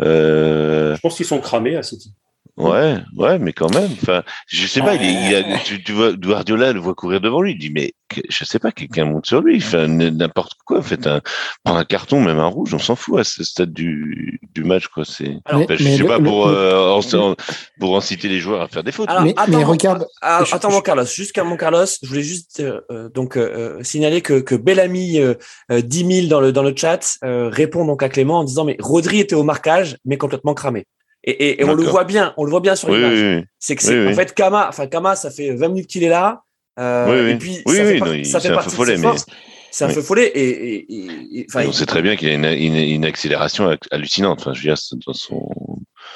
Euh, 0.00 0.94
Je 0.94 1.00
pense 1.00 1.16
qu'ils 1.16 1.26
sont 1.26 1.40
cramés 1.40 1.76
à 1.76 1.82
City. 1.82 2.14
Ouais, 2.58 2.96
ouais, 3.16 3.38
mais 3.38 3.54
quand 3.54 3.72
même. 3.72 3.90
Enfin, 4.02 4.22
je 4.46 4.66
sais 4.66 4.80
pas. 4.80 4.94
Il, 4.94 5.02
est- 5.02 5.30
il 5.30 5.34
a, 5.54 5.58
tu, 5.58 5.82
tu 5.82 5.92
vois, 5.92 6.12
Guardiola 6.12 6.72
le 6.74 6.80
voit 6.80 6.94
courir 6.94 7.20
devant 7.22 7.40
lui. 7.40 7.52
Il 7.52 7.58
dit, 7.58 7.70
mais 7.70 7.94
que- 8.10 8.20
je 8.28 8.44
sais 8.44 8.58
pas, 8.58 8.70
quelqu'un 8.72 9.06
monte 9.06 9.24
sur 9.24 9.40
lui. 9.40 9.56
Enfin, 9.56 9.86
n'importe 9.88 10.52
quoi. 10.66 10.82
Faites 10.82 11.06
un, 11.06 11.22
prends 11.64 11.76
un 11.76 11.84
carton, 11.86 12.20
même 12.20 12.38
un 12.38 12.46
rouge, 12.46 12.74
on 12.74 12.78
s'en 12.78 12.94
fout 12.94 13.20
à 13.20 13.24
ce 13.24 13.42
stade 13.42 13.72
du, 13.72 14.38
du 14.54 14.64
match, 14.64 14.86
quoi. 14.88 15.04
C'est. 15.06 15.34
Alors, 15.46 15.62
Enfin, 15.62 15.76
je 15.78 15.82
sais 15.82 15.96
le- 15.96 16.06
pas 16.06 16.18
le- 16.18 16.24
pour 16.24 16.46
le- 16.48 16.54
euh, 16.54 16.90
en- 16.92 17.14
en- 17.14 17.36
pour 17.80 17.96
inciter 17.96 18.28
les 18.28 18.38
joueurs 18.38 18.60
à 18.60 18.68
faire 18.68 18.84
des 18.84 18.92
fautes. 18.92 19.08
Alors, 19.08 19.22
Mais- 19.22 19.32
attends, 19.34 19.56
mais 19.58 19.64
regarde, 19.64 20.06
ah, 20.20 20.44
je- 20.46 20.54
attends, 20.54 20.68
je- 20.68 20.74
mon 20.74 20.80
Carlos, 20.82 21.06
jusqu'à 21.06 21.44
mon 21.44 21.56
Carlos, 21.56 21.86
je 22.02 22.06
voulais 22.06 22.22
juste 22.22 22.60
euh, 22.60 22.82
euh, 22.90 23.08
donc 23.08 23.38
euh, 23.38 23.78
euh, 23.78 23.82
signaler 23.82 24.20
que, 24.20 24.40
que 24.40 24.54
Bellamy 24.54 25.18
euh, 25.20 25.34
euh, 25.70 25.80
10 25.80 26.04
000 26.04 26.26
dans 26.28 26.40
le 26.42 26.52
dans 26.52 26.62
le 26.62 26.74
chat 26.76 27.16
euh, 27.24 27.48
répond 27.48 27.86
donc 27.86 28.02
à 28.02 28.10
Clément 28.10 28.40
en 28.40 28.44
disant 28.44 28.64
mais 28.66 28.76
Rodri 28.78 29.20
était 29.20 29.34
au 29.34 29.42
marquage 29.42 29.96
mais 30.04 30.18
complètement 30.18 30.52
cramé. 30.52 30.84
Et, 31.24 31.30
et, 31.30 31.60
et 31.60 31.64
on 31.64 31.74
le 31.74 31.84
voit 31.84 32.04
bien, 32.04 32.34
on 32.36 32.44
le 32.44 32.50
voit 32.50 32.60
bien 32.60 32.74
sur 32.76 32.90
l'image. 32.90 33.12
oui, 33.18 33.36
oui. 33.36 33.44
C'est 33.58 33.76
que 33.76 33.82
c'est 33.82 34.06
Oui, 34.06 34.12
en 34.12 34.14
fait 34.16 34.34
Kama, 34.34 34.66
enfin 34.68 34.86
Kama, 34.88 35.14
ça 35.16 35.30
fait 35.30 35.54
20 35.54 35.68
minutes 35.68 35.86
qu'il 35.86 36.02
est 36.02 36.08
là. 36.08 36.42
Euh, 36.80 37.06
Oui, 37.08 37.24
oui. 37.26 37.30
Et 37.32 37.36
puis 37.38 37.58
Oui, 37.66 37.76
ça 37.76 37.82
oui, 37.82 37.88
fait, 37.92 37.98
par- 37.98 38.08
non, 38.08 38.14
il- 38.14 38.26
ça 38.26 38.40
fait 38.40 38.48
c'est 38.48 38.52
un 38.52 38.56
partie 38.56 38.74
feu 38.76 38.82
de 38.86 38.90
ses 38.90 38.96
mais- 38.96 39.02
forces. 39.02 39.26
C'est 39.74 39.84
un 39.84 39.88
Oui. 39.88 39.94
feu 39.94 40.02
follet 40.02 40.26
et, 40.26 40.48
et, 40.50 40.92
et- 40.92 41.38
et- 41.40 41.46
enfin, 41.48 41.64
on 41.66 41.72
sait 41.72 41.86
très 41.86 42.02
bien 42.02 42.14
qu'il 42.16 42.28
a 42.28 42.34
une, 42.34 42.44
une, 42.44 42.74
une 42.76 43.04
accélération 43.06 43.74
hallucinante. 43.90 44.40
Enfin, 44.40 44.52
je 44.52 44.58
veux 44.68 44.74
dire, 44.74 44.82
dans 45.06 45.12
son. 45.14 45.48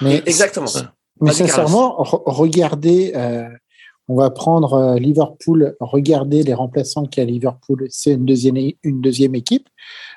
Mais, 0.02 0.22
exactement. 0.26 0.66
Ouais. 0.66 0.82
mais 1.22 1.32
sincèrement, 1.32 1.96
re- 2.02 2.22
regardez, 2.26 3.12
euh, 3.14 3.48
on 4.08 4.16
va 4.16 4.28
prendre 4.30 4.74
euh, 4.74 4.98
Liverpool, 4.98 5.74
regardez 5.80 6.42
les 6.42 6.52
remplaçants 6.52 7.06
qu'il 7.06 7.22
y 7.22 7.26
a 7.26 7.28
à 7.28 7.30
Liverpool, 7.32 7.86
c'est 7.90 8.12
une 8.12 8.26
deuxième, 8.26 8.56
une 8.82 9.00
deuxième 9.00 9.34
équipe. 9.34 9.68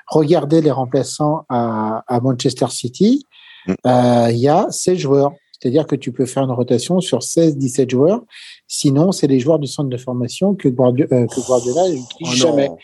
Regardez 0.08 0.60
les 0.60 0.70
remplaçants 0.70 1.44
à, 1.48 2.04
à 2.08 2.20
Manchester 2.20 2.66
City, 2.68 3.24
Mm. 3.66 3.74
Euh, 3.86 4.28
il 4.30 4.38
y 4.38 4.48
a 4.48 4.66
16 4.70 4.98
joueurs. 4.98 5.32
C'est-à-dire 5.60 5.86
que 5.86 5.94
tu 5.96 6.10
peux 6.12 6.24
faire 6.24 6.42
une 6.44 6.52
rotation 6.52 7.00
sur 7.00 7.18
16-17 7.18 7.90
joueurs. 7.90 8.20
Sinon, 8.66 9.12
c'est 9.12 9.26
les 9.26 9.40
joueurs 9.40 9.58
du 9.58 9.66
centre 9.66 9.90
de 9.90 9.96
formation 9.98 10.54
que 10.54 10.68
Guardiola, 10.68 11.08
euh, 11.14 11.26
que 11.26 11.40
Guardiola 11.46 11.82
Oh 11.86 11.92
n'utilise 11.92 12.34
jamais. 12.40 12.68
non. 12.68 12.76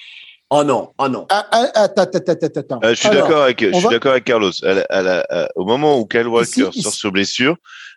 Oh 0.51 0.63
non, 0.63 0.91
oh 0.99 1.09
non. 1.09 1.27
Ah, 1.31 1.45
ah, 1.51 1.67
attends, 1.75 2.03
attends, 2.03 2.19
attends, 2.33 2.61
attends. 2.61 2.81
Euh, 2.85 2.91
je 2.91 3.01
suis 3.01 3.09
d'accord 3.09 3.43
avec, 3.43 3.61
je 3.63 3.71
on 3.71 3.73
suis 3.79 3.83
va- 3.85 3.91
d'accord 3.91 4.13
avec 4.13 4.25
Carlos. 4.25 4.53
À 4.63 4.75
la- 4.75 4.87
à 4.91 5.03
la- 5.03 5.27
à- 5.29 5.49
au 5.57 5.65
moment 5.65 5.99
où 5.99 6.07
Kyle 6.07 6.29
Walker 6.29 6.47
sort 6.65 6.71
ici- 6.77 6.91
sur 6.93 7.11
blessure, 7.11 7.57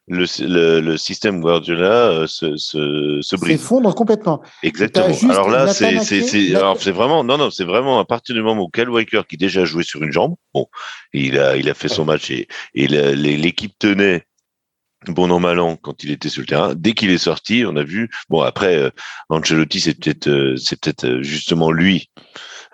le, 0.10 0.26
le, 0.48 0.82
le 0.82 0.98
système 0.98 1.40
Guardiola 1.40 2.10
euh, 2.10 2.28
se, 2.28 2.58
se, 2.58 3.20
se 3.22 3.36
brise. 3.36 3.60
s'effondre 3.60 3.94
complètement. 3.94 4.42
Exactement. 4.64 5.16
Alors 5.30 5.50
là, 5.50 5.68
c'est, 5.68 6.00
c'est, 6.00 6.92
vraiment, 6.92 7.24
non, 7.24 7.38
non, 7.38 7.52
c'est 7.52 7.64
vraiment 7.64 8.00
à 8.00 8.06
partir 8.06 8.36
du 8.36 8.42
moment 8.42 8.64
où 8.64 8.70
Kyle 8.70 8.90
Walker, 8.90 9.22
qui 9.30 9.38
déjà 9.38 9.66
jouait 9.66 9.84
sur 9.84 10.04
une 10.04 10.12
jambe, 10.12 10.36
bon, 10.54 10.68
il 11.14 11.40
a, 11.40 11.56
il 11.56 11.70
a 11.70 11.74
fait 11.74 11.88
son 11.88 12.06
match 12.06 12.32
et, 12.32 12.48
et 12.74 12.88
l'équipe 12.88 13.74
tenait 13.78 14.26
bon 15.08 15.32
an 15.32 15.40
mal 15.40 15.60
an 15.60 15.78
quand 15.78 16.04
il 16.04 16.12
était 16.12 16.28
sur 16.28 16.42
le 16.42 16.48
terrain. 16.48 16.74
Dès 16.76 16.94
qu'il 16.94 17.12
est 17.12 17.20
sorti, 17.20 17.64
on 17.66 17.76
a 17.78 17.84
vu. 17.84 18.10
Bon 18.30 18.42
après, 18.42 18.76
euh, 18.76 18.90
Ancelotti, 19.30 19.80
c'est 19.80 19.94
peut-être, 19.94 20.28
euh, 20.28 20.58
c'est 20.58 20.80
peut-être 20.82 21.22
justement 21.22 21.72
lui 21.72 22.10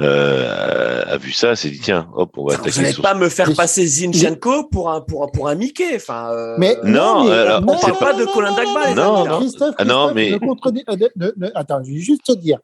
euh, 0.02 1.04
a, 1.08 1.18
vu 1.18 1.32
ça, 1.32 1.56
s'est 1.56 1.70
dit 1.70 1.80
tiens, 1.80 2.08
hop, 2.16 2.32
on 2.38 2.46
va 2.46 2.56
Vous 2.56 2.62
attaquer. 2.62 2.82
n'allez 2.82 2.94
sur- 2.94 3.02
pas 3.04 3.14
me 3.14 3.30
faire 3.30 3.54
passer 3.56 3.86
Zinchenko 3.88 4.66
pour 4.66 4.90
un 4.92 5.02
pour 5.02 5.24
un 5.24 5.28
pour 5.28 5.48
un 5.48 5.56
Mickey. 5.56 5.96
Enfin. 5.96 6.32
euh, 6.32 6.56
Mais 6.58 6.78
Non, 6.84 7.26
mais- 7.26 7.32
alors, 7.32 7.62
on 7.66 7.78
parle 7.78 7.98
pas 7.98 8.14
de 8.14 8.26
Colin 8.26 8.50
non, 8.52 8.56
Dagba, 8.56 8.94
Non. 8.96 9.40
Christophe, 9.40 9.76
Ah 9.78 9.86
non, 9.86 10.12
mais- 10.14 10.32
ne 10.32 10.38
contredis- 10.38 10.84
euh, 10.90 10.96
ne- 10.98 11.26
ne- 11.26 11.32
ne- 11.38 11.52
attends, 11.56 11.82
je 11.84 11.92
vais 11.94 12.00
juste 12.00 12.24
te 12.26 12.34
dire. 12.34 12.60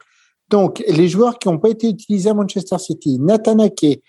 Donc, 0.49 0.83
les 0.87 1.07
joueurs 1.07 1.39
qui 1.39 1.47
n'ont 1.47 1.57
pas 1.59 1.69
été 1.69 1.87
utilisés 1.89 2.29
à 2.29 2.33
Manchester 2.33 2.77
City, 2.77 3.17
Nathan 3.19 3.59
Ake, 3.59 4.01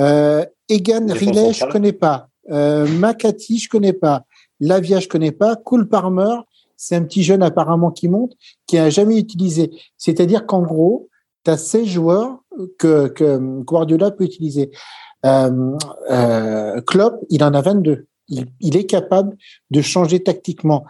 euh, 0.00 0.44
Egan 0.68 1.06
Riley, 1.08 1.48
je 1.48 1.58
centrale. 1.58 1.72
connais 1.72 1.92
pas. 1.92 2.28
Euh, 2.50 2.86
Makati, 2.86 3.58
je 3.58 3.68
connais 3.68 3.92
pas. 3.92 4.24
Lavia, 4.60 5.00
je 5.00 5.08
connais 5.08 5.32
pas. 5.32 5.56
Cool 5.56 5.88
Palmer, 5.88 6.36
c'est 6.76 6.94
un 6.94 7.02
petit 7.02 7.22
jeune 7.24 7.42
apparemment 7.42 7.90
qui 7.90 8.08
monte, 8.08 8.32
qui 8.66 8.78
a 8.78 8.88
jamais 8.90 9.18
utilisé. 9.18 9.70
C'est-à-dire 9.98 10.46
qu'en 10.46 10.62
gros, 10.62 11.08
tu 11.44 11.50
as 11.50 11.56
16 11.56 11.86
joueurs 11.86 12.38
que, 12.78 13.08
que 13.08 13.38
Guardiola 13.62 14.10
peut 14.10 14.24
utiliser. 14.24 14.70
Euh, 15.26 15.76
euh, 16.10 16.80
Klopp, 16.82 17.20
il 17.28 17.44
en 17.44 17.54
a 17.54 17.60
22. 17.60 18.06
Il, 18.28 18.46
il 18.60 18.76
est 18.76 18.86
capable 18.86 19.36
de 19.70 19.80
changer 19.80 20.22
tactiquement. 20.22 20.84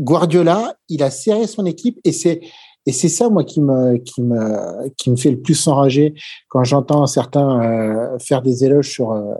Guardiola, 0.00 0.76
il 0.88 1.02
a 1.02 1.10
serré 1.10 1.46
son 1.46 1.66
équipe 1.66 1.98
et 2.04 2.12
c'est 2.12 2.40
et 2.88 2.92
c'est 2.92 3.08
ça 3.08 3.28
moi 3.28 3.42
qui 3.42 3.60
me 3.60 3.96
qui 3.98 4.22
me 4.22 4.88
qui 4.90 5.10
me 5.10 5.16
fait 5.16 5.30
le 5.30 5.40
plus 5.40 5.66
enrager 5.66 6.14
quand 6.48 6.62
j'entends 6.62 7.06
certains 7.06 7.60
euh, 7.62 8.18
faire 8.20 8.42
des 8.42 8.64
éloges 8.64 8.90
sur 8.90 9.12
euh, 9.12 9.34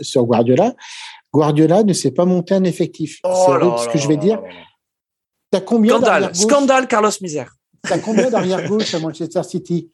sur 0.00 0.24
Guardiola. 0.24 0.74
Guardiola 1.32 1.82
ne 1.82 1.92
sait 1.92 2.12
pas 2.12 2.24
monter 2.24 2.54
un 2.54 2.64
effectif. 2.64 3.18
Oh 3.24 3.30
c'est 3.34 3.52
horrible 3.52 3.78
ce 3.78 3.88
que 3.88 3.98
je 3.98 4.06
vais 4.06 4.16
dire. 4.16 4.40
T'as 5.50 5.60
combien 5.60 5.96
Scandale, 5.96 6.34
scandale, 6.34 6.88
Carlos 6.88 7.10
Misère. 7.20 7.52
T'as 7.82 7.98
combien 7.98 8.30
d'arrière 8.30 8.68
gauche 8.68 8.94
à 8.94 9.00
Manchester 9.00 9.42
City? 9.42 9.90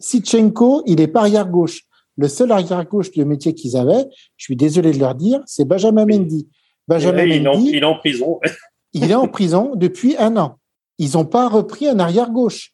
Sitchenko, 0.00 0.82
il 0.86 1.00
est 1.00 1.08
pas 1.08 1.20
arrière 1.20 1.48
gauche. 1.48 1.82
Le 2.16 2.28
seul 2.28 2.50
arrière 2.52 2.84
gauche 2.84 3.10
de 3.12 3.24
métier 3.24 3.54
qu'ils 3.54 3.76
avaient, 3.76 4.06
je 4.36 4.44
suis 4.44 4.56
désolé 4.56 4.92
de 4.92 4.98
leur 4.98 5.14
dire, 5.14 5.40
c'est 5.46 5.64
Benjamin 5.64 6.04
Oui. 6.04 6.18
Mendy. 6.18 6.48
Benjamin 6.86 7.22
il, 7.24 7.32
est 7.44 7.48
en, 7.48 7.54
Mendy, 7.54 7.70
il 7.70 7.76
est 7.82 7.84
en 7.84 7.94
prison. 7.98 8.40
il 8.92 9.10
est 9.10 9.14
en 9.14 9.28
prison 9.28 9.72
depuis 9.76 10.16
un 10.16 10.36
an. 10.36 10.58
Ils 10.98 11.12
n'ont 11.14 11.24
pas 11.26 11.48
repris 11.48 11.86
un 11.86 11.98
arrière 12.00 12.30
gauche. 12.30 12.72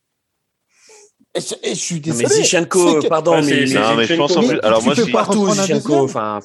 Et 1.35 1.41
je, 1.41 1.55
et 1.63 1.71
je 1.71 1.75
suis 1.81 2.01
désolé. 2.01 2.27
mais 2.29 2.67
que- 2.69 3.09
pardon, 3.09 3.37
mais, 3.37 3.43
c'est- 3.43 3.51
mais- 3.61 3.67
c'est 3.67 3.75
Non, 3.75 3.95
mais 3.97 4.05
je 4.07 4.15
pense 4.15 4.37
en 4.37 4.41
plus. 4.41 4.49
tu- 4.51 4.61
Alors 4.63 4.79
tu 4.79 4.85
moi, 4.87 4.95
pas 4.95 5.13
partout 5.13 5.47
deuxième 5.47 5.81
Enfin, 5.91 6.39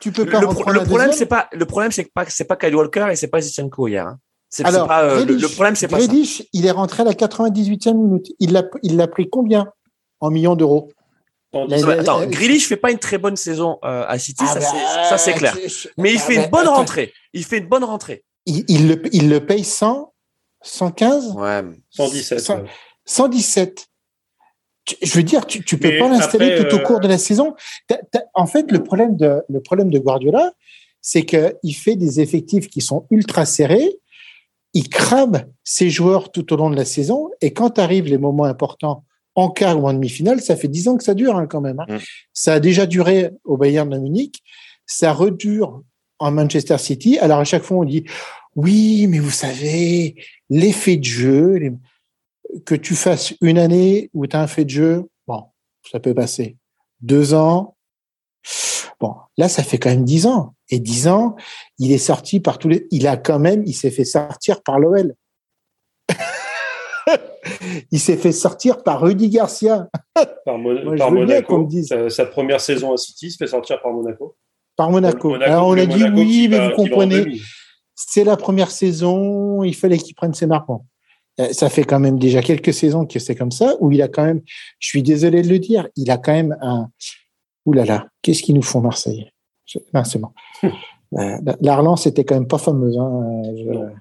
tu 0.00 0.10
peux 0.12 0.24
le, 0.24 0.30
pas 0.32 0.40
le- 0.40 0.46
le 0.72 0.84
problème, 0.84 1.12
c'est 1.12 1.26
pas 1.26 1.48
le 1.52 1.64
problème, 1.66 1.92
c'est 1.92 2.12
pas 2.12 2.24
c'est 2.28 2.44
pas 2.44 2.56
Kyle 2.56 2.74
Walker 2.74 3.06
et 3.12 3.16
c'est 3.16 3.28
pas 3.28 3.40
Zinchenko 3.40 3.86
hier. 3.88 4.06
hein. 4.08 4.18
Alors, 4.64 4.86
pas 4.88 5.04
euh, 5.04 5.24
le, 5.24 5.34
Grealish- 5.36 5.40
le 5.42 5.48
problème, 5.48 5.76
c'est 5.76 5.88
pas 5.88 6.00
ça. 6.00 6.06
Grealish, 6.06 6.42
il 6.52 6.66
est 6.66 6.70
rentré 6.72 7.02
à 7.02 7.04
la 7.06 7.14
98e 7.14 7.94
minute. 7.96 8.26
Il 8.40 8.52
l'a, 8.52 8.64
il 8.82 8.96
l'a 8.96 9.06
pris 9.08 9.28
combien? 9.30 9.68
En 10.24 10.30
millions 10.30 10.56
d'euros 10.56 10.88
attends, 11.54 12.26
Grealish 12.26 12.66
fait 12.66 12.76
pas 12.76 12.90
une 12.90 12.98
très 12.98 13.18
bonne 13.18 13.36
saison 13.36 13.78
euh, 13.84 14.04
à 14.06 14.18
City, 14.18 14.44
ça 14.46 14.54
Ah 14.56 14.60
c'est 14.60 14.76
bah, 14.76 15.08
ça, 15.08 15.18
c'est 15.18 15.32
clair. 15.34 15.56
Mais 15.98 16.12
il 16.12 16.18
ah 16.18 16.20
fait 16.20 16.36
bah, 16.36 16.44
une 16.44 16.50
bonne 16.50 16.60
attends. 16.62 16.74
rentrée. 16.74 17.12
Il 17.32 17.44
fait 17.44 17.58
une 17.58 17.66
bonne 17.68 17.84
rentrée. 17.84 18.24
Il, 18.46 18.64
il 18.68 18.88
le, 18.88 19.02
il 19.12 19.28
le 19.28 19.44
paye 19.44 19.64
100, 19.64 20.12
115, 20.62 21.32
Ouais. 21.36 21.62
117. 21.90 22.40
Ça- 22.40 22.56
ouais. 22.56 22.64
117. 23.04 23.86
Tu- 24.84 24.96
Je 25.02 25.14
veux 25.14 25.22
dire, 25.22 25.46
tu, 25.46 25.64
tu 25.64 25.78
peux 25.78 25.88
Mais 25.88 25.98
pas 25.98 26.08
l'installer 26.08 26.56
tout 26.58 26.74
au 26.74 26.78
euh, 26.78 26.82
cours 26.82 27.00
de 27.00 27.08
la 27.08 27.18
saison. 27.18 27.54
En 28.34 28.46
fait, 28.46 28.70
le 28.70 28.82
problème 28.82 29.16
de, 29.16 29.42
le 29.48 29.60
problème 29.60 29.90
de 29.90 29.98
Guardiola, 29.98 30.52
c'est 31.00 31.24
qu'il 31.24 31.74
fait 31.76 31.96
des 31.96 32.20
effectifs 32.20 32.68
qui 32.68 32.80
sont 32.80 33.06
ultra 33.10 33.46
serrés. 33.46 33.98
Il 34.74 34.88
crame 34.88 35.44
ses 35.62 35.88
joueurs 35.88 36.32
tout 36.32 36.52
au 36.52 36.56
long 36.56 36.68
de 36.68 36.76
la 36.76 36.84
saison. 36.84 37.30
Et 37.40 37.52
quand 37.52 37.78
arrivent 37.78 38.06
les 38.06 38.18
moments 38.18 38.44
importants, 38.44 39.03
en 39.34 39.50
quart 39.50 39.82
ou 39.82 39.88
en 39.88 39.92
demi-finale, 39.92 40.40
ça 40.40 40.56
fait 40.56 40.68
dix 40.68 40.86
ans 40.88 40.96
que 40.96 41.04
ça 41.04 41.14
dure 41.14 41.36
hein, 41.36 41.46
quand 41.46 41.60
même. 41.60 41.80
hein. 41.80 41.96
Mm. 41.96 41.98
Ça 42.32 42.54
a 42.54 42.60
déjà 42.60 42.86
duré 42.86 43.30
au 43.44 43.56
Bayern 43.56 43.88
de 43.88 43.98
Munich. 43.98 44.42
Ça 44.86 45.12
redure 45.12 45.82
en 46.18 46.30
Manchester 46.30 46.78
City. 46.78 47.18
Alors 47.18 47.38
à 47.40 47.44
chaque 47.44 47.62
fois, 47.62 47.78
on 47.78 47.84
dit 47.84 48.04
oui, 48.56 49.06
mais 49.08 49.18
vous 49.18 49.30
savez, 49.30 50.14
l'effet 50.48 50.96
de 50.96 51.04
jeu, 51.04 51.54
les- 51.56 51.72
que 52.64 52.76
tu 52.76 52.94
fasses 52.94 53.34
une 53.40 53.58
année 53.58 54.10
où 54.14 54.26
tu 54.28 54.36
as 54.36 54.40
un 54.40 54.46
fait 54.46 54.64
de 54.64 54.70
jeu, 54.70 55.04
bon, 55.26 55.44
ça 55.90 55.98
peut 55.98 56.14
passer. 56.14 56.56
Deux 57.00 57.34
ans, 57.34 57.74
bon, 59.00 59.14
là, 59.36 59.48
ça 59.48 59.62
fait 59.64 59.78
quand 59.78 59.90
même 59.90 60.04
dix 60.04 60.26
ans. 60.26 60.54
Et 60.70 60.78
dix 60.78 61.08
ans, 61.08 61.34
il 61.78 61.90
est 61.92 61.98
sorti 61.98 62.40
par 62.40 62.58
tous 62.58 62.68
les. 62.68 62.86
Il 62.90 63.06
a 63.06 63.16
quand 63.16 63.38
même, 63.38 63.64
il 63.66 63.74
s'est 63.74 63.90
fait 63.90 64.04
sortir 64.04 64.62
par 64.62 64.78
l'OL. 64.78 65.14
il 67.90 68.00
s'est 68.00 68.16
fait 68.16 68.32
sortir 68.32 68.82
par 68.82 69.00
Rudy 69.02 69.28
Garcia, 69.28 69.88
Par, 70.44 70.58
Mon- 70.58 70.84
Moi, 70.84 70.96
par 70.96 71.10
Monaco. 71.10 71.58
me 71.58 71.66
dise. 71.66 71.88
Sa, 71.88 72.08
sa 72.10 72.26
première 72.26 72.60
saison 72.60 72.92
à 72.92 72.96
City 72.96 73.30
se 73.30 73.36
fait 73.36 73.46
sortir 73.46 73.80
par 73.82 73.92
Monaco. 73.92 74.36
par 74.76 74.90
Monaco. 74.90 75.30
Monaco, 75.30 75.50
Alors 75.50 75.68
on 75.68 75.72
a 75.78 75.86
dit 75.86 75.98
Monaco 76.00 76.16
oui, 76.20 76.48
mais 76.48 76.58
va- 76.58 76.68
vous 76.70 76.74
comprenez, 76.76 77.40
c'est 77.94 78.24
la 78.24 78.36
première 78.36 78.70
saison, 78.70 79.62
il 79.62 79.74
fallait 79.74 79.98
qu'il 79.98 80.14
prenne 80.14 80.34
ses 80.34 80.46
marques. 80.46 80.66
Bon. 80.68 80.80
Euh, 81.40 81.48
Ça 81.52 81.68
fait 81.68 81.84
quand 81.84 81.98
même 82.00 82.18
déjà 82.18 82.42
quelques 82.42 82.72
saisons 82.72 83.06
que 83.06 83.18
c'est 83.18 83.34
comme 83.34 83.50
ça, 83.50 83.74
où 83.80 83.90
il 83.92 84.00
a 84.02 84.08
quand 84.08 84.24
même, 84.24 84.40
je 84.78 84.88
suis 84.88 85.02
désolé 85.02 85.42
de 85.42 85.48
le 85.48 85.58
dire, 85.58 85.88
il 85.96 86.10
a 86.10 86.16
quand 86.18 86.32
même 86.32 86.56
un. 86.60 86.88
Ouh 87.66 87.72
là 87.72 87.84
là, 87.84 88.06
qu'est-ce 88.22 88.42
qu'ils 88.42 88.54
nous 88.54 88.62
font 88.62 88.80
Marseille? 88.80 89.30
Je- 89.66 89.78
Non, 89.92 90.04
c'est 90.04 90.18
bon. 90.20 90.28
Euh, 91.16 91.38
la- 91.44 91.56
la 91.60 91.76
relance 91.76 92.06
était 92.08 92.24
quand 92.24 92.34
même 92.34 92.48
pas 92.48 92.58
fameuse. 92.58 92.98
Hein. 92.98 93.42
Je- 93.56 93.94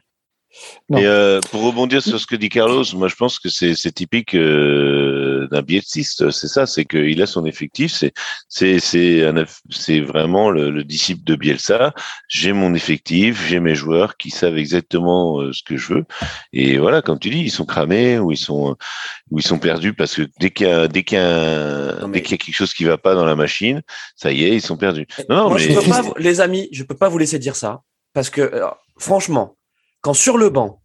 Non. 0.90 0.98
Et 1.00 1.06
euh, 1.06 1.40
pour 1.52 1.64
rebondir 1.64 2.02
sur 2.02 2.20
ce 2.20 2.28
que 2.28 2.36
dit 2.36 2.50
Carlos, 2.50 2.84
moi 2.94 3.08
je 3.08 3.16
pense 3.16 3.40
que 3.40 3.50
c'est 3.50 3.92
typique 3.92 4.36
euh, 4.36 5.48
d'un 5.50 5.62
bielciste, 5.62 6.30
c'est 6.32 6.48
ça, 6.48 6.66
c'est 6.66 6.86
qu'il 6.86 7.22
a 7.22 7.26
son 7.26 7.46
effectif, 7.46 7.94
c'est 7.94 8.14
c'est 8.50 8.80
c'est 8.80 10.00
vraiment 10.02 10.52
le, 10.52 10.70
le, 10.70 10.84
disciple 10.84 11.24
de 11.24 11.36
Bielsa. 11.36 11.94
J'ai 12.28 12.54
mon 12.54 12.74
effectif, 12.74 13.48
j'ai 13.48 13.60
mes 13.60 13.76
joueurs 13.76 14.18
qui 14.18 14.30
savent 14.30 14.58
exactement 14.58 15.42
euh, 15.42 15.54
ce 15.54 15.64
que 15.64 15.78
je 15.78 15.94
veux, 15.94 16.06
et 16.52 16.78
voilà, 16.78 17.02
comme 17.02 17.20
tu 17.20 17.30
dis, 17.30 17.40
ils 17.40 17.52
sont 17.52 17.66
cramés 17.66 18.20
ou 18.20 18.32
ils 18.32 18.38
sont 18.38 18.76
ou 19.32 19.40
ils 19.40 19.46
sont 19.46 19.60
perdus 19.60 19.94
parce 19.94 20.16
que 20.16 20.24
dès 20.40 20.52
qu'il 20.52 20.68
y 20.68 20.70
a 20.70 20.88
dès 20.88 21.04
qu'il 21.04 21.18
y 21.18 21.22
a 21.22 22.08
dès 22.08 22.22
qu'il 22.22 22.32
y 22.32 22.36
a 22.36 22.38
quelque 22.38 22.56
chose 22.56 22.74
qui 22.74 22.84
va 22.84 22.98
pas 22.98 23.16
dans 23.16 23.26
la 23.26 23.36
machine, 23.36 23.82
ça 24.16 24.32
y 24.32 24.44
est, 24.44 24.56
ils 24.56 24.62
sont 24.62 24.78
perdus. 24.78 25.08
Non, 25.30 25.54
mais... 25.54 25.60
je 25.60 25.74
peux 25.74 25.90
pas, 25.90 26.04
les 26.18 26.42
amis, 26.42 26.70
je 26.72 26.84
peux 26.84 26.98
pas 26.98 27.10
vous 27.10 27.18
laisser 27.18 27.40
dire 27.40 27.56
ça 27.56 27.82
parce 28.14 28.30
que 28.30 28.52
franchement 29.00 29.56
quand 30.04 30.14
sur 30.14 30.38
le 30.38 30.50
banc, 30.50 30.82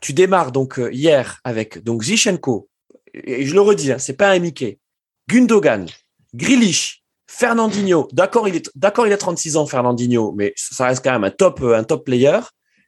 tu 0.00 0.12
démarres 0.12 0.50
donc 0.50 0.80
euh, 0.80 0.92
hier 0.92 1.38
avec 1.44 1.84
donc 1.84 2.02
Zichenko, 2.02 2.68
et 3.12 3.46
je 3.46 3.54
le 3.54 3.60
redis, 3.60 3.92
hein, 3.92 3.98
c'est 3.98 4.16
pas 4.16 4.30
un 4.30 4.38
Mickey, 4.40 4.80
Gundogan, 5.28 5.86
Grilich, 6.34 7.04
Fernandinho, 7.28 8.08
d'accord, 8.12 8.48
il 8.48 8.56
est 8.56 8.70
d'accord, 8.74 9.06
il 9.06 9.12
a 9.12 9.16
36 9.16 9.56
ans, 9.56 9.66
Fernandinho, 9.66 10.32
mais 10.32 10.52
ça 10.56 10.86
reste 10.86 11.04
quand 11.04 11.12
même 11.12 11.24
un 11.24 11.30
top, 11.30 11.60
euh, 11.62 11.76
un 11.76 11.84
top 11.84 12.04
player. 12.04 12.40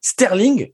Sterling, 0.03 0.73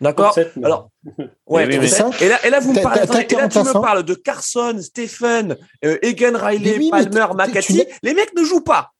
d'accord. 0.00 0.36
Alors, 0.62 0.90
ouais, 1.46 1.64
et 1.64 2.28
là, 2.28 2.46
et 2.46 2.50
là, 2.50 2.60
vous 2.60 2.72
me 2.72 2.82
parlez, 2.82 3.02
et 3.02 3.34
là, 3.34 3.48
tu 3.48 3.58
me 3.58 3.72
parles 3.72 4.02
de 4.04 4.14
Carson, 4.14 4.78
Stephen, 4.80 5.56
euh, 5.84 5.98
Egan 6.02 6.36
Riley, 6.36 6.90
Palmer, 6.90 7.26
McCarthy. 7.34 7.84
Les 8.02 8.14
mecs 8.14 8.34
ne 8.36 8.44
jouent 8.44 8.64
pas. 8.64 8.90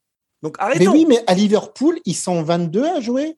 Donc 0.43 0.57
arrêtons. 0.59 0.81
Mais 0.81 0.89
oui, 0.89 1.07
mais 1.09 1.23
à 1.27 1.35
Liverpool, 1.35 1.99
ils 2.05 2.17
sont 2.17 2.43
22 2.43 2.85
à 2.85 3.01
jouer. 3.01 3.37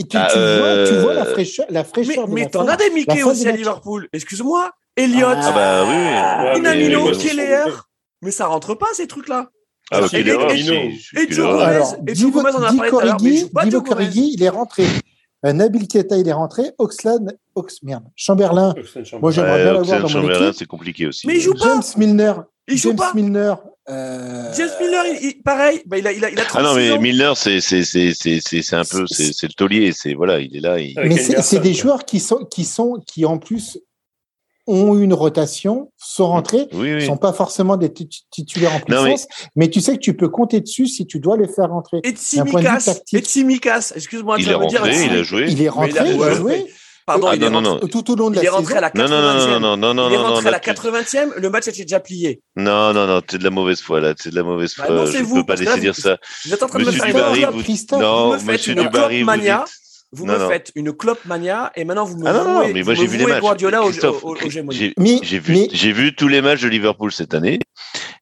Et 0.00 0.04
tu, 0.04 0.16
ah, 0.16 0.28
vois, 0.32 0.86
tu, 0.88 0.94
vois, 0.94 1.12
la 1.12 1.26
euh, 1.26 1.32
fraîcheur, 1.32 1.66
la 1.68 1.84
fraîcheur 1.84 2.26
mais, 2.26 2.44
Mais 2.44 2.48
t'en 2.48 2.66
as 2.66 2.76
des 2.76 2.88
Mickey 2.88 3.22
aussi 3.22 3.46
à 3.46 3.52
Liverpool. 3.52 4.08
Excuse-moi. 4.14 4.70
Elliott. 4.96 5.36
Ah, 5.38 5.52
bah 5.52 6.54
oui. 6.54 6.58
Inamino, 6.58 7.10
Keller. 7.12 7.64
Mais 8.22 8.30
ça 8.30 8.46
rentre 8.46 8.74
pas, 8.74 8.86
ces 8.94 9.06
trucs-là. 9.06 9.50
Ah, 9.90 10.02
ok, 10.02 10.14
et, 10.14 10.20
et, 10.20 10.24
Joe 10.24 10.38
Gomez, 10.38 11.82
et 12.06 12.14
Joe 12.14 12.32
Gomez 12.32 12.50
en 12.50 12.62
a 12.62 12.72
parlé 12.72 12.90
tout 12.90 12.98
à 12.98 13.04
l'heure, 13.04 13.16
mais 13.20 13.30
il 13.30 13.38
joue 13.40 13.48
pas 13.50 13.68
Joe 13.68 13.82
Gomez. 13.82 14.08
il 14.14 14.42
est 14.42 14.48
rentré. 14.48 14.86
Euh, 15.44 15.52
Nabil 15.52 15.86
Keita, 15.88 16.16
il 16.16 16.28
est 16.28 16.32
rentré. 16.32 16.62
Oxlan, 16.78 17.26
Ox, 17.54 17.82
merde, 17.82 18.04
Chamberlain. 18.14 18.74
Moi, 19.20 19.32
j'aimerais 19.32 19.62
bien 19.62 19.72
l'avoir 19.72 19.84
dans 19.84 20.00
mon 20.02 20.08
Chamberlain, 20.08 20.52
c'est 20.54 20.66
compliqué 20.66 21.06
aussi. 21.08 21.26
Mais 21.26 21.36
il 21.36 21.40
joue 21.40 21.54
pas. 21.54 21.64
James 21.64 21.82
Milner. 21.96 22.34
Il 22.68 22.76
joue 22.76 22.90
James 22.90 22.96
pas. 22.96 23.12
Milner. 23.14 23.54
Euh... 23.90 24.52
James 24.56 24.70
Milner, 24.80 25.18
il, 25.22 25.42
pareil, 25.42 25.82
bah, 25.86 25.98
il, 25.98 26.06
a, 26.06 26.12
il, 26.12 26.24
a, 26.24 26.30
il 26.30 26.38
a 26.38 26.44
36 26.44 26.58
Ah 26.58 26.62
non, 26.62 26.74
mais 26.74 26.92
ans. 26.92 27.00
Milner, 27.00 27.32
c'est 27.34 27.60
c'est 27.60 27.84
c'est 27.84 28.12
c'est 28.14 28.40
c'est 28.40 28.76
un 28.76 28.84
peu 28.84 29.04
c'est 29.06 29.32
c'est 29.32 29.48
le 29.48 29.54
taulier, 29.54 29.92
c'est 29.92 30.14
voilà, 30.14 30.40
il 30.40 30.56
est 30.56 30.60
là. 30.60 30.78
Il... 30.78 30.94
Mais 30.96 31.16
c'est 31.16 31.58
des 31.58 31.74
joueurs 31.74 32.04
qui 32.04 32.20
sont 32.20 32.44
qui 32.44 32.64
sont 32.64 33.02
qui 33.06 33.24
en 33.24 33.38
plus 33.38 33.78
ont 34.66 34.96
eu 34.96 35.02
une 35.02 35.14
rotation, 35.14 35.90
sont 35.96 36.28
rentrés, 36.28 36.68
oui, 36.72 36.94
oui. 36.94 37.06
sont 37.06 37.16
pas 37.16 37.32
forcément 37.32 37.76
des 37.76 37.92
titulaires 37.92 38.74
en 38.74 38.80
puissance, 38.80 39.26
mais... 39.56 39.66
mais... 39.66 39.70
tu 39.70 39.80
sais 39.80 39.94
que 39.94 40.00
tu 40.00 40.16
peux 40.16 40.28
compter 40.28 40.60
dessus 40.60 40.86
si 40.86 41.06
tu 41.06 41.18
dois 41.18 41.36
les 41.36 41.48
faire 41.48 41.70
rentrer. 41.70 42.00
Et 42.04 42.12
Tsimikas, 42.12 43.92
excuse-moi, 43.96 44.36
il 44.38 44.48
est 44.48 44.54
rentré, 44.54 45.04
il 45.06 45.12
a 45.12 45.22
joué. 45.22 45.46
Il 45.48 45.62
est 45.62 45.68
rentré, 45.68 46.12
il 46.14 46.22
a 46.22 46.34
joué. 46.34 46.66
Pardon, 47.10 47.26
ah, 47.28 47.34
il, 47.34 47.40
non, 47.40 47.46
est 47.46 47.50
non, 47.50 47.56
rentré, 47.70 47.80
non. 47.82 47.88
tout 47.88 48.10
au 48.12 48.16
long 48.16 48.30
de 48.30 48.36
il 48.36 48.38
la 48.38 48.44
est 48.44 48.48
rentré 48.48 48.74
à 48.76 48.80
la 48.80 48.90
80e. 48.90 48.98
Non, 48.98 49.08
non, 49.08 49.60
non, 49.60 49.76
non, 49.76 49.94
non, 49.94 50.08
il 50.08 50.14
est 50.14 50.16
non, 50.16 50.22
rentré 50.24 50.42
non, 50.42 50.48
à 50.48 50.50
la 50.50 50.58
80e, 50.60 51.34
le 51.36 51.50
match 51.50 51.68
était 51.68 51.82
déjà 51.82 51.98
plié. 52.00 52.40
Non, 52.56 52.92
non, 52.92 53.06
non, 53.06 53.20
c'est 53.28 53.38
de 53.38 53.44
la 53.44 53.50
mauvaise 53.50 53.80
foi 53.80 54.00
là, 54.00 54.14
c'est 54.16 54.30
de 54.30 54.36
la 54.36 54.42
mauvaise 54.42 54.74
foi. 54.74 54.86
Bah 54.86 54.94
non, 54.94 55.06
je 55.06 55.18
ne 55.18 55.34
peux 55.34 55.44
pas 55.44 55.56
laisser 55.56 55.80
dire 55.80 55.96
ça. 55.96 56.18
Vous 56.44 56.54
êtes 56.54 56.62
en 56.62 56.66
train 56.68 56.78
de 56.78 56.84
me 56.84 56.90
Monsieur 56.90 57.02
faire 57.02 57.14
Dubarry, 57.14 57.42
une 57.42 57.50
vous... 57.50 57.62
Christophe, 57.62 58.00
non, 58.00 58.26
vous 58.26 58.32
me 58.34 58.38
faites 58.38 58.46
Monsieur 58.48 58.72
une 58.74 58.82
Dubarry, 58.82 59.22
vous 59.22 59.30
dites- 59.36 59.89
Vous 60.12 60.26
Non, 60.26 60.32
me 60.34 60.38
non. 60.40 60.48
faites 60.48 60.72
une 60.74 60.92
clope 60.92 61.24
mania 61.24 61.70
et 61.76 61.84
maintenant 61.84 62.04
vous 62.04 62.18
me 62.18 62.26
Ah 62.26 62.32
non, 62.32 62.44
non, 62.44 62.60
vouez- 62.64 62.72
mais 62.72 62.82
moi 62.82 62.94
vous 62.94 63.00
j'ai 63.00 63.06
me 63.06 63.12
vu 63.12 63.18
les 63.18 63.26
matchs. 63.26 63.40
Guardiola 63.40 63.82
au, 63.82 63.90
Christophe, 63.90 64.24
au, 64.24 64.30
au, 64.34 64.44
au 64.44 64.50
Gémoni. 64.50 64.92
j'ai 65.22 65.38
vu, 65.38 65.52
mais- 65.52 65.68
j'ai 65.72 65.92
vu 65.92 66.14
tous 66.16 66.26
les 66.26 66.40
matchs 66.42 66.62
de 66.62 66.68
Liverpool 66.68 67.12
cette 67.12 67.32
année 67.32 67.60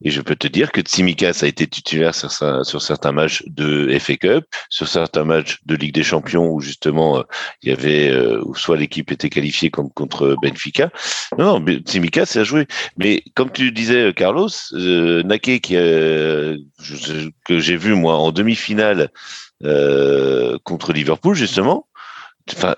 et 0.04 0.10
je 0.10 0.20
peux 0.20 0.36
te 0.36 0.46
dire 0.46 0.70
que 0.70 0.82
Tsimikas 0.82 1.38
a 1.42 1.46
été 1.46 1.66
titulaire 1.66 2.14
sur, 2.14 2.30
sa- 2.30 2.62
sur 2.62 2.82
certains 2.82 3.12
matchs 3.12 3.42
de 3.46 3.88
FA 3.98 4.16
Cup, 4.16 4.44
sur 4.68 4.86
certains 4.86 5.24
matchs 5.24 5.58
de 5.64 5.76
Ligue 5.76 5.94
des 5.94 6.02
Champions 6.04 6.50
où 6.50 6.60
justement 6.60 7.20
euh, 7.20 7.22
il 7.62 7.70
y 7.70 7.72
avait 7.72 8.10
euh, 8.10 8.42
où 8.44 8.54
soit 8.54 8.76
l'équipe 8.76 9.10
était 9.10 9.30
qualifiée 9.30 9.70
comme 9.70 9.90
contre 9.90 10.36
Benfica. 10.42 10.90
Non, 11.38 11.44
non, 11.54 11.60
mais 11.60 11.76
Tsimikas 11.78 12.32
a 12.36 12.44
joué. 12.44 12.66
Mais 12.98 13.22
comme 13.34 13.50
tu 13.50 13.72
disais, 13.72 14.12
Carlos, 14.14 14.50
euh, 14.74 15.22
Nake 15.22 15.60
qui 15.62 15.72
je- 15.74 17.30
que 17.46 17.58
j'ai 17.58 17.76
vu 17.76 17.94
moi 17.94 18.16
en 18.16 18.30
demi-finale 18.30 19.10
euh, 19.64 20.58
contre 20.64 20.92
Liverpool 20.92 21.34
justement. 21.34 21.88
Enfin, 22.52 22.76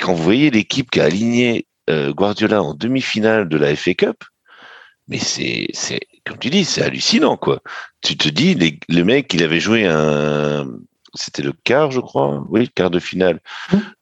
quand 0.00 0.14
vous 0.14 0.22
voyez 0.22 0.50
l'équipe 0.50 0.90
qui 0.90 1.00
a 1.00 1.04
aligné 1.04 1.66
euh, 1.90 2.12
Guardiola 2.12 2.62
en 2.62 2.74
demi-finale 2.74 3.48
de 3.48 3.56
la 3.56 3.74
FA 3.76 3.94
Cup, 3.94 4.24
mais 5.08 5.18
c'est, 5.18 5.68
comme 6.26 6.38
tu 6.38 6.50
dis, 6.50 6.64
c'est 6.64 6.82
hallucinant, 6.82 7.36
quoi. 7.36 7.62
Tu 8.02 8.16
te 8.16 8.28
dis, 8.28 8.54
les, 8.54 8.80
le 8.88 9.04
mec, 9.04 9.32
il 9.32 9.44
avait 9.44 9.60
joué 9.60 9.86
un, 9.86 10.66
c'était 11.14 11.42
le 11.42 11.52
quart, 11.52 11.92
je 11.92 12.00
crois, 12.00 12.44
oui, 12.48 12.62
le 12.62 12.66
quart 12.66 12.90
de 12.90 12.98
finale 12.98 13.40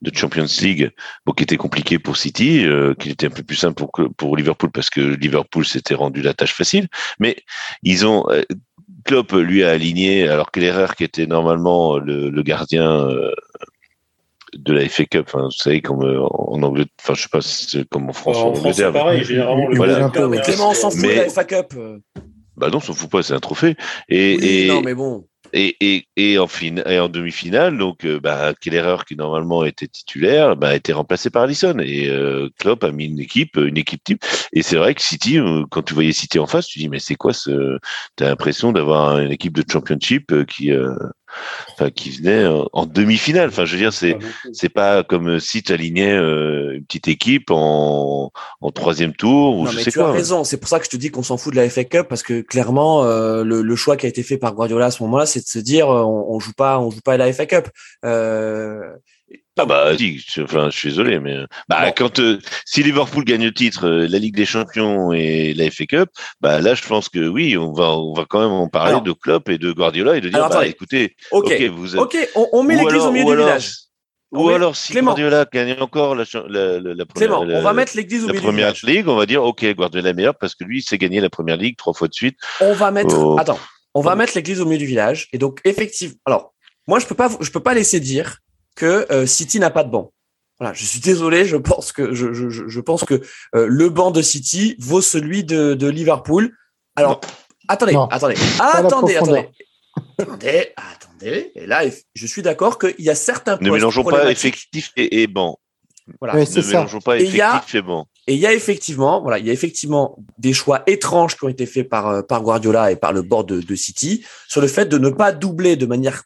de 0.01 0.15
Champions 0.15 0.47
League, 0.61 0.91
bon, 1.25 1.33
qui 1.33 1.43
était 1.43 1.57
compliqué 1.57 1.99
pour 1.99 2.17
City, 2.17 2.65
euh, 2.65 2.95
qui 2.95 3.09
était 3.09 3.27
un 3.27 3.31
peu 3.31 3.43
plus 3.43 3.55
simple 3.55 3.75
pour, 3.75 3.91
pour 4.17 4.35
Liverpool 4.35 4.71
parce 4.71 4.89
que 4.89 5.01
Liverpool 5.01 5.65
s'était 5.65 5.93
rendu 5.93 6.21
la 6.21 6.33
tâche 6.33 6.53
facile, 6.53 6.87
mais 7.19 7.37
ils 7.83 8.05
ont, 8.05 8.25
Klopp 9.05 9.31
lui 9.33 9.63
a 9.63 9.69
aligné, 9.69 10.27
alors 10.27 10.51
que 10.51 10.59
l'erreur 10.59 10.95
qui 10.95 11.03
était 11.03 11.27
normalement 11.27 11.97
le, 11.97 12.29
le 12.29 12.43
gardien 12.43 13.07
euh, 13.07 13.31
de 14.53 14.73
la 14.73 14.87
FA 14.89 15.05
Cup, 15.05 15.25
enfin, 15.27 15.45
vous 15.45 15.51
savez, 15.51 15.81
comme 15.81 16.03
euh, 16.03 16.21
en 16.21 16.61
Angleterre, 16.63 16.91
enfin, 17.01 17.13
je 17.13 17.21
sais 17.21 17.29
pas 17.29 17.41
si 17.41 17.65
c'est 17.69 17.87
comme 17.89 18.09
en 18.09 18.13
France 18.13 18.37
ou 18.37 18.39
en 18.39 18.47
En 18.49 18.55
France, 18.55 18.75
c'est 18.75 18.83
Angleterre. 18.85 19.03
pareil, 19.03 19.23
généralement. 19.23 19.67
le 19.69 19.75
Voilà. 19.77 20.09
Clément, 20.43 20.69
on 20.71 20.73
s'en 20.73 20.89
fout 20.89 21.01
Mais- 21.01 21.09
de 21.15 21.21
la 21.21 21.29
FA 21.29 21.43
Cup? 21.43 21.73
euh. 21.77 21.99
Bah 22.57 22.69
non, 22.69 22.77
on 22.77 22.81
s'en 22.81 22.93
fout 22.93 23.09
pas, 23.09 23.21
c'est 23.21 23.33
un 23.33 23.39
trophée. 23.39 23.75
Et, 24.09 24.37
Oui, 24.37 24.47
et, 24.47 24.67
non, 24.69 24.81
mais 24.81 24.95
bon. 24.95 25.27
Et, 25.55 25.77
et, 25.79 26.07
et 26.17 26.37
en, 26.37 26.47
fin, 26.47 26.75
en 26.77 27.07
demi-finale, 27.07 27.77
donc, 27.77 28.05
euh, 28.05 28.19
bah, 28.19 28.53
quelle 28.59 28.73
erreur 28.73 29.05
qui 29.05 29.15
normalement 29.15 29.63
était 29.63 29.87
titulaire, 29.87 30.57
bah, 30.57 30.75
été 30.75 30.91
remplacé 30.91 31.29
par 31.29 31.43
Allison. 31.43 31.77
Et 31.79 32.09
euh, 32.09 32.49
Klopp 32.59 32.83
a 32.83 32.91
mis 32.91 33.05
une 33.05 33.19
équipe, 33.19 33.55
une 33.55 33.77
équipe 33.77 34.03
type. 34.03 34.23
Et 34.51 34.61
c'est 34.61 34.75
vrai 34.75 34.93
que 34.93 35.01
City, 35.01 35.39
euh, 35.39 35.63
quand 35.71 35.81
tu 35.81 35.93
voyais 35.93 36.11
City 36.11 36.39
en 36.39 36.45
face, 36.45 36.67
tu 36.67 36.79
dis 36.79 36.89
mais 36.89 36.99
c'est 36.99 37.15
quoi 37.15 37.33
ce 37.33 37.79
T'as 38.17 38.27
l'impression 38.27 38.73
d'avoir 38.73 39.17
une 39.19 39.31
équipe 39.31 39.53
de 39.55 39.63
championship 39.69 40.31
euh, 40.33 40.43
qui, 40.43 40.71
euh, 40.71 40.93
enfin, 41.73 41.89
qui 41.89 42.09
venait 42.11 42.43
euh, 42.43 42.63
en 42.73 42.85
demi-finale. 42.85 43.49
Enfin, 43.49 43.65
je 43.65 43.73
veux 43.73 43.79
dire, 43.81 43.93
c'est 43.93 44.17
c'est 44.53 44.69
pas 44.69 45.03
comme 45.03 45.39
si 45.39 45.63
tu 45.63 45.71
alignais 45.71 46.13
euh, 46.13 46.75
une 46.75 46.85
petite 46.85 47.07
équipe 47.07 47.51
en, 47.51 48.31
en 48.61 48.71
troisième 48.71 49.13
tour 49.13 49.57
ou 49.57 49.65
Non, 49.65 49.71
je 49.71 49.77
mais 49.77 49.83
sais 49.83 49.91
tu 49.91 49.99
quoi. 49.99 50.09
as 50.09 50.11
raison. 50.11 50.43
C'est 50.43 50.57
pour 50.57 50.69
ça 50.69 50.79
que 50.79 50.85
je 50.85 50.89
te 50.89 50.97
dis 50.97 51.11
qu'on 51.11 51.23
s'en 51.23 51.37
fout 51.37 51.53
de 51.53 51.59
la 51.59 51.69
FA 51.69 51.83
Cup 51.83 52.07
parce 52.09 52.23
que 52.23 52.41
clairement, 52.41 53.03
euh, 53.03 53.43
le, 53.43 53.61
le 53.61 53.75
choix 53.75 53.97
qui 53.97 54.05
a 54.05 54.09
été 54.09 54.23
fait 54.23 54.37
par 54.37 54.53
Guardiola 54.53 54.85
à 54.87 54.91
ce 54.91 55.03
moment-là, 55.03 55.25
c'est 55.25 55.41
de 55.41 55.47
se 55.47 55.59
dire, 55.59 55.89
euh, 55.89 56.03
on, 56.03 56.35
on 56.35 56.39
joue 56.39 56.53
pas, 56.53 56.79
on 56.79 56.89
joue 56.91 57.01
pas 57.01 57.13
à 57.13 57.17
la 57.17 57.31
FA 57.33 57.45
Cup. 57.45 57.67
Euh, 58.03 58.81
Ah 59.57 59.65
bah 59.65 59.97
si, 59.97 60.19
je, 60.19 60.41
enfin, 60.41 60.69
je 60.69 60.77
suis 60.77 60.89
désolé, 60.89 61.19
mais 61.19 61.33
euh, 61.33 61.45
bah 61.69 61.85
Bon. 61.85 61.93
quand 61.95 62.19
euh, 62.19 62.39
si 62.65 62.83
Liverpool 62.83 63.23
gagne 63.23 63.45
le 63.45 63.53
titre, 63.53 63.87
euh, 63.87 64.07
la 64.07 64.19
Ligue 64.19 64.35
des 64.35 64.45
Champions 64.45 65.13
et 65.13 65.53
la 65.53 65.71
FA 65.71 65.85
Cup, 65.85 66.09
bah 66.41 66.59
là 66.59 66.75
je 66.75 66.83
pense 66.85 67.07
que 67.07 67.25
oui, 67.27 67.55
on 67.57 67.71
va 67.71 67.91
on 67.97 68.13
va 68.13 68.25
quand 68.27 68.39
même 68.41 68.51
en 68.51 68.67
parler 68.67 68.89
Alors- 68.91 69.01
de 69.03 69.13
Klopp 69.13 69.47
et 69.49 69.57
de 69.57 69.71
Guardiola 69.71 70.17
et 70.17 70.21
de 70.21 70.27
dire 70.29 70.37
Alors, 70.43 70.49
bah 70.49 70.67
écoutez, 70.67 71.15
ok, 71.31 71.45
ok, 71.45 71.61
vous 71.69 71.95
êtes- 71.95 72.01
ok, 72.01 72.17
on, 72.35 72.47
on 72.51 72.63
met 72.63 72.75
l'église 72.75 73.03
au 73.03 73.11
milieu 73.11 73.25
du 73.25 73.31
alors- 73.31 73.45
village. 73.45 73.71
ou 74.31 74.47
met- 74.49 74.55
alors 74.55 74.75
si 74.75 74.91
Clément. 74.91 75.11
Guardiola 75.11 75.45
gagne 75.53 75.77
encore 75.79 76.15
la 76.15 76.25
la, 76.33 76.79
la, 76.79 76.93
la 76.93 77.05
première 77.05 77.37
Clément, 77.37 77.39
on 77.41 77.61
va 77.61 77.71
mettre 77.73 77.95
l'église 77.95 78.23
au 78.25 78.27
milieu 78.27 78.41
du 78.41 78.51
village. 78.51 78.83
ligue, 78.83 79.07
on 79.07 79.15
va 79.15 79.25
dire 79.25 79.41
ok 79.43 79.65
Guardiola 79.73 80.09
est 80.09 80.13
meilleur 80.13 80.35
parce 80.37 80.53
que 80.55 80.65
lui 80.65 80.79
il 80.79 80.83
s'est 80.83 80.97
gagné 80.97 81.21
la 81.21 81.29
première 81.29 81.55
ligue 81.55 81.77
trois 81.77 81.93
fois 81.93 82.09
de 82.09 82.13
suite. 82.13 82.37
On 82.59 82.73
va 82.73 82.91
mettre. 82.91 83.15
Oh. 83.17 83.37
Attends, 83.39 83.59
on 83.93 84.01
va 84.01 84.17
mettre 84.17 84.33
l'église 84.35 84.59
au 84.59 84.65
milieu 84.65 84.79
du 84.79 84.85
village. 84.85 85.29
Et 85.31 85.37
donc 85.37 85.61
effectivement, 85.63 86.15
alors 86.25 86.53
moi 86.87 86.99
je 86.99 87.05
peux 87.05 87.15
pas, 87.15 87.29
je 87.39 87.49
peux 87.51 87.61
pas 87.61 87.73
laisser 87.73 88.01
dire 88.01 88.39
que 88.75 89.05
euh, 89.11 89.25
City 89.25 89.59
n'a 89.59 89.69
pas 89.69 89.83
de 89.83 89.89
banc. 89.89 90.11
Voilà, 90.59 90.73
je 90.73 90.85
suis 90.85 90.99
désolé, 91.01 91.45
je 91.45 91.57
pense 91.57 91.91
que 91.91 92.13
je, 92.13 92.31
je, 92.33 92.49
je 92.49 92.63
je 92.67 92.79
pense 92.79 93.03
que 93.03 93.15
euh, 93.55 93.65
le 93.67 93.89
banc 93.89 94.11
de 94.11 94.21
City 94.21 94.75
vaut 94.79 95.01
celui 95.01 95.43
de, 95.43 95.73
de 95.73 95.87
Liverpool. 95.87 96.55
Alors 96.95 97.19
attendez, 97.67 97.93
Non. 97.93 98.05
attendez, 98.07 98.35
attendez, 98.59 99.15
attendez, 99.15 99.15
attendez, 100.19 100.73
attendez. 100.77 101.51
Et 101.55 101.65
là, 101.65 101.81
je 102.13 102.27
suis 102.27 102.41
d'accord 102.41 102.79
qu'il 102.79 102.95
y 102.99 103.09
a 103.09 103.15
certains 103.15 103.57
Ne 103.59 103.69
mélangeons 103.71 104.03
pas 104.03 104.31
effectif 104.31 104.91
et, 104.95 105.21
et 105.23 105.27
banc. 105.27 105.57
Voilà. 106.21 106.35
Ne 106.39 106.45
ça. 106.45 106.61
mélangeons 106.61 106.99
pas 107.01 107.17
Et 107.19 107.23
il 107.23 107.35
y 107.35 107.41
a- 107.41 107.49
effectif 107.55 107.75
et 107.75 107.81
banc. 107.81 108.07
Et 108.27 108.33
il 108.33 108.39
y 108.39 108.47
a 108.47 108.53
effectivement, 108.53 109.21
voilà, 109.21 109.37
il 109.37 109.45
y 109.45 109.49
a 109.51 109.53
effectivement 109.53 110.17
des 110.39 110.51
choix 110.53 110.81
étranges 110.87 111.35
qui 111.37 111.43
ont 111.45 111.47
été 111.49 111.65
faits 111.67 111.87
par, 111.87 112.07
euh, 112.07 112.21
par 112.23 112.41
Guardiola 112.41 112.91
et 112.91 112.95
par 112.95 113.13
le 113.13 113.21
board 113.21 113.47
de, 113.47 113.61
de 113.61 113.75
City 113.75 114.25
sur 114.47 114.61
le 114.61 114.67
fait 114.67 114.85
de 114.85 114.97
ne 114.97 115.09
pas 115.09 115.31
doubler 115.31 115.75
de 115.75 115.85
manière 115.85 116.23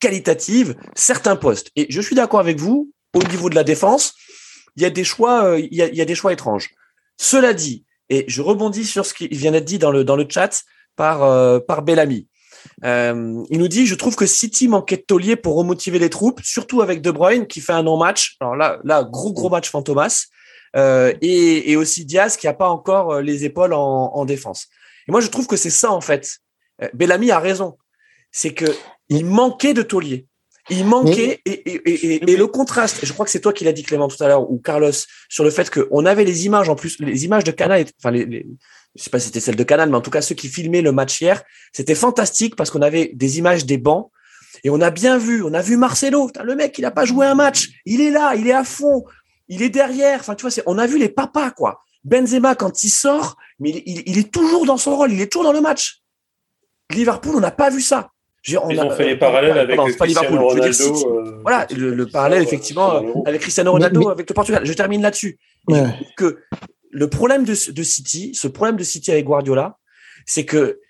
qualitative 0.00 0.76
certains 0.94 1.36
postes. 1.36 1.70
Et 1.76 1.86
je 1.90 2.00
suis 2.00 2.14
d'accord 2.14 2.40
avec 2.40 2.58
vous, 2.58 2.92
au 3.14 3.22
niveau 3.24 3.50
de 3.50 3.54
la 3.54 3.64
défense, 3.64 4.14
il 4.76 4.82
y 4.82 4.86
a 4.86 4.90
des 4.90 5.04
choix, 5.04 5.44
euh, 5.44 5.58
il, 5.58 5.74
y 5.74 5.82
a, 5.82 5.88
il 5.88 5.94
y 5.94 6.02
a 6.02 6.04
des 6.04 6.14
choix 6.14 6.32
étranges. 6.32 6.70
Cela 7.18 7.54
dit, 7.54 7.84
et 8.08 8.24
je 8.28 8.42
rebondis 8.42 8.84
sur 8.84 9.06
ce 9.06 9.14
qui 9.14 9.28
vient 9.28 9.52
d'être 9.52 9.64
dit 9.64 9.78
dans 9.78 9.90
le, 9.90 10.04
dans 10.04 10.16
le 10.16 10.26
chat 10.28 10.62
par, 10.96 11.22
euh, 11.22 11.58
par 11.60 11.82
Bellamy. 11.82 12.28
Euh, 12.84 13.44
il 13.50 13.58
nous 13.58 13.68
dit, 13.68 13.86
je 13.86 13.94
trouve 13.94 14.16
que 14.16 14.26
City 14.26 14.68
manquait 14.68 14.96
de 14.96 15.02
taulier 15.02 15.36
pour 15.36 15.56
remotiver 15.56 15.98
les 15.98 16.10
troupes, 16.10 16.40
surtout 16.42 16.82
avec 16.82 17.00
De 17.00 17.10
Bruyne 17.10 17.46
qui 17.46 17.60
fait 17.60 17.72
un 17.72 17.82
non-match. 17.82 18.36
Alors 18.40 18.56
là, 18.56 18.78
là, 18.84 19.04
gros 19.04 19.32
gros 19.32 19.48
match 19.48 19.70
Fantomas. 19.70 20.26
Euh, 20.74 21.14
et, 21.22 21.70
et, 21.70 21.76
aussi 21.76 22.04
Diaz 22.04 22.36
qui 22.36 22.46
a 22.46 22.52
pas 22.52 22.68
encore 22.68 23.14
euh, 23.14 23.22
les 23.22 23.44
épaules 23.44 23.72
en, 23.72 24.12
en 24.12 24.24
défense. 24.26 24.66
Et 25.08 25.12
moi, 25.12 25.20
je 25.20 25.28
trouve 25.28 25.46
que 25.46 25.56
c'est 25.56 25.70
ça 25.70 25.90
en 25.90 26.00
fait. 26.00 26.38
Bellamy 26.92 27.30
a 27.30 27.38
raison. 27.38 27.78
C'est 28.30 28.52
que 28.52 28.66
il 29.08 29.24
manquait 29.24 29.74
de 29.74 29.82
taulier. 29.82 30.26
Il 30.68 30.84
manquait 30.84 31.40
et, 31.44 31.50
et, 31.50 32.30
et, 32.32 32.36
le 32.36 32.46
contraste. 32.48 33.04
Je 33.04 33.12
crois 33.12 33.24
que 33.24 33.30
c'est 33.30 33.40
toi 33.40 33.52
qui 33.52 33.62
l'as 33.62 33.72
dit 33.72 33.84
Clément 33.84 34.08
tout 34.08 34.22
à 34.22 34.26
l'heure 34.26 34.50
ou 34.50 34.58
Carlos 34.58 34.90
sur 35.28 35.44
le 35.44 35.50
fait 35.50 35.70
qu'on 35.70 36.04
avait 36.04 36.24
les 36.24 36.46
images 36.46 36.68
en 36.68 36.74
plus, 36.74 36.98
les 36.98 37.24
images 37.24 37.44
de 37.44 37.52
Canal. 37.52 37.84
Enfin, 38.00 38.10
les, 38.10 38.24
les, 38.24 38.46
je 38.96 39.02
sais 39.02 39.10
pas 39.10 39.20
si 39.20 39.26
c'était 39.26 39.38
celle 39.40 39.54
de 39.54 39.62
Canal, 39.62 39.90
mais 39.90 39.96
en 39.96 40.00
tout 40.00 40.10
cas 40.10 40.22
ceux 40.22 40.34
qui 40.34 40.48
filmaient 40.48 40.82
le 40.82 40.90
match 40.90 41.20
hier, 41.20 41.44
c'était 41.72 41.94
fantastique 41.94 42.56
parce 42.56 42.70
qu'on 42.70 42.82
avait 42.82 43.12
des 43.14 43.38
images 43.38 43.64
des 43.64 43.78
bancs 43.78 44.10
et 44.64 44.70
on 44.70 44.80
a 44.80 44.90
bien 44.90 45.18
vu. 45.18 45.44
On 45.44 45.54
a 45.54 45.62
vu 45.62 45.76
Marcelo. 45.76 46.30
Le 46.42 46.56
mec, 46.56 46.76
il 46.78 46.84
a 46.84 46.90
pas 46.90 47.04
joué 47.04 47.26
un 47.26 47.36
match. 47.36 47.68
Il 47.84 48.00
est 48.00 48.10
là, 48.10 48.34
il 48.34 48.48
est 48.48 48.52
à 48.52 48.64
fond, 48.64 49.04
il 49.46 49.62
est 49.62 49.70
derrière. 49.70 50.18
Enfin, 50.18 50.34
tu 50.34 50.48
vois, 50.48 50.64
on 50.66 50.78
a 50.78 50.86
vu 50.88 50.98
les 50.98 51.08
papas 51.08 51.52
quoi. 51.52 51.80
Benzema 52.02 52.56
quand 52.56 52.82
il 52.82 52.90
sort, 52.90 53.36
mais 53.60 53.70
il, 53.86 54.02
il 54.06 54.18
est 54.18 54.32
toujours 54.32 54.66
dans 54.66 54.78
son 54.78 54.96
rôle, 54.96 55.12
il 55.12 55.20
est 55.20 55.30
toujours 55.30 55.44
dans 55.44 55.52
le 55.52 55.60
match. 55.60 56.02
Liverpool, 56.90 57.36
on 57.36 57.40
n'a 57.40 57.52
pas 57.52 57.70
vu 57.70 57.80
ça. 57.80 58.10
On 58.62 58.70
Ils 58.70 58.78
a, 58.78 58.86
ont 58.86 58.90
fait 58.90 59.06
les 59.06 59.16
parallèles 59.16 59.58
avec 59.58 59.76
Cristiano 59.76 60.48
Ronaldo. 60.48 61.10
Euh, 61.10 61.38
voilà, 61.42 61.66
le, 61.74 62.06
parallèle 62.06 62.42
effectivement 62.42 63.02
avec 63.24 63.40
Cristiano 63.40 63.72
Ronaldo, 63.72 64.08
avec 64.08 64.28
le 64.28 64.34
Portugal. 64.34 64.64
Je 64.64 64.72
termine 64.72 65.02
là-dessus. 65.02 65.38
Que 66.16 66.38
le 66.90 67.08
problème 67.08 67.44
de, 67.44 67.72
de, 67.72 67.82
City, 67.82 68.34
ce 68.34 68.48
problème 68.48 68.76
de 68.76 68.84
City 68.84 69.10
avec 69.10 69.24
Guardiola, 69.24 69.78
c'est 70.24 70.44
que 70.44 70.80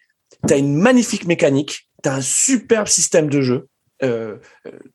tu 0.47 0.55
as 0.55 0.57
une 0.59 0.77
magnifique 0.77 1.27
mécanique, 1.27 1.89
tu 2.03 2.09
as 2.09 2.15
un 2.15 2.21
superbe 2.21 2.89
système 2.89 3.29
de 3.29 3.41
jeu. 3.41 3.69
Euh, 4.03 4.37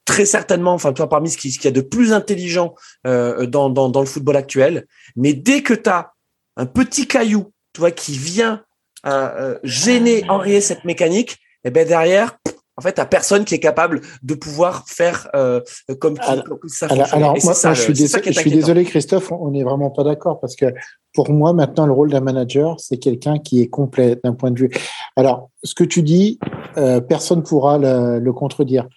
très 0.05 0.25
certainement, 0.25 0.73
enfin 0.73 0.93
toi 0.93 1.09
parmi 1.09 1.27
ce 1.31 1.35
qui, 1.35 1.51
ce 1.51 1.57
qu'il 1.57 1.65
y 1.65 1.69
a 1.69 1.71
de 1.71 1.81
plus 1.81 2.13
intelligent 2.13 2.75
euh, 3.07 3.47
dans, 3.47 3.71
dans, 3.71 3.89
dans 3.89 4.01
le 4.01 4.05
football 4.05 4.35
actuel, 4.35 4.85
mais 5.15 5.33
dès 5.33 5.63
que 5.63 5.73
tu 5.73 5.89
as 5.89 6.11
un 6.55 6.67
petit 6.67 7.07
caillou, 7.07 7.51
tu 7.73 7.79
vois, 7.79 7.89
qui 7.89 8.15
vient 8.15 8.63
euh, 9.07 9.57
gêner, 9.63 10.23
enrayer 10.29 10.61
cette 10.61 10.85
mécanique, 10.85 11.39
et 11.63 11.71
ben 11.71 11.87
derrière, 11.87 12.37
en 12.77 12.81
fait, 12.81 12.99
à 12.99 13.05
personne 13.05 13.45
qui 13.45 13.53
est 13.55 13.59
capable 13.59 14.01
de 14.23 14.33
pouvoir 14.33 14.85
faire 14.87 15.29
euh, 15.35 15.61
comme, 15.99 16.15
alors, 16.21 16.45
ça 16.67 16.87
Alors, 16.87 17.35
moi, 17.43 17.53
je, 17.53 17.81
suis, 17.81 17.95
je 17.95 18.39
suis 18.39 18.51
désolé, 18.51 18.85
Christophe, 18.85 19.31
on 19.31 19.51
n'est 19.51 19.63
vraiment 19.63 19.91
pas 19.91 20.03
d'accord 20.03 20.39
parce 20.39 20.55
que 20.55 20.65
pour 21.13 21.29
moi, 21.31 21.53
maintenant, 21.53 21.85
le 21.85 21.91
rôle 21.91 22.09
d'un 22.09 22.21
manager, 22.21 22.79
c'est 22.79 22.97
quelqu'un 22.97 23.37
qui 23.37 23.61
est 23.61 23.67
complet 23.67 24.17
d'un 24.23 24.33
point 24.33 24.51
de 24.51 24.59
vue. 24.59 24.69
Alors, 25.15 25.51
ce 25.63 25.75
que 25.75 25.83
tu 25.83 26.01
dis, 26.01 26.39
euh, 26.77 27.01
personne 27.01 27.43
pourra 27.43 27.77
le, 27.77 28.19
le, 28.19 28.33
contredire. 28.33 28.87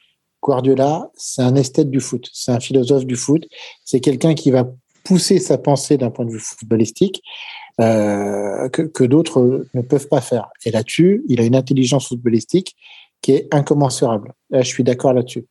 Guardiola, 0.40 1.10
c'est 1.14 1.42
un 1.42 1.56
esthète 1.56 1.90
du 1.90 2.00
foot, 2.00 2.28
c'est 2.32 2.52
un 2.52 2.60
philosophe 2.60 3.06
du 3.06 3.16
foot, 3.16 3.44
c'est 3.84 4.00
quelqu'un 4.00 4.34
qui 4.34 4.50
va 4.50 4.64
pousser 5.04 5.38
sa 5.38 5.58
pensée 5.58 5.96
d'un 5.96 6.10
point 6.10 6.24
de 6.24 6.30
vue 6.30 6.40
footballistique 6.40 7.22
euh, 7.80 8.68
que, 8.68 8.82
que 8.82 9.04
d'autres 9.04 9.66
ne 9.74 9.82
peuvent 9.82 10.08
pas 10.08 10.20
faire. 10.20 10.48
Et 10.64 10.70
là-dessus, 10.70 11.24
il 11.28 11.40
a 11.40 11.44
une 11.44 11.56
intelligence 11.56 12.08
footballistique 12.08 12.76
qui 13.20 13.32
est 13.32 13.52
incommensurable. 13.52 14.32
je 14.52 14.62
suis 14.62 14.84
d'accord 14.84 15.12
là-dessus. 15.12 15.46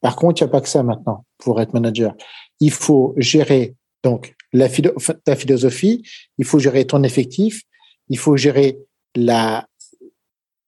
Par 0.00 0.16
contre, 0.16 0.40
il 0.40 0.44
n'y 0.44 0.50
a 0.50 0.52
pas 0.52 0.60
que 0.60 0.68
ça 0.68 0.82
maintenant 0.82 1.24
pour 1.38 1.60
être 1.60 1.72
manager. 1.72 2.14
Il 2.60 2.70
faut 2.70 3.14
gérer 3.16 3.74
donc 4.02 4.34
la 4.52 4.68
ta 4.68 5.36
philosophie, 5.36 6.02
il 6.38 6.44
faut 6.44 6.58
gérer 6.58 6.86
ton 6.86 7.02
effectif, 7.02 7.62
il 8.08 8.18
faut 8.18 8.36
gérer 8.36 8.78
la 9.14 9.66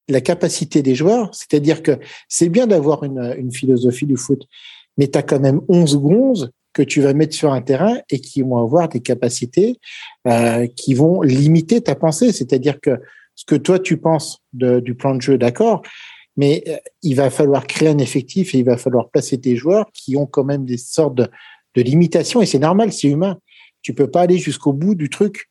la 0.09 0.21
capacité 0.23 0.83
des 0.83 0.95
joueurs, 0.95 1.35
c'est-à-dire 1.35 1.83
que 1.83 1.99
c'est 2.29 2.49
bien 2.49 2.67
d'avoir 2.67 3.05
une, 3.05 3.35
une 3.39 3.53
philosophie 3.53 4.07
du 4.07 4.17
foot, 4.17 4.47
mais 4.97 5.07
tu 5.07 5.19
as 5.19 5.23
quand 5.23 5.39
même 5.39 5.61
11 5.69 5.99
gonzes 5.99 6.51
que 6.79 6.83
tu 6.85 7.01
vas 7.01 7.13
mettre 7.13 7.35
sur 7.35 7.53
un 7.53 7.61
terrain 7.61 7.99
et 8.09 8.21
qui 8.21 8.41
vont 8.43 8.59
avoir 8.59 8.89
des 8.89 9.01
capacités 9.01 9.81
euh, 10.29 10.69
qui 10.77 10.95
vont 10.95 11.23
limiter 11.23 11.81
ta 11.81 11.97
pensée. 11.97 12.31
C'est-à-dire 12.31 12.81
que 12.81 13.01
ce 13.35 13.45
que 13.45 13.57
toi 13.57 13.81
tu 13.81 13.97
penses 13.97 14.45
du 14.53 14.95
plan 14.95 15.17
de 15.17 15.21
jeu, 15.21 15.39
d'accord, 15.39 15.83
mais 16.37 16.63
euh, 16.69 16.77
il 17.03 17.17
va 17.17 17.31
falloir 17.31 17.67
créer 17.67 17.89
un 17.89 17.99
effectif 17.99 18.55
et 18.55 18.59
il 18.59 18.65
va 18.65 18.77
falloir 18.77 19.11
placer 19.11 19.39
des 19.39 19.57
joueurs 19.57 19.87
qui 19.93 20.17
ont 20.17 20.27
quand 20.27 20.45
même 20.45 20.65
des 20.65 20.77
sortes 20.77 21.17
de, 21.17 21.29
limitations 21.75 22.43
et 22.43 22.47
c'est 22.47 22.61
normal, 22.61 22.93
c'est 22.93 23.09
humain. 23.09 23.39
Tu 23.83 23.93
peux 23.93 24.11
pas 24.11 24.23
aller 24.23 24.39
jusqu'au 24.39 24.73
bout 24.73 24.97
du 24.97 25.11
truc. 25.11 25.49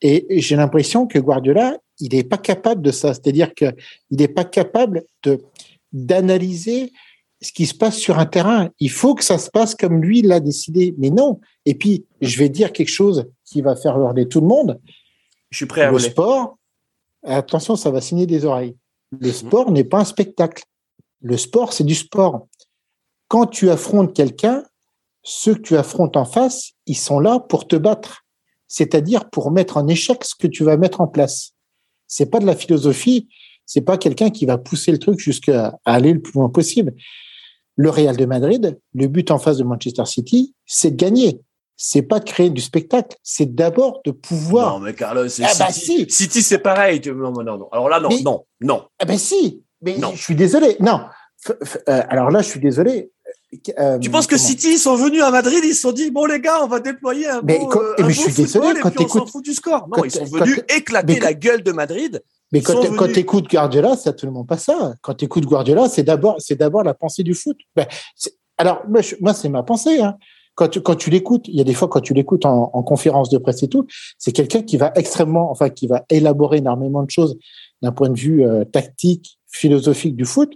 Et 0.00 0.26
j'ai 0.40 0.56
l'impression 0.56 1.06
que 1.06 1.18
Guardiola, 1.18 1.76
il 2.00 2.14
n'est 2.14 2.24
pas 2.24 2.38
capable 2.38 2.80
de 2.80 2.90
ça. 2.90 3.12
C'est-à-dire 3.12 3.54
qu'il 3.54 3.74
n'est 4.10 4.28
pas 4.28 4.44
capable 4.44 5.04
d'analyser 5.92 6.92
ce 7.42 7.52
qui 7.52 7.66
se 7.66 7.74
passe 7.74 7.98
sur 7.98 8.18
un 8.18 8.26
terrain. 8.26 8.70
Il 8.80 8.90
faut 8.90 9.14
que 9.14 9.24
ça 9.24 9.38
se 9.38 9.50
passe 9.50 9.74
comme 9.74 10.00
lui 10.00 10.22
l'a 10.22 10.40
décidé. 10.40 10.94
Mais 10.98 11.10
non. 11.10 11.40
Et 11.64 11.74
puis, 11.74 12.06
je 12.20 12.38
vais 12.38 12.48
dire 12.48 12.72
quelque 12.72 12.90
chose 12.90 13.26
qui 13.44 13.60
va 13.62 13.76
faire 13.76 13.96
hurler 13.98 14.28
tout 14.28 14.40
le 14.40 14.46
monde. 14.46 14.80
Je 15.50 15.58
suis 15.58 15.66
prêt 15.66 15.82
à 15.82 15.90
Le 15.90 15.98
sport, 15.98 16.58
attention, 17.24 17.76
ça 17.76 17.90
va 17.90 18.00
signer 18.00 18.26
des 18.26 18.44
oreilles. 18.44 18.76
Le 19.12 19.28
mhm. 19.28 19.34
sport 19.34 19.70
n'est 19.70 19.84
pas 19.84 20.00
un 20.00 20.04
spectacle. 20.04 20.64
Le 21.22 21.36
sport, 21.36 21.72
c'est 21.72 21.84
du 21.84 21.94
sport. 21.94 22.46
Quand 23.28 23.46
tu 23.46 23.70
affrontes 23.70 24.14
quelqu'un, 24.14 24.64
ceux 25.22 25.54
que 25.54 25.60
tu 25.60 25.76
affrontes 25.76 26.16
en 26.16 26.24
face, 26.24 26.72
ils 26.86 26.96
sont 26.96 27.20
là 27.20 27.40
pour 27.40 27.66
te 27.66 27.76
battre. 27.76 28.24
C'est-à-dire 28.68 29.30
pour 29.30 29.50
mettre 29.50 29.76
en 29.76 29.86
échec 29.88 30.24
ce 30.24 30.34
que 30.34 30.46
tu 30.46 30.64
vas 30.64 30.76
mettre 30.76 31.00
en 31.00 31.06
place. 31.06 31.52
C'est 32.06 32.30
pas 32.30 32.38
de 32.38 32.46
la 32.46 32.56
philosophie. 32.56 33.28
C'est 33.64 33.80
pas 33.80 33.98
quelqu'un 33.98 34.30
qui 34.30 34.46
va 34.46 34.58
pousser 34.58 34.92
le 34.92 34.98
truc 34.98 35.18
jusqu'à 35.18 35.76
aller 35.84 36.12
le 36.12 36.22
plus 36.22 36.34
loin 36.34 36.48
possible 36.48 36.94
le 37.76 37.90
Real 37.90 38.16
de 38.16 38.24
Madrid, 38.24 38.78
le 38.94 39.06
but 39.06 39.30
en 39.30 39.38
face 39.38 39.58
de 39.58 39.64
Manchester 39.64 40.04
City, 40.06 40.54
c'est 40.64 40.92
de 40.92 40.96
gagner. 40.96 41.40
C'est 41.76 42.02
pas 42.02 42.20
de 42.20 42.24
créer 42.24 42.48
du 42.48 42.62
spectacle, 42.62 43.16
c'est 43.22 43.54
d'abord 43.54 44.00
de 44.06 44.10
pouvoir. 44.10 44.78
Non, 44.78 44.84
mais 44.86 44.94
Carlos, 44.94 45.28
c'est 45.28 45.44
ah 45.44 45.52
bah 45.58 45.70
City. 45.70 46.06
City, 46.08 46.42
c'est 46.42 46.58
pareil. 46.58 47.02
Non, 47.06 47.32
non, 47.32 47.44
non. 47.44 47.68
Alors 47.70 47.90
là, 47.90 48.00
non, 48.00 48.08
non, 48.24 48.44
non. 48.62 48.84
Ah 48.98 49.04
ben 49.04 49.18
si. 49.18 49.62
Mais 49.82 49.98
non. 49.98 50.12
je 50.14 50.22
suis 50.22 50.34
désolé. 50.34 50.76
Non. 50.80 51.02
Euh, 51.50 52.02
alors 52.08 52.30
là, 52.30 52.40
je 52.40 52.48
suis 52.48 52.60
désolé. 52.60 53.12
Euh, 53.78 53.98
tu 53.98 54.10
penses 54.10 54.26
que 54.26 54.36
City 54.36 54.72
ils 54.72 54.78
sont 54.78 54.96
venus 54.96 55.22
à 55.22 55.30
Madrid, 55.30 55.60
ils 55.62 55.74
se 55.74 55.82
sont 55.82 55.92
dit 55.92 56.10
bon 56.10 56.26
les 56.26 56.40
gars, 56.40 56.62
on 56.62 56.66
va 56.66 56.80
déployer 56.80 57.28
un 57.28 57.40
mais, 57.42 57.58
beau, 57.58 57.72
mais 57.98 58.12
je 58.12 58.20
suis 58.20 58.32
désolé 58.32 58.80
quand 58.80 58.90
et 58.90 58.94
puis 58.94 59.04
on 59.04 59.08
s'en 59.08 59.26
fout 59.26 59.44
du 59.44 59.54
score. 59.54 59.88
Non, 59.88 60.04
ils 60.04 60.10
sont 60.10 60.24
venus 60.24 60.60
éclater 60.68 61.20
la 61.20 61.32
gueule 61.32 61.62
de 61.62 61.72
Madrid 61.72 62.22
mais 62.52 62.60
quand, 62.62 62.80
tu 63.12 63.18
écoutes 63.18 63.48
Guardiola, 63.48 63.96
c'est 63.96 64.08
absolument 64.08 64.44
pas 64.44 64.56
ça. 64.56 64.94
Quand 65.02 65.14
tu 65.14 65.24
écoutes 65.24 65.46
Guardiola, 65.46 65.88
c'est 65.88 66.04
d'abord, 66.04 66.36
c'est 66.38 66.56
d'abord 66.56 66.84
la 66.84 66.94
pensée 66.94 67.22
du 67.22 67.34
foot. 67.34 67.58
Ben, 67.74 67.86
alors, 68.56 68.82
moi, 68.88 69.34
c'est 69.34 69.48
ma 69.48 69.62
pensée. 69.62 70.00
Hein. 70.00 70.16
Quand 70.54 70.68
tu, 70.68 70.80
quand 70.80 70.94
tu 70.94 71.10
l'écoutes, 71.10 71.48
il 71.48 71.56
y 71.56 71.60
a 71.60 71.64
des 71.64 71.74
fois 71.74 71.88
quand 71.88 72.00
tu 72.00 72.14
l'écoutes 72.14 72.46
en, 72.46 72.70
en, 72.72 72.82
conférence 72.82 73.28
de 73.28 73.36
presse 73.36 73.62
et 73.62 73.68
tout, 73.68 73.86
c'est 74.16 74.32
quelqu'un 74.32 74.62
qui 74.62 74.78
va 74.78 74.92
extrêmement, 74.94 75.50
enfin, 75.50 75.68
qui 75.68 75.86
va 75.86 76.04
élaborer 76.08 76.58
énormément 76.58 77.02
de 77.02 77.10
choses 77.10 77.36
d'un 77.82 77.92
point 77.92 78.08
de 78.08 78.18
vue 78.18 78.46
euh, 78.46 78.64
tactique, 78.64 79.38
philosophique 79.48 80.16
du 80.16 80.24
foot. 80.24 80.52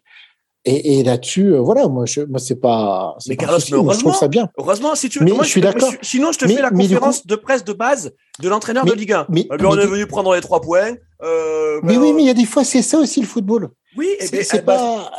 Et, 0.67 0.99
et 0.99 1.05
là-dessus, 1.05 1.55
euh, 1.55 1.61
voilà, 1.61 1.89
moi, 1.89 2.05
je, 2.05 2.21
moi, 2.21 2.39
c'est 2.39 2.57
pas. 2.57 3.17
Mais 3.29 3.37
Carlos, 3.37 3.59
mais 3.71 3.77
heureusement, 3.77 3.93
je 3.93 3.99
trouve 4.01 4.15
ça 4.15 4.29
bien. 4.29 4.51
Heureusement, 4.59 4.95
si 4.95 5.09
tu 5.09 5.19
veux. 5.19 5.25
Mais 5.25 5.33
moi, 5.33 5.45
je 5.45 5.49
suis 5.49 5.61
d'accord. 5.61 5.91
Sinon, 6.03 6.33
je 6.33 6.39
te 6.39 6.47
fais 6.47 6.61
la 6.61 6.71
conférence 6.71 7.27
de 7.27 7.35
presse 7.35 7.65
de 7.65 7.73
base 7.73 8.13
de 8.41 8.49
l'entraîneur 8.49 8.85
de 8.85 8.93
Ligue 8.93 9.13
1. 9.13 9.27
Mais, 9.31 9.47
eh 9.51 9.65
on 9.65 9.79
est 9.79 9.87
venu 9.87 10.07
prendre 10.07 10.35
les 10.35 10.41
trois 10.41 10.61
points. 10.61 10.97
Euh, 11.23 11.81
mais 11.83 11.97
oui, 11.97 12.13
mais 12.13 12.23
il 12.23 12.27
y 12.27 12.31
a 12.31 12.35
des 12.35 12.47
fois, 12.47 12.65
c'est 12.65 12.83
ça 12.83 12.99
aussi 12.99 13.21
le 13.21 13.27
football. 13.27 13.71
Oui, 13.97 14.09
c'est 14.21 14.33
ben, 14.33 14.45
eh 14.53 14.57
ben, 14.57 14.63
pas. 14.63 15.11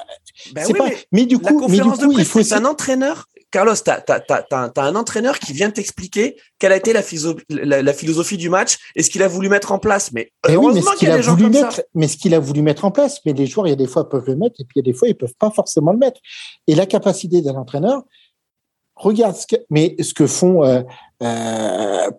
Ben 0.54 0.66
oui, 0.68 0.74
pas... 0.74 0.90
Mais, 1.12 1.26
du 1.26 1.40
coup, 1.40 1.68
mais 1.68 1.80
du 1.80 1.90
coup, 1.90 2.12
il 2.18 2.26
faut. 2.26 2.44
C'est 2.44 2.56
un 2.56 2.66
entraîneur. 2.66 3.28
Carlos, 3.52 3.76
tu 3.76 3.91
as, 3.91 4.03
as, 4.07 4.82
un 4.82 4.95
entraîneur 4.95 5.38
qui 5.38 5.52
vient 5.52 5.69
t'expliquer 5.69 6.38
quelle 6.57 6.72
a 6.72 6.78
été 6.78 6.94
la, 6.94 7.02
la, 7.49 7.82
la, 7.82 7.94
philosophie 7.94 8.38
du 8.38 8.49
match 8.49 8.78
et 8.95 9.03
ce 9.03 9.10
qu'il 9.10 9.22
a 9.23 9.28
voulu 9.28 9.49
mettre 9.49 9.73
en 9.73 9.80
place. 9.80 10.14
Mais 10.14 10.32
heureusement 10.48 10.91
oui, 10.91 10.98
qu'il 10.98 11.11
a, 11.11 11.15
a 11.15 11.22
voulu 11.22 11.49
mettre, 11.49 11.73
ça. 11.73 11.84
mais 11.94 12.07
ce 12.07 12.15
qu'il 12.15 12.34
a 12.34 12.40
voulu 12.40 12.61
mettre 12.61 12.86
en 12.86 12.91
place. 12.91 13.19
Mais 13.26 13.34
les 13.34 13.45
joueurs, 13.45 13.68
il 13.68 13.72
y 13.72 13.73
a 13.73 13.76
des 13.76 13.88
fois 13.88 14.10
peuvent 14.10 14.26
le 14.26 14.38
mettre 14.38 14.56
et 14.60 14.64
puis 14.64 14.76
il 14.78 14.80
y 14.80 14.90
a 14.90 14.91
des 14.91 14.98
fois 14.98 15.10
ils 15.10 15.15
peuvent 15.15 15.36
pas 15.38 15.52
forcément 15.52 15.91
le 15.91 15.98
mettre. 15.98 16.22
Et 16.68 16.76
la 16.76 16.86
capacité 16.86 17.41
d'un 17.41 17.56
entraîneur, 17.56 18.03
regarde 18.95 19.36
ce 19.36 19.48
que, 19.48 19.57
mais 19.69 19.95
ce 20.02 20.14
que 20.14 20.28
font 20.28 20.64
euh, 20.64 20.82
euh, 21.22 22.10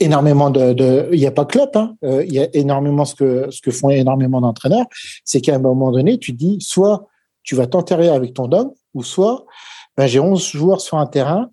énormément 0.00 0.50
de, 0.50 1.08
il 1.12 1.18
n'y 1.18 1.26
a 1.26 1.32
pas 1.32 1.44
Klopp, 1.44 1.76
hein, 1.76 1.96
euh, 2.04 2.24
il 2.24 2.32
y 2.32 2.40
a 2.40 2.48
énormément 2.54 3.04
ce 3.04 3.14
que 3.14 3.50
ce 3.50 3.60
que 3.60 3.70
font 3.70 3.90
énormément 3.90 4.40
d'entraîneurs, 4.40 4.86
c'est 5.24 5.40
qu'à 5.40 5.54
un 5.54 5.58
moment 5.58 5.92
donné, 5.92 6.18
tu 6.18 6.32
dis 6.32 6.58
soit 6.60 7.06
tu 7.44 7.54
vas 7.54 7.66
t'enterrer 7.66 8.08
avec 8.08 8.34
ton 8.34 8.50
homme, 8.52 8.72
ou 8.94 9.02
soit 9.02 9.46
ben, 9.96 10.06
j'ai 10.06 10.20
11 10.20 10.42
joueurs 10.52 10.80
sur 10.80 10.98
un 10.98 11.06
terrain, 11.06 11.50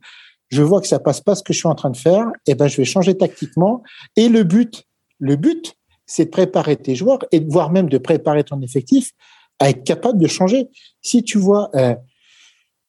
je 0.50 0.64
vois 0.64 0.82
que 0.82 0.88
ça 0.88 1.00
passe 1.00 1.22
pas 1.22 1.36
ce 1.36 1.44
que 1.44 1.54
je 1.54 1.60
suis 1.60 1.68
en 1.68 1.76
train 1.76 1.92
de 1.92 1.98
faire, 1.98 2.26
et 2.48 2.56
ben 2.56 2.68
je 2.68 2.78
vais 2.78 2.86
changer 2.86 3.16
tactiquement. 3.16 3.84
Et 4.16 4.30
le 4.30 4.44
but, 4.44 4.84
le 5.20 5.36
but, 5.36 5.76
c'est 6.06 6.26
de 6.26 6.30
préparer 6.30 6.76
tes 6.76 6.96
joueurs 6.96 7.20
et 7.32 7.40
voire 7.40 7.72
même 7.72 7.88
de 7.88 7.98
préparer 7.98 8.44
ton 8.44 8.62
effectif 8.62 9.12
à 9.60 9.70
être 9.70 9.84
capable 9.84 10.20
de 10.20 10.28
changer. 10.28 10.68
Si 11.02 11.24
tu 11.24 11.38
vois, 11.38 11.70
euh, 11.76 11.96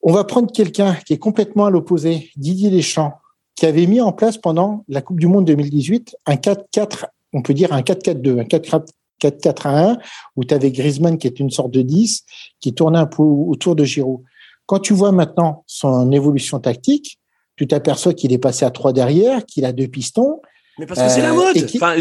on 0.01 0.11
va 0.11 0.23
prendre 0.23 0.51
quelqu'un 0.51 0.95
qui 1.05 1.13
est 1.13 1.19
complètement 1.19 1.65
à 1.65 1.69
l'opposé, 1.69 2.31
Didier 2.35 2.71
Deschamps, 2.71 3.13
qui 3.55 3.67
avait 3.67 3.85
mis 3.85 4.01
en 4.01 4.11
place 4.11 4.37
pendant 4.37 4.83
la 4.87 5.01
Coupe 5.01 5.19
du 5.19 5.27
Monde 5.27 5.45
2018 5.45 6.15
un 6.25 6.35
4-4, 6.35 7.05
on 7.33 7.43
peut 7.43 7.53
dire 7.53 7.71
un 7.73 7.81
4-4-2, 7.81 8.39
un 8.39 8.45
4-4-1, 9.21 9.99
où 10.35 10.43
tu 10.43 10.53
avais 10.53 10.71
Griezmann 10.71 11.19
qui 11.19 11.27
est 11.27 11.39
une 11.39 11.51
sorte 11.51 11.71
de 11.71 11.83
10, 11.83 12.23
qui 12.59 12.73
tournait 12.73 12.97
un 12.97 13.05
peu 13.05 13.21
autour 13.21 13.75
de 13.75 13.83
Giroud. 13.83 14.21
Quand 14.71 14.79
tu 14.79 14.93
vois 14.93 15.11
maintenant 15.11 15.65
son 15.67 16.13
évolution 16.13 16.61
tactique, 16.61 17.19
tu 17.57 17.67
t'aperçois 17.67 18.13
qu'il 18.13 18.31
est 18.31 18.37
passé 18.37 18.63
à 18.63 18.71
3 18.71 18.93
derrière, 18.93 19.45
qu'il 19.45 19.65
a 19.65 19.73
deux 19.73 19.89
pistons. 19.89 20.41
Mais 20.79 20.85
parce 20.85 21.01
que 21.01 21.09
c'est 21.09 21.21
la 21.21 21.33
mode. 21.33 21.57
Enfin, 21.75 21.97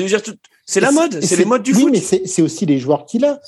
c'est 0.66 0.80
la 0.80 0.92
mode, 0.92 1.20
c'est 1.20 1.34
les 1.34 1.44
modes 1.44 1.64
du 1.64 1.74
oui, 1.74 1.80
foot. 1.80 1.90
mais 1.90 1.98
c'est 1.98 2.42
aussi 2.42 2.66
les 2.66 2.78
joueurs 2.78 3.06
qu'il 3.06 3.24
a. 3.24 3.40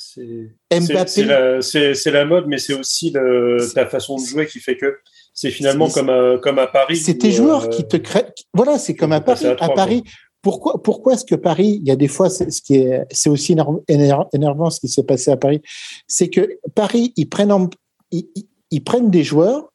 Mbappé. 0.73 1.61
C'est 1.63 2.11
la, 2.11 2.25
mode, 2.25 2.49
mais 2.49 2.59
c'est 2.59 2.75
aussi 2.75 3.13
ta 3.13 3.87
façon 3.87 4.17
de 4.17 4.25
jouer 4.25 4.49
qui 4.49 4.59
fait 4.59 4.77
que 4.77 4.99
c'est 5.33 5.53
finalement 5.53 5.89
comme 5.89 6.11
à, 6.11 6.39
comme 6.43 6.59
à 6.59 6.67
Paris. 6.67 6.97
C'est 6.97 7.19
tes 7.19 7.31
joueurs 7.31 7.71
qui 7.71 7.87
te 7.87 7.99
créent. 7.99 8.27
Voilà, 8.53 8.77
c'est 8.77 8.97
comme 8.97 9.13
à 9.13 9.21
Paris. 9.21 9.47
À, 9.47 9.69
Paris, 9.69 10.03
pourquoi, 10.43 10.83
pourquoi 10.83 11.13
est-ce 11.13 11.25
que 11.25 11.37
Paris, 11.37 11.79
il 11.81 11.87
y 11.87 11.93
a 11.93 11.97
des 11.97 12.09
fois, 12.09 12.29
ce 12.29 12.61
qui 12.61 12.75
est, 12.75 13.05
c'est 13.13 13.31
aussi 13.31 13.55
énervant 13.87 14.71
ce 14.71 14.81
qui 14.81 14.89
s'est 14.89 15.05
passé 15.05 15.31
à 15.31 15.37
Paris, 15.37 15.63
c'est 16.09 16.29
que 16.29 16.59
Paris, 16.75 17.13
ils 17.15 17.29
prennent, 17.29 17.69
ils, 18.11 18.27
prennent 18.81 19.11
des 19.11 19.25
joueurs 19.25 19.73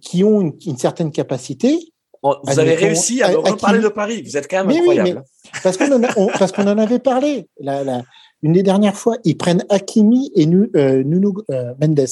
qui 0.00 0.24
ont 0.24 0.40
une, 0.40 0.76
certaine 0.76 1.12
capacité. 1.12 1.78
vous 2.22 2.58
avez 2.58 2.74
réussi 2.74 3.22
à, 3.22 3.30
me 3.30 3.56
parler 3.56 3.80
de 3.80 3.88
Paris. 3.88 4.22
Vous 4.22 4.36
êtes 4.36 4.50
quand 4.50 4.64
même 4.64 4.76
incroyable. 4.76 5.24
parce 5.62 5.76
qu'on 5.76 6.66
en, 6.66 6.78
avait 6.78 6.98
parlé. 6.98 7.48
une 8.42 8.52
des 8.52 8.62
dernières 8.62 8.96
fois, 8.96 9.16
ils 9.24 9.36
prennent 9.36 9.64
Hakimi 9.68 10.32
et 10.34 10.46
euh, 10.46 11.02
Nuno 11.04 11.34
euh, 11.50 11.74
Mendes 11.80 12.06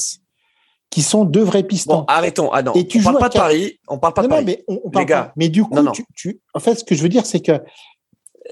qui 0.93 1.01
sont 1.01 1.25
deux 1.25 1.41
vrais 1.41 1.63
pistons. 1.63 1.99
Bon, 1.99 2.05
arrêtons. 2.07 2.51
Ah 2.53 2.61
non, 2.61 2.73
et 2.73 2.85
tu 2.85 2.99
on 2.99 3.03
parle 3.03 3.17
pas 3.17 3.29
de 3.29 3.33
Paris. 3.33 3.79
On 3.87 3.97
parle 3.97 4.13
pas 4.13 4.21
de 4.21 4.27
Paris. 4.27 4.43
mais 4.45 4.63
on, 4.67 4.91
parle 4.91 5.07
Pas. 5.07 5.33
Mais 5.35 5.49
du 5.49 5.63
coup, 5.63 5.75
Tu, 6.15 6.39
en 6.53 6.59
fait, 6.59 6.75
ce 6.75 6.83
que 6.83 6.93
je 6.93 7.01
veux 7.01 7.09
dire, 7.09 7.25
c'est 7.25 7.39
que 7.39 7.53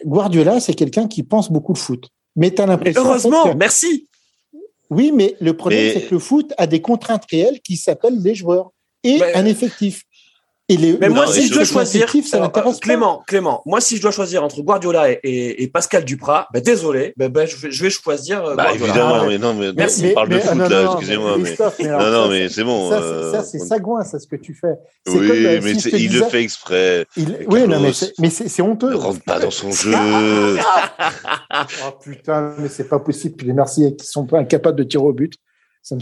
Guardiola, 0.05 0.59
c'est 0.59 0.73
quelqu'un 0.73 1.07
qui 1.07 1.21
pense 1.21 1.51
beaucoup 1.51 1.73
le 1.73 1.77
foot. 1.77 2.09
Mais 2.35 2.49
tu 2.49 2.59
as 2.63 2.65
l'impression. 2.65 3.03
Heureusement, 3.05 3.53
merci. 3.55 4.09
Oui, 4.91 5.11
mais 5.13 5.35
le 5.39 5.55
problème, 5.55 5.93
c'est 5.93 6.07
que 6.07 6.13
le 6.13 6.19
foot 6.19 6.53
a 6.57 6.67
des 6.67 6.81
contraintes 6.81 7.25
réelles 7.31 7.61
qui 7.61 7.77
s'appellent 7.77 8.21
les 8.21 8.35
joueurs 8.35 8.71
et 9.03 9.23
un 9.33 9.45
effectif 9.45 10.03
mais 10.77 11.09
moi, 11.09 11.27
si 11.27 11.47
je 11.47 11.53
dois 11.53 11.63
choisir, 11.63 12.07
Clément, 12.81 13.23
Clément, 13.27 13.61
moi, 13.65 13.81
si 13.81 13.97
je 13.97 14.01
dois 14.01 14.11
choisir 14.11 14.43
entre 14.43 14.61
Guardiola 14.61 15.07
et, 15.23 15.69
Pascal 15.73 16.05
Duprat, 16.05 16.47
ben, 16.53 16.61
désolé, 16.61 17.13
ben, 17.17 17.29
ben, 17.29 17.47
je, 17.47 17.83
vais, 17.83 17.89
choisir 17.89 18.45
euh, 18.45 18.55
bah, 18.55 18.65
Guardiola. 18.65 18.89
Évidemment, 18.89 19.25
mais 19.27 19.37
non, 19.37 19.53
mais 19.53 19.73
Merci. 19.73 20.07
on 20.11 20.13
parle 20.13 20.29
de 20.29 20.39
foot 20.39 20.57
là, 20.57 20.83
excusez-moi, 20.91 21.37
mais, 21.37 21.87
non, 21.89 22.11
non, 22.11 22.27
mais 22.29 22.49
c'est 22.49 22.63
bon. 22.63 22.89
Ça, 22.89 23.01
euh, 23.01 23.43
c'est 23.43 23.59
sagouin, 23.59 24.03
c'est 24.03 24.19
ce 24.19 24.27
que 24.27 24.35
tu 24.35 24.53
fais. 24.53 24.75
Oui, 25.07 25.27
comme, 25.27 25.31
euh, 25.31 25.59
mais 25.63 25.73
il 25.73 26.13
le 26.13 26.23
fait 26.25 26.41
exprès. 26.41 27.05
Oui, 27.47 27.67
non, 27.67 27.79
mais 28.19 28.29
c'est 28.29 28.61
honteux. 28.61 28.91
Ne 28.91 28.95
rentre 28.95 29.23
pas 29.23 29.39
dans 29.39 29.51
son 29.51 29.71
jeu. 29.71 29.93
oh 29.95 31.91
putain, 32.03 32.55
mais 32.57 32.69
c'est 32.69 32.89
pas 32.89 32.99
possible. 32.99 33.35
Puis 33.35 33.47
les 33.47 33.53
Marseillais 33.53 33.95
qui 33.95 34.05
sont 34.05 34.25
pas 34.25 34.39
incapables 34.39 34.77
de 34.77 34.83
tirer 34.83 35.03
au 35.03 35.13
but. 35.13 35.33
Ça 35.83 35.95
me 35.95 36.01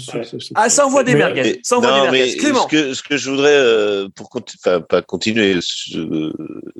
Ah, 0.55 0.69
ça 0.69 0.85
envoie 0.85 1.05
des 1.05 1.15
merguez. 1.15 1.59
Ça 1.63 1.77
envoie 1.77 1.93
des 1.93 2.11
merguez. 2.11 2.35
Clément. 2.35 2.63
Ce 2.63 2.67
que, 2.67 2.93
ce 2.93 3.01
que 3.01 3.15
je 3.15 3.29
voudrais, 3.29 3.55
euh, 3.55 4.09
pour 4.13 4.29
enfin, 4.35 4.81
pas 4.81 5.01
continuer 5.01 5.57
sur, 5.61 6.33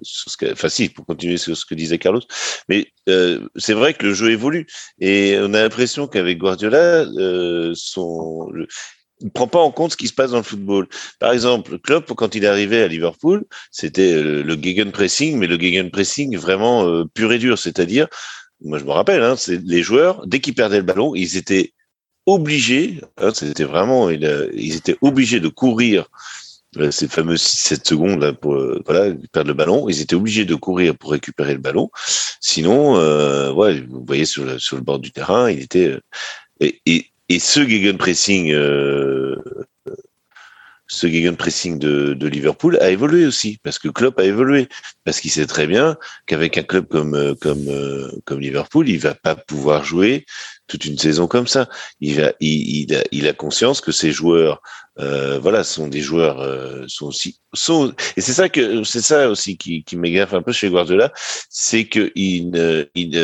ce 0.04 0.36
que, 0.36 0.52
enfin, 0.52 0.68
si, 0.68 0.90
pour 0.90 1.06
continuer 1.06 1.38
sur 1.38 1.56
ce 1.56 1.66
que 1.66 1.76
disait 1.76 1.98
Carlos, 1.98 2.22
mais 2.68 2.88
euh, 3.08 3.48
c'est 3.56 3.74
vrai 3.74 3.94
que 3.94 4.06
le 4.06 4.14
jeu 4.14 4.32
évolue 4.32 4.68
et 5.00 5.38
on 5.40 5.54
a 5.54 5.62
l'impression 5.62 6.08
qu'avec 6.08 6.40
Guardiola, 6.40 7.06
euh, 7.18 7.72
son, 7.74 8.52
il 9.22 9.32
prend 9.32 9.48
pas 9.48 9.60
en 9.60 9.72
compte 9.72 9.94
ce 9.94 9.98
qui 9.98 10.08
se 10.08 10.14
passe 10.14 10.32
dans 10.32 10.38
le 10.38 10.44
football. 10.44 10.88
Par 11.20 11.32
exemple, 11.32 11.80
Klopp, 11.80 12.12
quand 12.14 12.36
il 12.36 12.44
est 12.44 12.48
arrivé 12.48 12.84
à 12.84 12.88
Liverpool, 12.88 13.46
c'était 13.72 14.22
le, 14.22 14.42
le 14.42 14.58
gegenpressing, 14.62 15.38
mais 15.38 15.48
le 15.48 15.58
gegenpressing 15.58 16.38
vraiment 16.38 16.86
euh, 16.86 17.06
pur 17.14 17.32
et 17.32 17.40
dur, 17.40 17.58
c'est-à-dire, 17.58 18.08
moi 18.62 18.78
je 18.78 18.84
me 18.84 18.92
rappelle, 18.92 19.24
hein, 19.24 19.38
c'est 19.38 19.62
les 19.64 19.84
joueurs, 19.84 20.28
dès 20.28 20.42
qu'ils 20.42 20.56
perdaient 20.56 20.78
le 20.78 20.84
ballon, 20.84 21.16
ils 21.16 21.38
étaient 21.38 21.74
obligés, 22.34 23.02
hein, 23.18 23.32
c'était 23.34 23.64
vraiment, 23.64 24.10
ils 24.10 24.76
étaient 24.76 24.98
obligés 25.02 25.40
de 25.40 25.48
courir 25.48 26.10
euh, 26.78 26.92
ces 26.92 27.08
fameuses 27.08 27.42
6-7 27.42 27.88
secondes 27.88 28.22
là, 28.22 28.34
pour 28.34 28.56
euh, 28.56 28.84
perdre 28.86 29.48
le 29.48 29.54
ballon. 29.54 29.90
Ils 29.90 30.02
étaient 30.02 30.16
obligés 30.16 30.46
de 30.46 30.56
courir 30.56 30.96
pour 30.96 31.12
récupérer 31.12 31.54
le 31.54 31.60
ballon. 31.60 31.90
Sinon, 32.40 32.98
euh, 32.98 33.52
vous 33.52 34.06
voyez 34.06 34.26
sur 34.26 34.46
le, 34.46 34.82
bord 34.82 35.00
du 35.00 35.12
terrain, 35.12 35.50
il 35.50 35.62
était 35.62 35.98
et 37.30 37.40
ce 37.40 37.68
gegenpressing 37.68 38.52
euh, 38.52 39.36
ce 40.88 41.08
gegenpressing 41.08 41.78
de, 41.78 42.14
de 42.14 42.28
Liverpool 42.28 42.78
a 42.82 42.90
évolué 42.90 43.26
aussi 43.28 43.60
parce 43.64 43.78
que 43.78 43.88
Klopp 43.88 44.20
a 44.20 44.24
évolué 44.24 44.68
parce 45.06 45.22
qu'il 45.22 45.30
sait 45.30 45.46
très 45.46 45.68
bien 45.68 45.96
qu'avec 46.26 46.58
un 46.58 46.64
club 46.64 46.88
comme 46.88 47.36
comme 47.40 47.68
comme 48.26 48.40
Liverpool, 48.40 48.90
il 48.90 49.00
va 49.00 49.14
pas 49.14 49.36
pouvoir 49.36 49.84
jouer 49.84 50.26
toute 50.70 50.86
une 50.86 50.98
saison 50.98 51.28
comme 51.28 51.48
ça. 51.48 51.68
Il 52.00 52.24
a 52.24 52.34
il, 52.40 52.96
a, 52.96 53.04
il 53.12 53.28
a 53.28 53.34
conscience 53.34 53.82
que 53.82 53.92
ces 53.92 54.12
joueurs 54.12 54.62
euh, 55.00 55.40
voilà 55.40 55.64
sont 55.64 55.88
des 55.88 56.02
joueurs 56.02 56.40
euh, 56.40 56.86
sont 56.88 57.08
aussi 57.08 57.40
sont 57.54 57.94
et 58.16 58.22
c'est 58.22 58.34
ça 58.34 58.48
que 58.48 58.84
c'est 58.84 59.02
ça 59.02 59.30
aussi 59.30 59.58
qui 59.58 59.84
qui 59.84 59.98
m'égaffe 59.98 60.34
un 60.34 60.42
peu 60.42 60.54
chez 60.54 60.70
Guardiola, 60.70 61.12
c'est 61.50 61.86
que 61.86 62.12
il 62.16 62.52
ne 62.52 62.86
il 62.96 63.16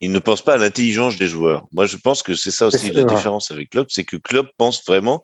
il 0.00 0.12
ne 0.12 0.18
pense 0.18 0.42
pas 0.42 0.54
à 0.54 0.56
l'intelligence 0.56 1.18
des 1.18 1.28
joueurs. 1.28 1.66
Moi, 1.72 1.84
je 1.84 1.98
pense 1.98 2.22
que 2.22 2.34
c'est 2.34 2.50
ça 2.50 2.66
aussi 2.66 2.90
la 2.90 3.04
différence 3.04 3.50
avec 3.50 3.70
Klopp, 3.70 3.90
c'est 3.90 4.04
que 4.04 4.16
Klopp 4.16 4.48
pense 4.56 4.82
vraiment 4.86 5.22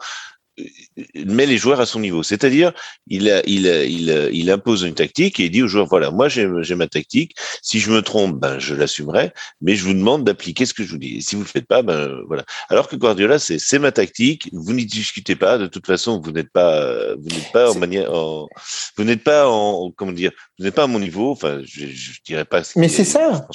met 1.14 1.46
les 1.46 1.58
joueurs 1.58 1.80
à 1.80 1.86
son 1.86 2.00
niveau. 2.00 2.22
C'est-à-dire, 2.22 2.72
il, 3.06 3.42
il, 3.46 3.66
il, 3.66 4.30
il, 4.32 4.50
impose 4.50 4.82
une 4.82 4.94
tactique 4.94 5.38
et 5.40 5.44
il 5.44 5.50
dit 5.50 5.62
aux 5.62 5.68
joueurs, 5.68 5.86
voilà, 5.86 6.10
moi 6.10 6.28
j'ai 6.28 6.74
ma 6.74 6.86
tactique. 6.86 7.36
Si 7.62 7.80
je 7.80 7.90
me 7.90 8.02
trompe, 8.02 8.40
ben 8.40 8.58
je 8.58 8.74
l'assumerai, 8.74 9.32
mais 9.60 9.76
je 9.76 9.84
vous 9.84 9.94
demande 9.94 10.24
d'appliquer 10.24 10.66
ce 10.66 10.74
que 10.74 10.84
je 10.84 10.90
vous 10.90 10.98
dis. 10.98 11.16
Et 11.16 11.20
si 11.20 11.36
vous 11.36 11.42
le 11.42 11.48
faites 11.48 11.66
pas, 11.66 11.82
ben 11.82 12.20
voilà. 12.26 12.44
Alors 12.68 12.88
que 12.88 12.96
Guardiola, 12.96 13.38
c'est 13.38 13.58
c'est 13.58 13.78
ma 13.78 13.92
tactique. 13.92 14.48
Vous 14.52 14.72
n'y 14.72 14.86
discutez 14.86 15.36
pas. 15.36 15.58
De 15.58 15.66
toute 15.66 15.86
façon, 15.86 16.20
vous 16.20 16.32
n'êtes 16.32 16.50
pas 16.50 17.14
vous 17.16 17.28
n'êtes 17.28 17.52
pas 17.52 17.70
en 17.70 17.74
manière 17.78 18.12
en, 18.12 18.48
vous 18.96 19.04
n'êtes 19.04 19.24
pas 19.24 19.48
en 19.48 19.90
comment 19.90 20.12
dire 20.12 20.32
vous 20.58 20.64
n'êtes 20.64 20.74
pas 20.74 20.84
à 20.84 20.86
mon 20.86 20.98
niveau. 20.98 21.30
Enfin, 21.30 21.60
je, 21.64 21.86
je 21.86 22.20
dirais 22.24 22.46
pas. 22.46 22.62
Mais 22.76 22.88
c'est 22.88 23.04
ça. 23.04 23.46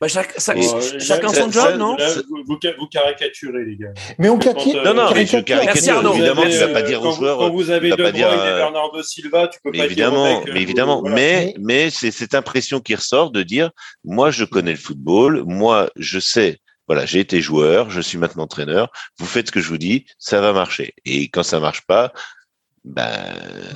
Bah, 0.00 0.08
chaque, 0.08 0.38
chacun 0.38 1.28
son 1.28 1.52
job, 1.52 1.76
non 1.78 1.96
vous, 2.28 2.44
vous, 2.46 2.86
caricaturez, 2.88 3.64
les 3.64 3.76
gars. 3.76 3.92
Mais 4.18 4.28
on 4.28 4.38
caricature. 4.38 4.82
Non, 4.82 4.94
non, 4.94 5.10
mais 5.14 5.24
je 5.24 5.38
caricature. 5.38 6.14
Évidemment, 6.14 6.42
tu 6.42 6.56
vas 6.56 6.68
pas 6.68 6.82
dire 6.82 7.02
aux 7.02 7.12
joueurs. 7.12 7.38
Quand 7.38 7.50
vous 7.50 7.70
avez 7.70 7.90
De 7.90 7.96
Bruyne 7.96 8.16
et 8.16 8.24
euh, 8.24 8.58
Bernardo 8.58 9.02
Silva, 9.02 9.46
tu 9.48 9.60
peux 9.62 9.70
pas 9.70 9.84
évidemment, 9.84 10.42
dire. 10.42 10.54
Mais 10.54 10.62
évidemment, 10.62 11.02
mais 11.02 11.54
mais 11.60 11.90
c'est 11.90 12.10
cette 12.10 12.34
impression 12.34 12.80
qui 12.80 12.94
ressort 12.94 13.30
de 13.30 13.42
dire, 13.42 13.70
moi, 14.04 14.30
je 14.30 14.44
connais 14.44 14.72
le 14.72 14.78
football, 14.78 15.44
moi, 15.46 15.90
je 15.96 16.18
sais. 16.18 16.58
Voilà, 16.88 17.04
j'ai 17.04 17.20
été 17.20 17.42
joueur, 17.42 17.90
je 17.90 18.00
suis 18.00 18.16
maintenant 18.16 18.44
entraîneur. 18.44 18.90
Vous 19.18 19.26
faites 19.26 19.48
ce 19.48 19.52
que 19.52 19.60
je 19.60 19.68
vous 19.68 19.78
dis, 19.78 20.06
ça 20.18 20.40
va 20.40 20.54
marcher. 20.54 20.94
Et 21.04 21.28
quand 21.28 21.42
ça 21.42 21.60
marche 21.60 21.82
pas, 21.86 22.12
ben. 22.88 23.10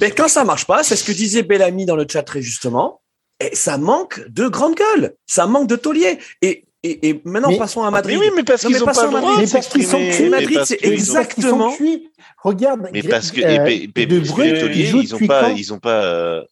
Mais 0.01 0.11
quand 0.11 0.29
ça 0.29 0.45
marche 0.45 0.67
pas, 0.67 0.83
c'est 0.83 0.97
ce 0.97 1.05
que 1.05 1.13
disait 1.13 1.43
Bellamy 1.43 1.87
dans 1.87 1.97
le 1.97 2.07
chat 2.09 2.23
très 2.23 2.43
justement 2.43 3.03
et 3.43 3.55
ça 3.55 3.79
manque 3.79 4.21
de 4.29 4.49
grande 4.49 4.75
gueule, 4.75 5.15
ça 5.27 5.47
manque 5.47 5.69
de 5.69 5.77
taulier. 5.77 6.19
Et, 6.43 6.65
et, 6.83 7.09
et 7.09 7.21
maintenant, 7.25 7.57
passons 7.57 7.83
à 7.83 7.91
Madrid. 7.91 8.19
oui, 8.19 8.31
mais 8.35 8.43
parce 8.43 8.65
qu'ils 8.65 8.83
ont 8.83 8.87
pas 8.87 9.07
le 9.07 9.11
droit 9.11 9.39
Mais 9.39 9.47
parce 9.47 9.69
qu'ils 9.69 9.87
sont 9.87 9.99
cuits. 10.11 10.29
Madrid, 10.29 10.61
c'est 10.65 10.85
exactement. 10.85 11.75
Regarde. 12.43 12.89
Mais 12.93 13.03
parce 13.03 13.31
que 13.31 13.41
euh, 13.41 13.87
de 13.87 14.21
Bruyne, 14.21 14.57
ils 14.75 15.15
ont 15.15 15.27
pas, 15.27 15.51
ils 15.51 15.73
ont 15.73 15.79
pas. 15.79 16.45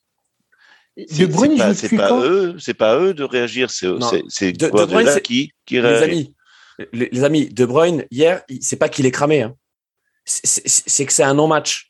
De 0.96 1.26
Bruyne, 1.26 1.74
c'est 1.74 1.96
pas, 1.96 2.20
eux, 2.20 2.56
c'est 2.58 2.74
pas 2.74 2.98
eux 2.98 3.14
de 3.14 3.24
réagir, 3.24 3.70
c'est 3.70 3.88
c'est 4.28 4.52
de, 4.52 4.66
de 4.66 4.84
Bruyne 4.84 5.20
qui 5.22 5.52
qui 5.64 5.80
les 5.80 6.02
amis, 6.02 6.34
les, 6.92 7.24
amis, 7.24 7.48
De 7.48 7.64
Bruyne 7.64 8.04
hier, 8.10 8.42
c'est 8.60 8.76
pas 8.76 8.88
qu'il 8.88 9.06
est 9.06 9.10
cramé, 9.10 9.42
hein. 9.42 9.54
c'est 10.24 11.06
que 11.06 11.12
c'est 11.12 11.22
un 11.22 11.34
non-match. 11.34 11.89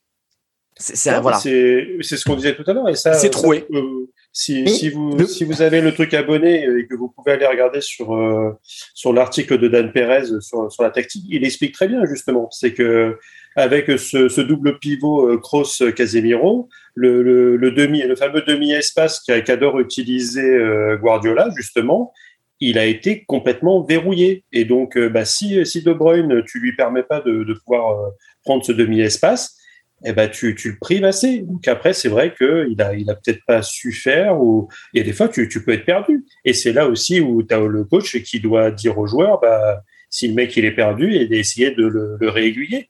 C'est 0.80 1.20
voilà. 1.20 1.38
Ce 1.38 2.24
qu'on 2.24 2.36
disait 2.36 2.54
tout 2.54 2.64
à 2.66 2.72
l'heure 2.72 2.88
et 2.88 2.96
ça. 2.96 3.12
C'est 3.12 3.30
troué. 3.30 3.66
Euh, 3.72 4.06
si, 4.32 4.66
si, 4.68 4.90
vous, 4.90 5.26
si 5.26 5.44
vous 5.44 5.60
avez 5.60 5.80
le 5.80 5.92
truc 5.92 6.14
abonné 6.14 6.64
et 6.64 6.86
que 6.86 6.94
vous 6.94 7.08
pouvez 7.08 7.32
aller 7.32 7.46
regarder 7.46 7.80
sur, 7.80 8.14
euh, 8.14 8.52
sur 8.94 9.12
l'article 9.12 9.58
de 9.58 9.66
Dan 9.66 9.92
Perez 9.92 10.40
sur, 10.40 10.70
sur 10.70 10.82
la 10.84 10.90
tactique, 10.90 11.24
il 11.28 11.44
explique 11.44 11.74
très 11.74 11.88
bien 11.88 12.04
justement. 12.06 12.48
C'est 12.50 12.72
que 12.72 13.18
avec 13.56 13.86
ce, 13.98 14.28
ce, 14.28 14.40
double 14.40 14.78
pivot 14.78 15.36
cross 15.38 15.82
euh, 15.82 15.90
Casemiro, 15.90 16.68
le, 16.94 17.22
le, 17.22 17.56
le, 17.56 17.70
demi, 17.72 18.02
le 18.02 18.14
fameux 18.14 18.42
demi-espace 18.42 19.20
qu'adore 19.20 19.80
utiliser 19.80 20.48
euh, 20.48 20.96
Guardiola 20.96 21.48
justement, 21.56 22.12
il 22.60 22.78
a 22.78 22.86
été 22.86 23.24
complètement 23.24 23.82
verrouillé. 23.82 24.44
Et 24.52 24.64
donc, 24.64 24.96
bah, 24.96 25.24
si, 25.24 25.66
si 25.66 25.82
De 25.82 25.92
Bruyne, 25.92 26.44
tu 26.46 26.60
lui 26.60 26.76
permets 26.76 27.02
pas 27.02 27.20
de, 27.20 27.42
de 27.42 27.54
pouvoir 27.54 28.12
prendre 28.44 28.64
ce 28.64 28.72
demi-espace, 28.72 29.56
eh 30.04 30.12
ben 30.12 30.30
tu, 30.30 30.52
le 30.52 30.78
prives 30.80 31.04
assez. 31.04 31.40
Donc 31.40 31.66
après, 31.68 31.92
c'est 31.92 32.08
vrai 32.08 32.34
qu'il 32.34 32.80
a, 32.80 32.94
il 32.94 33.10
a 33.10 33.14
peut-être 33.14 33.44
pas 33.46 33.62
su 33.62 33.92
faire 33.92 34.40
ou 34.40 34.68
il 34.92 34.98
y 34.98 35.00
a 35.00 35.04
des 35.04 35.12
fois 35.12 35.28
tu, 35.28 35.48
tu 35.48 35.64
peux 35.64 35.72
être 35.72 35.84
perdu. 35.84 36.24
Et 36.44 36.52
c'est 36.52 36.72
là 36.72 36.88
aussi 36.88 37.20
où 37.20 37.42
tu 37.42 37.54
as 37.54 37.60
le 37.60 37.84
coach 37.84 38.22
qui 38.22 38.40
doit 38.40 38.70
dire 38.70 38.98
aux 38.98 39.06
joueurs, 39.06 39.40
bah, 39.40 39.82
si 40.08 40.28
le 40.28 40.34
mec 40.34 40.56
il 40.56 40.64
est 40.64 40.74
perdu, 40.74 41.14
et 41.14 41.26
d'essayer 41.26 41.72
de 41.72 41.86
le, 41.86 42.16
le, 42.18 42.28
réaiguiller. 42.28 42.88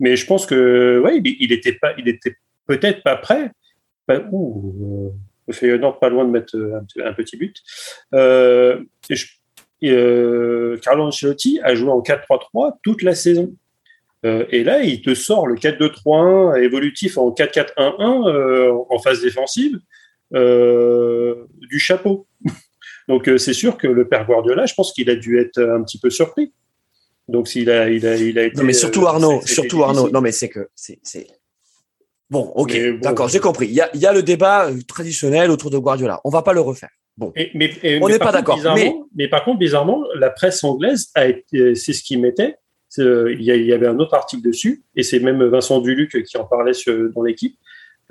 Mais 0.00 0.16
je 0.16 0.26
pense 0.26 0.46
que 0.46 1.00
ouais, 1.04 1.18
il, 1.18 1.36
il 1.40 1.52
était 1.52 1.76
peut-être 2.66 3.02
pas 3.02 3.16
prêt. 3.16 3.50
Bah, 4.06 4.22
ouh, 4.30 5.12
euh, 5.48 5.52
Feyenoord 5.52 5.98
pas 5.98 6.08
loin 6.08 6.24
de 6.24 6.30
mettre 6.30 6.56
un, 6.56 6.84
un 7.04 7.12
petit 7.14 7.36
but. 7.36 7.56
Euh, 8.14 8.80
Carlo 10.78 11.04
Ancelotti 11.04 11.60
a 11.62 11.74
joué 11.74 11.90
en 11.90 12.00
4-3-3 12.00 12.76
toute 12.82 13.02
la 13.02 13.14
saison. 13.14 13.54
Et 14.24 14.64
là, 14.64 14.82
il 14.82 15.02
te 15.02 15.14
sort 15.14 15.46
le 15.46 15.56
4-2-3-1 15.56 16.62
évolutif 16.62 17.18
en 17.18 17.30
4-4-1-1 17.30 18.86
en 18.88 18.98
phase 18.98 19.20
défensive 19.20 19.78
du 20.32 21.78
chapeau. 21.78 22.26
Donc 23.08 23.30
c'est 23.36 23.52
sûr 23.52 23.76
que 23.76 23.86
le 23.86 24.08
père 24.08 24.26
Guardiola, 24.26 24.64
je 24.64 24.74
pense 24.74 24.92
qu'il 24.92 25.10
a 25.10 25.16
dû 25.16 25.38
être 25.38 25.60
un 25.60 25.82
petit 25.82 25.98
peu 25.98 26.08
surpris. 26.08 26.52
Donc 27.28 27.48
s'il 27.48 27.70
a, 27.70 27.88
il 27.90 28.06
a, 28.06 28.16
il 28.16 28.38
a 28.38 28.44
été. 28.44 28.56
Non 28.56 28.64
mais 28.64 28.72
surtout 28.72 29.06
Arnaud, 29.06 29.40
surtout 29.44 29.82
Arnaud. 29.82 30.10
Non 30.10 30.20
mais 30.20 30.32
c'est 30.32 30.48
que 30.48 30.68
c'est, 30.74 30.98
Bon, 32.30 32.52
ok, 32.54 33.00
d'accord, 33.00 33.28
j'ai 33.28 33.38
compris. 33.38 33.66
Il 33.66 33.74
y, 33.74 33.80
a, 33.80 33.90
il 33.94 34.00
y 34.00 34.06
a, 34.06 34.12
le 34.12 34.22
débat 34.22 34.66
euh, 34.66 34.80
traditionnel 34.88 35.50
autour 35.50 35.70
de 35.70 35.78
Guardiola. 35.78 36.20
On 36.24 36.30
va 36.30 36.42
pas 36.42 36.52
le 36.52 36.60
refaire. 36.60 36.88
Bon, 37.16 37.32
mais, 37.36 37.70
on 38.02 38.08
n'est 38.08 38.18
pas 38.18 38.32
d'accord. 38.32 38.58
Mais... 38.74 38.92
mais... 39.14 39.28
par 39.28 39.44
contre, 39.44 39.58
bizarrement, 39.58 40.02
la 40.16 40.30
presse 40.30 40.64
anglaise 40.64 41.10
a 41.14 41.26
c'est 41.52 41.92
ce 41.92 42.02
qui 42.02 42.16
mettait. 42.16 42.56
Il 42.98 43.42
y, 43.42 43.72
avait 43.72 43.86
un 43.86 43.98
autre 43.98 44.14
article 44.14 44.42
dessus, 44.42 44.82
et 44.94 45.02
c'est 45.02 45.20
même 45.20 45.42
Vincent 45.44 45.80
Duluc 45.80 46.22
qui 46.24 46.36
en 46.36 46.44
parlait 46.44 46.72
dans 47.14 47.22
l'équipe. 47.22 47.56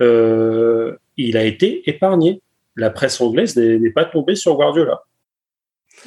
Euh, 0.02 0.96
il 1.16 1.36
a 1.36 1.44
été 1.44 1.88
épargné. 1.88 2.42
La 2.76 2.90
presse 2.90 3.20
anglaise 3.20 3.56
n'est 3.56 3.90
pas 3.90 4.04
tombée 4.04 4.34
sur 4.34 4.56
Guardiola. 4.56 5.02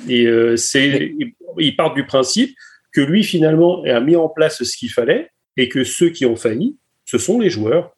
Et 0.08 0.28
euh, 0.28 0.58
c'est, 0.58 1.16
il 1.58 1.76
part 1.76 1.94
du 1.94 2.06
principe 2.06 2.56
que 2.92 3.02
lui 3.02 3.24
finalement 3.24 3.84
a 3.84 4.00
mis 4.00 4.16
en 4.16 4.28
place 4.28 4.64
ce 4.64 4.78
qu'il 4.78 4.92
fallait, 4.92 5.32
et 5.56 5.70
que 5.70 5.84
ceux 5.84 6.10
qui 6.10 6.26
ont 6.26 6.36
failli, 6.36 6.78
ce 7.06 7.18
sont 7.18 7.40
les 7.40 7.50
joueurs 7.50 7.96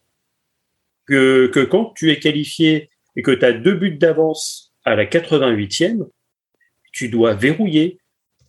que, 1.09 1.65
quand 1.65 1.93
tu 1.95 2.11
es 2.11 2.19
qualifié 2.19 2.89
et 3.15 3.21
que 3.21 3.31
tu 3.31 3.45
as 3.45 3.53
deux 3.53 3.73
buts 3.73 3.97
d'avance 3.97 4.73
à 4.85 4.95
la 4.95 5.05
88e, 5.05 6.07
tu 6.91 7.09
dois 7.09 7.33
verrouiller. 7.33 7.99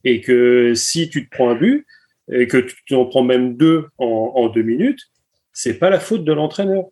Et 0.04 0.20
que 0.22 0.72
si 0.74 1.10
tu 1.10 1.28
te 1.28 1.36
prends 1.36 1.50
un 1.50 1.54
but, 1.54 1.86
et 2.32 2.46
que 2.46 2.66
tu 2.86 2.94
en 2.94 3.06
prends 3.06 3.22
même 3.22 3.56
deux 3.56 3.86
en, 3.98 4.48
deux 4.48 4.62
minutes, 4.62 5.00
c'est 5.52 5.74
pas 5.74 5.90
la 5.90 6.00
faute 6.00 6.24
de 6.24 6.32
l'entraîneur. 6.32 6.84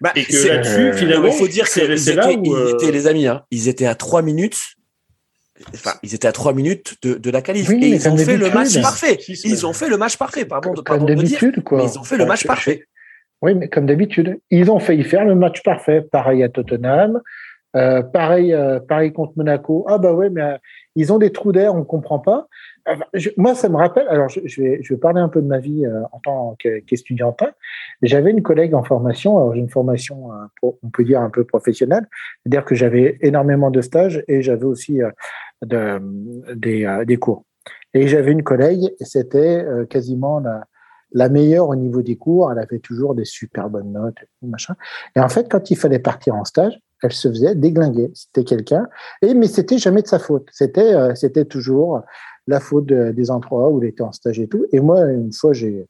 Bah, 0.00 0.12
et 0.16 0.24
que 0.24 0.48
là-dessus, 0.48 0.92
finalement, 0.94 1.28
il 1.28 1.34
faut 1.34 1.48
dire 1.48 1.64
que 1.64 1.96
c'est 1.96 2.14
là 2.14 2.30
où 2.30 2.42
ils 2.44 2.70
étaient, 2.74 2.92
les 2.92 3.06
amis, 3.06 3.26
hein, 3.26 3.44
ils 3.50 3.68
étaient 3.68 3.86
à 3.86 3.94
trois 3.94 4.22
minutes. 4.22 4.58
Enfin, 5.72 5.92
ils 6.02 6.14
étaient 6.14 6.28
à 6.28 6.32
trois 6.32 6.52
minutes 6.52 6.96
de, 7.02 7.30
la 7.30 7.40
qualif 7.40 7.70
et 7.70 7.74
ils 7.74 8.08
ont 8.08 8.16
fait 8.16 8.36
le 8.36 8.50
match 8.50 8.80
parfait. 8.80 9.18
Ils 9.28 9.66
ont 9.66 9.72
fait 9.72 9.88
le 9.88 9.96
match 9.96 10.16
parfait, 10.16 10.44
pardon 10.44 10.74
de, 10.74 10.82
pardon 10.82 11.06
de 11.06 11.14
dire, 11.14 11.38
mais 11.72 11.84
ils 11.84 11.98
ont 11.98 12.04
fait 12.04 12.18
le 12.18 12.26
match 12.26 12.46
parfait. 12.46 12.84
Oui, 13.42 13.54
mais 13.54 13.68
comme 13.68 13.86
d'habitude, 13.86 14.38
ils 14.50 14.70
ont 14.70 14.78
failli 14.78 15.04
faire 15.04 15.24
le 15.24 15.34
match 15.34 15.62
parfait. 15.62 16.00
Pareil 16.00 16.42
à 16.42 16.48
Tottenham, 16.48 17.20
euh, 17.76 18.02
pareil, 18.02 18.54
euh, 18.54 18.80
pareil 18.80 19.12
contre 19.12 19.34
Monaco. 19.36 19.84
Ah 19.88 19.98
bah 19.98 20.12
ouais, 20.12 20.30
mais 20.30 20.42
euh, 20.42 20.56
ils 20.94 21.12
ont 21.12 21.18
des 21.18 21.30
trous 21.30 21.52
d'air, 21.52 21.74
on 21.74 21.80
ne 21.80 21.84
comprend 21.84 22.18
pas. 22.18 22.46
Moi, 23.36 23.54
ça 23.54 23.68
me 23.68 23.76
rappelle. 23.76 24.06
Alors, 24.08 24.28
je, 24.28 24.62
vais, 24.62 24.78
je 24.82 24.94
vais 24.94 25.00
parler 25.00 25.20
un 25.20 25.28
peu 25.28 25.42
de 25.42 25.46
ma 25.46 25.58
vie 25.58 25.84
en 26.12 26.18
tant 26.20 26.56
qu'étudiantin. 26.58 27.48
J'avais 28.02 28.30
une 28.30 28.42
collègue 28.42 28.74
en 28.74 28.82
formation. 28.82 29.36
Alors, 29.38 29.54
j'ai 29.54 29.60
une 29.60 29.70
formation, 29.70 30.30
on 30.62 30.90
peut 30.92 31.04
dire 31.04 31.20
un 31.20 31.30
peu 31.30 31.44
professionnelle, 31.44 32.06
c'est-à-dire 32.42 32.64
que 32.64 32.74
j'avais 32.74 33.18
énormément 33.20 33.70
de 33.70 33.80
stages 33.80 34.22
et 34.28 34.42
j'avais 34.42 34.64
aussi 34.64 35.00
de, 35.62 36.00
des, 36.54 37.02
des 37.06 37.16
cours. 37.16 37.44
Et 37.94 38.08
j'avais 38.08 38.32
une 38.32 38.42
collègue, 38.42 38.94
c'était 39.00 39.64
quasiment 39.88 40.38
la, 40.40 40.64
la 41.12 41.28
meilleure 41.28 41.68
au 41.68 41.76
niveau 41.76 42.02
des 42.02 42.16
cours, 42.16 42.52
elle 42.52 42.58
avait 42.58 42.78
toujours 42.78 43.14
des 43.14 43.24
super 43.24 43.70
bonnes 43.70 43.92
notes, 43.92 44.18
machin. 44.42 44.74
Et 45.14 45.20
en 45.20 45.28
fait, 45.28 45.50
quand 45.50 45.70
il 45.70 45.76
fallait 45.76 45.98
partir 45.98 46.34
en 46.34 46.44
stage, 46.44 46.78
elle 47.02 47.12
se 47.12 47.28
faisait 47.28 47.54
déglinguer. 47.54 48.10
C'était 48.14 48.44
quelqu'un, 48.44 48.88
et 49.22 49.34
mais 49.34 49.46
c'était 49.46 49.78
jamais 49.78 50.02
de 50.02 50.06
sa 50.06 50.18
faute. 50.18 50.48
C'était 50.50 50.94
euh, 50.94 51.14
c'était 51.14 51.44
toujours 51.44 52.02
la 52.46 52.60
faute 52.60 52.86
des 52.86 53.30
endroits 53.30 53.70
où 53.70 53.82
elle 53.82 53.88
était 53.88 54.02
en 54.02 54.12
stage 54.12 54.38
et 54.38 54.48
tout. 54.48 54.66
Et 54.72 54.80
moi, 54.80 55.04
une 55.10 55.32
fois, 55.32 55.52
j'ai 55.52 55.86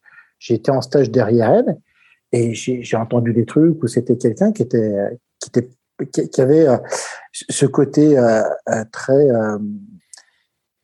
été 0.49 0.71
en 0.71 0.81
stage 0.81 1.11
derrière 1.11 1.51
elle 1.51 1.79
et 2.33 2.55
j'ai 2.55 2.97
entendu 2.97 3.33
des 3.33 3.47
trucs 3.47 3.83
où 3.83 3.87
c'était 3.87 4.17
quelqu'un 4.17 4.53
qui 4.53 4.63
était 4.63 4.95
qui 5.41 5.49
était 5.49 5.69
qui 6.31 6.41
avait 6.43 6.69
euh, 6.69 6.77
ce 7.33 7.65
côté 7.65 8.19
euh, 8.19 8.43
très 8.93 9.29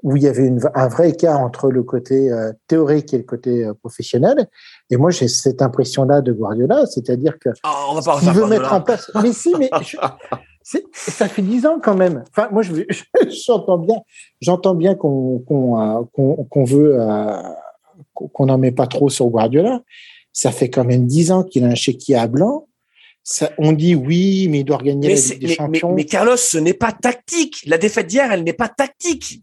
où 0.03 0.16
il 0.16 0.23
y 0.23 0.28
avait 0.28 0.47
une, 0.47 0.61
un 0.74 0.89
vrai 0.89 1.11
écart 1.11 1.40
entre 1.40 1.70
le 1.70 1.82
côté 1.82 2.31
euh, 2.31 2.53
théorique 2.66 3.15
et 3.15 3.19
le 3.19 3.24
côté 3.24 3.65
euh, 3.65 3.74
professionnel. 3.74 4.49
Et 4.90 4.97
moi, 4.97 5.11
j'ai 5.11 5.28
cette 5.28 5.62
impression-là 5.62 6.20
de 6.20 6.32
Guardiola, 6.32 6.86
c'est-à-dire 6.86 7.39
que 7.39 7.51
oh, 7.65 7.69
on 7.90 7.94
va 7.94 8.15
pas 8.15 8.19
il 8.23 8.31
veut 8.31 8.47
mettre 8.47 8.73
en 8.73 8.81
place. 8.81 9.11
Mais 9.23 9.32
si, 9.32 9.55
mais 9.59 9.70
ça 10.93 11.28
fait 11.28 11.43
dix 11.43 11.66
ans 11.66 11.78
quand 11.82 11.94
même. 11.94 12.24
Enfin, 12.30 12.48
moi, 12.52 12.62
j'entends 13.47 13.78
bien, 13.78 13.97
j'entends 14.40 14.74
bien 14.74 14.94
qu'on 14.94 15.39
qu'on 15.40 15.80
euh, 15.80 16.02
qu'on 16.48 16.64
veut 16.64 16.98
qu'on 18.14 18.47
n'en 18.47 18.59
met 18.59 18.72
pas 18.72 18.86
trop 18.86 19.09
sur 19.09 19.26
Guardiola. 19.26 19.82
Ça 20.32 20.51
fait 20.51 20.70
quand 20.70 20.84
même 20.84 21.06
dix 21.06 21.30
ans 21.30 21.43
qu'il 21.44 21.64
a 21.64 21.68
un 21.68 21.74
chéquier 21.74 22.16
à 22.16 22.26
blanc. 22.26 22.68
Ça, 23.24 23.51
on 23.59 23.72
dit 23.72 23.94
oui, 23.94 24.48
mais 24.48 24.60
il 24.60 24.64
doit 24.64 24.78
gagner 24.78 25.10
la 25.10 25.14
Ligue 25.14 25.39
des 25.39 25.55
Champions. 25.55 25.90
Mais, 25.90 25.94
mais 25.94 26.05
Carlos, 26.05 26.36
ce 26.36 26.59
n'est 26.59 26.74
pas 26.74 26.90
tactique. 26.90 27.62
La 27.66 27.78
défaite 27.78 28.09
d'hier, 28.09 28.32
elle 28.32 28.43
n'est 28.43 28.52
pas 28.52 28.68
tactique 28.68 29.43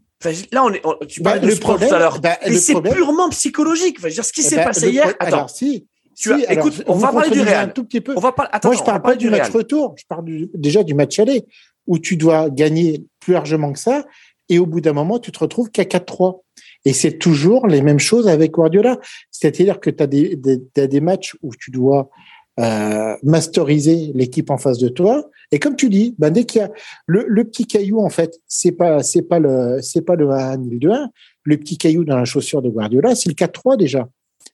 là, 0.52 0.64
on 0.64 0.72
est, 0.72 0.82
tu 1.08 1.22
bah, 1.22 1.32
parlais 1.32 1.46
de 1.46 1.54
sport 1.54 1.78
tout 1.78 1.94
à 1.94 1.98
l'heure. 1.98 2.20
Bah, 2.20 2.38
mais 2.46 2.56
c'est 2.56 2.80
purement 2.80 3.28
psychologique. 3.30 3.96
Enfin, 3.98 4.08
dire, 4.08 4.24
ce 4.24 4.32
qui 4.32 4.40
eh 4.40 4.44
s'est 4.44 4.56
ben, 4.56 4.64
passé 4.64 4.90
hier. 4.90 5.08
Attends. 5.18 5.36
Alors, 5.36 5.50
si. 5.50 5.86
Tu 6.20 6.32
as, 6.32 6.52
écoute, 6.52 6.82
on 6.86 6.96
va 6.96 7.12
parler 7.12 7.30
du 7.30 7.40
Real. 7.40 7.68
Un 7.68 7.72
tout 7.72 7.84
petit 7.84 8.02
peu. 8.02 8.12
On 8.14 8.20
va 8.20 8.34
Attends, 8.52 8.68
Moi, 8.68 8.76
je 8.76 8.84
parle 8.84 9.00
pas 9.00 9.16
du, 9.16 9.30
match 9.30 9.48
retour. 9.48 9.94
Je 9.96 10.04
parle 10.06 10.24
déjà 10.54 10.82
du 10.82 10.92
match 10.92 11.18
aller 11.18 11.46
où 11.86 11.98
tu 11.98 12.16
dois 12.18 12.50
gagner 12.50 13.04
plus 13.20 13.32
largement 13.32 13.72
que 13.72 13.78
ça. 13.78 14.04
Et 14.50 14.58
au 14.58 14.66
bout 14.66 14.82
d'un 14.82 14.92
moment, 14.92 15.18
tu 15.18 15.32
te 15.32 15.38
retrouves 15.38 15.70
qu'à 15.70 15.84
4-3. 15.84 16.42
Et 16.84 16.92
c'est 16.92 17.18
toujours 17.18 17.66
les 17.66 17.80
mêmes 17.80 17.98
choses 17.98 18.28
avec 18.28 18.52
Guardiola. 18.52 18.98
C'est-à-dire 19.30 19.80
que 19.80 19.88
tu 19.88 20.02
as 20.02 20.06
des, 20.06 20.36
des, 20.36 20.88
des 20.88 21.00
matchs 21.00 21.36
où 21.42 21.52
tu 21.54 21.70
dois 21.70 22.10
euh, 22.58 23.16
masteriser 23.22 24.12
l'équipe 24.14 24.50
en 24.50 24.58
face 24.58 24.78
de 24.78 24.88
toi. 24.88 25.30
Et 25.52 25.58
comme 25.58 25.76
tu 25.76 25.88
dis, 25.88 26.14
ben 26.18 26.30
dès 26.30 26.44
qu'il 26.44 26.60
y 26.60 26.64
a 26.64 26.70
le, 27.06 27.24
le, 27.26 27.44
petit 27.44 27.66
caillou, 27.66 28.00
en 28.00 28.10
fait, 28.10 28.38
c'est 28.46 28.72
pas 28.72 29.02
c'est 29.02 29.22
pas 29.22 29.38
le 29.38 29.78
c'est 29.80 30.02
pas 30.02 30.16
le 30.16 30.30
1 30.30 30.58
ni 30.58 30.70
le 30.70 30.78
2-1. 30.78 31.08
Le 31.44 31.56
petit 31.56 31.78
caillou 31.78 32.04
dans 32.04 32.18
la 32.18 32.26
chaussure 32.26 32.60
de 32.60 32.68
Guardiola, 32.68 33.14
c'est 33.14 33.30
le 33.30 33.34
4-3 33.34 33.78
déjà. 33.78 34.08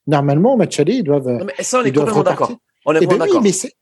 Normalement, 0.07 0.55
au 0.55 0.57
match 0.57 0.79
aller, 0.79 0.95
ils 0.95 1.03
doivent. 1.03 1.29
Non, 1.29 1.45
mais 1.45 1.63
ça, 1.63 1.81
on 1.81 1.85
est 1.85 1.93
complètement 1.93 2.23
d'accord. 2.23 2.53
On 2.89 2.95
est, 2.95 3.01
eh 3.03 3.07
ben 3.07 3.19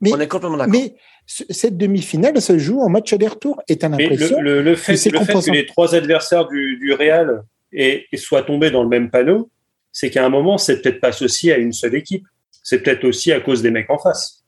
mais, 0.01 0.13
on 0.15 0.21
est 0.21 0.29
complètement 0.29 0.57
d'accord. 0.57 0.73
Mais 0.73 0.95
cette 1.27 1.77
demi-finale 1.77 2.41
se 2.41 2.57
joue 2.57 2.81
en 2.81 2.89
match 2.89 3.13
aller-retour. 3.13 3.61
Et 3.69 3.79
as 3.83 3.89
l'impression 3.89 4.41
le, 4.41 4.63
le, 4.63 4.77
fait, 4.77 4.95
que, 4.95 5.11
le 5.11 5.25
fait 5.25 5.35
que 5.35 5.51
les 5.51 5.67
trois 5.67 5.95
adversaires 5.95 6.49
du, 6.49 6.79
du 6.79 6.95
Real 6.95 7.43
et, 7.73 8.07
soient 8.15 8.43
tombés 8.43 8.71
dans 8.71 8.83
le 8.83 8.89
même 8.89 9.11
panneau, 9.11 9.51
c'est 9.93 10.09
qu'à 10.09 10.25
un 10.25 10.31
moment, 10.31 10.57
c'est 10.57 10.81
peut-être 10.81 11.01
pas 11.01 11.09
associé 11.09 11.53
à 11.53 11.59
une 11.59 11.73
seule 11.73 11.95
équipe 11.95 12.25
c'est 12.65 12.83
peut-être 12.83 13.05
aussi 13.05 13.31
à 13.31 13.39
cause 13.39 13.63
des 13.63 13.71
mecs 13.71 13.91
en 13.91 13.99
face. 13.99 14.43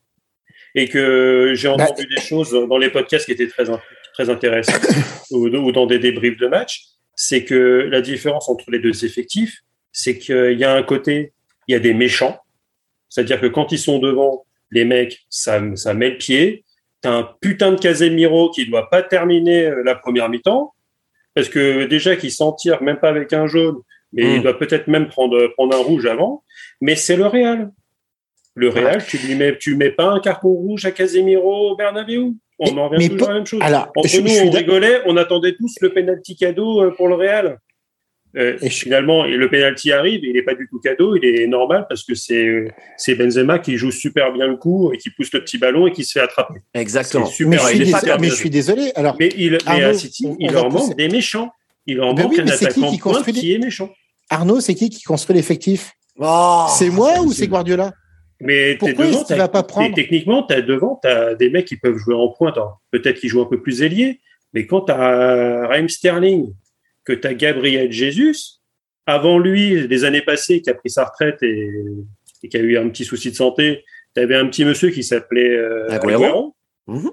Et 0.74 0.88
que 0.88 1.52
j'ai 1.54 1.68
bah, 1.68 1.74
entendu 1.74 2.06
des 2.06 2.20
choses 2.20 2.50
dans 2.50 2.78
les 2.78 2.90
podcasts 2.90 3.26
qui 3.26 3.32
étaient 3.32 3.46
très, 3.46 3.64
très 4.14 4.30
intéressantes 4.30 4.82
ou, 5.30 5.70
dans 5.70 5.86
des 5.86 5.98
débriefs 5.98 6.38
de 6.38 6.48
match, 6.48 6.86
c'est 7.14 7.44
que 7.44 7.88
la 7.90 8.00
différence 8.00 8.48
entre 8.48 8.70
les 8.70 8.78
deux 8.78 9.04
effectifs, 9.04 9.60
c'est 9.92 10.18
qu'il 10.18 10.58
y 10.58 10.64
a 10.64 10.74
un 10.74 10.82
côté, 10.82 11.32
il 11.68 11.72
y 11.72 11.74
a 11.74 11.80
des 11.80 11.94
méchants, 11.94 12.38
c'est-à-dire 13.09 13.40
que 13.40 13.47
quand 13.47 13.72
ils 13.72 13.78
sont 13.78 13.98
devant, 13.98 14.44
les 14.70 14.84
mecs, 14.84 15.24
ça, 15.28 15.60
ça 15.76 15.94
met 15.94 16.10
le 16.10 16.18
pied. 16.18 16.64
T'as 17.01 17.12
un 17.12 17.28
putain 17.40 17.72
de 17.72 17.78
Casemiro 17.78 18.51
qui 18.51 18.66
doit 18.66 18.90
pas 18.90 19.02
terminer 19.02 19.66
euh, 19.66 19.82
la 19.84 19.94
première 19.94 20.28
mi-temps, 20.28 20.74
parce 21.34 21.48
que 21.48 21.84
déjà 21.84 22.16
qu'il 22.16 22.32
s'en 22.32 22.52
tire 22.52 22.82
même 22.82 22.98
pas 22.98 23.09
avec 23.09 23.32
un 23.32 23.47
jaune, 23.47 23.76
mais 24.12 24.34
il 24.34 24.40
hmm. 24.40 24.43
doit 24.43 24.59
peut-être 24.59 24.88
même 24.88 25.09
prendre, 25.09 25.48
prendre 25.48 25.76
un 25.76 25.80
rouge 25.80 26.06
avant. 26.06 26.43
Mais 26.80 26.97
c'est 26.97 27.16
le 27.16 27.26
Real. 27.26 27.70
Le 28.55 28.70
Real, 28.70 29.05
tu 29.05 29.18
lui 29.18 29.34
mets, 29.34 29.59
tu 29.59 29.76
mets 29.76 29.90
pas 29.90 30.06
un 30.06 30.20
carton 30.20 30.48
rouge 30.48 30.86
à 30.86 30.90
Casemiro 30.90 31.72
au 31.72 31.76
Bernabeu? 31.76 32.32
On 32.59 32.76
en 32.78 32.88
revient 32.88 33.10
toujours 33.10 33.28
à 33.28 33.32
la 33.32 33.34
même 33.36 33.47
chose. 33.47 33.60
Alors, 33.62 33.93
Entre 33.94 34.20
nous, 34.20 34.48
on 34.48 34.51
rigolait, 34.51 35.02
on 35.05 35.16
attendait 35.18 35.55
tous 35.55 35.74
le 35.82 35.93
penalty 35.93 36.36
cadeau 36.36 36.82
euh, 36.82 36.90
pour 36.97 37.09
le 37.09 37.16
Real. 37.16 37.59
Euh, 38.36 38.58
et 38.60 38.68
finalement, 38.68 39.24
et 39.24 39.36
le 39.36 39.48
penalty 39.48 39.92
arrive, 39.92 40.22
il 40.22 40.34
n'est 40.34 40.42
pas 40.42 40.54
du 40.54 40.68
tout 40.68 40.78
cadeau, 40.78 41.16
il 41.16 41.24
est 41.24 41.46
normal 41.46 41.86
parce 41.88 42.04
que 42.04 42.14
c'est 42.14 42.68
c'est 42.98 43.14
Benzema 43.14 43.58
qui 43.58 43.78
joue 43.78 43.90
super 43.90 44.30
bien 44.32 44.46
le 44.46 44.56
coup 44.56 44.92
et 44.92 44.98
qui 44.98 45.08
pousse 45.08 45.32
le 45.32 45.40
petit 45.40 45.56
ballon 45.56 45.86
et 45.86 45.92
qui 45.92 46.04
se 46.04 46.12
fait 46.12 46.20
attraper. 46.20 46.60
Exactement. 46.74 47.26
Super. 47.26 47.50
Mais, 47.50 47.58
je 47.58 47.66
suis, 47.66 47.78
désolé, 47.78 48.12
mais 48.20 48.28
je 48.28 48.34
suis 48.34 48.50
désolé. 48.50 48.92
Alors, 48.94 49.16
mais, 49.18 49.30
il, 49.38 49.56
à 49.64 49.94
City, 49.94 50.28
il 50.38 50.52
leur 50.52 50.70
manque 50.70 50.96
des 50.96 51.08
méchants. 51.08 51.50
Il 51.86 51.96
leur 51.96 52.14
ben 52.14 52.24
manque 52.24 52.38
un 52.38 52.48
attaquant 52.48 52.90
qui, 52.90 53.32
qui, 53.32 53.40
qui 53.40 53.54
est 53.54 53.58
méchant. 53.58 53.90
Arnaud, 54.28 54.60
c'est 54.60 54.74
qui 54.74 54.90
qui 54.90 55.02
construit 55.02 55.36
l'effectif? 55.36 55.92
Oh, 56.18 56.66
C'est 56.76 56.90
moi 56.90 57.20
ou 57.20 57.32
c'est 57.32 57.46
Guardiola? 57.46 57.92
Mais 58.40 58.74
Pourquoi 58.76 59.06
devant, 59.06 59.24
va 59.24 59.48
pas 59.48 59.62
prendre? 59.62 59.94
techniquement, 59.94 60.46
as 60.48 60.60
devant, 60.60 61.00
tu 61.02 61.08
as 61.08 61.34
des 61.34 61.48
mecs 61.48 61.64
qui 61.64 61.76
peuvent 61.76 61.96
jouer 61.96 62.14
en 62.14 62.28
pointe. 62.28 62.58
Peut-être 62.90 63.18
qu'ils 63.20 63.30
jouent 63.30 63.40
un 63.40 63.46
peu 63.46 63.62
plus 63.62 63.82
ailier, 63.82 64.20
mais 64.52 64.66
quand 64.66 64.82
tu 64.82 64.92
as 64.92 65.68
Raheem 65.68 65.88
Sterling, 65.88 66.52
que 67.06 67.12
tu 67.12 67.26
as 67.26 67.34
Gabriel 67.34 67.90
Jesus, 67.90 68.60
avant 69.06 69.38
lui, 69.38 69.88
des 69.88 70.04
années 70.04 70.22
passées, 70.22 70.60
qui 70.60 70.70
a 70.70 70.74
pris 70.74 70.90
sa 70.90 71.04
retraite 71.04 71.42
et, 71.42 71.70
qui 72.50 72.56
a 72.56 72.60
eu 72.60 72.76
un 72.76 72.88
petit 72.90 73.04
souci 73.04 73.30
de 73.30 73.36
santé, 73.36 73.84
tu 74.14 74.20
avais 74.20 74.36
un 74.36 74.46
petit 74.46 74.64
monsieur 74.64 74.90
qui 74.90 75.02
s'appelait 75.02 75.56
euh, 75.56 75.88
Aguero. 75.88 76.54
Mhm. 76.86 77.10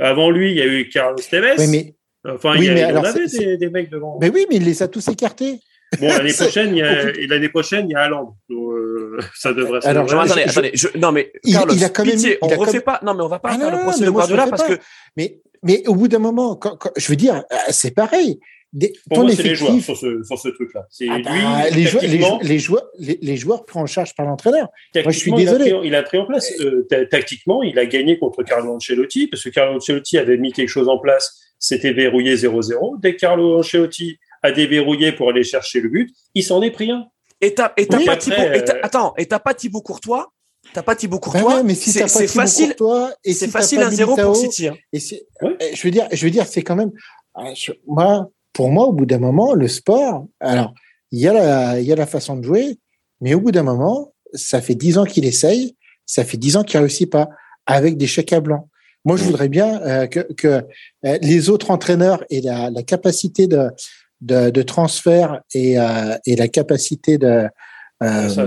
Avant 0.00 0.30
lui, 0.30 0.50
il 0.50 0.56
y 0.56 0.60
a 0.60 0.66
eu 0.66 0.88
Carlos 0.88 1.16
Tevez. 1.16 1.54
Oui, 1.58 1.66
mais 1.68 1.94
Enfin, 2.26 2.54
il 2.56 2.64
y, 2.64 2.70
mais 2.70 2.84
en 2.84 3.02
avait 3.02 3.56
des, 3.56 3.70
mecs 3.70 3.90
devant. 3.90 4.18
Mais 4.20 4.30
oui, 4.30 4.46
mais 4.50 4.56
il 4.56 4.64
les 4.64 4.82
a 4.82 4.88
tous 4.88 5.06
écartés. 5.08 5.60
Bon, 6.00 6.08
l'année 6.08 6.32
prochaine, 6.38 6.76
il 6.76 6.78
y 6.78 6.82
a, 6.82 7.12
l'année 7.28 7.48
prochaine, 7.48 7.88
il 7.88 7.92
y 7.92 7.94
a 7.94 8.00
Allende. 8.00 8.34
Euh, 8.50 9.18
ça 9.34 9.52
devrait. 9.52 9.84
Alors, 9.86 10.12
attendez, 10.12 10.42
attendez. 10.42 10.72
non, 10.96 11.12
mais 11.12 11.32
Carlos, 11.50 11.74
il, 11.74 11.84
a 11.84 11.88
quand 11.88 12.04
même, 12.04 12.14
pitié, 12.14 12.38
on 12.42 12.48
refait 12.48 12.80
pas. 12.80 13.00
Non, 13.04 13.14
mais 13.14 13.22
on 13.22 13.28
va 13.28 13.38
pas 13.38 13.50
ah 13.52 13.58
faire 13.58 13.70
le 13.70 13.82
procès 13.82 14.04
de 14.04 14.10
Guardiola 14.10 14.46
parce 14.48 14.64
que. 14.64 14.78
Mais, 15.16 15.40
mais 15.62 15.82
au 15.86 15.94
bout 15.94 16.08
d'un 16.08 16.18
moment, 16.18 16.56
quand, 16.56 16.76
je 16.96 17.08
veux 17.08 17.16
dire, 17.16 17.36
euh, 17.36 17.56
c'est 17.70 17.92
pareil. 17.92 18.40
Des, 18.72 18.92
Pour 19.08 19.24
moi, 19.24 19.32
c'est 19.32 19.42
les 19.42 19.54
joueurs 19.54 19.80
sur 19.80 19.96
ce, 19.96 20.22
sur 20.22 20.38
ce 20.38 20.48
truc-là. 20.48 20.86
C'est 20.90 21.08
ah 21.08 21.18
bah, 21.24 21.70
lui. 21.70 21.76
Les 21.76 21.86
joueurs, 21.86 22.38
les, 22.42 22.58
joueurs, 22.58 22.86
les, 22.98 23.36
joueurs 23.36 23.64
pris 23.64 23.78
en 23.78 23.86
charge 23.86 24.14
par 24.14 24.26
l'entraîneur. 24.26 24.68
Moi, 24.94 25.04
je 25.10 25.18
suis 25.18 25.32
désolé. 25.32 25.74
Il 25.84 25.94
a, 25.94 26.02
pris, 26.02 26.18
en 26.18 26.26
place. 26.26 26.52
Euh, 26.60 26.86
tactiquement, 27.10 27.62
il 27.62 27.78
a 27.78 27.86
gagné 27.86 28.18
contre 28.18 28.42
Carlo 28.42 28.74
Ancelotti 28.74 29.26
parce 29.28 29.42
que 29.42 29.48
Carlo 29.48 29.76
Ancelotti 29.76 30.18
avait 30.18 30.36
mis 30.36 30.52
quelque 30.52 30.68
chose 30.68 30.88
en 30.88 30.98
place. 30.98 31.40
C'était 31.58 31.92
verrouillé 31.92 32.34
0-0. 32.36 33.00
Dès 33.00 33.14
que 33.14 33.20
Carlo 33.20 33.58
Ancelotti 33.58 34.18
a 34.42 34.52
déverrouillé 34.52 35.12
pour 35.12 35.30
aller 35.30 35.44
chercher 35.44 35.80
le 35.80 35.88
but, 35.88 36.10
il 36.34 36.44
s'en 36.44 36.62
est 36.62 36.70
pris 36.70 36.90
un. 36.90 37.06
Et 37.40 37.54
t'as 37.54 37.68
pas 37.68 38.16
Thibaut, 38.16 38.36
euh, 38.38 38.62
attends, 38.82 39.14
et 39.16 39.26
t'as 39.26 39.38
pas 39.38 39.54
Thibaut 39.54 39.80
Courtois? 39.80 40.32
T'as 40.74 40.82
pas 40.82 40.96
Thibaut 40.96 41.18
bah 41.18 41.30
Courtois, 41.30 41.62
mais 41.62 41.74
si 41.74 41.90
c'est 41.90 42.08
facile. 42.08 42.74
et 43.24 43.32
c'est 43.32 43.48
facile 43.48 43.80
à 43.80 43.90
zéro 43.90 44.16
pour 44.16 44.36
City. 44.36 44.68
Hein. 44.68 44.76
Et 44.92 44.98
euh, 45.42 45.56
je 45.72 45.82
veux 45.82 45.90
dire, 45.90 46.08
je 46.12 46.24
veux 46.24 46.30
dire, 46.30 46.46
c'est 46.46 46.62
quand 46.62 46.76
même. 46.76 46.90
Euh, 47.38 47.54
moi, 47.86 48.28
pour 48.58 48.70
moi, 48.70 48.86
au 48.86 48.92
bout 48.92 49.06
d'un 49.06 49.20
moment, 49.20 49.54
le 49.54 49.68
sport. 49.68 50.26
Alors, 50.40 50.74
il 51.12 51.20
y 51.20 51.28
a 51.28 51.32
la, 51.32 51.78
il 51.80 51.86
y 51.86 51.92
a 51.92 51.94
la 51.94 52.06
façon 52.06 52.34
de 52.36 52.42
jouer, 52.42 52.66
mais 53.20 53.32
au 53.34 53.40
bout 53.40 53.52
d'un 53.52 53.62
moment, 53.62 54.12
ça 54.32 54.60
fait 54.60 54.74
dix 54.74 54.98
ans 54.98 55.04
qu'il 55.04 55.24
essaye, 55.24 55.76
ça 56.06 56.24
fait 56.24 56.38
dix 56.38 56.56
ans 56.56 56.64
qu'il 56.64 56.80
réussit 56.80 57.08
pas 57.08 57.28
avec 57.66 57.96
des 57.96 58.08
chèques 58.08 58.32
à 58.32 58.40
blanc. 58.40 58.68
Moi, 59.04 59.16
je 59.16 59.22
voudrais 59.22 59.48
bien 59.48 60.08
que, 60.08 60.32
que 60.32 60.64
les 61.04 61.50
autres 61.50 61.70
entraîneurs 61.70 62.24
aient 62.30 62.40
la, 62.40 62.68
la 62.70 62.82
capacité 62.82 63.46
de, 63.46 63.68
de, 64.22 64.50
de 64.50 64.62
transfert 64.62 65.40
et, 65.54 65.78
euh, 65.78 66.16
et 66.26 66.34
la 66.34 66.48
capacité 66.48 67.16
de. 67.16 67.46
Euh, 68.02 68.28
Ça, 68.28 68.44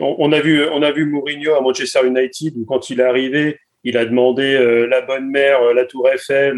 on, 0.00 0.30
a 0.30 0.40
vu, 0.40 0.64
on 0.68 0.82
a 0.82 0.92
vu 0.92 1.04
Mourinho 1.04 1.54
à 1.54 1.60
Manchester 1.60 2.06
United 2.06 2.54
où 2.58 2.64
quand 2.64 2.90
il 2.90 3.00
est 3.00 3.08
arrivé, 3.12 3.58
il 3.84 3.96
a 3.96 4.04
demandé 4.04 4.54
euh, 4.54 4.86
la 4.86 5.00
bonne 5.00 5.28
mère, 5.28 5.60
la 5.74 5.84
Tour 5.84 6.08
Eiffel, 6.08 6.54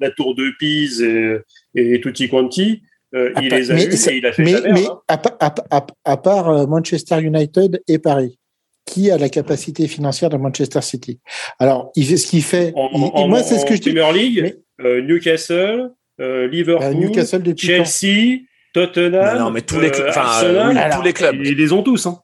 la 0.00 0.10
Tour 0.10 0.34
de 0.34 0.50
Pise 0.58 1.02
et, 1.02 1.42
et 1.74 2.00
tutti 2.00 2.28
quanti. 2.28 2.82
il 3.12 3.48
les 3.48 3.70
a 3.70 3.74
eus 3.74 4.08
et 4.08 4.16
il 4.16 4.26
a 4.26 4.32
fait 4.32 4.42
mais, 4.42 4.54
mais 4.72 4.86
hein. 4.86 5.00
à, 5.08 5.20
à, 5.40 5.86
à, 6.04 6.16
part 6.16 6.68
Manchester 6.68 7.20
United 7.20 7.82
et 7.88 7.98
Paris, 7.98 8.38
qui 8.84 9.10
a 9.10 9.18
la 9.18 9.28
capacité 9.28 9.88
financière 9.88 10.30
de 10.30 10.36
Manchester 10.36 10.80
City? 10.82 11.20
Alors, 11.58 11.92
il, 11.96 12.18
ce 12.18 12.26
qu'il 12.26 12.42
fait, 12.42 12.72
en, 12.74 13.28
moi, 13.28 13.42
c'est 13.42 13.58
ce 13.58 13.66
que 13.66 13.76
je 13.76 13.80
dis. 13.80 13.94
Premier 13.94 14.18
League, 14.18 14.56
Newcastle, 14.78 15.90
euh, 16.20 16.48
Liverpool, 16.48 17.12
Chelsea, 17.56 18.40
Tottenham, 18.72 19.38
non, 19.38 19.50
mais 19.50 19.62
tous 19.62 19.80
les, 19.80 19.90
euh, 19.90 20.10
Arsenal, 20.14 20.90
tous 20.94 21.02
les 21.02 21.12
clubs. 21.12 21.36
Ils, 21.44 21.56
les 21.56 21.72
ont 21.72 21.82
tous. 21.82 22.06
Hein. 22.06 22.20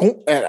Euh, 0.00 0.40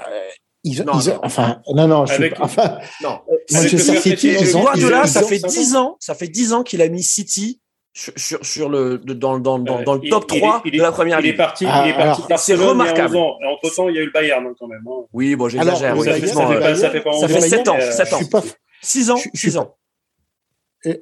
ils, 0.66 0.84
non, 0.84 1.00
ils, 1.00 1.14
enfin, 1.24 1.62
non, 1.74 1.88
non, 1.88 2.06
je 2.08 2.14
avec, 2.16 2.34
suis, 2.34 2.44
enfin, 2.44 2.80
non. 3.04 3.20
Manchester 3.52 3.98
City, 3.98 4.36
ils 4.42 4.58
ont, 4.58 4.62
Guardiola, 4.62 5.06
ça 5.06 5.22
fait 5.22 5.38
10 5.38 5.76
ans, 5.76 5.96
ça 6.00 6.16
fait 6.16 6.28
10 6.28 6.54
ans 6.54 6.64
qu'il 6.64 6.82
a 6.82 6.90
mis 6.90 7.04
City 7.04 7.62
sur, 7.94 8.14
sur, 8.18 8.46
sur 8.46 8.70
le, 8.70 8.98
dans, 8.98 9.40
dans, 9.40 9.60
dans, 9.60 9.84
dans 9.84 9.94
le 9.94 10.10
top 10.10 10.28
3 10.28 10.64
de 10.66 10.82
la 10.82 10.92
première 10.92 11.22
ligue. 11.22 11.28
Il 11.28 11.34
est 11.36 11.38
parti, 11.38 11.66
ah, 11.70 11.84
il 11.86 11.92
est 11.92 11.94
parti 11.94 12.24
c'est 12.38 12.56
remarquable. 12.56 13.16
Entre 13.16 13.74
temps, 13.74 13.88
il 13.90 13.96
y 13.96 14.00
a 14.00 14.02
eu 14.02 14.06
le 14.08 14.12
Bayern, 14.12 14.44
quand 14.60 14.68
même. 14.68 14.84
Hein. 14.88 15.06
Oui, 15.14 15.36
bon, 15.36 15.48
j'exagère. 15.48 15.96
Ça, 16.02 16.14
fait, 16.14 16.76
ça 16.76 16.90
fait 16.90 17.02
pas 17.02 17.14
Ça 17.14 17.28
fait 17.28 17.42
7 17.42 17.68
ans, 17.68 17.78
7 17.80 18.14
ans. 18.14 18.44
6 18.82 19.12
ans, 19.12 19.18
6 19.34 19.58
ans. 19.58 19.76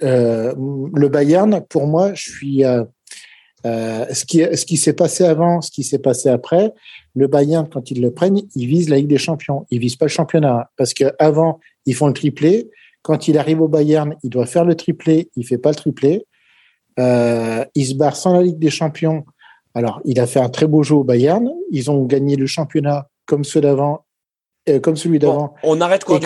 Euh, 0.03 0.53
le 0.93 1.07
Bayern, 1.07 1.65
pour 1.69 1.87
moi, 1.87 2.13
je 2.13 2.29
suis 2.29 2.65
euh, 2.65 2.83
euh, 3.65 4.05
ce 4.13 4.25
qui, 4.25 4.39
ce 4.55 4.65
qui 4.65 4.77
s'est 4.77 4.93
passé 4.93 5.23
avant, 5.23 5.61
ce 5.61 5.71
qui 5.71 5.83
s'est 5.83 5.99
passé 5.99 6.29
après. 6.29 6.73
Le 7.15 7.27
Bayern, 7.27 7.67
quand 7.69 7.91
ils 7.91 8.01
le 8.01 8.11
prennent, 8.11 8.41
ils 8.55 8.67
visent 8.67 8.89
la 8.89 8.97
Ligue 8.97 9.07
des 9.07 9.17
Champions. 9.17 9.65
Ils 9.69 9.79
visent 9.79 9.95
pas 9.95 10.05
le 10.05 10.09
championnat 10.09 10.71
parce 10.77 10.93
que 10.93 11.13
avant, 11.19 11.59
ils 11.85 11.93
font 11.93 12.07
le 12.07 12.13
triplé. 12.13 12.69
Quand 13.01 13.27
il 13.27 13.37
arrive 13.37 13.61
au 13.61 13.67
Bayern, 13.67 14.15
il 14.23 14.29
doit 14.29 14.45
faire 14.45 14.65
le 14.65 14.75
triplé. 14.75 15.29
Il 15.35 15.45
fait 15.45 15.57
pas 15.57 15.69
le 15.69 15.75
triplé. 15.75 16.25
Euh, 16.99 17.65
il 17.75 17.85
se 17.85 17.95
barre 17.95 18.15
sans 18.15 18.33
la 18.33 18.41
Ligue 18.41 18.59
des 18.59 18.69
Champions. 18.69 19.25
Alors, 19.75 20.01
il 20.05 20.19
a 20.19 20.27
fait 20.27 20.39
un 20.39 20.49
très 20.49 20.67
beau 20.67 20.83
jeu 20.83 20.95
au 20.95 21.03
Bayern. 21.03 21.51
Ils 21.71 21.91
ont 21.91 22.03
gagné 22.05 22.35
le 22.35 22.45
championnat 22.45 23.09
comme 23.25 23.43
ceux 23.43 23.61
d'avant 23.61 24.05
euh, 24.69 24.79
comme 24.79 24.95
celui 24.95 25.19
d'avant. 25.19 25.55
on 25.63 25.81
arrête 25.81 26.05
quoi 26.05 26.19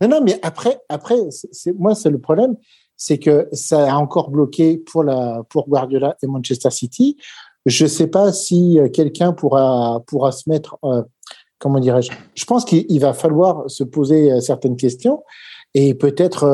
Non, 0.00 0.08
non, 0.08 0.20
mais 0.24 0.38
après, 0.40 0.78
après, 0.88 1.16
c'est 1.30 1.78
moi, 1.78 1.94
c'est 1.94 2.08
le 2.08 2.18
problème, 2.18 2.56
c'est 2.96 3.18
que 3.18 3.48
ça 3.52 3.92
a 3.92 3.96
encore 3.96 4.30
bloqué 4.30 4.78
pour 4.78 5.04
la 5.04 5.42
pour 5.50 5.68
Guardiola 5.68 6.16
et 6.22 6.26
Manchester 6.26 6.70
City. 6.70 7.18
Je 7.66 7.86
sais 7.86 8.06
pas 8.06 8.32
si 8.32 8.78
euh, 8.78 8.88
quelqu'un 8.88 9.32
pourra 9.32 10.02
pourra 10.06 10.32
se 10.32 10.48
mettre, 10.48 10.78
euh, 10.84 11.02
comment 11.58 11.80
dirais-je? 11.80 12.10
Je 12.34 12.44
pense 12.44 12.64
qu'il 12.64 13.00
va 13.00 13.12
falloir 13.12 13.70
se 13.70 13.84
poser 13.84 14.40
certaines 14.40 14.76
questions 14.76 15.22
et 15.74 15.94
peut-être, 15.94 16.44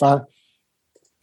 enfin. 0.00 0.24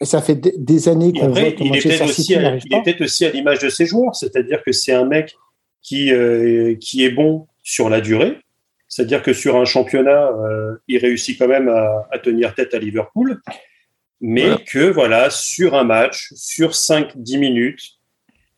ça 0.02 0.20
fait 0.20 0.34
des 0.34 0.88
années 0.88 1.12
qu'on 1.12 1.28
voit 1.28 1.52
que 1.52 1.64
Manchester 1.64 2.08
City 2.08 2.36
n'arrive 2.36 2.62
pas. 2.62 2.68
Il 2.70 2.74
est 2.76 2.82
peut-être 2.82 3.02
aussi 3.02 3.24
à 3.24 3.30
l'image 3.30 3.60
de 3.60 3.70
ses 3.70 3.86
joueurs, 3.86 4.14
c'est-à-dire 4.14 4.62
que 4.62 4.72
c'est 4.72 4.92
un 4.92 5.06
mec 5.06 5.34
qui, 5.80 6.10
qui 6.78 7.04
est 7.04 7.10
bon 7.10 7.46
sur 7.62 7.88
la 7.88 8.00
durée, 8.00 8.38
c'est-à-dire 8.90 9.22
que 9.22 9.32
sur 9.32 9.56
un 9.56 9.64
championnat, 9.64 10.30
euh, 10.30 10.74
il 10.88 10.98
réussit 10.98 11.38
quand 11.38 11.46
même 11.46 11.68
à, 11.68 12.18
tenir 12.18 12.54
tête 12.54 12.74
à 12.74 12.78
Liverpool, 12.78 13.40
mais 14.20 14.56
que 14.66 14.90
voilà, 14.90 15.30
sur 15.30 15.74
un 15.74 15.84
match, 15.84 16.32
sur 16.34 16.72
5-10 16.72 17.38
minutes, 17.38 17.80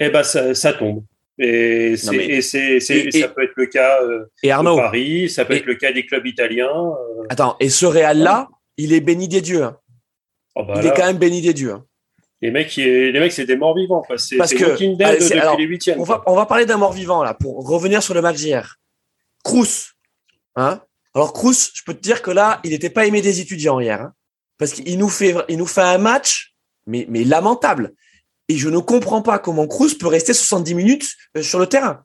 eh 0.07 0.11
ben 0.11 0.23
ça, 0.23 0.73
tombe. 0.73 1.05
Et, 1.39 1.97
c'est, 1.97 2.81
ça 2.81 3.29
peut 3.29 3.45
être 3.45 3.53
le 3.57 3.67
cas 3.67 4.03
euh, 4.03 4.27
de 4.43 4.77
Paris, 4.77 5.29
ça 5.29 5.45
peut 5.45 5.55
être 5.55 5.67
le 5.67 5.75
cas 5.75 5.93
des 5.93 6.07
clubs 6.07 6.27
italiens. 6.27 6.69
Euh. 6.71 7.25
Attends, 7.29 7.57
et 7.61 7.69
ce 7.69 7.87
Real-là, 7.87 8.49
il 8.77 8.93
est 8.93 9.01
béni 9.01 9.29
des 9.29 9.41
dieux. 9.41 9.65
Hein. 9.65 9.79
Oh, 10.55 10.65
bah 10.65 10.75
il 10.77 10.87
est 10.87 10.93
quand 10.95 11.07
même 11.07 11.19
béni 11.19 11.41
des 11.41 11.55
dieux. 11.55 11.73
Hein. 11.73 11.85
Les 12.43 12.51
mecs, 12.51 12.75
les 12.77 13.13
mecs, 13.13 13.33
c'est 13.33 13.47
des 13.47 13.57
morts 13.57 13.75
vivants. 13.75 14.05
C'est, 14.17 14.37
Parce 14.37 14.53
que 14.53 14.65
depuis 14.65 14.97
les 15.59 15.65
huitièmes. 15.65 16.01
On 16.01 16.05
va, 16.05 16.23
on 16.27 16.35
va 16.35 16.45
parler 16.45 16.67
d'un 16.67 16.77
mort 16.77 16.93
vivant 16.93 17.23
là 17.23 17.35
pour 17.35 17.67
revenir 17.67 18.03
sur 18.03 18.15
le 18.15 18.21
match 18.21 18.37
d'hier. 18.37 18.79
Cruz, 19.45 19.93
Hein 20.57 20.83
Alors 21.15 21.33
Cruz, 21.33 21.71
je 21.75 21.83
peux 21.85 21.95
te 21.95 22.01
dire 22.01 22.23
que 22.23 22.31
là, 22.31 22.61
il 22.65 22.71
n'était 22.71 22.91
pas 22.91 23.07
aimé 23.07 23.23
des 23.23 23.41
étudiants 23.41 23.81
hier, 23.81 24.01
hein 24.01 24.13
parce 24.59 24.73
qu'il 24.73 24.99
nous 24.99 25.09
fait, 25.09 25.35
il 25.49 25.59
nous 25.59 25.67
fait 25.67 25.81
un 25.81 25.99
match, 25.99 26.55
mais, 26.87 27.07
mais 27.09 27.25
lamentable. 27.25 27.95
Et 28.49 28.57
je 28.57 28.69
ne 28.69 28.79
comprends 28.79 29.23
pas 29.23 29.39
comment 29.39 29.67
Cruz 29.67 29.95
peut 29.99 30.09
rester 30.09 30.33
70 30.33 30.75
minutes 30.75 31.11
euh, 31.37 31.43
sur 31.43 31.59
le 31.59 31.67
terrain. 31.67 32.05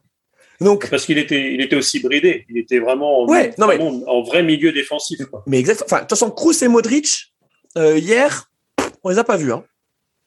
Donc, 0.59 0.89
parce 0.89 1.05
qu'il 1.05 1.17
était, 1.17 1.53
il 1.53 1.61
était 1.61 1.75
aussi 1.75 1.99
bridé. 1.99 2.45
Il 2.49 2.57
était 2.57 2.79
vraiment, 2.79 3.23
en, 3.23 3.27
ouais, 3.27 3.53
non, 3.57 3.67
mais, 3.67 3.79
en 3.79 4.23
vrai 4.23 4.43
milieu 4.43 4.71
défensif. 4.71 5.19
Mais. 5.45 5.63
Enfin, 5.69 5.97
de 5.97 6.01
toute 6.01 6.09
façon, 6.09 6.31
Cruz 6.31 6.55
et 6.63 6.67
Modric 6.67 7.33
euh, 7.77 7.97
hier, 7.97 8.49
on 9.03 9.09
les 9.09 9.19
a 9.19 9.23
pas 9.23 9.37
vus. 9.37 9.51
Hein. 9.51 9.63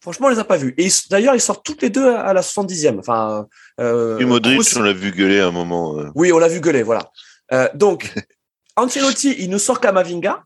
Franchement, 0.01 0.28
on 0.28 0.31
les 0.31 0.39
a 0.39 0.45
pas 0.45 0.57
vus. 0.57 0.74
Et 0.78 0.89
d'ailleurs, 1.11 1.35
ils 1.35 1.41
sortent 1.41 1.65
toutes 1.65 1.82
les 1.82 1.91
deux 1.91 2.15
à 2.15 2.32
la 2.32 2.41
70e. 2.41 2.99
Enfin, 2.99 3.47
euh, 3.81 4.19
et 4.19 4.24
Modric, 4.24 4.62
on 4.77 4.81
l'a 4.81 4.95
vu 4.95 5.11
gueuler 5.11 5.41
à 5.41 5.49
un 5.49 5.51
moment. 5.51 5.99
Euh. 5.99 6.11
Oui, 6.15 6.32
on 6.32 6.39
l'a 6.39 6.49
vu 6.49 6.61
gueuler. 6.61 6.82
Voilà. 6.82 7.11
Euh, 7.53 7.69
donc, 7.74 8.12
Ancelotti, 8.77 9.37
il 9.39 9.51
nous 9.51 9.59
sort 9.59 9.81
Kamavinga. 9.81 10.45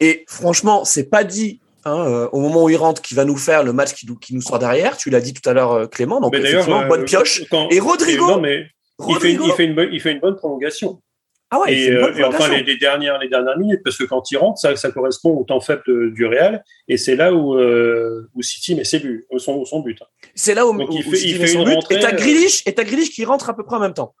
Et 0.00 0.24
franchement, 0.28 0.84
c'est 0.84 1.10
pas 1.10 1.24
dit 1.24 1.60
hein, 1.86 2.06
euh, 2.06 2.28
au 2.32 2.40
moment 2.40 2.64
où 2.64 2.68
il 2.68 2.76
rentre 2.76 3.00
qu'il 3.00 3.16
va 3.16 3.24
nous 3.24 3.36
faire 3.36 3.62
le 3.62 3.72
match 3.72 3.94
qui, 3.94 4.06
qui 4.20 4.34
nous 4.34 4.42
sort 4.42 4.58
derrière. 4.58 4.96
Tu 4.96 5.08
l'as 5.08 5.20
dit 5.20 5.32
tout 5.32 5.48
à 5.48 5.54
l'heure, 5.54 5.72
euh, 5.72 5.86
Clément. 5.86 6.20
Donc, 6.20 6.34
effectivement, 6.34 6.86
bonne 6.86 7.04
pioche. 7.04 7.42
et 7.70 7.80
Rodrigo. 7.80 8.38
mais 8.40 8.66
Il, 9.08 9.16
fait, 9.16 9.32
il, 9.32 9.52
fait 9.52 9.64
une 9.64 9.74
bonne, 9.74 9.88
il 9.92 10.00
fait 10.00 10.12
une 10.12 10.20
bonne 10.20 10.36
prolongation. 10.36 11.00
Ah 11.48 11.60
ouais, 11.60 11.72
et, 11.72 12.24
enfin 12.24 12.60
les, 12.60 12.76
dernières 12.76 13.20
les 13.20 13.28
dernières 13.28 13.56
minutes 13.56 13.80
parce 13.84 13.96
que 13.96 14.02
quand 14.02 14.32
il 14.32 14.36
rentre 14.36 14.58
ça, 14.58 14.74
ça 14.74 14.90
correspond 14.90 15.30
au 15.30 15.44
temps 15.44 15.60
faible 15.60 16.12
du 16.12 16.26
Real 16.26 16.64
et 16.88 16.96
c'est 16.96 17.14
là 17.14 17.32
où, 17.32 17.56
où 17.56 18.42
City 18.42 18.74
met 18.74 18.82
ses 18.82 18.98
buts 18.98 19.28
son, 19.36 19.64
son 19.64 19.78
but. 19.78 19.96
C'est 20.34 20.54
là 20.54 20.66
où, 20.66 20.76
il 20.90 21.04
fait, 21.04 21.46
son 21.46 21.62
but 21.62 21.78
et 21.90 22.00
t'as 22.00 22.10
Grealish 22.10 22.64
et 22.66 22.74
t'as 22.74 22.82
Grealish 22.82 23.10
qui 23.10 23.24
rentre 23.24 23.48
à 23.48 23.54
peu 23.54 23.64
près 23.64 23.76
en 23.76 23.80
même 23.80 23.94
temps 23.94 24.12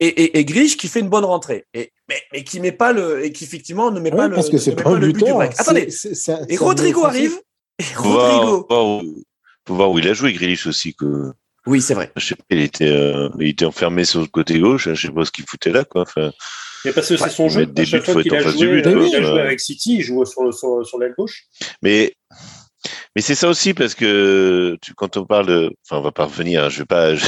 et, 0.00 0.06
et, 0.06 0.38
et 0.38 0.44
Grish 0.44 0.76
qui 0.76 0.88
fait 0.88 1.00
une 1.00 1.08
bonne 1.08 1.24
rentrée, 1.24 1.66
et, 1.74 1.92
mais, 2.08 2.20
mais 2.32 2.42
qui 2.42 2.58
met 2.60 2.72
pas 2.72 2.92
le, 2.92 3.24
et 3.24 3.32
qui 3.32 3.44
effectivement 3.44 3.90
ne 3.90 4.00
met 4.00 4.10
pas 4.10 4.28
le, 4.28 4.34
parce 4.34 4.48
que 4.48 4.58
c'est 4.58 4.74
pas, 4.74 4.94
le 4.94 5.12
but 5.12 5.24
du 5.24 5.32
break. 5.32 5.52
Attendez, 5.58 5.88
et 6.48 6.56
Rodrigo 6.56 7.04
arrive. 7.04 7.38
Et 7.78 7.94
Rodrigo. 7.96 8.66
Faut 9.66 9.74
voir, 9.74 9.90
où 9.90 9.98
il 9.98 10.08
a 10.08 10.14
joué 10.14 10.32
Grish 10.32 10.66
aussi 10.66 10.94
que. 10.94 11.32
Oui, 11.66 11.82
c'est 11.82 11.94
vrai. 11.94 12.10
Je 12.16 12.26
sais 12.28 12.34
pas, 12.34 12.44
il 12.50 12.60
était, 12.60 12.88
euh, 12.88 13.28
il 13.38 13.48
était 13.48 13.66
enfermé 13.66 14.04
sur 14.04 14.20
le 14.20 14.26
côté 14.26 14.58
gauche. 14.58 14.88
Je 14.94 15.06
sais 15.06 15.12
pas 15.12 15.24
ce 15.24 15.30
qu'il 15.30 15.44
foutait 15.46 15.70
là, 15.70 15.84
quoi. 15.84 16.02
Enfin, 16.02 16.32
mais 16.84 16.92
parce 16.92 17.08
que 17.08 17.16
c'est 17.16 17.28
son 17.28 17.48
jeu. 17.48 17.62
Être 17.62 18.08
en 18.08 18.42
face 18.42 18.56
du 18.56 18.68
but. 18.68 18.86
Il 18.86 19.16
a 19.16 19.22
joué 19.22 19.40
avec 19.40 19.60
City, 19.60 19.96
il 19.96 20.02
joue 20.02 20.24
sur, 20.24 20.52
sur, 20.54 20.86
sur 20.86 20.98
l'aile 20.98 21.14
gauche. 21.16 21.44
Mais 21.82 22.14
mais 23.14 23.22
c'est 23.22 23.34
ça 23.34 23.48
aussi 23.48 23.74
parce 23.74 23.94
que 23.94 24.76
tu, 24.80 24.94
quand 24.94 25.16
on 25.16 25.26
parle, 25.26 25.46
de, 25.46 25.72
enfin, 25.84 26.00
on 26.00 26.02
va 26.02 26.12
pas 26.12 26.24
revenir. 26.24 26.64
Hein, 26.64 26.68
je 26.68 26.80
vais 26.80 26.86
pas. 26.86 27.14
Je... 27.14 27.24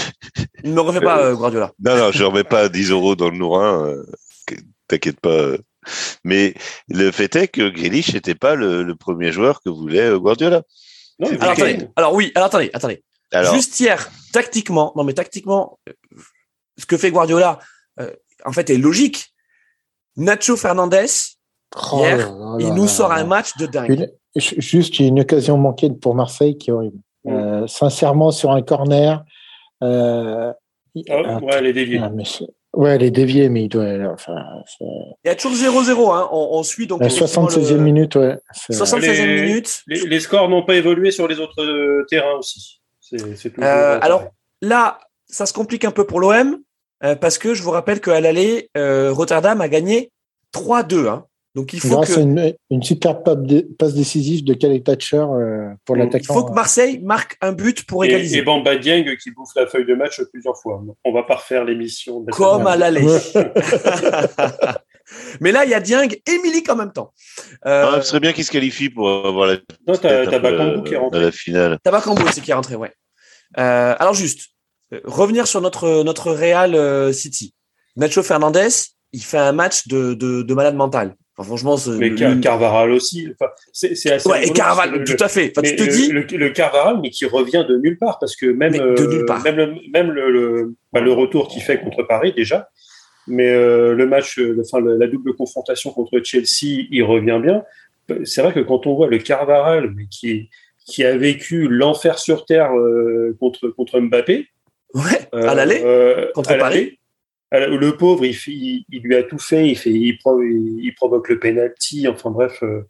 Ne 0.64 0.72
me 0.72 0.80
refais 0.80 1.00
pas 1.02 1.18
euh, 1.18 1.34
Guardiola. 1.34 1.72
Non, 1.84 1.96
non, 1.96 2.12
je 2.12 2.24
remets 2.24 2.44
pas 2.44 2.68
10 2.68 2.90
euros 2.90 3.16
dans 3.16 3.30
le 3.30 3.36
nourrin. 3.36 3.86
Euh, 3.86 4.04
t'inquiète 4.88 5.20
pas. 5.20 5.56
Mais 6.24 6.54
le 6.88 7.10
fait 7.10 7.34
est 7.36 7.48
que 7.48 7.68
Grealish 7.68 8.14
n'était 8.14 8.34
pas 8.34 8.54
le, 8.54 8.94
premier 8.94 9.32
joueur 9.32 9.60
que 9.60 9.70
voulait 9.70 10.10
euh, 10.10 10.18
Guardiola. 10.18 10.62
alors, 11.96 12.14
oui, 12.14 12.32
alors 12.34 12.46
attendez, 12.46 12.70
attendez. 12.72 13.02
Juste 13.52 13.80
hier, 13.80 14.10
tactiquement, 14.32 14.92
non 14.94 15.04
mais 15.04 15.14
tactiquement, 15.14 15.78
euh, 15.88 15.92
ce 16.78 16.84
que 16.86 16.96
fait 16.96 17.10
Guardiola, 17.10 17.58
euh, 17.98 18.12
en 18.44 18.52
fait, 18.52 18.68
est 18.70 18.76
logique. 18.76 19.32
Nacho 20.16 20.56
Fernandez, 20.56 21.06
oh 21.74 21.98
hier, 21.98 22.30
il 22.60 22.74
nous 22.74 22.88
sort 22.88 23.12
un 23.12 23.24
match 23.24 23.56
de 23.56 23.66
dingue. 23.66 24.10
Juste 24.36 24.98
une 24.98 25.20
occasion 25.20 25.58
manquée 25.58 25.90
pour 25.90 26.14
Marseille 26.14 26.56
qui 26.56 26.70
est 26.70 26.72
horrible. 26.72 26.98
sincèrement, 27.66 28.30
sur 28.30 28.50
un 28.50 28.62
corner. 28.62 29.24
Euh, 29.82 30.52
ah, 31.08 31.38
ouais, 31.38 31.52
elle 31.58 31.66
est 31.66 31.72
déviée. 31.72 32.00
Ah, 32.02 32.10
Ouais, 32.74 32.94
elle 32.94 33.02
est 33.02 33.10
déviée, 33.10 33.50
mais 33.50 33.64
il 33.64 33.68
doit. 33.68 33.84
Enfin, 34.12 34.34
il 34.80 35.26
y 35.26 35.28
a 35.28 35.34
toujours 35.34 35.52
0-0. 35.52 36.14
Hein. 36.14 36.28
On, 36.32 36.62
suit 36.62 36.86
donc. 36.86 37.02
La 37.02 37.08
76e 37.08 37.76
minute, 37.76 38.16
ouais. 38.16 38.38
76e 38.70 39.42
minute. 39.42 39.82
Les, 39.86 40.20
scores 40.20 40.48
n'ont 40.48 40.64
pas 40.64 40.76
évolué 40.76 41.10
sur 41.10 41.28
les 41.28 41.38
autres 41.38 41.62
euh, 41.62 42.06
terrains 42.08 42.38
aussi. 42.38 42.80
C'est, 43.00 43.58
euh, 43.58 43.98
alors 44.00 44.24
là, 44.62 44.98
ça 45.26 45.44
se 45.44 45.52
complique 45.52 45.84
un 45.84 45.90
peu 45.90 46.06
pour 46.06 46.18
l'OM 46.18 46.60
euh, 47.04 47.14
parce 47.14 47.36
que 47.36 47.52
je 47.52 47.62
vous 47.62 47.72
rappelle 47.72 48.00
qu'à 48.00 48.22
l'aller, 48.22 48.70
Rotterdam 48.74 49.60
a 49.60 49.68
gagné 49.68 50.10
3-2. 50.54 51.08
Hein. 51.08 51.26
Donc 51.54 51.74
il 51.74 51.80
faut 51.80 52.00
que... 52.00 52.18
une, 52.18 52.54
une, 52.70 52.82
super 52.82 53.22
passe 53.22 53.94
décisive 53.94 54.42
de 54.42 54.54
Kelly 54.54 54.82
Thatcher 54.82 55.18
euh, 55.18 55.68
pour 55.84 55.96
l'attaquant. 55.96 56.32
Il 56.32 56.34
faut 56.34 56.44
que 56.44 56.54
Marseille 56.54 56.98
marque 57.00 57.36
un 57.42 57.52
but 57.52 57.84
pour 57.84 58.06
égaliser. 58.06 58.38
Et, 58.38 58.42
Bamba 58.42 58.76
Dieng 58.76 59.04
qui 59.16 59.32
bouffe 59.32 59.54
la 59.54 59.66
feuille 59.66 59.84
de 59.84 59.94
match 59.94 60.18
plusieurs 60.32 60.56
fois. 60.56 60.82
On 61.04 61.12
va 61.12 61.24
pas 61.24 61.36
refaire 61.36 61.64
l'émission. 61.64 62.24
Comme 62.32 62.66
à 62.66 62.76
l'aller. 62.76 63.04
Mais 65.40 65.52
là, 65.52 65.66
il 65.66 65.70
y 65.70 65.74
a 65.74 65.80
Dieng 65.80 66.08
et 66.08 66.38
Milik 66.38 66.70
en 66.70 66.76
même 66.76 66.92
temps. 66.92 67.12
Euh... 67.66 67.96
Ah, 67.96 68.00
ce 68.00 68.08
serait 68.08 68.20
bien 68.20 68.32
qu'il 68.32 68.46
se 68.46 68.50
qualifie 68.50 68.88
pour 68.88 69.10
avoir 69.10 69.46
la. 69.46 69.56
Non, 69.86 69.94
t'as 70.00 70.38
Bakambu 70.38 70.84
qui 70.84 70.94
est 70.94 70.96
rentré. 70.96 71.20
La 71.20 71.32
finale. 71.32 71.78
T'as 71.84 71.90
Bakambu 71.90 72.22
aussi 72.22 72.40
qui 72.40 72.50
est 72.50 72.54
rentré, 72.54 72.76
ouais. 72.76 72.94
Euh, 73.58 73.94
alors 73.98 74.14
juste, 74.14 74.46
euh, 74.94 75.00
revenir 75.04 75.46
sur 75.46 75.60
notre, 75.60 76.02
notre 76.02 76.32
Real 76.32 77.12
City. 77.12 77.52
Nacho 77.96 78.22
Fernandez, 78.22 78.70
il 79.12 79.22
fait 79.22 79.36
un 79.36 79.52
match 79.52 79.86
de, 79.88 80.14
de, 80.14 80.40
de 80.40 80.54
malade 80.54 80.76
mental 80.76 81.14
franchement, 81.40 81.76
mais 81.98 82.14
Carvaral 82.40 82.90
aussi. 82.90 83.28
c'est 83.72 84.10
assez. 84.10 84.28
Ouais, 84.28 84.46
et 84.46 84.50
Carvaral, 84.50 85.04
tout 85.04 85.16
à 85.18 85.28
fait. 85.28 85.52
tu 85.52 85.76
te 85.76 85.82
le, 85.82 86.24
dis 86.24 86.36
le, 86.36 86.50
Carvaral, 86.50 86.98
mais 87.00 87.10
qui 87.10 87.24
revient 87.24 87.64
de 87.66 87.76
nulle 87.78 87.98
part 87.98 88.18
parce 88.18 88.36
que 88.36 88.46
même 88.46 88.74
euh, 88.74 88.94
même 89.42 89.56
le 89.56 89.74
même 89.92 90.10
le, 90.10 90.74
bah, 90.92 91.00
le, 91.00 91.12
retour 91.12 91.48
qu'il 91.48 91.62
fait 91.62 91.80
contre 91.80 92.02
Paris 92.02 92.34
déjà, 92.36 92.68
mais 93.26 93.48
euh, 93.48 93.94
le 93.94 94.06
match, 94.06 94.38
enfin 94.60 94.80
la 94.80 95.06
double 95.06 95.34
confrontation 95.34 95.90
contre 95.90 96.20
Chelsea, 96.22 96.86
il 96.90 97.02
revient 97.02 97.40
bien. 97.42 97.64
C'est 98.24 98.42
vrai 98.42 98.52
que 98.52 98.60
quand 98.60 98.86
on 98.86 98.94
voit 98.94 99.08
le 99.08 99.18
Carvaral, 99.18 99.90
mais 99.96 100.06
qui 100.10 100.50
qui 100.84 101.04
a 101.04 101.16
vécu 101.16 101.68
l'enfer 101.68 102.18
sur 102.18 102.44
terre 102.44 102.76
euh, 102.76 103.34
contre 103.40 103.68
contre 103.68 104.00
Mbappé, 104.00 104.48
ouais, 104.94 105.28
à 105.32 105.54
l'aller 105.54 105.82
contre 106.34 106.58
Paris 106.58 106.98
le 107.52 107.96
pauvre, 107.96 108.24
il, 108.24 108.84
il, 108.88 109.02
lui 109.02 109.14
a 109.14 109.22
tout 109.22 109.38
fait, 109.38 109.68
il, 109.68 109.76
fait, 109.76 109.90
il, 109.90 110.18
il 110.18 110.94
provoque 110.94 111.28
le 111.28 111.38
penalty, 111.38 112.08
enfin 112.08 112.30
bref. 112.30 112.62
Euh. 112.62 112.82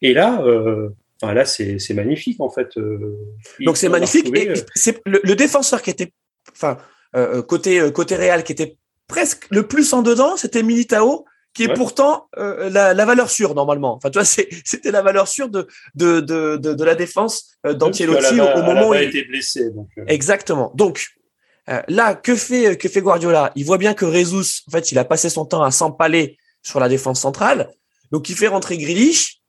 et 0.00 0.14
là, 0.14 0.42
euh, 0.42 0.88
là 1.22 1.44
c'est 1.44 1.94
magnifique 1.94 2.40
en 2.40 2.50
fait. 2.50 2.76
Euh. 2.76 3.16
Donc 3.60 3.76
c'est 3.76 3.88
magnifique. 3.88 4.34
et 4.34 4.54
c'est 4.74 5.00
le, 5.04 5.34
défenseur 5.34 5.82
qui 5.82 5.90
était, 5.90 6.12
enfin 6.52 6.78
côté 7.46 7.90
côté 7.92 8.16
Real, 8.16 8.42
qui 8.42 8.52
était 8.52 8.76
presque 9.06 9.46
le 9.50 9.66
plus 9.66 9.92
en 9.92 10.02
dedans, 10.02 10.36
c'était 10.36 10.62
Militao, 10.62 11.24
qui 11.54 11.64
est 11.64 11.74
pourtant 11.74 12.28
la, 12.36 13.04
valeur 13.04 13.30
sûre 13.30 13.54
normalement. 13.54 13.94
Enfin, 13.94 14.10
tu 14.10 14.18
vois, 14.18 14.24
c'était 14.24 14.90
la 14.90 15.02
valeur 15.02 15.28
sûre 15.28 15.48
de 15.48 15.66
de, 15.94 16.20
de, 16.20 16.56
de, 16.56 16.84
la 16.84 16.94
défense 16.94 17.58
d'Ancelotti 17.64 18.40
au, 18.40 18.62
moment 18.62 18.88
où 18.88 18.94
il 18.94 18.98
a 18.98 19.02
été 19.02 19.24
blessé. 19.24 19.70
Donc, 19.70 19.88
Exactement. 20.06 20.72
Donc 20.74 21.15
euh, 21.68 21.82
là, 21.88 22.14
que 22.14 22.34
fait, 22.36 22.76
que 22.76 22.88
fait 22.88 23.00
Guardiola? 23.00 23.52
Il 23.56 23.64
voit 23.64 23.78
bien 23.78 23.94
que 23.94 24.04
Rezus, 24.04 24.62
en 24.68 24.70
fait, 24.70 24.92
il 24.92 24.98
a 24.98 25.04
passé 25.04 25.28
son 25.28 25.44
temps 25.44 25.62
à 25.62 25.70
s'empaler 25.70 26.38
sur 26.62 26.80
la 26.80 26.88
défense 26.88 27.20
centrale. 27.20 27.70
Donc, 28.12 28.28
il 28.28 28.36
fait 28.36 28.48
rentrer 28.48 28.78
Grealish, 28.78 29.40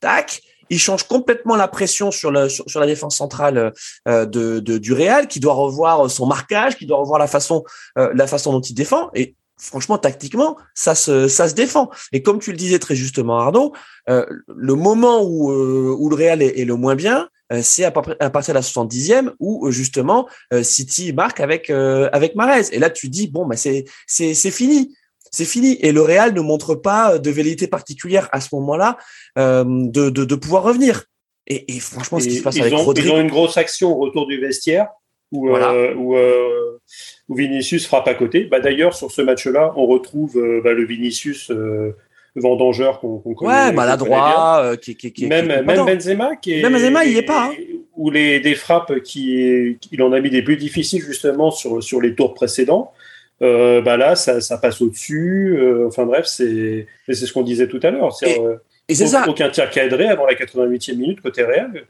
tac, 0.00 0.40
il 0.70 0.78
change 0.78 1.04
complètement 1.04 1.56
la 1.56 1.68
pression 1.68 2.10
sur, 2.10 2.30
le, 2.30 2.48
sur, 2.48 2.80
la 2.80 2.86
défense 2.86 3.16
centrale 3.16 3.72
euh, 4.08 4.24
de, 4.24 4.60
de, 4.60 4.78
du 4.78 4.92
Real, 4.94 5.28
qui 5.28 5.38
doit 5.38 5.52
revoir 5.52 6.10
son 6.10 6.26
marquage, 6.26 6.76
qui 6.76 6.86
doit 6.86 6.98
revoir 6.98 7.18
la 7.18 7.26
façon, 7.26 7.64
euh, 7.98 8.10
la 8.14 8.26
façon 8.26 8.52
dont 8.52 8.62
il 8.62 8.74
défend. 8.74 9.10
Et 9.14 9.36
franchement, 9.58 9.98
tactiquement, 9.98 10.56
ça 10.74 10.94
se, 10.94 11.28
ça 11.28 11.48
se 11.48 11.54
défend. 11.54 11.90
Et 12.12 12.22
comme 12.22 12.38
tu 12.38 12.50
le 12.50 12.56
disais 12.56 12.78
très 12.78 12.94
justement, 12.94 13.38
Arnaud, 13.38 13.74
le 14.06 14.74
moment 14.74 15.22
où, 15.22 15.50
où 15.52 16.08
le 16.08 16.16
Real 16.16 16.42
est, 16.42 16.58
est, 16.58 16.64
le 16.64 16.76
moins 16.76 16.94
bien, 16.94 17.20
euh, 17.20 17.28
c'est 17.62 17.84
à, 17.84 17.90
partir 17.90 18.14
de 18.18 18.58
la 18.58 18.62
70e 18.62 19.32
où 19.38 19.66
euh, 19.66 19.70
justement 19.70 20.28
euh, 20.52 20.62
City 20.62 21.12
marque 21.12 21.40
avec 21.40 21.70
avec 21.70 22.34
Marez. 22.34 22.66
Et 22.72 22.78
là, 22.78 22.90
tu 22.90 23.08
dis 23.08 23.28
bon, 23.28 23.46
bah 23.46 23.56
c'est 23.56 23.84
c'est 24.06 24.34
c'est 24.34 24.50
fini. 24.50 24.94
C'est 25.30 25.44
fini. 25.44 25.76
Et 25.80 25.90
le 25.90 26.00
Real 26.00 26.32
ne 26.32 26.40
montre 26.40 26.76
pas 26.76 27.18
de 27.18 27.30
velléité 27.30 27.66
particulière 27.66 28.28
à 28.30 28.40
ce 28.40 28.54
moment-là 28.54 28.98
de, 29.36 30.10
de, 30.10 30.24
de, 30.24 30.34
pouvoir 30.36 30.62
revenir. 30.62 31.06
Et, 31.48 31.74
et 31.74 31.80
franchement, 31.80 32.20
ce 32.20 32.28
qui 32.28 32.36
se 32.36 32.42
passe 32.42 32.60
avec 32.60 32.72
ont, 32.72 32.92
Ils 32.92 33.10
ont 33.10 33.20
une 33.20 33.30
grosse 33.30 33.56
action 33.56 33.90
au 33.90 33.98
retour 33.98 34.28
du 34.28 34.38
vestiaire 34.38 34.90
où, 35.32 35.50
où, 35.50 36.16
où, 37.28 37.34
Vinicius 37.34 37.84
frappe 37.86 38.06
à 38.06 38.14
côté. 38.14 38.44
Bah, 38.44 38.60
D'ailleurs, 38.60 38.94
sur 38.94 39.10
ce 39.10 39.22
match-là, 39.22 39.72
on 39.74 39.86
retrouve 39.86 40.40
bah, 40.62 40.72
le 40.72 40.84
Vinicius 40.84 41.50
vendangeur 42.36 43.00
qu'on 43.00 43.18
connaît. 43.18 43.50
Ouais, 43.50 43.72
maladroit, 43.72 44.60
euh, 44.62 44.76
qui, 44.76 44.96
qui, 44.96 45.12
qui, 45.12 45.26
même, 45.26 45.46
même 45.46 45.84
Benzema, 45.84 46.36
qui 46.36 46.54
est, 46.54 46.62
même 46.62 46.72
Benzema, 46.72 47.04
il 47.04 47.12
y 47.12 47.18
est 47.18 47.22
pas. 47.22 47.46
Hein. 47.46 47.54
Ou 47.96 48.10
les 48.10 48.40
des 48.40 48.54
frappes 48.54 49.00
qui, 49.00 49.78
il 49.92 50.02
en 50.02 50.12
a 50.12 50.20
mis 50.20 50.30
des 50.30 50.42
plus 50.42 50.56
difficiles 50.56 51.02
justement 51.02 51.50
sur 51.50 51.82
sur 51.82 52.00
les 52.00 52.14
tours 52.14 52.34
précédents. 52.34 52.92
Euh, 53.42 53.80
bah 53.82 53.96
là, 53.96 54.16
ça, 54.16 54.40
ça 54.40 54.58
passe 54.58 54.80
au-dessus. 54.80 55.56
Euh, 55.58 55.86
enfin 55.86 56.04
bref, 56.04 56.26
c'est 56.26 56.86
c'est 57.06 57.14
ce 57.14 57.32
qu'on 57.32 57.42
disait 57.42 57.68
tout 57.68 57.80
à 57.82 57.90
l'heure. 57.90 58.16
Et, 58.22 58.36
et 58.88 58.94
c'est 58.94 59.06
ça. 59.06 59.24
Aucun 59.28 59.48
tir 59.48 59.70
cadré 59.70 60.08
avant 60.08 60.26
la 60.26 60.34
88e 60.34 60.96
minute 60.96 61.20
côté 61.20 61.44
Real. 61.44 61.84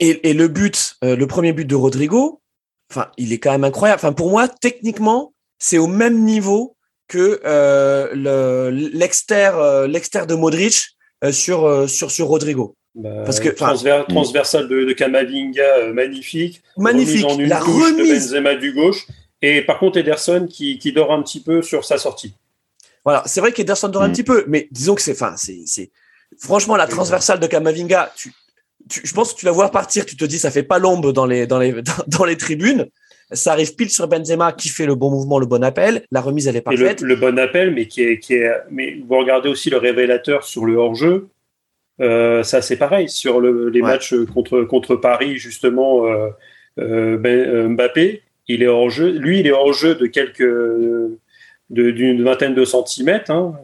Et, 0.00 0.30
et 0.30 0.34
le 0.34 0.48
but, 0.48 0.96
le 1.02 1.24
premier 1.24 1.52
but 1.52 1.64
de 1.64 1.74
Rodrigo, 1.74 2.40
enfin, 2.90 3.10
il 3.16 3.32
est 3.32 3.38
quand 3.38 3.50
même 3.50 3.64
incroyable. 3.64 4.00
Enfin, 4.02 4.12
pour 4.12 4.30
moi, 4.30 4.48
techniquement, 4.48 5.32
c'est 5.58 5.78
au 5.78 5.86
même 5.86 6.20
niveau 6.20 6.76
que 7.08 7.40
euh, 7.44 8.70
l'exter 8.70 9.50
euh, 9.54 9.86
l'exter 9.88 10.26
de 10.26 10.34
Modric 10.34 10.96
euh, 11.24 11.32
sur 11.32 11.88
sur 11.88 12.10
sur 12.10 12.28
Rodrigo. 12.28 12.76
Bah, 12.94 13.22
Parce 13.24 13.40
que 13.40 13.48
transversal 13.48 14.68
de, 14.68 14.84
de 14.84 14.92
Kamavinga 14.92 15.92
magnifique, 15.92 16.62
magnifique, 16.76 17.24
remise 17.24 17.36
en 17.36 17.38
une 17.38 17.48
la 17.48 17.60
remise 17.60 17.96
de 17.96 18.14
Benzema 18.14 18.54
du 18.54 18.72
gauche 18.72 19.06
et 19.40 19.62
par 19.62 19.78
contre 19.78 19.98
Ederson 19.98 20.46
qui, 20.48 20.78
qui 20.78 20.92
dort 20.92 21.12
un 21.12 21.22
petit 21.22 21.40
peu 21.40 21.62
sur 21.62 21.84
sa 21.84 21.98
sortie. 21.98 22.34
Voilà, 23.04 23.22
c'est 23.26 23.40
vrai 23.40 23.52
qu'Ederson 23.52 23.88
dort 23.88 24.02
un 24.02 24.08
mm. 24.08 24.12
petit 24.12 24.24
peu, 24.24 24.44
mais 24.48 24.68
disons 24.70 24.94
que 24.94 25.02
c'est 25.02 25.12
enfin 25.12 25.34
c'est 25.36 25.90
franchement 26.38 26.76
la 26.76 26.86
transversale 26.86 27.40
de 27.40 27.46
Kamavinga, 27.46 28.12
tu, 28.16 28.32
tu, 28.88 29.00
je 29.04 29.14
pense 29.14 29.32
que 29.32 29.38
tu 29.38 29.46
la 29.46 29.52
vois 29.52 29.70
partir, 29.70 30.04
tu 30.04 30.16
te 30.16 30.24
dis 30.24 30.38
ça 30.38 30.50
fait 30.50 30.62
pas 30.62 30.78
l'ombre 30.78 31.12
dans 31.12 31.26
les 31.26 31.46
dans 31.46 31.58
les 31.58 31.74
dans 32.06 32.24
les 32.24 32.36
tribunes. 32.36 32.88
Ça 33.30 33.52
arrive 33.52 33.74
pile 33.74 33.90
sur 33.90 34.08
Benzema 34.08 34.52
qui 34.52 34.68
fait 34.68 34.86
le 34.86 34.94
bon 34.94 35.10
mouvement, 35.10 35.38
le 35.38 35.46
bon 35.46 35.62
appel. 35.62 36.02
La 36.10 36.20
remise, 36.20 36.48
elle 36.48 36.56
est 36.56 36.62
parfaite. 36.62 37.02
Le, 37.02 37.08
le, 37.08 37.16
bon 37.16 37.38
appel, 37.38 37.74
mais 37.74 37.86
qui 37.86 38.02
est, 38.02 38.18
qui 38.18 38.34
est, 38.34 38.50
mais 38.70 38.98
vous 39.06 39.18
regardez 39.18 39.48
aussi 39.50 39.68
le 39.68 39.76
révélateur 39.76 40.44
sur 40.44 40.64
le 40.64 40.76
hors-jeu. 40.76 41.28
Euh, 42.00 42.42
ça, 42.42 42.62
c'est 42.62 42.76
pareil 42.76 43.08
sur 43.08 43.40
le, 43.40 43.68
les 43.68 43.82
matchs 43.82 44.14
contre 44.32 44.62
contre 44.62 44.96
Paris, 44.96 45.36
justement. 45.36 46.06
Euh, 46.06 46.28
euh, 46.78 47.18
ben, 47.18 47.74
Mbappé, 47.74 48.22
il 48.46 48.62
est 48.62 48.68
hors 48.68 48.88
jeu. 48.88 49.10
Lui, 49.10 49.40
il 49.40 49.46
est 49.46 49.52
hors 49.52 49.72
jeu 49.72 49.94
de 49.94 50.06
quelques 50.06 50.48
d'une 51.70 52.22
vingtaine 52.22 52.54
de 52.54 52.64
centimètres. 52.64 53.30
Hein, 53.30 53.58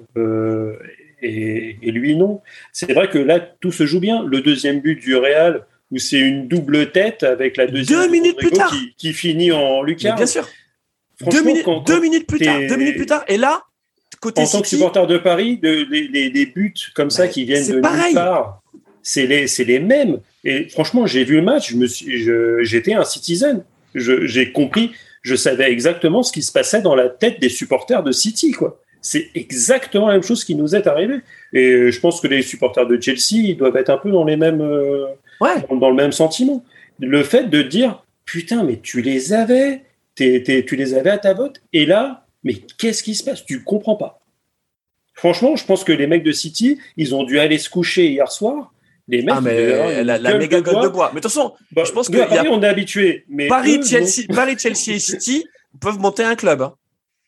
et, 1.23 1.79
et, 1.81 1.91
lui, 1.91 2.17
non. 2.17 2.43
C'est 2.73 2.93
vrai 2.93 3.09
que 3.09 3.19
là, 3.19 3.41
tout 3.41 3.73
se 3.73 3.87
joue 3.87 4.01
bien. 4.01 4.25
Le 4.27 4.43
deuxième 4.43 4.81
but 4.81 4.97
du 5.01 5.17
Real, 5.17 5.65
où 5.95 5.99
c'est 5.99 6.19
une 6.19 6.49
double 6.49 6.91
tête 6.91 7.23
avec 7.23 7.57
la 7.57 7.69
deuxième 7.69 8.01
deux 8.01 8.11
minutes 8.11 8.37
plus 8.37 8.51
tard. 8.51 8.75
Qui, 8.99 9.13
finit 9.13 9.53
en 9.53 9.83
lucarne. 9.83 10.17
Bien 10.17 10.27
sûr. 10.27 10.49
Deux, 11.31 11.43
minutes, 11.45 11.67
deux 11.87 12.01
minutes 12.01 12.27
plus 12.27 12.41
tard. 12.41 12.59
Deux 12.69 12.77
minutes 12.77 12.97
plus 12.97 13.07
tard. 13.07 13.25
Et 13.29 13.37
là, 13.37 13.63
côté 14.21 14.43
en 14.43 14.47
tant 14.47 14.61
que 14.61 14.67
supporter 14.67 15.07
de 15.07 15.19
Paris, 15.19 15.59
de, 15.59 15.87
les, 15.89 16.47
buts 16.47 16.75
comme 16.95 17.11
ça 17.11 17.29
qui 17.29 17.45
viennent 17.45 17.67
de 17.67 17.75
nulle 17.75 18.15
part, 18.15 18.61
c'est 19.03 19.27
les, 19.27 19.47
les 19.65 19.79
mêmes. 19.79 20.19
Et 20.43 20.69
franchement, 20.69 21.07
j'ai 21.07 21.23
vu 21.23 21.37
le 21.37 21.43
match, 21.43 21.71
je 21.71 21.77
me 21.77 21.87
suis, 21.87 22.29
j'étais 22.63 22.95
un 22.95 23.05
citizen. 23.05 23.63
J'ai 23.95 24.51
compris, 24.51 24.91
je 25.23 25.37
savais 25.37 25.71
exactement 25.71 26.25
ce 26.25 26.33
qui 26.33 26.43
se 26.43 26.51
passait 26.51 26.83
dans 26.83 26.97
la 26.97 27.09
tête 27.09 27.41
des 27.41 27.49
supporters 27.49 28.03
de 28.03 28.11
City, 28.11 28.51
quoi. 28.51 28.81
C'est 29.01 29.29
exactement 29.35 30.09
la 30.09 30.15
même 30.15 30.23
chose 30.23 30.45
qui 30.45 30.55
nous 30.55 30.75
est 30.75 30.87
arrivé. 30.87 31.17
Et 31.53 31.91
je 31.91 32.01
pense 32.01 32.23
que 32.23 32.27
les 32.27 32.41
supporters 32.41 32.87
de 32.87 32.99
Chelsea 33.01 33.45
ils 33.51 33.57
doivent 33.57 33.77
être 33.77 33.91
un 33.91 33.99
peu 33.99 34.11
dans 34.11 34.25
les 34.25 34.37
mêmes, 34.37 34.63
euh, 34.63 35.05
dans, 35.41 35.91
le 35.91 35.95
même 35.95 36.13
sentiment. 36.13 36.65
Le 37.01 37.23
fait 37.23 37.45
de 37.45 37.63
dire 37.63 38.05
putain, 38.25 38.63
mais 38.63 38.79
tu 38.81 39.03
les 39.03 39.33
avais, 39.33 39.85
tu 40.15 40.77
les 40.77 40.95
avais 40.95 41.11
à 41.11 41.19
ta 41.19 41.35
botte, 41.35 41.61
et 41.73 41.87
là, 41.87 42.27
mais 42.43 42.55
qu'est-ce 42.79 43.03
qui 43.03 43.15
se 43.15 43.25
passe? 43.25 43.45
Tu 43.45 43.63
comprends 43.63 43.97
pas. 43.97 44.21
franchement, 45.15 45.57
je 45.57 45.65
pense 45.65 45.85
que 45.85 45.93
les 45.93 46.07
mecs 46.07 46.25
de 46.25 46.33
City, 46.33 46.79
ils 46.97 47.15
ont 47.15 47.25
dû 47.25 47.39
aller 47.39 47.59
se 47.59 47.71
coucher 47.71 48.11
hier 48.11 48.31
soir. 48.31 48.73
Les 49.07 49.23
mecs, 49.23 49.35
ah, 49.37 49.41
mais 49.43 50.03
la, 50.03 50.19
méga 50.39 50.63
gueule 50.63 50.83
de 50.83 50.89
bois. 50.89 51.11
Mais 51.13 51.21
de 51.21 51.27
toute 51.27 51.31
façon, 51.31 51.53
bah, 51.73 51.85
je 51.85 51.93
pense 51.93 52.09
que 52.09 52.17
Paris, 52.17 52.49
on 52.51 52.63
est 52.63 52.67
habitué. 52.67 53.25
Mais 53.29 53.49
Paris, 53.49 53.81
Chelsea, 53.85 54.27
Paris, 54.35 54.57
Chelsea 54.59 54.95
et 54.95 54.99
City 54.99 55.45
peuvent 55.79 55.99
monter 55.99 56.25
un 56.25 56.37
club. 56.37 56.63
Hein. 56.63 56.75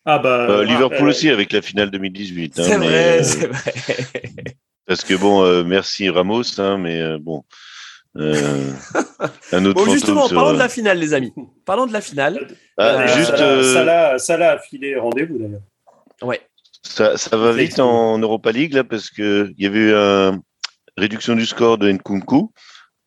Ah 0.09 0.19
bah, 0.19 0.47
euh, 0.49 0.65
Liverpool 0.65 1.09
aussi 1.09 1.29
avec 1.29 1.53
la 1.53 1.61
finale 1.61 1.91
2018. 1.91 2.61
Hein, 2.61 2.63
c'est 2.65 2.77
vrai, 2.77 3.25
c'est 3.25 3.47
vrai. 3.49 3.75
Parce 4.87 5.03
que 5.03 5.15
bon, 5.15 5.43
euh, 5.45 5.65
merci 5.65 6.09
Ramos, 6.09 6.59
hein, 6.59 6.79
mais 6.79 7.01
euh, 7.01 7.19
bon. 7.21 7.43
Euh, 8.19 8.73
un 9.53 9.65
autre 9.65 9.85
bon, 9.85 9.93
justement, 9.93 10.29
parlons 10.29 10.55
de 10.55 10.59
la 10.59 10.69
finale, 10.69 10.99
les 10.99 11.15
amis. 11.15 11.33
Parlons 11.65 11.87
de 11.87 11.93
la 11.93 12.01
finale. 12.01 12.47
Ah, 12.79 13.07
juste, 13.07 13.37
Salah, 13.37 14.19
Salah, 14.19 14.53
a 14.53 14.59
filé 14.59 14.97
rendez-vous 14.97 15.39
d'ailleurs. 15.39 15.63
Ouais. 16.23 16.41
Ça, 16.83 17.17
ça 17.17 17.37
va 17.37 17.53
vite 17.53 17.81
en 17.81 18.19
Europa 18.19 18.53
League 18.53 18.73
là 18.73 18.85
parce 18.85 19.11
que 19.11 19.53
il 19.59 19.65
y 19.65 19.67
avait 19.67 19.79
eu 19.79 19.93
une 19.93 20.41
réduction 20.97 21.35
du 21.35 21.45
score 21.45 21.79
de 21.79 21.91
Nkunku 21.91 22.53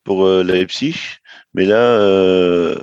pour 0.04 0.28
la 0.28 0.44
Leipzig, 0.44 0.98
mais 1.54 1.66
là 1.66 2.76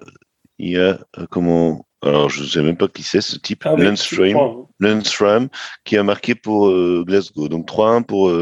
il 0.59 0.71
y 0.71 0.79
a 0.79 0.99
comment 1.31 1.87
alors 2.03 2.31
je 2.31 2.43
ne 2.43 2.47
sais 2.47 2.63
même 2.63 2.79
pas 2.79 2.89
qui 2.89 3.03
c'est 3.03 3.21
ce 3.21 3.37
type, 3.37 3.67
ah, 3.67 3.77
Lundstrom, 4.81 5.49
qui 5.85 5.99
a 5.99 6.03
marqué 6.03 6.35
pour 6.35 6.73
Glasgow. 7.05 7.49
Donc 7.49 7.69
3-1 7.69 8.05
pour 8.05 8.33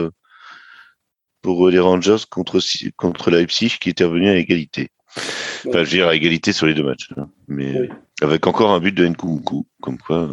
pour 1.44 1.68
les 1.68 1.78
Rangers 1.78 2.24
contre, 2.30 2.58
contre 2.96 3.30
Leipzig 3.30 3.76
qui 3.78 3.90
était 3.90 4.04
revenu 4.04 4.30
à 4.30 4.36
égalité. 4.36 4.88
Enfin, 5.14 5.20
je 5.64 5.78
veux 5.78 5.84
dire 5.84 6.08
à 6.08 6.14
égalité 6.14 6.54
sur 6.54 6.64
les 6.64 6.72
deux 6.72 6.82
matchs. 6.82 7.10
Hein. 7.18 7.28
Mais 7.48 7.90
avec 8.22 8.46
encore 8.46 8.70
un 8.70 8.80
but 8.80 8.92
de 8.92 9.06
Nkunku, 9.06 9.66
comme 9.82 9.98
quoi. 9.98 10.30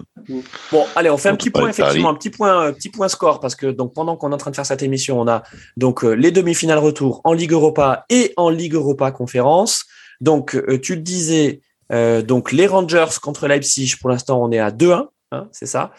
Bon, 0.72 0.86
allez, 0.96 1.10
on 1.10 1.18
fait 1.18 1.28
un 1.28 1.36
petit 1.36 1.50
point, 1.50 1.68
effectivement, 1.68 2.10
un 2.10 2.14
petit 2.14 2.30
point, 2.30 2.64
euh, 2.64 2.72
petit 2.72 2.90
point 2.90 3.10
score, 3.10 3.42
parce 3.42 3.56
que 3.56 3.68
donc 3.68 3.94
pendant 3.94 4.16
qu'on 4.16 4.32
est 4.32 4.34
en 4.34 4.38
train 4.38 4.52
de 4.52 4.56
faire 4.56 4.66
cette 4.66 4.84
émission, 4.84 5.20
on 5.20 5.28
a 5.28 5.44
donc 5.76 6.06
euh, 6.06 6.14
les 6.14 6.32
demi-finales 6.32 6.80
retour 6.80 7.20
en 7.26 7.34
Ligue 7.34 7.52
Europa 7.52 8.06
et 8.10 8.34
en 8.38 8.50
Ligue 8.50 8.76
Europa 8.76 9.12
Conférence. 9.12 9.84
Donc, 10.22 10.56
euh, 10.56 10.80
tu 10.80 10.96
te 10.96 11.02
disais, 11.02 11.60
donc 11.90 12.54
les 12.54 12.68
Rangers 12.68 13.20
contre 13.22 13.50
Leipzig, 13.50 13.96
pour 14.00 14.10
l'instant, 14.10 14.42
on 14.42 14.50
est 14.52 14.60
à 14.60 14.72
2-1, 14.72 15.08
hein, 15.34 15.50
c'est 15.52 15.66
ça. 15.66 15.92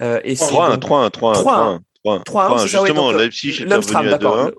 et 0.00 0.34
3-1, 0.34 0.78
3-1, 0.78 1.10
3-1. 1.10 1.80
3-1. 2.04 2.66
justement, 2.66 3.12
Leipzig 3.12 3.62
est 3.62 3.74
revenu 3.74 4.12
à 4.12 4.18
2-1. 4.18 4.52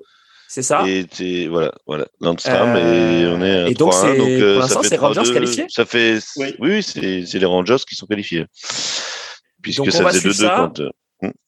C'est 0.48 0.64
ça. 0.64 0.84
Et 0.86 1.48
voilà, 1.48 1.72
voilà, 1.88 2.08
Landstram 2.20 2.76
et 2.76 3.26
on 3.26 3.42
est 3.42 3.58
à 3.58 3.70
et 3.70 3.74
donc, 3.74 3.94
3-1. 3.94 4.18
Donc, 4.18 4.28
euh, 4.28 4.54
pour 4.54 4.62
l'instant, 4.62 4.84
c'est 4.84 4.98
Rangers 4.98 5.34
qualifiés 5.34 5.66
Ça 5.70 5.86
fait, 5.86 6.20
oui, 6.36 6.56
oui 6.60 6.84
c'est 6.84 7.40
les 7.40 7.46
Rangers 7.46 7.78
qui 7.88 7.96
sont 7.96 8.06
qualifiés. 8.06 8.46
Puisque 9.62 9.78
donc, 9.78 9.92
ça 9.92 10.10
faisait 10.10 10.30
2-2 10.30 10.56
contre. 10.58 10.92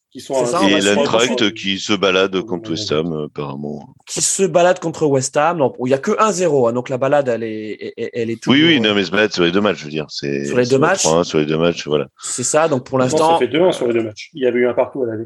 Qui 0.09 0.21
sont 0.21 0.45
ça, 0.45 0.61
et 0.69 0.79
l'Eintracht 0.79 1.53
qui 1.55 1.79
se 1.79 1.91
balade 1.91 2.39
contre 2.43 2.69
West 2.69 2.91
Ham, 2.91 3.25
apparemment. 3.25 3.95
Qui 4.07 4.21
se 4.21 4.43
balade 4.43 4.79
contre 4.79 5.07
West 5.07 5.35
Ham. 5.35 5.57
Non, 5.57 5.73
il 5.79 5.85
n'y 5.85 5.93
a 5.93 5.97
que 5.97 6.11
1-0, 6.11 6.69
hein, 6.69 6.71
donc 6.73 6.89
la 6.89 6.99
balade, 6.99 7.27
elle 7.27 7.43
est, 7.43 7.93
elle 7.97 8.29
est 8.29 8.45
Oui, 8.45 8.63
oui, 8.63 8.79
non, 8.79 8.93
mais 8.93 9.03
se 9.03 9.11
balade 9.11 9.33
sur 9.33 9.43
les 9.43 9.51
deux 9.51 9.59
matchs, 9.59 9.79
je 9.79 9.85
veux 9.85 9.89
dire. 9.89 10.05
Sur 10.09 10.27
les 10.29 10.67
deux 10.67 10.77
matchs. 10.77 11.07
sur 11.23 11.39
les 11.39 11.45
deux 11.45 11.57
matchs, 11.57 11.87
voilà. 11.87 12.07
C'est 12.21 12.43
ça, 12.43 12.69
donc 12.69 12.85
pour 12.85 12.99
l'instant. 12.99 13.39
Ça 13.39 13.39
fait 13.39 13.51
2-1 13.51 13.71
sur 13.73 13.87
les 13.87 13.93
deux 13.95 14.03
matchs. 14.03 14.29
Il 14.33 14.43
y 14.43 14.45
avait 14.45 14.59
eu 14.59 14.67
un 14.67 14.73
partout 14.73 15.03
à 15.03 15.07
la 15.07 15.17
vie. 15.17 15.25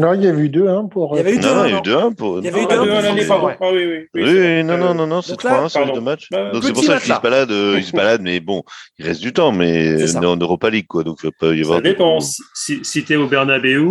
Non, 0.00 0.12
il 0.12 0.24
y 0.24 0.26
a 0.26 0.30
eu 0.30 0.48
2-1 0.48 0.88
pour. 0.88 1.14
Il 1.14 1.18
y 1.18 1.20
avait 1.20 1.34
eu 1.34 1.38
2-1. 1.38 1.54
Non, 1.54 1.64
il 1.66 1.70
y 1.70 1.74
a 1.74 1.78
eu 1.78 1.80
2-1 1.80 2.14
pour. 2.14 2.38
Il 2.38 2.44
y 2.44 2.48
avait 2.48 2.62
eu 2.62 2.66
2-1 2.66 3.02
l'année 3.02 3.26
pardon. 3.26 3.48
Ah 3.60 3.68
oui, 3.72 3.84
oui. 3.86 4.06
Oui, 4.14 4.22
oui 4.24 4.64
non, 4.64 4.76
non, 4.76 4.94
non, 4.94 5.06
non, 5.06 5.22
c'est 5.22 5.38
3-1 5.38 5.68
sur 5.68 5.84
les 5.84 5.92
deux 5.92 6.00
matchs. 6.00 6.28
Bah, 6.30 6.50
donc 6.50 6.64
c'est 6.64 6.72
pour 6.72 6.84
ça 6.84 6.98
qu'il 6.98 7.14
se 7.14 7.20
balade, 7.20 7.50
euh, 7.52 7.76
il 7.78 7.84
se 7.84 7.92
balade, 7.92 8.20
mais 8.22 8.40
bon, 8.40 8.62
il 8.98 9.06
reste 9.06 9.20
du 9.20 9.32
temps, 9.32 9.52
mais 9.52 10.02
on 10.16 10.22
est 10.22 10.26
en 10.26 10.36
Europa 10.36 10.68
League, 10.70 10.86
quoi. 10.88 11.04
Donc 11.04 11.18
il 11.22 11.26
va 11.26 11.32
pas 11.38 11.54
y 11.54 11.62
avoir. 11.62 11.78
Ça 11.78 11.82
dépend. 11.82 12.18
Si, 12.20 12.80
si 12.82 13.04
tu 13.04 13.12
es 13.12 13.16
au 13.16 13.28
Bernabeu, 13.28 13.86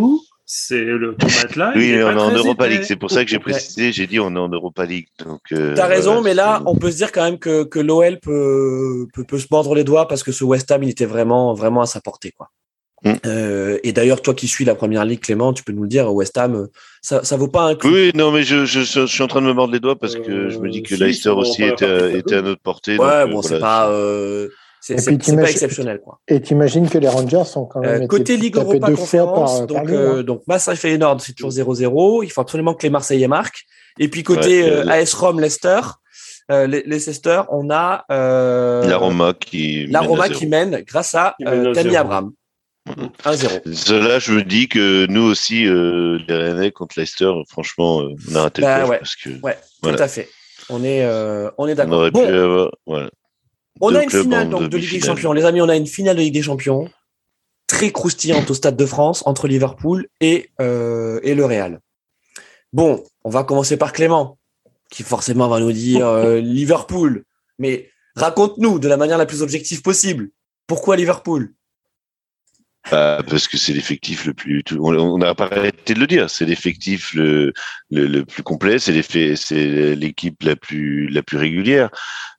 c'est 0.45 0.83
le 0.83 1.15
tomate 1.15 1.55
là. 1.55 1.71
Oui, 1.73 1.93
on 2.03 2.11
est 2.11 2.21
en 2.21 2.31
Europa 2.31 2.67
League. 2.67 2.83
C'est 2.83 2.97
pour 2.97 3.09
ça 3.09 3.23
que 3.23 3.31
j'ai 3.31 3.39
précisé. 3.39 3.93
J'ai 3.93 4.05
dit 4.05 4.19
on 4.19 4.35
est 4.35 4.39
en 4.39 4.49
Europa 4.49 4.85
League. 4.85 5.07
Donc. 5.25 5.39
Euh, 5.53 5.73
T'as 5.73 5.87
raison, 5.87 6.21
mais 6.21 6.33
là, 6.33 6.61
on 6.65 6.75
peut 6.75 6.91
se 6.91 6.97
dire 6.97 7.13
quand 7.13 7.23
même 7.23 7.39
que, 7.39 7.63
que 7.63 7.79
l'OL 7.79 8.19
peut, 8.19 9.07
peut, 9.13 9.23
peut 9.23 9.39
se 9.39 9.47
mordre 9.49 9.73
les 9.73 9.85
doigts 9.85 10.07
parce 10.07 10.21
que 10.21 10.33
ce 10.33 10.43
West 10.43 10.69
Ham, 10.71 10.83
il 10.83 10.89
était 10.89 11.05
vraiment, 11.05 11.53
vraiment 11.53 11.81
à 11.81 11.85
sa 11.85 12.01
portée, 12.01 12.31
quoi. 12.31 12.49
Mm. 13.03 13.13
Euh, 13.25 13.77
et 13.83 13.91
d'ailleurs, 13.91 14.21
toi 14.21 14.33
qui 14.33 14.47
suis 14.47 14.65
la 14.65 14.75
première 14.75 15.05
ligue, 15.05 15.19
Clément, 15.19 15.53
tu 15.53 15.63
peux 15.63 15.73
nous 15.73 15.83
le 15.83 15.89
dire, 15.89 16.13
West 16.13 16.37
Ham, 16.37 16.67
ça, 17.01 17.23
ça 17.23 17.35
vaut 17.35 17.47
pas 17.47 17.63
un 17.63 17.75
coup. 17.75 17.89
Oui, 17.89 18.11
non, 18.15 18.31
mais 18.31 18.43
je, 18.43 18.65
je, 18.65 18.81
je, 18.81 19.05
suis 19.05 19.23
en 19.23 19.27
train 19.27 19.41
de 19.41 19.47
me 19.47 19.53
mordre 19.53 19.73
les 19.73 19.79
doigts 19.79 19.97
parce 19.97 20.15
que 20.15 20.49
je 20.49 20.57
me 20.59 20.69
dis 20.69 20.83
que 20.83 20.95
euh, 20.95 21.05
Leicester 21.05 21.29
aussi 21.29 21.63
était, 21.63 22.17
était, 22.17 22.35
à 22.35 22.41
notre 22.41 22.61
portée. 22.61 22.97
Ouais, 22.97 23.27
bon, 23.27 23.41
c'est 23.41 23.59
pas, 23.59 23.89
euh, 23.89 24.47
c'est 24.79 25.35
pas 25.35 25.49
exceptionnel, 25.49 25.99
quoi. 26.03 26.19
Et 26.27 26.41
t'imagines 26.41 26.89
que 26.89 26.97
les 26.97 27.07
Rangers 27.07 27.45
sont 27.45 27.65
quand 27.65 27.79
même. 27.79 28.03
Euh, 28.03 28.07
côté 28.07 28.37
Ligue 28.37 28.57
Europa 28.57 28.91
Conférence, 28.91 29.59
par, 29.59 29.67
donc, 29.67 29.89
euh, 29.89 30.19
hein. 30.19 30.23
donc 30.23 30.43
Massa 30.47 30.75
Feyenoord, 30.75 31.21
c'est 31.21 31.33
toujours 31.33 31.51
0-0. 31.51 32.23
Il 32.23 32.29
faut 32.29 32.41
absolument 32.41 32.73
que 32.73 32.83
les 32.83 32.89
Marseillais 32.89 33.27
marquent. 33.27 33.63
Et 33.99 34.07
puis 34.07 34.23
côté 34.23 34.63
ouais, 34.63 34.89
AS 34.89 35.13
Rome, 35.13 35.39
Leicester. 35.39 35.79
Euh, 36.51 36.67
les 36.67 36.83
Leicester, 36.83 37.43
on 37.51 37.69
a 37.69 38.03
euh, 38.11 38.85
la 38.85 38.97
Roma 38.97 39.33
qui 39.33 39.87
la 39.87 40.01
Roma 40.01 40.27
qui 40.27 40.45
mène 40.45 40.83
grâce 40.85 41.15
à 41.15 41.35
Tammy 41.39 41.95
Abraham. 41.95 42.31
1-0. 42.87 43.73
Cela, 43.73 44.19
je 44.19 44.33
me 44.33 44.43
dis 44.43 44.67
que 44.67 45.05
nous 45.07 45.21
aussi, 45.21 45.65
euh, 45.65 46.19
les 46.27 46.35
Rennais 46.35 46.71
contre 46.71 46.99
Leicester, 46.99 47.31
franchement, 47.49 48.01
euh, 48.01 48.13
on 48.29 48.35
a 48.35 48.41
raté 48.41 48.61
bah, 48.61 48.81
le 48.81 48.89
ouais. 48.89 48.97
parce 48.99 49.15
que. 49.15 49.29
Ouais, 49.41 49.57
tout 49.81 49.89
à 49.89 50.07
fait. 50.07 50.29
On 50.69 50.83
est, 50.83 51.03
euh, 51.03 51.49
on 51.57 51.67
est 51.67 51.75
d'accord. 51.75 52.01
On 52.01 52.09
bon, 52.09 52.27
avoir, 52.27 52.71
voilà, 52.85 53.09
on 53.81 53.95
a 53.95 54.03
une 54.03 54.09
finale 54.09 54.49
donc, 54.49 54.69
de 54.69 54.77
Ligue 54.77 54.91
des 54.91 55.01
Champions. 55.01 55.33
Les 55.33 55.45
amis, 55.45 55.61
on 55.61 55.69
a 55.69 55.75
une 55.75 55.87
finale 55.87 56.15
de 56.15 56.21
Ligue 56.21 56.33
des 56.33 56.41
Champions 56.41 56.89
très 57.67 57.91
croustillante 57.91 58.49
au 58.51 58.53
Stade 58.53 58.77
de 58.77 58.85
France 58.85 59.23
entre 59.25 59.47
Liverpool 59.47 60.07
et, 60.21 60.49
euh, 60.61 61.19
et 61.23 61.33
le 61.35 61.45
Real. 61.45 61.79
Bon, 62.71 63.03
on 63.23 63.29
va 63.29 63.43
commencer 63.43 63.77
par 63.77 63.93
Clément, 63.93 64.37
qui 64.89 65.03
forcément 65.03 65.47
va 65.47 65.59
nous 65.59 65.71
dire 65.71 66.07
euh, 66.07 66.39
Liverpool. 66.39 67.23
Mais 67.59 67.89
raconte-nous 68.15 68.79
de 68.79 68.87
la 68.87 68.97
manière 68.97 69.17
la 69.17 69.25
plus 69.25 69.41
objective 69.41 69.81
possible. 69.81 70.29
Pourquoi 70.67 70.95
Liverpool? 70.95 71.53
Bah, 72.91 73.21
parce 73.29 73.47
que 73.47 73.57
c'est 73.57 73.73
l'effectif 73.73 74.25
le 74.25 74.33
plus. 74.33 74.63
On 74.77 75.17
n'a 75.17 75.35
pas 75.35 75.45
arrêté 75.45 75.93
de 75.93 75.99
le 75.99 76.07
dire. 76.07 76.29
C'est 76.29 76.45
l'effectif 76.45 77.13
le, 77.13 77.53
le, 77.89 78.07
le, 78.07 78.25
plus 78.25 78.43
complet. 78.43 78.77
C'est 78.79 78.91
l'équipe 79.95 80.43
la 80.43 80.55
plus 80.55 81.07
la 81.07 81.23
plus 81.23 81.37
régulière. 81.37 81.89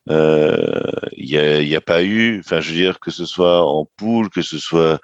Il 0.06 0.12
euh, 0.12 0.82
n'y 1.16 1.38
a, 1.38 1.62
y 1.62 1.76
a 1.76 1.80
pas 1.80 2.02
eu. 2.02 2.40
Enfin, 2.40 2.60
je 2.60 2.70
veux 2.70 2.76
dire 2.76 3.00
que 3.00 3.10
ce 3.10 3.24
soit 3.24 3.64
en 3.64 3.88
poule, 3.96 4.28
que 4.28 4.42
ce 4.42 4.58
soit. 4.58 5.00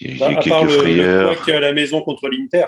Il 0.00 0.16
y 0.16 0.22
a, 0.22 0.28
bah, 0.28 0.34
quelques 0.36 0.48
part 0.48 0.70
frayeurs. 0.70 1.36
Le, 1.46 1.52
le 1.52 1.56
à 1.56 1.60
la 1.60 1.72
maison 1.72 2.00
contre 2.00 2.28
l'Inter. 2.28 2.66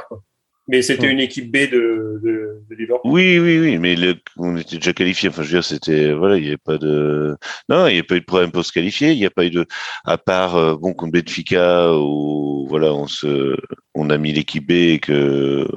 Mais 0.66 0.80
c'était 0.80 1.10
une 1.10 1.20
équipe 1.20 1.52
B 1.52 1.70
de, 1.70 2.20
de, 2.22 2.62
de, 2.70 2.74
Liverpool. 2.74 3.10
Oui, 3.12 3.38
oui, 3.38 3.58
oui, 3.58 3.78
mais 3.78 3.96
le, 3.96 4.14
on 4.38 4.56
était 4.56 4.76
déjà 4.76 4.94
qualifié. 4.94 5.28
Enfin, 5.28 5.42
je 5.42 5.48
veux 5.48 5.54
dire, 5.54 5.64
c'était 5.64 6.12
voilà, 6.12 6.38
il 6.38 6.42
n'y 6.42 6.48
avait 6.48 6.56
pas 6.56 6.78
de 6.78 7.36
non, 7.68 7.86
il 7.86 7.94
n'y 7.94 8.00
a 8.00 8.02
pas 8.02 8.14
eu 8.16 8.20
de 8.20 8.24
problème 8.24 8.50
pour 8.50 8.64
se 8.64 8.72
qualifier. 8.72 9.12
Il 9.12 9.18
n'y 9.18 9.26
a 9.26 9.30
pas 9.30 9.44
eu 9.44 9.50
de 9.50 9.66
à 10.06 10.16
part 10.16 10.56
euh, 10.56 10.74
bon 10.76 10.94
contre 10.94 11.12
Benfica 11.12 11.92
où 11.98 12.66
voilà, 12.68 12.94
on 12.94 13.06
se 13.06 13.56
on 13.94 14.08
a 14.08 14.16
mis 14.16 14.32
l'équipe 14.32 14.66
B 14.66 14.72
et 14.72 14.98
que 15.00 15.68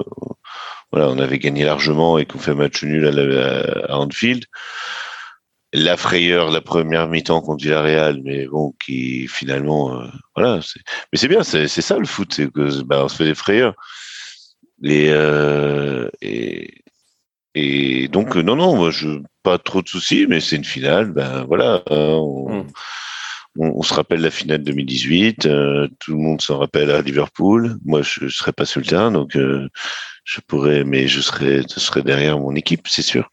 voilà, 0.90 1.10
on 1.10 1.18
avait 1.18 1.38
gagné 1.38 1.64
largement 1.64 2.16
et 2.16 2.24
qu'on 2.24 2.38
fait 2.38 2.54
match 2.54 2.82
nul 2.82 3.06
à, 3.06 3.92
à 3.92 3.96
Anfield. 3.98 4.44
La 5.74 5.98
frayeur, 5.98 6.50
la 6.50 6.62
première 6.62 7.08
mi-temps 7.08 7.42
contre 7.42 7.62
Villarreal, 7.62 8.22
mais 8.24 8.46
bon, 8.46 8.72
qui 8.82 9.28
finalement, 9.28 10.00
euh, 10.00 10.06
voilà, 10.34 10.60
mais 11.12 11.18
c'est 11.18 11.28
bien, 11.28 11.42
c'est 11.42 11.68
ça 11.68 11.98
le 11.98 12.06
foot, 12.06 12.32
c'est 12.32 12.50
que 12.50 12.82
bah, 12.84 13.04
on 13.04 13.08
se 13.08 13.16
fait 13.16 13.26
des 13.26 13.34
frayeurs. 13.34 13.74
Et, 14.82 15.10
euh, 15.10 16.08
et, 16.20 16.82
et 17.54 18.08
donc, 18.08 18.36
non, 18.36 18.56
non, 18.56 18.76
moi, 18.76 18.90
je 18.90 19.20
pas 19.42 19.58
trop 19.58 19.82
de 19.82 19.88
soucis, 19.88 20.26
mais 20.28 20.40
c'est 20.40 20.56
une 20.56 20.64
finale. 20.64 21.12
Ben 21.12 21.44
voilà, 21.48 21.82
hein, 21.90 21.96
on, 21.96 22.62
mm. 22.62 22.66
on, 23.58 23.72
on, 23.76 23.82
se 23.82 23.94
rappelle 23.94 24.20
la 24.20 24.30
finale 24.30 24.62
2018. 24.62 25.46
Euh, 25.46 25.88
tout 25.98 26.12
le 26.12 26.18
monde 26.18 26.40
s'en 26.40 26.58
rappelle 26.58 26.90
à 26.90 27.02
Liverpool. 27.02 27.76
Moi, 27.84 28.02
je, 28.02 28.28
je 28.28 28.36
serais 28.36 28.52
pas 28.52 28.66
sur 28.66 28.80
le 28.80 28.86
terrain, 28.86 29.10
donc 29.10 29.36
euh, 29.36 29.68
je 30.24 30.40
pourrais, 30.46 30.84
mais 30.84 31.08
je 31.08 31.20
serais, 31.20 31.62
je 31.62 32.00
derrière 32.00 32.38
mon 32.38 32.54
équipe, 32.54 32.86
c'est 32.86 33.02
sûr. 33.02 33.30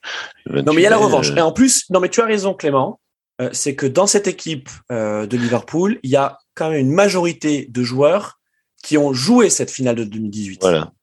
Non, 0.50 0.74
mais 0.74 0.82
il 0.82 0.84
y 0.84 0.88
a 0.88 0.92
la 0.92 0.98
revanche. 0.98 1.32
Et 1.36 1.42
en 1.42 1.52
plus, 1.52 1.86
non, 1.90 2.00
mais 2.00 2.10
tu 2.10 2.22
as 2.22 2.26
raison, 2.26 2.54
Clément. 2.54 3.00
Euh, 3.42 3.50
c'est 3.52 3.76
que 3.76 3.86
dans 3.86 4.08
cette 4.08 4.28
équipe 4.28 4.70
euh, 4.92 5.28
de 5.28 5.36
Liverpool, 5.36 6.00
il 6.04 6.10
y 6.10 6.16
a 6.16 6.38
quand 6.54 6.70
même 6.70 6.80
une 6.80 6.94
majorité 6.94 7.68
de 7.70 7.84
joueurs 7.84 8.40
qui 8.82 8.98
ont 8.98 9.12
joué 9.12 9.50
cette 9.50 9.72
finale 9.72 9.96
de 9.96 10.04
2018. 10.06 10.60
Voilà. 10.62 10.94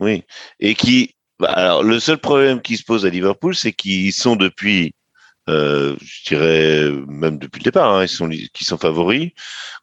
Oui. 0.00 0.24
Et 0.60 0.74
qui, 0.74 1.14
bah, 1.38 1.48
alors 1.48 1.82
le 1.82 2.00
seul 2.00 2.18
problème 2.18 2.60
qui 2.60 2.76
se 2.76 2.84
pose 2.84 3.06
à 3.06 3.10
Liverpool, 3.10 3.54
c'est 3.54 3.72
qu'ils 3.72 4.12
sont 4.12 4.36
depuis, 4.36 4.94
euh, 5.48 5.96
je 6.00 6.24
dirais 6.28 6.90
même 7.08 7.38
depuis 7.38 7.60
le 7.60 7.64
départ, 7.64 7.94
hein, 7.94 8.02
ils 8.04 8.08
sont, 8.08 8.28
qui 8.28 8.64
sont 8.64 8.78
favoris, 8.78 9.32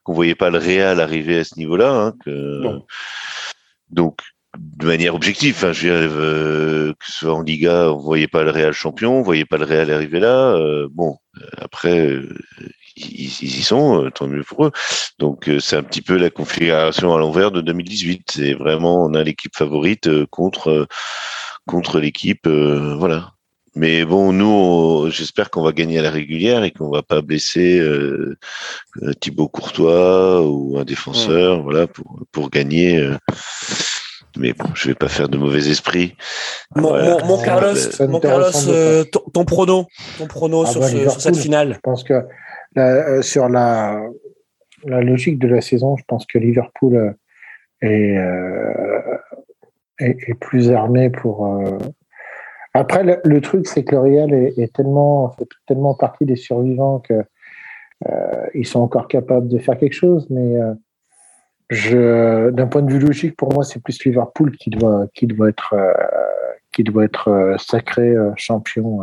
qu'on 0.03 0.14
voyait 0.14 0.35
pas 0.35 0.49
le 0.49 0.60
Real 0.60 0.99
arriver 0.99 1.40
à 1.40 1.44
ce 1.44 1.57
niveau-là. 1.57 1.91
Hein, 1.91 2.14
que, 2.23 2.61
donc 3.90 4.22
de 4.57 4.85
manière 4.85 5.15
objective. 5.15 5.55
Enfin, 5.55 5.73
je 5.73 5.88
veux 5.88 5.99
dire, 5.99 6.95
que 6.99 7.05
ce 7.05 7.11
soit 7.11 7.34
en 7.34 7.41
Liga, 7.41 7.91
on 7.91 7.97
voyait 7.97 8.27
pas 8.27 8.43
le 8.43 8.51
Real 8.51 8.73
champion, 8.73 9.19
on 9.19 9.21
voyait 9.21 9.45
pas 9.45 9.57
le 9.57 9.65
Real 9.65 9.91
arriver 9.91 10.19
là. 10.19 10.57
bon, 10.91 11.17
après, 11.57 12.19
ils, 12.95 13.43
y 13.43 13.63
sont, 13.63 14.09
tant 14.13 14.27
mieux 14.27 14.43
pour 14.43 14.65
eux. 14.65 14.71
Donc 15.19 15.49
c'est 15.59 15.75
un 15.75 15.84
petit 15.84 16.01
peu 16.01 16.17
la 16.17 16.30
configuration 16.30 17.15
à 17.15 17.19
l'envers 17.19 17.51
de 17.51 17.61
2018. 17.61 18.31
C'est 18.31 18.53
vraiment 18.53 19.05
on 19.05 19.13
a 19.13 19.23
l'équipe 19.23 19.55
favorite 19.55 20.25
contre 20.27 20.88
contre 21.65 21.99
l'équipe, 21.99 22.47
voilà. 22.47 23.34
Mais 23.75 24.05
bon, 24.05 24.34
nous, 24.34 25.09
j'espère 25.09 25.49
qu'on 25.49 25.63
va 25.63 25.71
gagner 25.71 25.97
à 25.97 26.03
la 26.03 26.11
régulière 26.11 26.63
et 26.63 26.69
qu'on 26.69 26.91
va 26.91 27.01
pas 27.01 27.21
blesser 27.23 27.80
euh, 27.80 28.38
euh 29.01 29.13
Thibaut 29.19 29.47
Courtois 29.47 30.47
ou 30.47 30.77
un 30.77 30.84
défenseur, 30.84 31.63
voilà, 31.63 31.88
pour 31.88 32.19
pour 32.31 32.51
gagner. 32.51 32.99
Euh. 32.99 33.17
Mais 34.38 34.53
bon, 34.53 34.65
je 34.73 34.89
vais 34.89 34.95
pas 34.95 35.07
faire 35.07 35.30
de 35.30 35.38
mauvais 35.38 35.69
esprit. 35.69 36.15
Mon, 36.76 36.91
Carlos, 36.91 37.76
mon 38.07 38.19
Carlos 38.19 38.68
euh, 38.68 39.03
ton, 39.03 39.45
prono, 39.45 39.88
ton 40.18 40.27
prono 40.27 40.64
ah 40.65 40.69
sur, 40.69 40.81
bah, 40.81 40.89
sur, 40.89 41.22
cette 41.22 41.38
finale. 41.38 41.73
Je 41.76 41.80
pense 41.80 42.03
que 42.03 42.23
sur 43.22 43.49
la 43.49 44.01
la 44.85 45.01
logique 45.01 45.39
de 45.39 45.47
la 45.47 45.61
saison, 45.61 45.95
je 45.95 46.03
pense 46.05 46.26
que 46.26 46.38
Liverpool 46.38 47.15
est, 47.81 48.18
est, 49.99 50.18
est 50.27 50.34
plus 50.34 50.72
armé 50.72 51.10
pour 51.10 51.47
après, 52.73 53.03
le, 53.23 53.41
truc, 53.41 53.68
c'est 53.68 53.84
que 53.84 53.95
le 53.95 54.01
Real 54.01 54.34
est, 54.34 54.73
tellement, 54.73 55.30
fait 55.31 55.47
tellement 55.68 55.93
partie 55.93 56.26
des 56.26 56.35
survivants 56.35 56.99
que 56.99 57.23
euh, 58.10 58.47
ils 58.55 58.65
sont 58.65 58.80
encore 58.80 59.07
capables 59.07 59.47
de 59.47 59.60
faire 59.60 59.77
quelque 59.77 59.93
chose. 59.93 60.27
Mais 60.31 60.57
euh, 60.57 60.73
d'un 62.52 62.68
point 62.68 62.82
de 62.82 62.91
vue 62.91 63.00
logique, 63.00 63.36
pour 63.36 63.54
moi, 63.54 63.64
c'est 63.64 63.82
plus 63.82 64.04
Liverpool 64.06 64.56
qui 64.58 64.70
doit, 64.70 65.06
qui 65.14 65.28
doit 65.28 65.50
être, 65.50 65.74
euh, 65.74 65.94
qui 66.72 66.84
doit 66.84 67.04
être 67.04 67.30
euh, 67.30 67.58
sacré 67.58 68.14
champion 68.36 69.02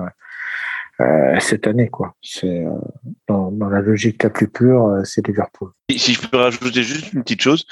euh, 1.01 1.41
cette 1.41 1.67
année. 1.67 1.89
quoi. 1.89 2.15
C'est 2.23 2.65
dans, 3.29 3.51
la 3.71 3.81
logique 3.81 4.23
la 4.23 4.31
plus 4.31 4.49
pure, 4.49 5.01
c'est 5.05 5.27
Liverpool. 5.27 5.71
Si 5.91 6.15
je 6.15 6.29
peux 6.29 6.37
rajouter 6.37 6.83
juste 6.83 7.13
une 7.13 7.23
petite 7.23 7.43
chose, 7.43 7.67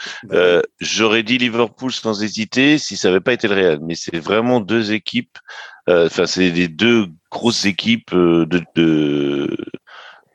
j'aurais 0.81 1.23
dit 1.23 1.39
Liverpool 1.39 1.93
sans 1.93 2.23
hésiter 2.23 2.79
si 2.79 2.97
ça 2.97 3.09
n'avait 3.09 3.21
pas 3.21 3.33
été 3.33 3.49
le 3.49 3.55
Real. 3.55 3.79
Mais 3.83 3.95
c'est 3.95 4.19
vraiment 4.19 4.61
deux 4.61 4.93
équipes. 4.93 5.39
Enfin, 5.89 6.27
c'est 6.27 6.51
les 6.51 6.69
deux 6.69 7.07
grosses 7.31 7.65
équipes 7.65 8.15
de, 8.15 8.63
de 8.75 9.57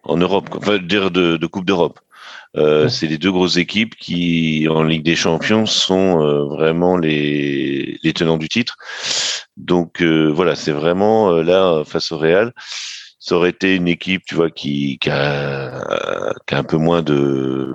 en 0.04 0.18
Europe, 0.18 0.50
enfin 0.56 0.78
dire 0.80 1.12
de, 1.12 1.38
de 1.38 1.48
Coupe 1.48 1.66
d'Europe. 1.66 2.00
Euh, 2.56 2.88
c'est 2.88 3.08
les 3.08 3.18
deux 3.18 3.32
grosses 3.32 3.58
équipes 3.58 3.96
qui, 3.96 4.68
en 4.70 4.84
Ligue 4.84 5.04
des 5.04 5.16
Champions, 5.16 5.66
sont 5.66 6.22
euh, 6.22 6.46
vraiment 6.46 6.98
les, 6.98 8.00
les 8.04 8.14
tenants 8.14 8.38
du 8.38 8.48
titre. 8.48 8.78
Donc 9.58 10.02
euh, 10.02 10.28
voilà, 10.28 10.56
c'est 10.56 10.72
vraiment 10.72 11.32
là 11.32 11.84
face 11.86 12.12
au 12.12 12.18
Real. 12.18 12.54
Ça 13.20 13.36
aurait 13.36 13.50
été 13.52 13.76
une 13.76 13.88
équipe, 13.88 14.24
tu 14.26 14.36
vois, 14.36 14.52
qui, 14.52 14.98
qui, 15.00 15.10
a, 15.10 16.34
qui 16.46 16.56
a 16.56 16.58
un 16.58 16.64
peu 16.64 16.78
moins 16.78 17.02
de, 17.02 17.74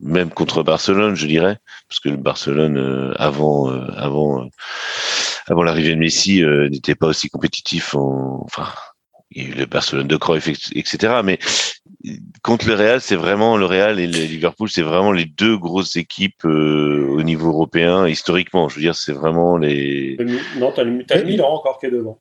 même 0.00 0.30
contre 0.30 0.62
Barcelone, 0.62 1.16
je 1.16 1.26
dirais, 1.26 1.58
parce 1.88 1.98
que 1.98 2.08
le 2.08 2.16
Barcelone 2.16 3.12
avant, 3.18 3.68
avant, 3.96 4.48
avant 5.48 5.62
l'arrivée 5.64 5.94
de 5.94 5.98
Messi 5.98 6.42
n'était 6.70 6.94
pas 6.94 7.08
aussi 7.08 7.28
compétitif. 7.28 7.96
En, 7.96 8.42
enfin, 8.44 8.68
il 9.34 9.42
y 9.42 9.46
a 9.46 9.48
eu 9.48 9.54
le 9.54 9.66
Barcelone 9.66 10.08
de 10.08 10.16
Cruyff, 10.16 10.48
etc. 10.48 11.20
Mais 11.24 11.38
contre 12.42 12.66
le 12.66 12.74
Real, 12.74 13.00
c'est 13.00 13.16
vraiment 13.16 13.56
le 13.56 13.66
Real 13.66 13.98
et 13.98 14.06
le 14.06 14.18
Liverpool, 14.18 14.68
c'est 14.68 14.82
vraiment 14.82 15.12
les 15.12 15.24
deux 15.24 15.56
grosses 15.56 15.96
équipes 15.96 16.44
euh, 16.44 17.06
au 17.10 17.22
niveau 17.22 17.48
européen 17.48 18.06
historiquement. 18.08 18.68
Je 18.68 18.76
veux 18.76 18.82
dire, 18.82 18.94
c'est 18.94 19.12
vraiment 19.12 19.56
les. 19.56 20.16
Non, 20.58 20.72
t'as 20.74 20.84
le, 20.84 21.04
as 21.10 21.22
Milan 21.22 21.52
encore 21.52 21.78
qui 21.78 21.86
est 21.86 21.90
devant. 21.90 22.18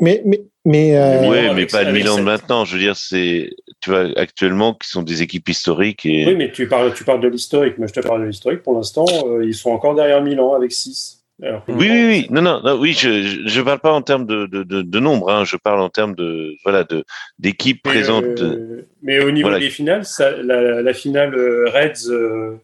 Mais 0.00 0.22
mais 0.24 0.42
mais. 0.64 0.96
Euh... 0.96 1.28
Ouais, 1.28 1.54
mais 1.54 1.66
pas 1.66 1.84
le 1.84 1.92
Milan 1.92 2.16
de 2.16 2.22
maintenant. 2.22 2.64
Je 2.64 2.74
veux 2.74 2.82
dire, 2.82 2.96
c'est 2.96 3.50
tu 3.80 3.90
vois 3.90 4.08
actuellement 4.16 4.74
qui 4.74 4.88
sont 4.88 5.02
des 5.02 5.22
équipes 5.22 5.48
historiques 5.48 6.06
et. 6.06 6.26
Oui, 6.26 6.34
mais 6.34 6.50
tu 6.52 6.68
parles 6.68 6.94
tu 6.94 7.04
parles 7.04 7.20
de 7.20 7.28
l'historique. 7.28 7.78
Moi, 7.78 7.86
je 7.86 8.00
te 8.00 8.06
parle 8.06 8.22
de 8.22 8.26
l'historique. 8.26 8.62
Pour 8.62 8.74
l'instant, 8.74 9.04
euh, 9.26 9.44
ils 9.44 9.54
sont 9.54 9.70
encore 9.70 9.94
derrière 9.94 10.22
Milan 10.22 10.54
avec 10.54 10.72
6 10.72 11.21
oui, 11.40 11.56
oui, 11.68 12.06
oui, 12.06 12.26
non, 12.30 12.42
non, 12.42 12.60
oui, 12.78 12.92
je 12.92 13.46
je 13.46 13.60
parle 13.62 13.80
pas 13.80 13.92
en 13.92 14.02
termes 14.02 14.26
de, 14.26 14.46
de, 14.46 14.62
de, 14.62 15.00
nombre, 15.00 15.30
hein, 15.30 15.44
je 15.44 15.56
parle 15.56 15.80
en 15.80 15.88
termes 15.88 16.14
de 16.14 16.54
voilà 16.62 16.84
de 16.84 17.04
d'équipes 17.38 17.82
présentes. 17.82 18.40
Euh, 18.40 18.86
mais 19.02 19.20
au 19.20 19.30
niveau 19.30 19.50
des 19.58 19.70
finales, 19.70 20.04
ça, 20.04 20.30
la, 20.30 20.82
la, 20.82 20.94
finale 20.94 21.34
euh, 21.34 21.68
Reds 21.68 22.10
euh, 22.10 22.56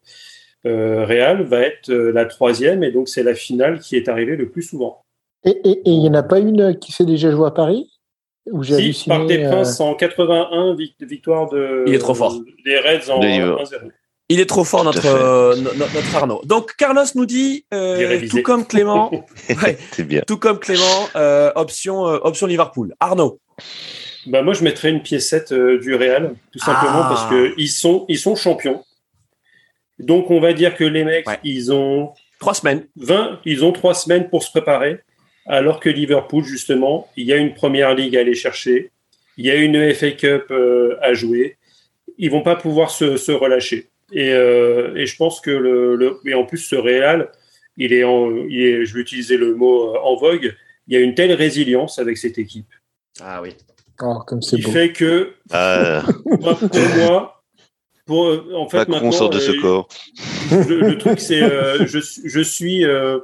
euh, 0.66 1.04
Real 1.04 1.42
va 1.42 1.60
être 1.60 1.92
la 1.92 2.24
troisième 2.26 2.84
et 2.84 2.92
donc 2.92 3.08
c'est 3.08 3.22
la 3.22 3.34
finale 3.34 3.80
qui 3.80 3.96
est 3.96 4.08
arrivée 4.08 4.36
le 4.36 4.48
plus 4.48 4.62
souvent. 4.62 5.04
Et 5.44 5.80
il 5.84 6.00
n'y 6.00 6.08
en 6.08 6.14
a 6.14 6.22
pas 6.22 6.38
une 6.38 6.78
qui 6.78 6.92
s'est 6.92 7.06
déjà 7.06 7.30
jouée 7.30 7.46
à 7.46 7.52
Paris? 7.52 7.90
Où 8.50 8.62
j'ai 8.62 8.92
si, 8.92 9.08
Parc 9.08 9.26
des 9.26 9.44
Princes 9.44 9.78
en 9.80 9.94
81, 9.94 10.74
victoire 11.00 11.50
de. 11.50 11.84
Il 11.86 11.94
est 11.94 11.98
trop 11.98 12.14
fort. 12.14 12.34
Des 12.64 12.78
Reds 12.78 13.10
en 13.10 13.20
1-0. 13.20 13.90
Il 14.30 14.40
est 14.40 14.46
trop 14.46 14.64
fort, 14.64 14.84
notre, 14.84 15.06
euh, 15.06 15.56
notre 15.56 16.14
Arnaud. 16.14 16.42
Donc, 16.44 16.76
Carlos 16.76 17.04
nous 17.14 17.24
dit, 17.24 17.64
euh, 17.72 18.28
tout 18.28 18.42
comme 18.42 18.66
Clément, 18.66 19.10
bien. 20.00 20.20
tout 20.26 20.36
comme 20.36 20.58
Clément, 20.58 21.08
euh, 21.16 21.50
option, 21.54 22.02
option 22.02 22.46
Liverpool. 22.46 22.94
Arnaud. 23.00 23.40
Bah, 24.26 24.42
moi, 24.42 24.52
je 24.52 24.62
mettrais 24.64 24.90
une 24.90 25.00
piécette 25.00 25.54
du 25.54 25.94
Real, 25.94 26.34
tout 26.52 26.58
simplement 26.58 27.04
parce 27.04 27.22
ah. 27.24 27.30
que 27.30 27.54
ils 27.56 27.70
sont, 27.70 28.04
ils 28.08 28.18
sont 28.18 28.36
champions. 28.36 28.84
Donc, 29.98 30.30
on 30.30 30.40
va 30.40 30.52
dire 30.52 30.76
que 30.76 30.84
les 30.84 31.04
mecs, 31.04 31.26
ils 31.42 31.72
ont 31.72 32.12
trois 32.38 32.52
semaines. 32.52 32.86
20, 32.96 33.40
ils 33.46 33.64
ont 33.64 33.72
trois 33.72 33.94
semaines 33.94 34.28
pour 34.28 34.42
se 34.42 34.50
préparer, 34.50 35.00
alors 35.46 35.80
que 35.80 35.88
Liverpool, 35.88 36.44
justement, 36.44 37.08
il 37.16 37.24
y 37.24 37.32
a 37.32 37.36
une 37.36 37.54
première 37.54 37.94
ligue 37.94 38.14
à 38.14 38.20
aller 38.20 38.34
chercher, 38.34 38.90
il 39.38 39.46
y 39.46 39.50
a 39.50 39.54
une 39.54 39.94
FA 39.94 40.10
Cup 40.10 40.52
à 41.00 41.14
jouer. 41.14 41.56
Ils 42.18 42.30
vont 42.30 42.42
pas 42.42 42.56
pouvoir 42.56 42.90
se, 42.90 43.16
se 43.16 43.32
relâcher. 43.32 43.88
Et, 44.12 44.32
euh, 44.32 44.94
et, 44.96 45.06
je 45.06 45.16
pense 45.16 45.40
que 45.40 45.50
le, 45.50 45.96
le, 45.96 46.18
et 46.24 46.34
en 46.34 46.44
plus 46.44 46.58
ce 46.58 46.76
Real, 46.76 47.30
il 47.76 47.92
est, 47.92 48.04
en, 48.04 48.34
il 48.48 48.62
est, 48.62 48.84
je 48.84 48.94
vais 48.94 49.00
utiliser 49.00 49.36
le 49.36 49.54
mot 49.54 49.94
euh, 49.94 49.98
en 50.02 50.16
vogue. 50.16 50.54
Il 50.86 50.94
y 50.94 50.96
a 50.96 51.00
une 51.00 51.14
telle 51.14 51.32
résilience 51.32 51.98
avec 51.98 52.16
cette 52.16 52.38
équipe. 52.38 52.72
Ah 53.20 53.42
oui. 53.42 53.54
Oh, 54.00 54.20
comme 54.26 54.42
c'est 54.42 54.58
beau. 54.58 54.70
fait 54.70 54.92
que 54.92 55.32
ah. 55.50 56.04
pour 56.26 56.88
moi, 56.96 57.42
pour 58.06 58.26
euh, 58.26 58.52
en 58.56 58.68
fait 58.68 58.88
maintenant, 58.88 59.12
sort 59.12 59.30
de 59.30 59.38
ce 59.38 59.52
corps. 59.60 59.88
Le, 60.50 60.80
le 60.80 60.98
truc 60.98 61.20
c'est, 61.20 61.42
euh, 61.42 61.86
je, 61.86 61.98
je 62.24 62.40
suis, 62.40 62.84
euh, 62.84 63.18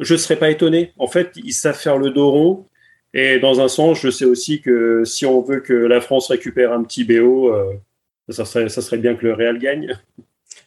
je 0.00 0.16
serais 0.16 0.36
pas 0.36 0.50
étonné. 0.50 0.92
En 0.98 1.08
fait, 1.08 1.32
ils 1.36 1.52
savent 1.52 1.78
faire 1.78 1.98
le 1.98 2.10
dos 2.10 2.30
rond. 2.30 2.66
Et 3.14 3.38
dans 3.38 3.60
un 3.60 3.68
sens, 3.68 4.00
je 4.00 4.10
sais 4.10 4.24
aussi 4.24 4.60
que 4.60 5.04
si 5.04 5.24
on 5.24 5.40
veut 5.40 5.60
que 5.60 5.72
la 5.72 6.00
France 6.00 6.28
récupère 6.28 6.72
un 6.72 6.82
petit 6.84 7.04
BO, 7.04 7.52
euh, 7.52 7.72
ça 8.28 8.44
serait, 8.44 8.68
ça 8.68 8.82
serait 8.82 8.98
bien 8.98 9.14
que 9.14 9.26
le 9.26 9.34
Real 9.34 9.58
gagne. 9.58 9.98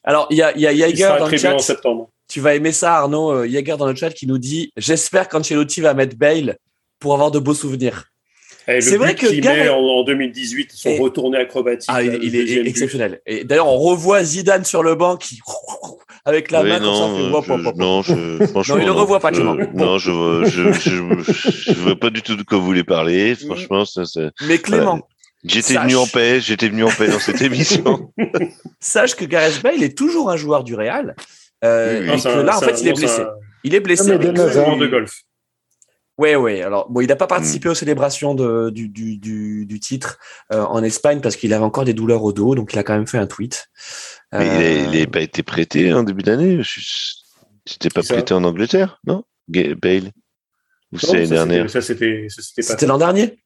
Alors, 0.03 0.27
il 0.29 0.38
y 0.38 0.43
a, 0.43 0.57
y 0.57 0.65
a 0.65 0.73
Jaeger 0.73 1.17
dans 1.19 1.27
le 1.27 1.38
chat. 1.38 1.55
En 1.55 1.59
septembre. 1.59 2.09
Tu 2.27 2.39
vas 2.39 2.55
aimer 2.55 2.71
ça, 2.71 2.95
Arnaud. 2.95 3.45
Jaeger 3.45 3.73
euh, 3.73 3.77
dans 3.77 3.88
le 3.88 3.95
chat 3.95 4.11
qui 4.11 4.25
nous 4.25 4.38
dit 4.38 4.71
J'espère 4.77 5.29
qu'Ancelotti 5.29 5.81
va 5.81 5.93
mettre 5.93 6.17
Bale 6.17 6.57
pour 6.99 7.13
avoir 7.13 7.31
de 7.31 7.39
beaux 7.39 7.53
souvenirs. 7.53 8.05
C'est 8.67 8.97
vrai 8.97 9.15
que 9.15 9.27
Gareth... 9.39 9.69
en, 9.71 9.79
en 9.79 10.03
2018, 10.03 10.71
son 10.73 10.95
retourné 10.97 11.38
acrobatique. 11.39 11.89
Ah, 11.91 12.03
il, 12.03 12.35
est 12.35 12.67
exceptionnel. 12.67 13.19
Et 13.25 13.43
d'ailleurs, 13.43 13.67
on 13.67 13.77
revoit 13.77 14.23
Zidane 14.23 14.63
sur 14.63 14.83
le 14.83 14.95
banc 14.95 15.17
qui 15.17 15.39
avec 16.25 16.51
la 16.51 16.63
main 16.63 16.79
non, 16.79 17.31
comme 17.41 17.63
ça. 17.63 17.71
Fait... 17.71 17.77
non, 17.77 18.01
je, 18.03 18.45
franchement, 18.45 18.75
non, 18.75 18.81
il 18.81 18.85
ne 18.85 18.91
revoit 18.91 19.19
pas. 19.19 19.33
Je, 19.33 19.41
non, 19.41 19.97
je, 19.97 20.45
je, 20.45 20.71
je, 20.73 21.71
je, 21.73 21.73
vois 21.73 21.95
pas 21.95 22.11
du 22.11 22.21
tout 22.21 22.35
de 22.35 22.43
quoi 22.43 22.59
vous 22.59 22.65
voulez 22.65 22.83
parler. 22.83 23.35
Franchement, 23.35 23.85
ça, 23.85 24.03
Mais 24.47 24.59
Clément, 24.59 25.01
J'étais 25.43 25.76
venu 25.76 25.95
en 25.95 26.07
paix, 26.07 26.39
j'étais 26.39 26.69
venu 26.69 26.84
en 26.84 26.89
paix 26.89 27.07
dans 27.07 27.19
cette 27.19 27.41
émission. 27.41 28.13
Sache 28.80 29.15
que 29.15 29.26
Gareth 29.26 29.61
Bale 29.61 29.81
est 29.81 29.97
toujours 29.97 30.30
un 30.30 30.38
joueur 30.38 30.63
du 30.63 30.76
Real. 30.76 31.15
Euh, 31.63 32.13
et 32.13 32.22
que 32.22 32.41
là, 32.41 32.57
en 32.57 32.61
fait, 32.61 32.81
il 32.81 32.88
est 32.88 32.93
blessé. 32.93 33.23
Il 33.63 33.76
est 33.76 33.80
blessé. 33.80 34.18
Le 34.18 34.19
de 34.19 34.88
golf. 34.88 35.22
Ouais, 36.18 36.35
ouais. 36.35 36.61
Alors, 36.61 36.89
bon, 36.89 37.01
il 37.01 37.07
n'a 37.07 37.15
pas 37.15 37.27
participé 37.27 37.69
aux 37.69 37.73
célébrations 37.73 38.35
de, 38.35 38.69
du, 38.69 38.89
du, 38.89 39.18
du, 39.18 39.65
du, 39.65 39.80
titre 39.80 40.19
euh, 40.53 40.61
en 40.61 40.84
Espagne 40.84 41.19
parce 41.19 41.35
qu'il 41.35 41.51
avait 41.53 41.63
encore 41.63 41.85
des 41.85 41.93
douleurs 41.93 42.23
au 42.23 42.31
dos, 42.31 42.53
donc 42.53 42.73
il 42.73 42.80
a 42.80 42.84
quand 42.84 42.93
même 42.93 43.07
fait 43.07 43.18
un 43.18 43.27
tweet. 43.27 43.69
Mais 44.31 44.84
il 44.84 44.99
n'a 44.99 45.07
pas 45.07 45.22
été 45.22 45.41
prêté 45.41 45.91
en 45.93 46.03
début 46.03 46.22
d'année. 46.22 46.61
C'était 47.65 47.89
pas 47.89 48.03
prêté 48.03 48.34
en 48.34 48.43
Angleterre, 48.43 48.99
non? 49.05 49.23
Bale 49.47 50.11
Ou 50.91 50.99
c'est 50.99 51.13
l'année 51.13 51.27
dernière? 51.27 51.69
Ça, 51.69 51.81
c'était 51.81 52.85
l'an 52.85 52.97
dernier? 52.97 53.39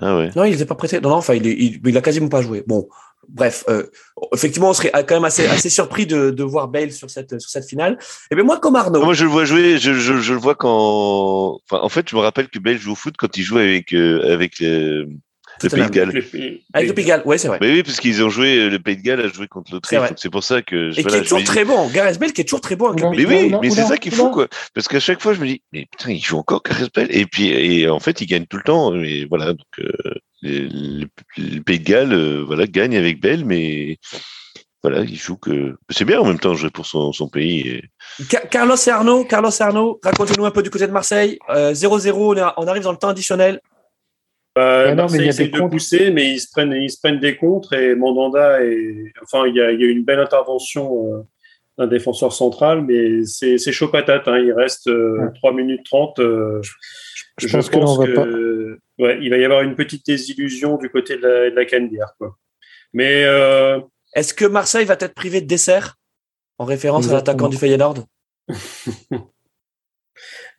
Ah 0.00 0.16
ouais. 0.16 0.30
Non, 0.34 0.44
il 0.44 0.52
n'était 0.52 0.64
pas 0.64 0.74
prêté. 0.74 1.00
Non, 1.00 1.10
non, 1.10 1.16
enfin, 1.16 1.34
il, 1.34 1.46
il, 1.46 1.80
il, 1.84 1.96
a 1.96 2.00
quasiment 2.00 2.28
pas 2.28 2.40
joué. 2.40 2.64
Bon, 2.66 2.88
bref, 3.28 3.64
euh, 3.68 3.86
effectivement, 4.32 4.70
on 4.70 4.72
serait 4.72 4.90
quand 4.90 5.14
même 5.14 5.24
assez, 5.24 5.46
assez 5.46 5.68
surpris 5.68 6.06
de, 6.06 6.30
de 6.30 6.44
voir 6.44 6.68
Bale 6.68 6.92
sur 6.92 7.10
cette, 7.10 7.38
sur 7.40 7.50
cette 7.50 7.68
finale. 7.68 7.94
Et 7.94 8.26
eh 8.32 8.34
bien 8.34 8.44
moi, 8.44 8.58
comme 8.58 8.76
Arnaud. 8.76 9.04
Moi, 9.04 9.14
je 9.14 9.24
le 9.24 9.30
vois 9.30 9.44
jouer. 9.44 9.78
Je, 9.78 9.92
je, 9.92 10.18
je 10.18 10.32
le 10.32 10.40
vois 10.40 10.54
quand. 10.54 11.60
Enfin, 11.64 11.82
en 11.82 11.88
fait, 11.88 12.08
je 12.08 12.16
me 12.16 12.20
rappelle 12.20 12.48
que 12.48 12.58
Bale 12.58 12.78
joue 12.78 12.92
au 12.92 12.96
foot 12.96 13.14
quand 13.18 13.36
il 13.36 13.42
joue 13.42 13.58
avec 13.58 13.92
euh, 13.92 14.32
avec. 14.32 14.60
Euh, 14.62 15.06
le 15.62 15.68
Pays 15.68 15.84
de 15.84 15.90
Galles. 15.90 16.08
Avec 16.72 16.88
le 16.88 16.94
Pays 16.94 17.04
de 17.04 17.08
Galles, 17.08 17.22
ouais, 17.24 17.38
c'est 17.38 17.48
vrai. 17.48 17.58
Mais 17.60 17.70
oui, 17.70 17.82
parce 17.82 18.00
qu'ils 18.00 18.22
ont 18.22 18.28
joué, 18.28 18.68
le 18.68 18.78
Pays 18.78 18.96
de 18.96 19.02
Galles 19.02 19.20
a 19.20 19.28
joué 19.28 19.48
contre 19.48 19.72
l'Autriche, 19.72 20.00
c'est 20.16 20.30
pour 20.30 20.44
ça 20.44 20.62
que. 20.62 20.90
Je, 20.90 21.00
Et 21.00 21.04
qui 21.04 21.14
est 21.14 21.22
toujours 21.22 21.44
très 21.44 21.64
bon. 21.64 21.88
Gareth 21.88 22.18
Bell 22.18 22.32
qui 22.32 22.40
est 22.40 22.44
toujours 22.44 22.60
très 22.60 22.76
bon 22.76 22.88
avec 22.88 23.04
Mais 23.04 23.26
oui, 23.26 23.54
mais 23.60 23.70
c'est 23.70 23.84
ça 23.84 23.98
qu'il 23.98 24.12
faut, 24.12 24.30
quoi. 24.30 24.48
Parce 24.74 24.88
qu'à 24.88 25.00
chaque 25.00 25.20
fois, 25.20 25.34
je 25.34 25.40
me 25.40 25.46
dis, 25.46 25.62
mais 25.72 25.86
putain, 25.90 26.10
il 26.10 26.22
joue 26.22 26.38
encore 26.38 26.62
Gareth 26.62 26.94
Bell. 26.94 27.08
Et 27.10 27.26
puis, 27.26 27.48
et 27.48 27.88
en 27.88 28.00
fait, 28.00 28.20
il 28.20 28.26
gagne 28.26 28.46
tout 28.46 28.56
le 28.56 28.62
temps. 28.62 28.94
Et 28.94 29.26
voilà, 29.28 29.52
donc, 29.52 29.66
euh, 29.78 29.92
le, 30.42 31.06
Pays 31.60 31.78
de 31.78 31.84
Galles, 31.84 32.12
euh, 32.12 32.44
voilà, 32.46 32.66
gagne 32.66 32.96
avec 32.96 33.20
Bell, 33.20 33.44
mais 33.44 33.98
voilà, 34.82 35.02
il 35.02 35.16
joue 35.16 35.36
que. 35.36 35.76
C'est 35.90 36.04
bien 36.04 36.20
en 36.20 36.24
même 36.24 36.40
temps 36.40 36.54
jouer 36.54 36.70
pour 36.70 36.86
son, 36.86 37.12
son 37.12 37.28
pays. 37.28 37.82
Carlos 38.50 38.76
et 38.76 38.90
Arnaud, 38.90 39.24
Carlos 39.24 39.50
et 39.50 39.62
Arnaud, 39.62 40.00
racontez-nous 40.02 40.44
un 40.44 40.50
peu 40.50 40.62
du 40.62 40.70
côté 40.70 40.86
de 40.86 40.92
Marseille. 40.92 41.38
0-0, 41.48 42.38
euh, 42.38 42.50
on 42.56 42.66
arrive 42.66 42.82
dans 42.82 42.92
le 42.92 42.98
temps 42.98 43.08
additionnel. 43.08 43.60
Bah, 44.54 44.94
Marseille 44.94 45.28
essaye 45.28 45.50
de 45.50 45.68
pousser, 45.68 46.10
mais 46.10 46.32
ils 46.32 46.40
se 46.40 46.48
prennent, 46.50 46.72
ils 46.72 46.90
se 46.90 46.98
prennent 46.98 47.20
des 47.20 47.36
contres 47.36 47.72
et 47.72 47.94
Mandanda 47.94 48.62
et 48.62 49.10
enfin 49.22 49.46
il 49.46 49.56
y 49.56 49.60
a, 49.62 49.72
il 49.72 49.80
y 49.80 49.84
a 49.84 49.88
une 49.88 50.04
belle 50.04 50.20
intervention 50.20 51.14
euh, 51.14 51.22
d'un 51.78 51.86
défenseur 51.86 52.34
central, 52.34 52.82
mais 52.82 53.24
c'est 53.24 53.72
chaud 53.72 53.88
patate. 53.88 54.28
Hein. 54.28 54.38
Il 54.38 54.52
reste 54.52 54.90
3 55.36 55.52
minutes 55.54 55.84
30. 55.86 56.16
je, 56.18 57.70
pense, 57.70 57.70
que, 57.70 58.78
Ouais, 58.98 59.18
il 59.22 59.30
va 59.30 59.38
y 59.38 59.44
avoir 59.44 59.62
une 59.62 59.74
petite 59.74 60.04
désillusion 60.06 60.76
du 60.76 60.90
côté 60.90 61.16
de 61.16 61.22
la, 61.22 61.50
de 61.50 61.56
la 61.56 61.64
Canebière, 61.64 62.14
quoi. 62.18 62.36
Mais 62.92 63.24
euh, 63.24 63.80
est-ce 64.14 64.34
que 64.34 64.44
Marseille 64.44 64.84
va 64.84 64.96
être 65.00 65.14
privé 65.14 65.40
de 65.40 65.46
dessert 65.46 65.96
en 66.58 66.64
référence 66.64 67.08
à 67.08 67.14
l'attaquant 67.14 67.48
du 67.48 67.56
Feyenoord? 67.56 68.04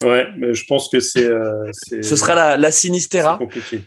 Ouais, 0.03 0.27
mais 0.37 0.53
je 0.53 0.65
pense 0.65 0.89
que 0.89 0.99
c'est. 0.99 1.25
Euh, 1.25 1.71
Ce 1.73 2.15
sera 2.15 2.35
la, 2.35 2.57
la 2.57 2.71
Sinistera. 2.71 3.37
C'est 3.39 3.45
compliqué. 3.45 3.81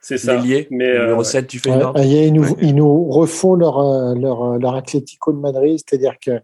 C'est 0.00 0.18
ça. 0.18 0.36
Lié, 0.36 0.68
mais 0.70 0.88
euh, 0.88 1.02
numéro 1.02 1.24
7 1.24 1.50
du 1.50 1.58
Feyenoord. 1.58 1.96
Ouais, 1.96 2.08
ils, 2.08 2.32
nous, 2.32 2.56
ils, 2.62 2.74
nous, 2.74 3.10
refont 3.10 3.54
leur, 3.54 3.78
euh, 3.78 4.14
leur, 4.14 4.58
leur 4.58 4.74
Atlético 4.74 5.32
de 5.32 5.38
Madrid, 5.38 5.78
c'est-à-dire 5.78 6.14
que 6.24 6.40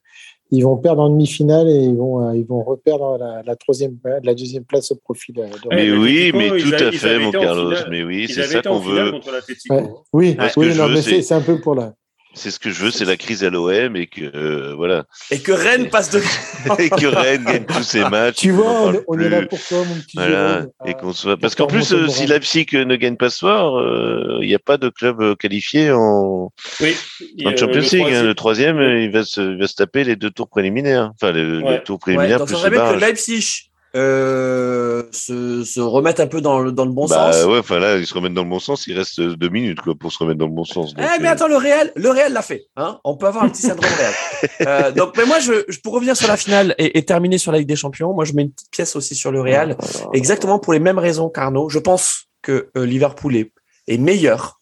ils 0.50 0.62
vont 0.62 0.76
perdre 0.76 1.02
en 1.02 1.08
demi-finale 1.08 1.68
et 1.68 1.84
ils 1.84 1.96
vont, 1.96 2.32
ils 2.32 2.44
vont 2.44 2.62
reperdre 2.62 3.18
la, 3.18 3.42
la, 3.42 3.56
troisième, 3.56 3.96
la 4.22 4.34
deuxième 4.34 4.64
place 4.64 4.92
au 4.92 4.96
profit 4.96 5.32
de. 5.32 5.42
Mais 5.70 5.90
oui, 5.90 6.30
mais 6.34 6.50
tout 6.58 6.74
à 6.74 6.92
fait, 6.92 7.18
mon 7.18 7.30
Carlos. 7.32 7.74
Mais 7.90 8.04
oui, 8.04 8.28
c'est 8.28 8.42
ça 8.44 8.62
qu'on 8.62 8.78
veut. 8.78 9.12
Ouais. 9.70 9.88
Oui, 10.12 10.36
oui 10.56 10.76
non, 10.76 10.88
mais 10.88 11.02
c'est 11.02 11.32
un 11.32 11.40
peu 11.40 11.60
pour 11.60 11.74
la. 11.74 11.94
C'est 12.34 12.50
ce 12.50 12.58
que 12.58 12.70
je 12.70 12.84
veux, 12.84 12.90
c'est 12.90 13.04
la 13.04 13.16
crise 13.16 13.44
à 13.44 13.50
l'OM 13.50 13.96
et 13.96 14.06
que 14.06 14.24
euh, 14.34 14.74
voilà. 14.74 15.04
Et 15.30 15.40
que 15.40 15.52
Rennes 15.52 15.88
passe 15.88 16.10
de. 16.10 16.20
et 16.78 16.90
que 16.90 17.06
Rennes 17.06 17.44
gagne 17.44 17.64
tous 17.64 17.82
ses 17.82 18.08
matchs. 18.08 18.36
Tu 18.36 18.50
vois, 18.50 18.92
on, 19.06 19.18
est 19.18 19.28
là 19.28 19.46
pour 19.46 19.60
toi, 19.60 19.78
mon 19.84 19.94
petit. 19.94 20.16
Voilà. 20.16 20.66
et 20.84 20.94
qu'on 20.94 21.12
soit. 21.12 21.36
Parce 21.36 21.54
qu'en 21.54 21.66
plus, 21.66 21.92
euh, 21.92 22.08
si 22.08 22.26
Leipzig 22.26 22.66
ne 22.72 22.96
gagne 22.96 23.16
pas 23.16 23.30
ce 23.30 23.38
soir, 23.38 23.78
euh, 23.78 24.38
il 24.42 24.48
n'y 24.48 24.54
a 24.54 24.58
pas 24.58 24.76
de 24.76 24.88
club 24.88 25.36
qualifié 25.36 25.92
en, 25.92 26.52
oui, 26.80 26.96
en 27.44 27.56
Champions 27.56 27.80
League. 27.80 28.12
Hein. 28.12 28.22
Le 28.24 28.34
troisième, 28.34 28.80
il 28.80 29.10
va 29.10 29.24
se, 29.24 29.40
il 29.40 29.58
va 29.58 29.66
se 29.68 29.74
taper 29.74 30.04
les 30.04 30.16
deux 30.16 30.30
tours 30.30 30.48
préliminaires. 30.48 31.12
Enfin, 31.14 31.32
les, 31.32 31.58
ouais. 31.58 31.82
tours 31.82 31.98
préliminaires 31.98 32.40
ouais, 32.40 32.46
donc 32.46 32.62
plus 32.62 32.78
que 32.78 33.00
Leipzig 33.00 33.70
euh, 33.96 35.04
se, 35.12 35.64
se, 35.64 35.80
remettre 35.80 36.20
un 36.20 36.26
peu 36.26 36.40
dans 36.40 36.58
le, 36.58 36.72
dans 36.72 36.84
le 36.84 36.90
bon 36.90 37.06
bah, 37.06 37.32
sens. 37.32 37.44
Ouais, 37.44 37.58
enfin 37.58 37.78
là, 37.78 37.96
ils 37.96 38.06
se 38.06 38.14
remettent 38.14 38.34
dans 38.34 38.42
le 38.42 38.50
bon 38.50 38.58
sens. 38.58 38.86
Il 38.86 38.96
reste 38.96 39.20
deux 39.20 39.48
minutes 39.48 39.80
quoi, 39.80 39.94
pour 39.94 40.12
se 40.12 40.18
remettre 40.18 40.38
dans 40.38 40.46
le 40.46 40.52
bon 40.52 40.64
sens. 40.64 40.94
Donc, 40.94 41.04
eh, 41.04 41.22
mais 41.22 41.28
attends, 41.28 41.48
le 41.48 41.56
Real, 41.56 41.92
le 41.94 42.10
Real 42.10 42.32
l'a 42.32 42.42
fait. 42.42 42.66
Hein 42.76 42.98
On 43.04 43.16
peut 43.16 43.26
avoir 43.26 43.44
un 43.44 43.48
petit 43.48 43.62
syndrome 43.62 43.90
Real. 43.98 44.14
euh, 44.66 44.90
donc, 44.92 45.16
mais 45.16 45.26
moi, 45.26 45.38
je, 45.38 45.64
je, 45.68 45.78
pour 45.80 45.94
revenir 45.94 46.16
sur 46.16 46.28
la 46.28 46.36
finale 46.36 46.74
et, 46.78 46.98
et, 46.98 47.04
terminer 47.04 47.38
sur 47.38 47.52
la 47.52 47.58
Ligue 47.58 47.68
des 47.68 47.76
Champions, 47.76 48.12
moi, 48.12 48.24
je 48.24 48.32
mets 48.32 48.42
une 48.42 48.52
petite 48.52 48.70
pièce 48.70 48.96
aussi 48.96 49.14
sur 49.14 49.30
le 49.30 49.40
Real, 49.40 49.76
exactement 50.12 50.58
pour 50.58 50.72
les 50.72 50.80
mêmes 50.80 50.98
raisons 50.98 51.28
qu'Arnaud. 51.28 51.68
Je 51.68 51.78
pense 51.78 52.28
que 52.44 52.70
euh, 52.76 52.86
Liverpool 52.86 53.34
est, 53.36 53.52
est 53.88 53.98
meilleur 53.98 54.60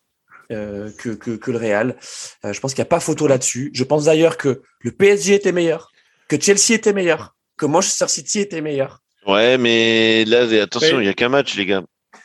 euh, 0.50 0.90
que, 0.98 1.10
que, 1.10 1.32
que, 1.32 1.50
le 1.50 1.58
Real. 1.58 1.96
Euh, 2.44 2.52
je 2.52 2.60
pense 2.60 2.74
qu'il 2.74 2.82
n'y 2.82 2.86
a 2.86 2.90
pas 2.90 3.00
photo 3.00 3.26
là-dessus. 3.26 3.70
Je 3.74 3.84
pense 3.84 4.04
d'ailleurs 4.04 4.36
que 4.36 4.62
le 4.80 4.92
PSG 4.92 5.34
était 5.34 5.52
meilleur, 5.52 5.90
que 6.28 6.40
Chelsea 6.40 6.74
était 6.74 6.92
meilleur, 6.92 7.34
que 7.56 7.66
Manchester 7.66 8.08
City 8.08 8.40
était 8.40 8.60
meilleur. 8.60 9.01
Ouais, 9.26 9.58
mais 9.58 10.24
là, 10.24 10.42
attention, 10.62 11.00
il 11.00 11.04
n'y 11.04 11.08
a 11.08 11.14
qu'un 11.14 11.28
match, 11.28 11.56
les 11.56 11.66
gars. 11.66 11.82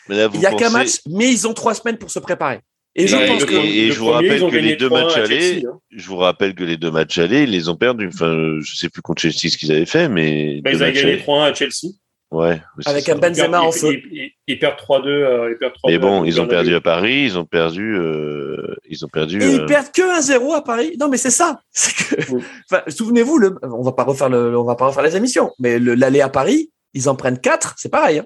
Il 0.10 0.15
n'y 0.15 0.45
a 0.45 0.53
qu'un 0.53 0.69
match, 0.69 0.99
mais 1.07 1.32
ils 1.32 1.48
ont 1.48 1.53
trois 1.53 1.74
semaines 1.74 1.98
pour 1.98 2.11
se 2.11 2.19
préparer. 2.19 2.60
Et, 2.99 3.06
je, 3.06 3.15
pense 3.15 3.45
que 3.45 3.53
et 3.53 3.91
je 3.91 3.99
vous 3.99 4.07
rappelle 4.07 4.49
que 4.49 4.56
les 4.56 4.76
deux 4.76 4.90
matchs 4.90 5.18
allés, 5.18 5.64
hein. 5.68 5.78
je 5.91 6.07
vous 6.07 6.15
rappelle 6.15 6.56
que 6.56 6.64
les 6.64 6.78
deux 6.78 6.90
matchs 6.90 7.19
allés, 7.19 7.44
ils 7.44 7.52
les 7.52 7.69
ont 7.69 7.76
perdus. 7.76 8.10
Enfin, 8.11 8.57
je 8.60 8.76
sais 8.76 8.90
plus 8.90 9.03
contre 9.03 9.22
Chelsea 9.22 9.52
ce 9.52 9.57
qu'ils 9.57 9.72
avaient 9.72 9.86
fait, 9.86 10.10
mais. 10.10 10.61
Bah, 10.64 10.72
ils 10.72 10.82
avaient 10.82 10.94
gagné 10.94 11.18
3-1 11.18 11.52
à 11.52 11.53
Chelsea. 11.53 11.94
Ouais. 12.32 12.60
Avec 12.86 13.07
un 13.07 13.15
Benzema 13.15 13.61
en 13.61 13.72
feu. 13.72 14.02
Ils, 14.48 14.60
perdent 14.60 14.80
3-2. 14.80 15.07
Euh, 15.07 15.52
ils 15.52 15.57
perdent 15.57 15.74
3 15.76 15.91
Mais 15.91 15.98
bon, 15.99 16.26
ils 16.26 16.41
ont 16.41 16.48
perdu 16.48 16.74
à 16.74 16.82
Paris, 16.82 17.24
ils 17.26 17.38
ont 17.38 17.45
perdu. 17.45 17.95
Euh, 17.95 18.76
ils 18.90 19.06
ont 19.06 19.07
perdu. 19.07 19.41
Et 19.41 19.53
ils 19.53 19.65
perdent 19.65 19.91
que 19.91 20.19
1-0 20.19 20.56
à 20.56 20.61
Paris. 20.61 20.98
Non, 20.99 21.07
mais 21.07 21.18
c'est 21.18 21.30
ça. 21.30 21.61
Que... 22.10 22.38
Enfin, 22.69 22.84
souvenez-vous, 22.88 23.38
le... 23.38 23.56
on 23.61 23.82
va 23.82 23.91
pas 23.91 24.03
refaire 24.03 24.30
le, 24.30 24.57
on 24.57 24.64
va 24.64 24.76
pas 24.76 24.88
refaire 24.88 25.03
les 25.03 25.15
émissions, 25.15 25.52
mais 25.60 25.78
l'aller 25.80 26.22
à 26.22 26.30
Paris, 26.30 26.72
ils 26.98 27.10
en 27.10 27.15
prennent 27.15 27.40
4, 27.40 27.76
c'est 27.78 27.90
pareil. 27.90 28.19
Hein. 28.19 28.26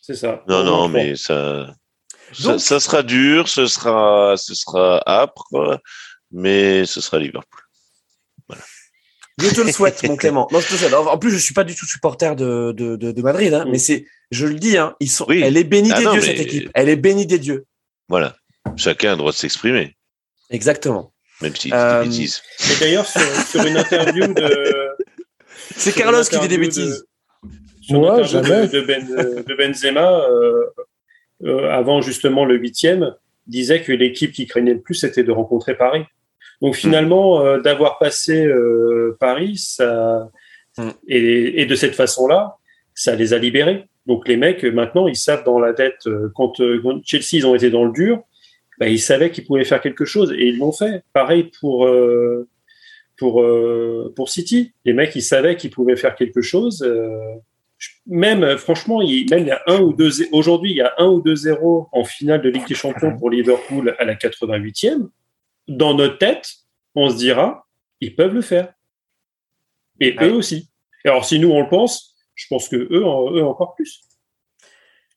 C'est 0.00 0.16
ça. 0.16 0.42
Non, 0.48 0.64
non, 0.64 0.88
mais 0.88 1.16
ça, 1.16 1.74
ça, 2.32 2.58
ça, 2.58 2.80
sera 2.80 3.02
dur, 3.02 3.48
ce 3.48 3.66
sera, 3.66 4.36
ce 4.36 4.54
sera 4.54 5.02
âpre, 5.06 5.80
mais 6.30 6.84
ce 6.86 7.00
sera 7.00 7.18
Liverpool. 7.18 7.60
Voilà. 8.48 8.62
Je 9.38 9.48
te 9.50 9.60
le 9.60 9.72
souhaite, 9.72 10.02
mon 10.04 10.16
Clément. 10.16 10.48
Non, 10.50 10.60
je 10.60 10.68
te 10.68 10.74
souhaite. 10.74 10.94
En 10.94 11.18
plus, 11.18 11.30
je 11.30 11.38
suis 11.38 11.54
pas 11.54 11.64
du 11.64 11.74
tout 11.74 11.86
supporter 11.86 12.36
de, 12.36 12.72
de, 12.72 12.96
de, 12.96 13.12
de 13.12 13.22
Madrid, 13.22 13.52
hein, 13.52 13.64
mm. 13.64 13.70
mais 13.70 13.78
c'est, 13.78 14.06
je 14.30 14.46
le 14.46 14.54
dis, 14.54 14.78
hein, 14.78 14.94
ils 15.00 15.10
sont, 15.10 15.26
oui. 15.28 15.42
elle 15.42 15.56
est 15.56 15.64
bénie 15.64 15.92
ah 15.92 15.98
des 15.98 16.04
non, 16.04 16.12
dieux, 16.12 16.22
cette 16.22 16.40
équipe. 16.40 16.70
Elle 16.74 16.88
est 16.88 16.96
bénie 16.96 17.26
des 17.26 17.38
dieux. 17.38 17.66
Voilà. 18.08 18.36
Chacun 18.76 19.08
a 19.08 19.12
le 19.12 19.18
droit 19.18 19.32
de 19.32 19.36
s'exprimer. 19.36 19.96
Exactement. 20.50 21.12
Même 21.42 21.54
si 21.54 21.72
euh... 21.72 22.02
des 22.02 22.08
bêtises. 22.08 22.42
Et 22.70 22.80
d'ailleurs, 22.80 23.06
sur, 23.06 23.20
sur, 23.50 23.64
une 23.64 23.76
interview 23.76 24.26
de. 24.32 24.88
C'est 25.76 25.92
Carlos 25.92 26.22
qui 26.22 26.38
dit 26.38 26.48
des 26.48 26.58
bêtises. 26.58 27.04
Sur 27.86 28.00
ouais, 28.00 28.22
de, 28.22 28.66
de, 28.66 28.80
ben, 28.80 29.06
de, 29.06 29.54
Benzema, 29.54 30.24
euh, 30.28 30.64
euh, 31.44 31.70
avant 31.70 32.00
justement 32.00 32.44
le 32.44 32.56
huitième, 32.56 33.14
disait 33.46 33.82
que 33.82 33.92
l'équipe 33.92 34.32
qui 34.32 34.46
craignait 34.46 34.74
le 34.74 34.80
plus, 34.80 34.94
c'était 34.94 35.22
de 35.22 35.30
rencontrer 35.30 35.76
Paris. 35.76 36.02
Donc 36.60 36.74
mm. 36.74 36.78
finalement, 36.78 37.40
euh, 37.40 37.60
d'avoir 37.60 37.98
passé 37.98 38.44
euh, 38.44 39.16
Paris, 39.20 39.56
ça, 39.56 40.28
mm. 40.78 40.88
et, 41.06 41.62
et, 41.62 41.66
de 41.66 41.74
cette 41.76 41.94
façon-là, 41.94 42.56
ça 42.94 43.14
les 43.14 43.34
a 43.34 43.38
libérés. 43.38 43.84
Donc 44.06 44.26
les 44.26 44.36
mecs, 44.36 44.64
maintenant, 44.64 45.06
ils 45.06 45.16
savent 45.16 45.44
dans 45.44 45.60
la 45.60 45.72
tête, 45.72 46.06
euh, 46.06 46.30
quand, 46.34 46.54
quand 46.82 47.00
Chelsea, 47.04 47.34
ils 47.34 47.46
ont 47.46 47.54
été 47.54 47.70
dans 47.70 47.84
le 47.84 47.92
dur, 47.92 48.22
bah, 48.78 48.88
ils 48.88 49.00
savaient 49.00 49.30
qu'ils 49.30 49.44
pouvaient 49.44 49.64
faire 49.64 49.80
quelque 49.80 50.04
chose 50.04 50.32
et 50.32 50.48
ils 50.48 50.58
l'ont 50.58 50.72
fait. 50.72 51.02
Pareil 51.12 51.50
pour 51.60 51.88
pour 53.16 53.42
pour 54.14 54.28
City. 54.28 54.74
Les 54.84 54.92
mecs, 54.92 55.16
ils 55.16 55.22
savaient 55.22 55.56
qu'ils 55.56 55.70
pouvaient 55.70 55.96
faire 55.96 56.14
quelque 56.14 56.42
chose 56.42 56.86
même 58.06 58.42
euh, 58.44 58.56
franchement, 58.56 59.02
il, 59.02 59.28
même 59.30 59.40
il 59.40 59.46
y 59.48 59.50
a 59.50 59.62
un 59.66 59.80
ou 59.80 59.92
deux 59.92 60.10
aujourd'hui, 60.32 60.70
il 60.70 60.76
y 60.76 60.82
a 60.82 60.94
un 60.98 61.06
ou 61.06 61.20
deux 61.20 61.36
zéros 61.36 61.88
en 61.92 62.04
finale 62.04 62.42
de 62.42 62.48
Ligue 62.48 62.66
des 62.66 62.74
Champions 62.74 63.16
pour 63.16 63.30
Liverpool 63.30 63.94
à 63.98 64.04
la 64.04 64.14
88e. 64.14 65.08
Dans 65.68 65.94
notre 65.94 66.18
tête, 66.18 66.48
on 66.94 67.10
se 67.10 67.16
dira, 67.16 67.66
ils 68.00 68.14
peuvent 68.14 68.34
le 68.34 68.42
faire. 68.42 68.72
Et 70.00 70.16
eux 70.20 70.34
aussi. 70.34 70.70
alors, 71.04 71.24
si 71.24 71.38
nous 71.38 71.50
on 71.50 71.62
le 71.62 71.68
pense, 71.68 72.14
je 72.34 72.46
pense 72.48 72.68
que 72.68 72.76
eux, 72.76 73.02
eux 73.02 73.44
encore 73.44 73.74
plus. 73.74 74.02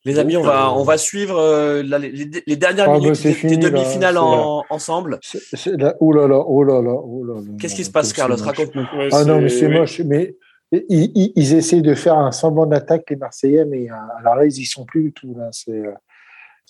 Les 0.06 0.18
amis, 0.18 0.34
on 0.38 0.42
va, 0.42 0.68
euh, 0.68 0.70
on 0.70 0.82
va 0.82 0.96
suivre 0.96 1.36
euh, 1.38 1.82
la, 1.82 1.98
les, 1.98 2.10
les, 2.46 2.56
dernières 2.56 2.88
ah, 2.88 2.98
minutes 2.98 3.22
bah, 3.22 3.48
des, 3.48 3.56
demi-finales 3.58 4.16
en, 4.16 4.64
ensemble. 4.70 5.20
Là, 5.66 5.94
oh 6.00 6.12
là 6.12 6.26
là, 6.26 6.42
oh 6.46 6.64
là 6.64 6.80
là, 6.80 6.92
oh 6.92 7.22
là 7.22 7.34
là. 7.34 7.40
Qu'est-ce 7.60 7.74
qui 7.74 7.84
se 7.84 7.90
passe, 7.90 8.14
Carlos? 8.14 8.36
Raconte-nous. 8.36 8.80
Ouais, 8.96 9.10
ah 9.12 9.24
non, 9.24 9.42
mais 9.42 9.50
c'est 9.50 9.66
oui. 9.66 9.78
moche. 9.78 10.00
Mais 10.00 10.36
ils, 10.72 11.32
ils, 11.36 11.54
essayent 11.54 11.82
de 11.82 11.94
faire 11.94 12.16
un 12.16 12.32
semblant 12.32 12.66
d'attaque, 12.66 13.04
les 13.10 13.16
Marseillais, 13.16 13.64
mais 13.64 13.90
euh, 13.90 13.94
alors 14.18 14.36
là, 14.36 14.44
ils 14.44 14.58
y 14.58 14.64
sont 14.64 14.84
plus 14.84 15.04
du 15.04 15.12
tout. 15.12 15.34
Là. 15.36 15.48
C'est, 15.52 15.72
euh, 15.72 15.92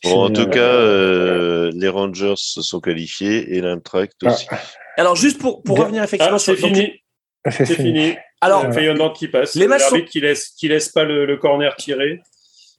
bon, 0.05 0.25
en 0.25 0.31
tout 0.31 0.47
cas, 0.47 0.59
euh, 0.59 1.71
les 1.75 1.89
Rangers 1.89 2.35
se 2.37 2.63
sont 2.63 2.81
qualifiés 2.81 3.57
et 3.57 3.61
l'Intract 3.61 4.17
ah. 4.25 4.31
aussi. 4.31 4.47
Alors, 4.97 5.17
juste 5.17 5.41
pour, 5.41 5.63
pour 5.63 5.79
revenir 5.79 6.03
effectivement 6.03 6.37
ah, 6.37 6.39
sur 6.39 6.57
c'est 6.57 6.67
fini. 6.67 6.93
C'est 7.51 7.67
fini. 7.67 8.15
Alors, 8.41 8.65
euh, 8.65 8.73
Feyenoord 8.73 9.13
qui 9.13 9.29
passe. 9.29 9.55
Les 9.55 9.67
matchs 9.67 9.89
sont... 9.89 10.01
qui 10.01 10.21
laisse, 10.21 10.49
qui 10.49 10.69
laisse 10.69 10.89
pas 10.89 11.05
le, 11.05 11.27
le 11.27 11.37
corner 11.37 11.75
tirer, 11.77 12.21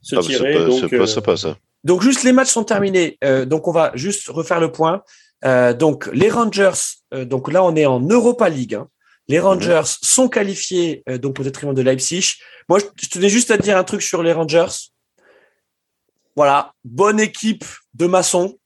se 0.02 0.16
ah, 0.16 0.20
tirer. 0.20 0.54
Pas, 0.54 0.66
donc, 0.66 0.98
pas, 0.98 1.08
ça 1.08 1.22
passe. 1.22 1.46
Hein. 1.46 1.58
Donc, 1.84 2.02
juste 2.02 2.24
les 2.24 2.32
matchs 2.32 2.50
sont 2.50 2.64
terminés. 2.64 3.18
Euh, 3.24 3.46
donc, 3.46 3.68
on 3.68 3.72
va 3.72 3.92
juste 3.96 4.28
refaire 4.30 4.60
le 4.60 4.72
point. 4.72 5.04
Euh, 5.46 5.74
donc, 5.74 6.10
les 6.14 6.30
Rangers, 6.30 6.72
donc 7.12 7.52
là, 7.52 7.64
on 7.64 7.76
est 7.76 7.86
en 7.86 8.00
Europa 8.00 8.50
League. 8.50 8.76
Hein. 8.76 8.88
Les 9.32 9.40
Rangers 9.40 9.84
sont 10.02 10.28
qualifiés 10.28 11.04
euh, 11.08 11.18
donc 11.18 11.40
au 11.40 11.44
détriment 11.44 11.74
de 11.74 11.82
Leipzig. 11.82 12.34
Moi, 12.68 12.80
je, 12.80 13.08
tenais 13.08 13.30
juste 13.30 13.50
à 13.50 13.58
dire 13.58 13.78
un 13.78 13.86
truc 13.86 14.02
sur 14.02 14.22
les 14.24 14.34
Rangers. 14.34 14.90
Voilà, 16.36 16.74
bonne 16.84 17.18
équipe 17.18 17.64
de 17.94 18.08
maçons. 18.08 18.60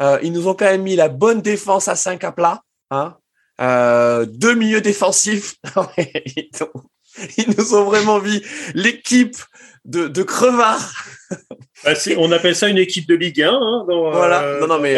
Euh, 0.00 0.18
ils 0.22 0.32
nous 0.32 0.48
ont 0.48 0.54
quand 0.54 0.64
même 0.64 0.84
mis 0.84 0.96
la 0.96 1.10
bonne 1.10 1.42
défense 1.42 1.88
à 1.88 1.96
5 1.96 2.24
à 2.24 2.32
plat. 2.32 2.62
Hein. 2.90 3.18
deux 4.26 4.54
milieux 4.54 4.80
défensifs. 4.80 5.56
ils, 7.36 7.54
nous 7.58 7.74
ont 7.74 7.84
vraiment 7.84 8.18
vu 8.18 8.40
l'équipe 8.72 9.36
de, 9.84 10.08
de 10.08 10.22
crevards. 10.22 10.94
Bah, 11.84 11.92
on 12.16 12.32
appelle 12.32 12.56
ça 12.56 12.68
une 12.68 12.78
équipe 12.78 13.06
de 13.06 13.14
Ligue 13.14 13.42
1. 13.42 13.52
Hein, 13.52 13.84
voilà, 13.86 14.60
non, 14.60 14.66
non, 14.66 14.78
mais 14.78 14.94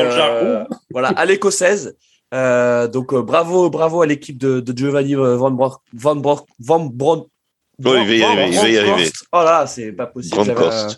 voilà, 0.90 1.09
à 1.09 1.24
l'écossaise. 1.24 1.97
Donc 2.33 3.15
bravo, 3.15 3.71
bravo 3.71 4.03
à 4.03 4.07
l'équipe 4.07 4.39
de, 4.39 4.61
de 4.61 4.77
Giovanni 4.77 5.15
Van 5.15 5.51
Brock, 5.51 5.81
Van 5.93 6.17
Brock, 6.17 6.47
Van 6.59 6.81
Brock, 6.81 7.29
Bon, 7.79 7.93
il 8.03 8.09
va 8.09 8.15
y 8.15 8.23
arriver. 8.25 8.49
Il 8.51 8.59
va 8.59 8.69
y 8.69 8.79
arriver. 8.79 9.11
Oh 9.31 9.43
là, 9.45 9.67
c'est 9.69 9.93
pas 9.93 10.07
possible. 10.07 10.37
Euh, 10.37 10.89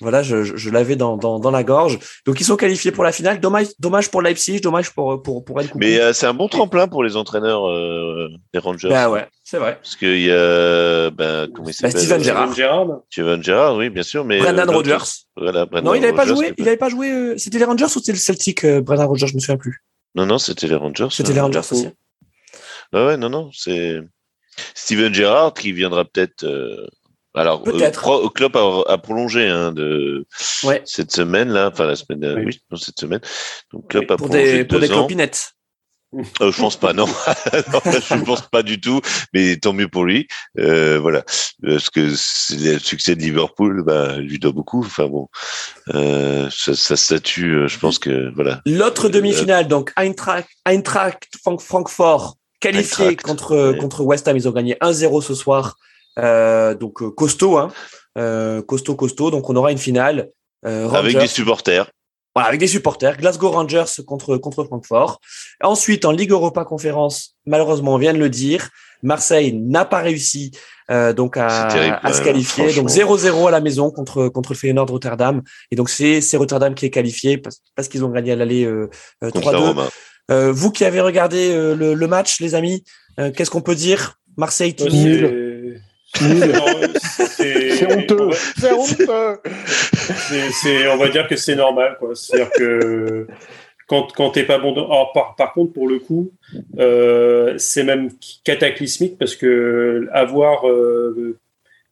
voilà, 0.00 0.22
je, 0.22 0.44
je, 0.44 0.70
l'avais 0.70 0.96
dans, 0.96 1.18
dans, 1.18 1.38
dans, 1.38 1.50
la 1.50 1.62
gorge. 1.62 1.98
Donc, 2.24 2.40
ils 2.40 2.44
sont 2.44 2.56
qualifiés 2.56 2.90
pour 2.90 3.04
la 3.04 3.12
finale. 3.12 3.38
Dommage, 3.38 3.66
dommage 3.78 4.10
pour 4.10 4.22
Leipzig, 4.22 4.60
dommage 4.60 4.94
pour, 4.94 5.22
pour, 5.22 5.44
pour 5.44 5.60
Mais 5.74 6.00
euh, 6.00 6.14
c'est 6.14 6.24
un 6.24 6.32
bon 6.32 6.48
tremplin 6.48 6.88
pour 6.88 7.04
les 7.04 7.16
entraîneurs 7.16 7.68
euh, 7.68 8.30
des 8.54 8.60
Rangers. 8.60 8.88
Ben 8.88 9.10
ouais, 9.10 9.26
c'est 9.44 9.58
vrai. 9.58 9.78
Parce 9.82 9.96
qu'il 9.96 10.22
y 10.22 10.30
a, 10.30 11.10
ben, 11.10 11.48
comment 11.54 11.68
il 11.68 11.72
bah, 11.82 11.90
s'appelle? 11.90 12.00
Steven 12.00 12.22
Gerrard. 12.22 13.00
Steven 13.10 13.42
Gerrard, 13.42 13.76
oui, 13.76 13.90
bien 13.90 14.02
sûr. 14.02 14.24
Mais, 14.24 14.38
Brendan 14.38 14.70
Rodgers. 14.70 15.26
Voilà, 15.36 15.66
non, 15.82 15.92
il 15.92 16.00
n'avait 16.00 16.14
pas 16.14 16.26
joué. 16.26 16.54
Il 16.56 16.64
n'avait 16.64 16.78
pas 16.78 16.88
joué. 16.88 17.34
C'était 17.36 17.58
les 17.58 17.66
Rangers 17.66 17.84
ou 17.84 17.88
c'était 17.98 18.12
le 18.12 18.18
Celtic, 18.18 18.64
Brendan 18.64 19.06
Rodgers 19.06 19.26
Je 19.26 19.34
me 19.34 19.40
souviens 19.40 19.58
plus. 19.58 19.84
Non, 20.16 20.26
non, 20.26 20.38
c'était 20.38 20.66
les 20.66 20.74
Rangers. 20.74 21.08
C'était 21.10 21.34
les 21.34 21.40
Rangers 21.40 21.58
aussi. 21.58 21.88
Ouais, 22.92 23.06
ouais, 23.06 23.16
non, 23.16 23.28
non, 23.28 23.50
c'est. 23.52 24.00
Steven 24.74 25.12
Gerrard 25.12 25.52
qui 25.52 25.72
viendra 25.72 26.04
peut-être. 26.06 26.44
Euh, 26.44 26.86
alors, 27.34 27.62
euh, 27.68 28.28
Klopp 28.30 28.56
a, 28.56 28.96
prolongé 28.96 29.46
hein, 29.46 29.70
de 29.70 30.26
cette 30.84 31.12
semaine 31.12 31.50
là, 31.50 31.68
enfin 31.70 31.84
la 31.86 31.94
semaine, 31.94 32.24
oui. 32.38 32.44
oui 32.46 32.60
non, 32.70 32.78
cette 32.78 32.98
semaine. 32.98 33.20
Donc 33.74 33.90
Klopp 33.90 34.10
a 34.10 34.16
pour 34.16 34.28
prolongé 34.28 34.52
des, 34.58 34.64
pour 34.64 34.80
des 34.80 34.88
clopinettes. 34.88 35.52
Euh, 36.14 36.52
je 36.52 36.60
pense 36.60 36.76
pas, 36.76 36.92
non. 36.92 37.06
non 37.72 37.80
je 37.84 38.24
pense 38.24 38.42
pas 38.42 38.62
du 38.62 38.80
tout, 38.80 39.00
mais 39.34 39.56
tant 39.56 39.72
mieux 39.72 39.88
pour 39.88 40.04
lui. 40.04 40.28
Euh, 40.58 40.98
voilà, 41.00 41.22
parce 41.62 41.90
que 41.90 42.00
le 42.00 42.78
succès 42.78 43.16
de 43.16 43.20
Liverpool, 43.20 43.82
bah, 43.84 44.16
lui 44.16 44.38
doit 44.38 44.52
beaucoup. 44.52 44.80
Enfin 44.80 45.06
bon, 45.06 45.28
euh, 45.94 46.48
sa, 46.50 46.96
statue, 46.96 47.54
euh, 47.54 47.68
je 47.68 47.78
pense 47.78 47.98
que 47.98 48.32
voilà. 48.34 48.60
L'autre 48.66 49.08
demi-finale, 49.08 49.68
donc 49.68 49.92
Eintracht, 49.96 50.48
Eintracht 50.64 51.28
Francfort 51.42 52.36
qualifié 52.60 53.16
contre, 53.16 53.74
contre 53.78 54.02
West 54.02 54.28
Ham. 54.28 54.36
Ils 54.36 54.48
ont 54.48 54.52
gagné 54.52 54.76
1-0 54.80 55.22
ce 55.22 55.34
soir. 55.34 55.76
Euh, 56.18 56.74
donc 56.74 57.02
euh, 57.02 57.10
costaud, 57.10 57.58
hein. 57.58 57.72
Euh, 58.16 58.62
costaud, 58.62 58.94
costaud. 58.94 59.30
Donc 59.30 59.50
on 59.50 59.56
aura 59.56 59.72
une 59.72 59.78
finale. 59.78 60.30
avec 60.62 61.18
des 61.18 61.26
supporters. 61.26 61.90
Voilà, 62.36 62.48
avec 62.48 62.60
des 62.60 62.68
supporters. 62.68 63.16
Glasgow 63.16 63.50
Rangers 63.50 64.02
contre, 64.06 64.36
contre 64.36 64.62
Francfort. 64.62 65.20
Ensuite, 65.60 66.04
en 66.04 66.12
Ligue 66.12 66.30
Europa 66.30 66.64
Conférence, 66.64 67.34
malheureusement, 67.46 67.94
on 67.94 67.98
vient 67.98 68.12
de 68.12 68.18
le 68.18 68.28
dire, 68.28 68.68
Marseille 69.02 69.52
n'a 69.52 69.84
pas 69.84 69.98
réussi 69.98 70.52
donc 71.16 71.36
à, 71.36 71.66
à 71.66 72.12
se 72.12 72.22
qualifier. 72.22 72.72
Donc 72.74 72.90
0-0 72.90 73.48
à 73.48 73.50
la 73.50 73.60
maison 73.60 73.90
contre 73.90 74.28
contre 74.28 74.52
le 74.52 74.56
Feyenoord 74.56 74.88
Rotterdam. 74.88 75.42
Et 75.72 75.76
donc 75.76 75.90
c'est 75.90 76.20
c'est 76.20 76.36
Rotterdam 76.36 76.74
qui 76.74 76.86
est 76.86 76.90
qualifié 76.90 77.38
parce, 77.38 77.60
parce 77.74 77.88
qu'ils 77.88 78.04
ont 78.04 78.10
gagné 78.10 78.32
à 78.32 78.36
l'aller 78.36 78.70
3-2. 79.22 79.88
Euh, 80.30 80.52
vous 80.52 80.70
qui 80.72 80.84
avez 80.84 81.00
regardé 81.00 81.50
euh, 81.52 81.74
le, 81.74 82.06
match, 82.06 82.40
les 82.40 82.54
amis, 82.54 82.84
euh, 83.20 83.30
qu'est-ce 83.30 83.50
qu'on 83.50 83.60
peut 83.60 83.74
dire? 83.74 84.18
Marseille 84.36 84.74
nul. 84.90 85.45
C'est 86.14 87.92
honteux. 87.92 88.30
C'est 88.56 88.72
honteux. 88.72 89.40
on 90.92 90.96
va 90.96 91.08
dire 91.08 91.26
que 91.28 91.36
c'est 91.36 91.56
normal. 91.56 91.98
C'est-à-dire 92.14 92.50
que 92.56 93.26
quand, 93.86 94.12
quand 94.12 94.30
t'es 94.30 94.44
pas 94.44 94.58
bon. 94.58 94.74
par, 95.36 95.52
contre, 95.52 95.72
pour 95.72 95.88
le 95.88 95.98
coup, 95.98 96.32
c'est 97.58 97.84
même 97.84 98.10
cataclysmique 98.44 99.18
parce 99.18 99.36
que 99.36 100.08
avoir 100.12 100.64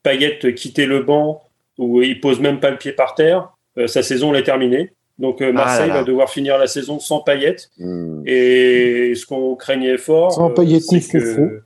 Payet 0.02 0.38
quitter 0.54 0.86
le 0.86 1.02
banc 1.02 1.42
où 1.78 2.02
il 2.02 2.20
pose 2.20 2.40
même 2.40 2.60
pas 2.60 2.70
le 2.70 2.78
pied 2.78 2.92
par 2.92 3.14
terre, 3.14 3.50
sa 3.86 4.02
saison 4.02 4.34
est 4.34 4.44
terminée. 4.44 4.92
Donc 5.18 5.40
euh, 5.40 5.52
Marseille 5.52 5.90
ah 5.92 5.98
va 5.98 6.04
devoir 6.04 6.28
finir 6.28 6.58
la 6.58 6.66
saison 6.66 6.98
sans 6.98 7.20
paillettes. 7.20 7.70
Hmm. 7.78 8.22
Et 8.26 9.14
ce 9.14 9.26
qu'on 9.26 9.54
craignait 9.54 9.98
fort. 9.98 10.32
Sans 10.32 10.50
euh, 10.50 10.54
paillettes 10.54 10.90
ni 10.90 11.06
que... 11.06 11.62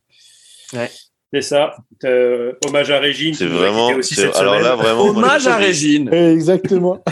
ouais. 0.74 0.90
C'est 1.32 1.42
ça. 1.42 1.76
Euh, 2.04 2.52
hommage 2.66 2.90
à 2.90 3.00
Régine. 3.00 3.34
C'est 3.34 3.46
vraiment. 3.46 3.88
Aussi 3.88 4.20
alors 4.34 4.60
là, 4.60 4.76
vraiment. 4.76 5.06
hommage 5.08 5.46
à 5.46 5.56
Régine. 5.56 6.08
Exactement. 6.12 7.02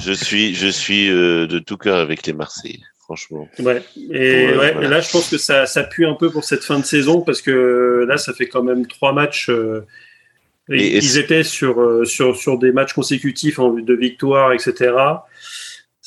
je 0.00 0.12
suis, 0.12 0.54
je 0.54 0.68
suis 0.68 1.08
de 1.08 1.58
tout 1.58 1.76
cœur 1.76 1.98
avec 1.98 2.26
les 2.26 2.32
Marseillais. 2.32 2.80
Franchement. 3.00 3.46
Ouais. 3.58 3.82
Et, 4.10 4.56
ouais, 4.56 4.76
et 4.80 4.88
là, 4.88 5.00
je 5.00 5.10
pense 5.10 5.28
que 5.28 5.36
ça, 5.36 5.66
ça 5.66 5.84
pue 5.84 6.06
un 6.06 6.14
peu 6.14 6.30
pour 6.30 6.42
cette 6.42 6.64
fin 6.64 6.78
de 6.78 6.86
saison 6.86 7.20
parce 7.20 7.42
que 7.42 8.06
là, 8.08 8.16
ça 8.16 8.32
fait 8.32 8.48
quand 8.48 8.62
même 8.62 8.86
trois 8.86 9.12
matchs. 9.12 9.50
ils 10.70 11.18
étaient 11.18 11.42
sur, 11.42 12.06
sur, 12.06 12.34
sur 12.34 12.58
des 12.58 12.72
matchs 12.72 12.94
consécutifs 12.94 13.58
en 13.58 13.72
vue 13.72 13.82
de 13.82 13.94
victoire, 13.94 14.54
etc 14.54 14.92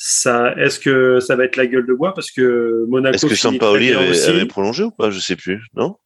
ça, 0.00 0.54
est-ce 0.56 0.78
que 0.78 1.18
ça 1.18 1.34
va 1.34 1.44
être 1.44 1.56
la 1.56 1.66
gueule 1.66 1.84
de 1.84 1.92
bois 1.92 2.14
parce 2.14 2.30
que 2.30 2.86
Monaco. 2.88 3.16
Est-ce 3.16 3.26
que 3.26 3.34
Sampaoli 3.34 3.92
avait, 3.92 4.28
avait, 4.28 4.46
prolongé 4.46 4.84
ou 4.84 4.92
pas? 4.92 5.10
Je 5.10 5.18
sais 5.18 5.34
plus, 5.34 5.60
non? 5.74 5.96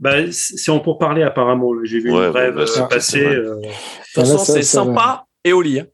Bah, 0.00 0.30
c'est 0.30 0.70
en 0.70 0.80
pour 0.80 0.98
parler 0.98 1.22
apparemment. 1.22 1.72
J'ai 1.84 1.98
vu 1.98 2.10
une 2.10 2.30
brève 2.30 2.54
bah, 2.54 2.64
euh, 2.68 2.86
passer. 2.86 3.24
Euh. 3.24 3.56
De 3.56 3.62
toute 3.62 3.72
façon, 4.14 4.38
c'est 4.38 4.62
sympa 4.62 5.26
et 5.44 5.52
au 5.52 5.60
lit. 5.60 5.80
Hein. 5.80 5.86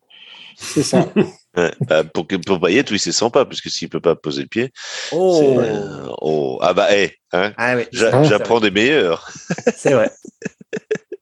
C'est 0.57 0.83
ça. 0.83 1.09
bah, 1.55 2.05
pour, 2.05 2.27
pour 2.27 2.61
Payet, 2.61 2.85
oui, 2.91 2.99
c'est 2.99 3.13
sympa, 3.13 3.45
parce 3.45 3.61
que 3.61 3.71
s'il 3.71 3.89
peut 3.89 4.01
pas 4.01 4.15
poser 4.15 4.43
le 4.43 4.49
pied. 4.49 4.73
Oh. 5.13 5.59
Euh, 5.59 6.07
oh. 6.21 6.59
Ah 6.63 6.75
bah, 6.75 6.93
hey, 6.93 7.13
hein, 7.33 7.53
ah, 7.57 7.77
oui. 7.77 7.85
j'apprends 7.93 8.61
des 8.61 8.71
meilleurs. 8.71 9.31
c'est 9.77 9.95
vrai. 9.95 10.11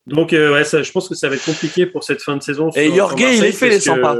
Donc, 0.06 0.32
ouais, 0.32 0.64
ça, 0.64 0.82
je 0.82 0.90
pense 0.90 1.08
que 1.08 1.14
ça 1.14 1.28
va 1.28 1.36
être 1.36 1.44
compliqué 1.44 1.86
pour 1.86 2.02
cette 2.02 2.20
fin 2.20 2.36
de 2.36 2.42
saison. 2.42 2.70
Et 2.74 2.92
Jorge, 2.94 3.20
il 3.20 3.44
est 3.44 3.52
fait 3.52 3.68
les 3.68 3.80
sympas. 3.80 4.16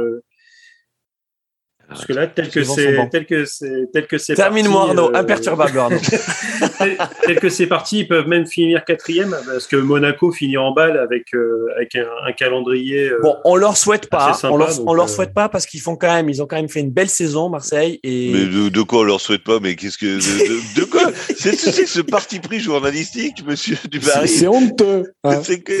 Parce 1.93 2.05
que 2.05 2.13
là, 2.13 2.27
tel 2.27 2.49
que 2.49 2.63
c'est, 2.63 3.09
tel 3.09 3.25
que 3.25 3.45
c'est, 3.45 3.89
tel 3.93 4.07
que 4.07 4.17
c'est. 4.17 4.33
Termine-moi 4.33 4.81
Arnaud, 4.81 5.09
euh, 5.09 5.19
imperturbable 5.19 5.77
Arnaud. 5.77 5.99
tel, 7.25 7.39
que 7.39 7.49
c'est 7.49 7.67
parti, 7.67 7.99
ils 7.99 8.07
peuvent 8.07 8.27
même 8.27 8.47
finir 8.47 8.83
quatrième 8.83 9.35
parce 9.45 9.67
que 9.67 9.75
Monaco 9.75 10.31
finit 10.31 10.57
en 10.57 10.71
balle 10.71 10.97
avec 10.97 11.33
euh, 11.33 11.67
avec 11.75 11.95
un, 11.95 12.31
calendrier. 12.33 13.09
Euh, 13.09 13.19
bon, 13.21 13.35
on 13.45 13.55
leur 13.55 13.77
souhaite 13.77 14.09
pas, 14.09 14.39
on 14.43 14.57
leur, 14.57 14.71
on 14.87 14.93
leur 14.93 15.09
souhaite 15.09 15.33
pas 15.33 15.49
parce 15.49 15.65
qu'ils 15.65 15.81
font 15.81 15.95
quand 15.95 16.13
même, 16.13 16.29
ils 16.29 16.41
ont 16.41 16.47
quand 16.47 16.55
même 16.55 16.69
fait 16.69 16.79
une 16.79 16.91
belle 16.91 17.09
saison 17.09 17.49
Marseille 17.49 17.99
et. 18.03 18.31
Mais 18.33 18.69
de, 18.69 18.81
quoi 18.81 18.99
on 18.99 19.03
leur 19.03 19.21
souhaite 19.21 19.43
pas 19.43 19.59
Mais 19.61 19.75
qu'est-ce 19.75 19.97
que 19.97 20.79
de, 20.79 20.85
quoi? 20.89 21.11
C'est 21.35 21.55
ce 21.55 22.01
parti 22.01 22.39
pris 22.39 22.59
journalistique, 22.59 23.45
Monsieur 23.45 23.77
Dubarry. 23.89 24.27
C'est 24.27 24.47
honteux. 24.47 25.13
Hein. 25.23 25.41
C'est 25.43 25.61
que 25.61 25.73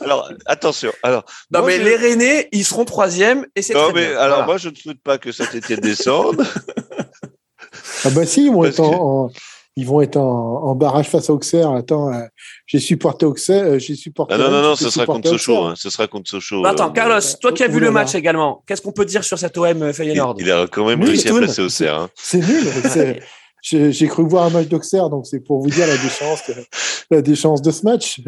alors, 0.00 0.30
attention. 0.46 0.92
Alors, 1.02 1.24
non, 1.50 1.64
mais 1.64 1.78
les 1.78 1.96
Rennais, 1.96 2.48
ils 2.52 2.64
seront 2.64 2.84
troisième 2.84 3.46
et 3.54 3.62
c'est 3.62 3.74
Non, 3.74 3.92
mais 3.94 4.14
alors 4.14 4.44
moi, 4.46 4.58
je 4.58 4.68
ne 4.68 4.74
souhaite 4.74 5.00
pas 5.02 5.18
que 5.18 5.32
Saint-Etienne 5.32 5.80
descende. 5.80 6.44
ah 8.04 8.10
bah 8.10 8.26
si, 8.26 8.46
ils 8.46 8.52
vont 8.52 8.64
être 8.64 8.80
en, 8.80 9.30
ils 9.76 9.86
vont 9.86 10.00
être 10.00 10.16
en, 10.16 10.74
barrage 10.74 11.08
face 11.08 11.28
à 11.30 11.32
Auxerre. 11.32 11.70
Attends, 11.72 12.12
euh, 12.12 12.22
j'ai 12.66 12.78
supporté 12.78 13.26
Auxerre, 13.26 13.64
euh, 13.64 13.78
j'ai 13.78 13.94
supporté. 13.94 14.34
Ah 14.34 14.38
non, 14.38 14.50
non, 14.50 14.62
non, 14.62 14.76
ce 14.76 14.88
sera 14.90 15.06
contre 15.06 15.28
Sochaux. 15.28 15.64
Hein, 15.64 15.74
ce 15.76 15.90
sera 15.90 16.06
contre 16.06 16.30
Sochaux. 16.30 16.62
Bah, 16.62 16.70
attends, 16.70 16.90
Carlos, 16.90 17.20
toi 17.40 17.52
qui 17.52 17.62
as 17.62 17.68
vu 17.68 17.80
le 17.80 17.90
match 17.90 18.14
également, 18.14 18.62
qu'est-ce 18.66 18.82
qu'on 18.82 18.92
peut 18.92 19.04
dire 19.04 19.24
sur 19.24 19.38
cet 19.38 19.58
OM 19.58 19.92
Feyenoord 19.92 20.36
il, 20.38 20.46
il, 20.46 20.52
a 20.52 20.66
quand 20.66 20.86
même 20.86 21.02
réussi 21.02 21.28
à 21.28 21.38
passer 21.38 21.62
Auxerre. 21.62 22.00
Hein. 22.00 22.10
C'est 22.14 22.38
nul. 22.38 22.64
J'ai 23.62 24.06
cru 24.06 24.28
voir 24.28 24.44
un 24.44 24.50
match 24.50 24.68
d'Auxerre, 24.68 25.10
donc 25.10 25.26
c'est 25.26 25.40
pour 25.40 25.60
vous 25.60 25.70
dire 25.70 25.86
la 25.86 25.96
déchéance, 25.96 26.42
la 27.10 27.20
déchéance 27.20 27.62
de 27.62 27.70
ce 27.72 27.84
match. 27.84 28.20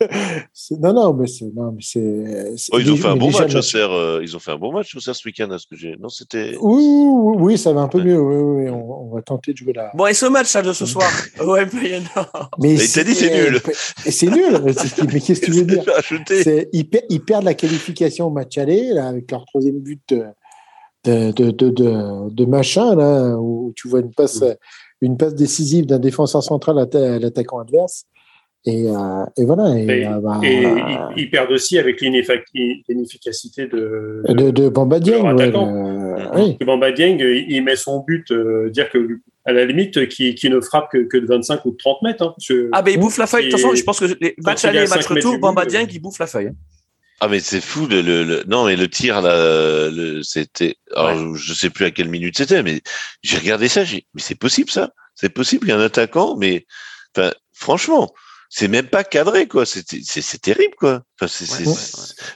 non, 0.70 0.92
non, 0.92 1.12
mais 1.14 1.26
c'est, 1.26 1.52
non, 1.54 1.72
mais 1.72 1.82
c'est. 1.82 2.54
Oh, 2.70 2.78
ils 2.78 2.92
ont 2.92 2.96
fait 2.96 3.08
un 3.08 3.16
bon 3.16 3.30
match 3.30 3.54
Auxerre. 3.54 3.90
Euh, 3.90 4.20
ils 4.22 4.36
ont 4.36 4.38
fait 4.38 4.52
un 4.52 4.58
bon 4.58 4.72
match 4.72 4.94
Auxerre 4.94 5.16
ce 5.16 5.26
week-end, 5.26 5.48
ce 5.58 5.66
que 5.66 5.76
j'ai. 5.76 5.96
Non, 5.98 6.08
c'était. 6.08 6.56
Oui, 6.60 6.84
oui, 6.84 7.36
oui, 7.38 7.58
ça 7.58 7.72
va 7.72 7.80
un 7.80 7.88
peu 7.88 8.00
mieux. 8.00 8.20
Oui, 8.20 8.64
oui, 8.64 8.70
on, 8.70 9.12
va 9.12 9.22
tenter 9.22 9.52
de 9.52 9.56
jouer 9.56 9.72
là. 9.72 9.90
Bon, 9.94 10.06
et 10.06 10.14
ce 10.14 10.26
match 10.26 10.52
là 10.54 10.62
de 10.62 10.72
ce 10.72 10.86
soir, 10.86 11.10
OM 11.40 11.68
Mais 12.60 12.74
il 12.74 12.92
t'a 12.92 13.02
dit 13.02 13.14
c'est 13.14 13.34
nul. 13.34 13.60
C'est 14.08 14.26
nul. 14.26 14.60
mais 15.12 15.20
qu'est-ce 15.20 15.40
que 15.40 15.46
tu 15.46 15.52
veux 15.52 15.64
dire? 15.64 15.84
Ils, 16.72 16.88
ils, 17.10 17.20
perdent 17.20 17.44
la 17.44 17.54
qualification 17.54 18.26
au 18.26 18.30
match 18.30 18.56
aller 18.58 18.92
là, 18.92 19.08
avec 19.08 19.30
leur 19.30 19.44
troisième 19.46 19.80
but. 19.80 20.00
De 20.08 20.26
de, 21.06 21.50
de, 21.50 21.70
de, 21.70 22.30
de, 22.30 22.44
machin, 22.44 22.94
là, 22.94 23.36
où 23.38 23.72
tu 23.76 23.88
vois 23.88 24.00
une 24.00 24.12
passe, 24.12 24.42
une 25.00 25.16
passe 25.16 25.34
décisive 25.34 25.86
d'un 25.86 25.98
défenseur 25.98 26.42
central 26.42 26.78
à 26.78 27.18
l'attaquant 27.18 27.58
adverse. 27.58 28.04
Et, 28.66 28.88
euh, 28.88 29.24
et, 29.36 29.44
voilà. 29.44 29.78
Et, 29.78 29.84
et, 29.84 30.06
euh, 30.06 30.20
bah, 30.20 30.40
ils, 31.16 31.30
perdent 31.30 31.52
aussi 31.52 31.78
avec 31.78 32.00
l'inefficacité 32.00 33.68
de, 33.68 34.22
de, 34.28 34.50
de 34.50 34.68
Bamba 34.68 34.98
Dieng. 34.98 35.22
oui. 36.34 36.56
Bamba 36.64 36.90
Dieng, 36.90 37.18
il 37.20 37.62
met 37.62 37.76
son 37.76 38.00
but, 38.00 38.28
euh, 38.32 38.68
dire 38.70 38.90
que 38.90 39.20
à 39.44 39.52
la 39.52 39.64
limite, 39.64 40.08
qui, 40.08 40.34
qui 40.34 40.50
ne 40.50 40.60
frappe 40.60 40.90
que, 40.90 40.98
que, 40.98 41.16
de 41.16 41.26
25 41.26 41.64
ou 41.64 41.70
de 41.70 41.76
30 41.76 42.02
mètres. 42.02 42.24
Hein, 42.24 42.34
ah, 42.72 42.82
ben 42.82 42.90
il 42.90 42.98
bouffe 42.98 43.18
la 43.18 43.28
feuille. 43.28 43.46
De 43.46 43.50
toute 43.52 43.60
façon, 43.60 43.76
je 43.76 43.84
pense 43.84 44.00
que 44.00 44.06
les 44.20 44.34
matchs 44.44 44.64
aller 44.64 44.84
et 44.84 44.88
matchs 44.88 45.06
retour, 45.06 45.38
Bamba 45.38 45.64
Dieng, 45.64 45.86
il 45.88 46.00
bouffe 46.00 46.18
la 46.18 46.26
feuille. 46.26 46.48
Hein. 46.48 46.56
Ah 47.20 47.28
mais 47.28 47.40
c'est 47.40 47.60
fou 47.60 47.86
le, 47.86 48.02
le, 48.02 48.44
non 48.46 48.66
mais 48.66 48.76
le 48.76 48.88
tir 48.88 49.22
là 49.22 49.90
c'était 50.22 50.76
alors 50.94 51.34
je 51.34 51.54
sais 51.54 51.70
plus 51.70 51.86
à 51.86 51.90
quelle 51.90 52.08
minute 52.10 52.36
c'était 52.36 52.62
mais 52.62 52.82
j'ai 53.22 53.38
regardé 53.38 53.68
ça 53.68 53.84
j'ai 53.84 54.06
mais 54.14 54.20
c'est 54.20 54.34
possible 54.34 54.70
ça 54.70 54.90
C'est 55.16 55.30
possible 55.30 55.66
qu'un 55.66 55.80
attaquant, 55.80 56.36
mais 56.36 56.66
enfin, 57.16 57.32
franchement, 57.54 58.12
c'est 58.50 58.68
même 58.68 58.88
pas 58.88 59.02
cadré, 59.02 59.48
quoi. 59.48 59.64
C'est 59.66 59.82
terrible, 60.40 60.74
quoi. 60.76 61.02
Enfin, 61.18 61.26
c'est 61.26 61.64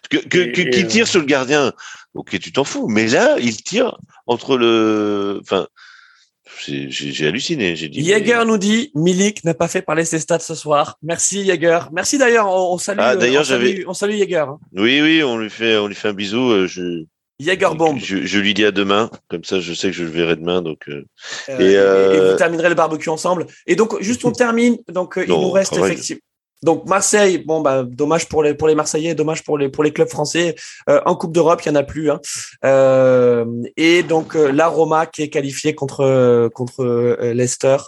que, 0.09 0.17
que, 0.17 0.71
qui 0.71 0.87
tire 0.87 1.07
sur 1.07 1.21
le 1.21 1.27
gardien? 1.27 1.73
Ok, 2.15 2.39
tu 2.41 2.53
t'en 2.53 2.65
fous. 2.65 2.89
Mais 2.89 3.07
là, 3.07 3.37
il 3.39 3.63
tire 3.63 3.99
entre 4.27 4.57
le. 4.57 5.41
Enfin, 5.43 5.69
j'ai 6.67 7.27
halluciné. 7.27 7.77
J'ai 7.77 7.89
dit. 7.89 8.05
Jäger 8.05 8.43
nous 8.47 8.59
dit 8.59 8.91
Milik 8.95 9.45
n'a 9.45 9.55
pas 9.55 9.69
fait 9.69 9.83
parler 9.83 10.05
ses 10.05 10.19
stats 10.19 10.41
ce 10.41 10.55
soir. 10.55 10.99
Merci 11.03 11.45
Jäger. 11.45 11.81
Merci 11.93 12.19
d'ailleurs. 12.19 12.49
On, 12.49 12.79
salue. 12.79 12.99
Ah, 13.01 13.17
d'ailleurs, 13.17 13.45
j'avais. 13.45 13.85
On 13.87 13.95
salue 13.95 14.17
Jäger. 14.17 14.37
Hein. 14.37 14.59
Oui, 14.73 15.01
oui, 15.01 15.23
on 15.23 15.39
lui 15.39 15.51
fait, 15.51 15.77
on 15.77 15.87
lui 15.87 15.95
fait 15.95 16.09
un 16.09 16.15
bisou. 16.15 16.51
Euh, 16.51 16.67
je. 16.67 17.05
Bomb. 17.75 17.99
Je, 17.99 18.27
je, 18.27 18.39
lui 18.39 18.53
dis 18.53 18.67
à 18.67 18.71
demain, 18.71 19.11
comme 19.29 19.45
ça 19.45 19.61
je 19.61 19.73
sais 19.73 19.89
que 19.89 19.97
je 19.97 20.05
le 20.05 20.11
verrai 20.11 20.37
demain. 20.37 20.61
Donc, 20.61 20.89
euh, 20.89 21.07
euh, 21.49 22.13
et, 22.13 22.17
et, 22.17 22.31
vous 22.31 22.37
terminerez 22.37 22.69
le 22.69 22.75
barbecue 22.75 23.09
ensemble. 23.09 23.47
Et 23.67 23.77
donc, 23.77 23.99
juste 24.03 24.25
on 24.27 24.33
termine. 24.33 24.77
Donc, 24.89 25.15
il 25.17 25.29
nous 25.29 25.51
reste 25.51 25.77
effectivement. 25.77 26.21
Donc 26.63 26.87
Marseille, 26.87 27.39
bon 27.39 27.63
bah 27.63 27.85
dommage 27.85 28.29
pour 28.29 28.43
les 28.43 28.55
pour 28.55 28.69
les 28.69 28.75
Marseillais, 28.75 29.15
dommage 29.15 29.43
pour 29.45 29.57
les 29.57 29.71
pour 29.71 29.83
les 29.83 29.93
clubs 29.93 30.09
français. 30.09 30.55
Euh, 30.91 31.01
en 31.07 31.17
Coupe 31.17 31.33
d'Europe, 31.33 31.63
il 31.65 31.69
y 31.69 31.73
en 31.73 31.75
a 31.75 31.83
plus. 31.83 32.11
Hein. 32.11 32.21
Euh, 32.65 33.47
et 33.79 34.03
donc 34.03 34.37
euh, 34.37 34.53
la 34.53 34.67
Roma 34.67 35.07
qui 35.07 35.23
est 35.23 35.31
qualifiée 35.31 35.75
contre 35.75 36.51
contre 36.53 37.17
Leicester, 37.33 37.79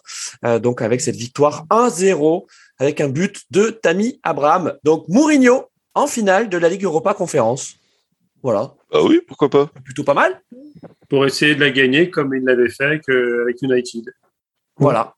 donc 0.62 0.80
avec 0.80 1.02
cette 1.02 1.16
victoire 1.16 1.66
1-0 1.70 2.46
avec 2.78 3.00
un 3.00 3.08
but 3.08 3.42
de 3.50 3.68
Tammy 3.68 4.18
Abraham. 4.22 4.74
Donc 4.84 5.06
Mourinho 5.08 5.66
en 5.94 6.06
finale 6.06 6.48
de 6.48 6.56
la 6.56 6.70
Ligue 6.70 6.84
Europa 6.84 7.12
Conférence. 7.12 7.74
Voilà. 8.42 8.74
Ah 8.90 9.02
oui, 9.02 9.20
pourquoi 9.26 9.50
pas. 9.50 9.70
Plutôt 9.84 10.02
pas 10.02 10.14
mal. 10.14 10.40
Pour 11.10 11.26
essayer 11.26 11.54
de 11.54 11.60
la 11.60 11.70
gagner 11.70 12.10
comme 12.10 12.34
il 12.34 12.42
l'avait 12.42 12.70
fait 12.70 12.84
avec 12.84 13.62
United. 13.62 14.04
Voilà. 14.76 15.14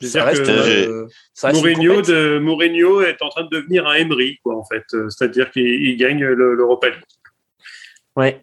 Ça 0.00 0.24
reste, 0.24 0.48
euh, 0.48 1.08
Mourinho, 1.52 2.02
de, 2.02 2.38
Mourinho 2.38 3.00
est 3.00 3.20
en 3.20 3.28
train 3.30 3.42
de 3.42 3.48
devenir 3.48 3.86
un 3.86 3.94
Emery, 3.94 4.38
quoi, 4.44 4.56
en 4.56 4.64
fait. 4.64 4.84
Euh, 4.94 5.08
c'est-à-dire 5.08 5.50
qu'il 5.50 5.96
gagne 5.96 6.24
l'Europa 6.24 6.88
League. 6.88 7.02
Ouais. 8.14 8.40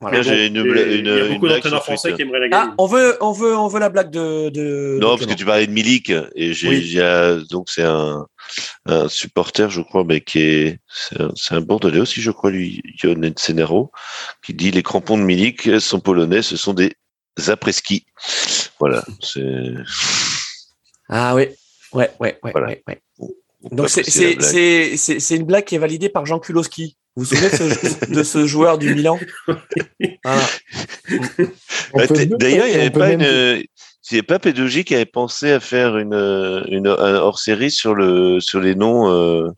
Voilà. 0.00 0.22
J'ai 0.22 0.46
une, 0.46 0.56
une, 0.56 0.66
il 0.66 1.06
y 1.06 1.10
a 1.10 1.28
beaucoup 1.28 1.46
d'entraîneurs 1.46 1.84
français 1.84 2.14
qui 2.14 2.22
aimeraient 2.22 2.40
la 2.40 2.48
gagner. 2.48 2.70
Ah, 2.70 2.74
on 2.78 2.86
veut, 2.86 3.18
on 3.20 3.32
veut, 3.32 3.54
on 3.54 3.68
veut 3.68 3.80
la 3.80 3.90
blague 3.90 4.10
de. 4.10 4.48
de 4.48 4.98
non, 4.98 5.16
parce 5.16 5.26
que 5.26 5.34
tu 5.34 5.44
parlais 5.44 5.66
de 5.66 5.72
Milik 5.72 6.10
et 6.34 6.54
j'ai, 6.54 7.38
donc 7.50 7.68
c'est 7.68 7.82
un, 7.82 8.26
un, 8.86 9.08
supporter, 9.08 9.68
je 9.68 9.82
crois, 9.82 10.04
mais 10.04 10.22
qui 10.22 10.40
est, 10.40 10.78
c'est 10.88 11.20
un, 11.20 11.56
un, 11.58 11.60
Bordelais 11.60 12.00
aussi, 12.00 12.22
je 12.22 12.30
crois, 12.30 12.50
lui, 12.50 12.82
Yon 13.04 13.20
Senero, 13.36 13.90
qui 14.42 14.54
dit 14.54 14.70
les 14.70 14.82
crampons 14.82 15.18
de 15.18 15.22
Milik 15.22 15.78
sont 15.80 16.00
polonais, 16.00 16.40
ce 16.40 16.56
sont 16.56 16.72
des 16.72 16.92
après-ski. 17.48 18.06
Voilà, 18.78 19.04
c'est. 19.20 19.74
Ah 21.10 21.34
oui, 21.34 21.48
ouais, 21.92 22.08
ouais, 22.20 22.38
ouais, 22.42 22.52
ouais, 22.54 22.82
ouais. 22.86 23.02
Donc 23.72 23.88
c'est 23.88 25.36
une 25.36 25.44
blague 25.44 25.64
qui 25.64 25.74
est 25.74 25.78
validée 25.78 26.08
par 26.08 26.24
Jean 26.24 26.38
Kulowski. 26.38 26.96
Vous 27.16 27.24
vous 27.24 27.34
souvenez 27.34 27.50
de 27.50 27.56
ce, 27.56 28.06
de 28.14 28.22
ce 28.22 28.46
joueur 28.46 28.78
du 28.78 28.94
Milan? 28.94 29.18
Voilà. 30.24 30.46
D'ailleurs, 32.38 32.66
il 32.66 32.74
n'y 32.74 32.80
avait 32.80 32.90
pas 32.90 33.12
une. 33.12 33.64
C'est 34.02 34.22
pas 34.22 34.38
P2J 34.38 34.84
qui 34.84 34.94
avait 34.94 35.04
pensé 35.04 35.50
à 35.50 35.60
faire 35.60 35.98
une, 35.98 36.14
une 36.68 36.86
hors-série 36.88 37.70
sur 37.70 37.94
le 37.94 38.40
sur 38.40 38.60
les 38.60 38.74
noms 38.74 39.12
euh, 39.12 39.50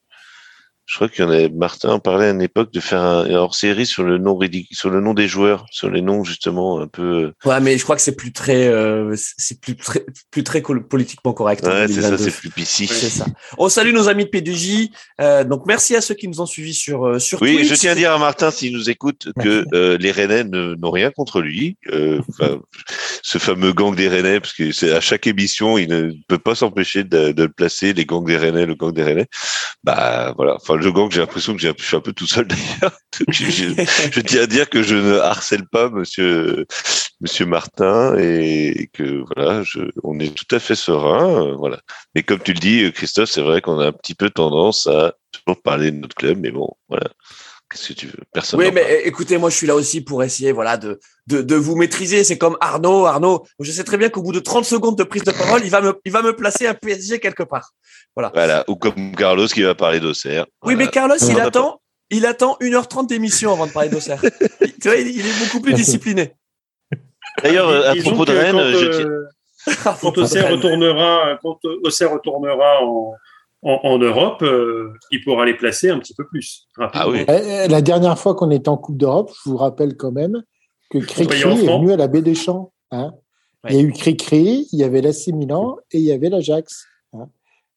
je 0.93 0.98
crois 0.98 1.09
qu'il 1.09 1.24
y 1.24 1.27
en 1.27 1.31
avait, 1.31 1.48
Martin 1.48 1.89
en 1.89 2.01
parlait 2.01 2.27
à 2.27 2.31
une 2.32 2.43
époque 2.43 2.70
de 2.70 2.78
faire 2.78 3.01
un 3.01 3.24
hors-série 3.31 3.86
sur 3.86 4.02
le 4.02 4.19
nom 4.19 4.39
sur 4.73 4.90
le 4.90 5.01
nom 5.01 5.14
des 5.14 5.27
joueurs, 5.27 5.64
sur 5.70 5.89
les 5.89 6.02
noms 6.02 6.23
justement 6.23 6.81
un 6.81 6.86
peu. 6.86 7.32
Euh, 7.44 7.48
ouais, 7.48 7.60
mais 7.60 7.78
je 7.78 7.82
crois 7.82 7.97
que 7.97 8.02
c'est 8.02 8.14
plus 8.14 8.31
très, 8.31 8.66
euh, 8.66 9.14
c'est 9.16 9.59
plus 9.59 9.74
très, 9.74 10.05
plus 10.31 10.44
très 10.44 10.60
politiquement 10.60 11.32
correct. 11.32 11.66
Ouais, 11.66 11.89
c'est 11.89 12.02
ça, 12.02 12.19
c'est 12.19 12.31
plus 12.31 12.51
pissi. 12.51 12.86
C'est 12.86 13.09
ça. 13.09 13.24
On 13.56 13.70
salue 13.70 13.94
nos 13.94 14.10
amis 14.10 14.27
de 14.27 14.28
P2J. 14.28 14.90
Euh, 15.23 15.44
donc 15.44 15.64
merci 15.64 15.97
à 15.97 16.02
ceux 16.02 16.14
qui 16.14 16.28
nous 16.28 16.43
ont 16.43 16.47
suivis 16.47 16.74
sur 16.74 17.19
sur 17.19 17.40
Oui, 17.40 17.64
je 17.64 17.74
tiens 17.74 17.93
à 17.93 17.94
dire 17.94 18.12
à 18.12 18.19
Martin 18.19 18.51
s'il 18.51 18.74
nous 18.74 18.90
écoute 18.90 19.28
que 19.40 19.64
euh, 19.73 19.97
les 19.97 20.12
Rennais 20.12 20.44
n'ont 20.44 20.90
rien 20.90 21.10
contre 21.10 21.40
lui. 21.40 21.78
ce 23.23 23.39
fameux 23.39 23.73
gang 23.73 23.94
des 23.94 24.09
Rennais, 24.09 24.40
parce 24.40 24.52
que 24.52 24.73
c'est 24.73 24.93
à 24.93 25.01
chaque 25.01 25.27
émission, 25.27 25.78
il 25.78 25.89
ne 25.89 26.12
peut 26.28 26.39
pas 26.39 26.55
s'empêcher 26.55 27.02
de, 27.02 27.32
de, 27.32 27.44
le 27.44 27.48
placer, 27.48 27.94
les 27.94 28.05
gangs 28.05 28.27
des 28.27 28.36
Rennais, 28.36 28.66
le 28.66 28.74
gang 28.74 28.93
des 28.93 29.05
Rennais. 29.05 29.28
Bah 29.85 30.35
voilà. 30.36 30.56
Enfin, 30.56 30.81
j'ai 31.10 31.20
l'impression 31.20 31.54
que 31.54 31.60
je 31.60 31.72
suis 31.78 31.96
un 31.96 32.00
peu 32.00 32.12
tout 32.12 32.26
seul 32.26 32.46
d'ailleurs. 32.48 32.98
je, 33.28 34.20
tiens 34.20 34.42
à 34.42 34.46
dire 34.46 34.68
que 34.68 34.82
je 34.82 34.96
ne 34.96 35.18
harcèle 35.18 35.66
pas 35.66 35.88
Monsieur 35.90 36.66
Monsieur 37.20 37.46
Martin 37.46 38.16
et 38.18 38.90
que 38.92 39.24
voilà, 39.34 39.62
on 40.02 40.18
est 40.18 40.34
tout 40.34 40.54
à 40.54 40.59
fait 40.59 40.74
serein, 40.74 41.46
euh, 41.46 41.54
voilà. 41.54 41.80
Mais 42.14 42.22
comme 42.22 42.40
tu 42.40 42.52
le 42.52 42.59
dis, 42.59 42.90
Christophe, 42.92 43.30
c'est 43.30 43.42
vrai 43.42 43.60
qu'on 43.60 43.78
a 43.78 43.86
un 43.86 43.92
petit 43.92 44.14
peu 44.14 44.28
tendance 44.28 44.86
à 44.88 45.14
toujours 45.30 45.62
parler 45.62 45.90
de 45.92 45.96
notre 45.98 46.16
club, 46.16 46.38
mais 46.40 46.50
bon, 46.50 46.68
voilà. 46.88 47.09
Qu'est-ce 47.72 47.88
que 47.88 47.92
tu 47.94 48.06
veux? 48.06 48.18
Personne. 48.32 48.60
Oui, 48.60 48.70
mais 48.72 49.02
écoutez, 49.04 49.38
moi, 49.38 49.48
je 49.48 49.56
suis 49.56 49.66
là 49.66 49.74
aussi 49.74 50.02
pour 50.02 50.22
essayer, 50.22 50.52
voilà, 50.52 50.76
de, 50.76 51.00
de, 51.26 51.40
de 51.40 51.54
vous 51.54 51.74
maîtriser. 51.74 52.22
C'est 52.22 52.36
comme 52.36 52.58
Arnaud. 52.60 53.06
Arnaud, 53.06 53.46
je 53.60 53.72
sais 53.72 53.84
très 53.84 53.96
bien 53.96 54.10
qu'au 54.10 54.20
bout 54.20 54.32
de 54.32 54.40
30 54.40 54.64
secondes 54.64 54.98
de 54.98 55.04
prise 55.04 55.24
de 55.24 55.30
parole, 55.30 55.62
il 55.64 55.70
va 55.70 55.80
me, 55.80 55.98
il 56.04 56.12
va 56.12 56.20
me 56.20 56.36
placer 56.36 56.66
un 56.66 56.74
PSG 56.74 57.18
quelque 57.18 57.42
part. 57.42 57.70
Voilà. 58.14 58.30
Voilà. 58.34 58.64
Ou 58.68 58.76
comme 58.76 59.16
Carlos 59.16 59.46
qui 59.46 59.62
va 59.62 59.74
parler 59.74 60.00
d'Auxerre. 60.00 60.44
Oui, 60.64 60.76
mais 60.76 60.88
Carlos, 60.88 61.16
il 61.16 61.40
attend, 61.40 61.80
il 62.10 62.26
attend 62.26 62.58
1h30 62.60 63.06
d'émission 63.08 63.52
avant 63.52 63.66
de 63.66 63.72
parler 63.72 63.88
d'Auxerre. 63.88 64.20
tu 64.60 64.88
vois, 64.88 64.96
il, 64.96 65.26
est 65.26 65.44
beaucoup 65.44 65.62
plus 65.62 65.72
discipliné. 65.72 66.34
D'ailleurs, 67.42 67.86
à 67.86 67.94
propos 67.96 68.26
de 68.26 68.32
Rennes, 68.32 68.54
quand, 68.54 69.96
je 69.96 70.02
quand 70.02 70.18
Auxerre 70.18 70.50
retournera, 70.50 71.38
quand 71.40 71.58
Auxerre 71.84 72.12
retournera 72.12 72.82
en, 72.82 73.14
en, 73.62 73.98
Europe, 73.98 74.43
euh, 74.43 74.93
il 75.12 75.22
pourra 75.22 75.44
les 75.44 75.55
placer 75.55 75.89
un 75.89 75.98
petit 75.98 76.14
peu 76.14 76.26
plus. 76.26 76.66
Ah 76.78 77.09
oui. 77.09 77.24
Eh, 77.28 77.68
la 77.68 77.80
dernière 77.80 78.18
fois 78.18 78.34
qu'on 78.34 78.51
était 78.51 78.68
en 78.68 78.76
Coupe 78.76 78.97
d'Europe, 78.97 79.30
je 79.44 79.51
vous 79.51 79.56
rappelle 79.56 79.97
quand 79.97 80.10
même 80.10 80.43
que 80.90 80.98
Cricri 80.98 81.43
est 81.43 81.66
venu 81.66 81.93
à 81.93 81.97
la 81.97 82.09
Baie 82.09 82.22
des 82.22 82.34
Champs. 82.34 82.72
Hein. 82.90 83.12
Il 83.68 83.76
y 83.76 83.78
a 83.78 83.82
eu 83.82 83.93
Cricri, 83.93 84.66
il 84.72 84.78
y 84.78 84.84
avait 84.84 85.01
l'AC 85.01 85.28
Milan 85.28 85.76
et 85.93 85.98
il 85.98 86.05
y 86.05 86.10
avait 86.10 86.28
l'Ajax. 86.28 86.86
Hein. 87.12 87.28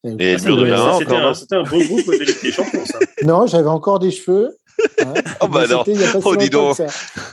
Et, 0.03 0.10
le 0.10 0.56
de 0.56 0.64
Berlin 0.64 0.99
C'était 0.99 1.56
un, 1.56 1.60
un, 1.60 1.64
beau 1.64 1.80
groupe 1.80 2.07
de 2.07 2.24
Ligue 2.26 2.41
des 2.41 2.52
Champions, 2.52 2.86
ça. 2.86 2.99
Non, 3.24 3.45
j'avais 3.48 3.70
encore 3.70 3.99
des 3.99 4.12
cheveux. 4.12 4.56
Hein. 4.99 5.14
oh 5.41 5.48
bah 5.48 5.68
non, 5.68 5.84
oh 6.24 6.36
dis 6.36 6.49
donc. 6.49 6.82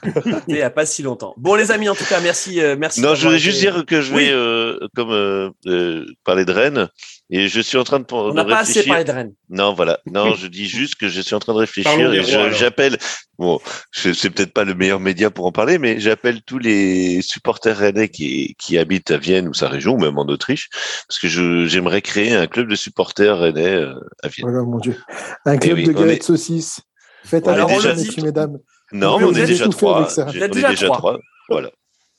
Il 0.48 0.54
n'y 0.54 0.62
a 0.62 0.70
pas 0.70 0.86
si 0.86 1.02
longtemps. 1.02 1.34
Bon 1.36 1.54
les 1.54 1.70
amis, 1.70 1.88
en 1.88 1.94
tout 1.94 2.04
cas, 2.04 2.20
merci, 2.20 2.60
euh, 2.60 2.76
merci. 2.78 3.00
Non, 3.00 3.14
je 3.14 3.26
voulais 3.26 3.38
juste 3.38 3.58
dire 3.58 3.84
que 3.84 4.00
je 4.00 4.14
vais, 4.14 4.30
euh, 4.30 4.78
comme 4.94 5.10
euh, 5.10 5.50
euh, 5.66 6.06
parler 6.24 6.44
de 6.44 6.52
Rennes, 6.52 6.88
et 7.34 7.48
je 7.48 7.60
suis 7.62 7.78
en 7.78 7.84
train 7.84 7.98
de, 7.98 8.04
On 8.10 8.34
n'a 8.34 8.44
pas 8.44 8.58
assez 8.58 8.84
parlé 8.84 9.04
de 9.04 9.10
Rennes. 9.10 9.32
Non, 9.48 9.72
voilà. 9.72 10.00
Non, 10.04 10.34
je 10.36 10.46
dis 10.46 10.66
juste 10.66 10.96
que 10.96 11.08
je 11.08 11.18
suis 11.22 11.34
en 11.34 11.38
train 11.38 11.54
de 11.54 11.58
réfléchir 11.58 12.12
et 12.12 12.22
j'appelle. 12.52 12.98
Bon, 13.38 13.58
c'est 13.90 14.28
peut-être 14.28 14.52
pas 14.52 14.64
le 14.64 14.74
meilleur 14.74 15.00
média 15.00 15.30
pour 15.30 15.46
en 15.46 15.52
parler, 15.52 15.78
mais 15.78 15.98
j'appelle 15.98 16.42
tous 16.42 16.58
les 16.58 17.22
supporters 17.22 17.78
rennais 17.78 18.10
qui, 18.10 18.54
qui 18.58 18.76
habitent 18.76 19.10
à 19.10 19.16
Vienne 19.16 19.48
ou 19.48 19.54
sa 19.54 19.68
région, 19.68 19.94
ou 19.94 19.98
même 19.98 20.18
en 20.18 20.26
Autriche, 20.26 20.68
parce 21.08 21.18
que 21.18 21.26
j'aimerais 21.66 22.02
créer 22.02 22.34
un 22.34 22.46
club 22.46 22.68
de 22.68 22.76
supporters 22.76 23.38
rennais 23.38 23.82
à 24.22 24.28
Vienne. 24.28 24.50
Voilà, 24.50 24.62
mon 24.62 24.78
Dieu. 24.78 25.00
Un 25.46 25.56
club 25.56 25.82
de 25.82 25.92
galettes 25.92 26.24
saucisses. 26.24 26.82
Faites 27.24 27.48
un 27.48 27.66
déjà... 27.66 27.94
messieurs, 27.94 28.22
mesdames. 28.22 28.58
Non, 28.92 29.18
mais 29.18 29.24
on 29.24 29.32
est 29.32 29.46
déjà 29.46 29.68
trois. 29.68 30.06
On 30.18 30.30
est 30.30 30.48
déjà 30.48 30.74
trois. 30.74 31.18
Voilà. 31.48 31.70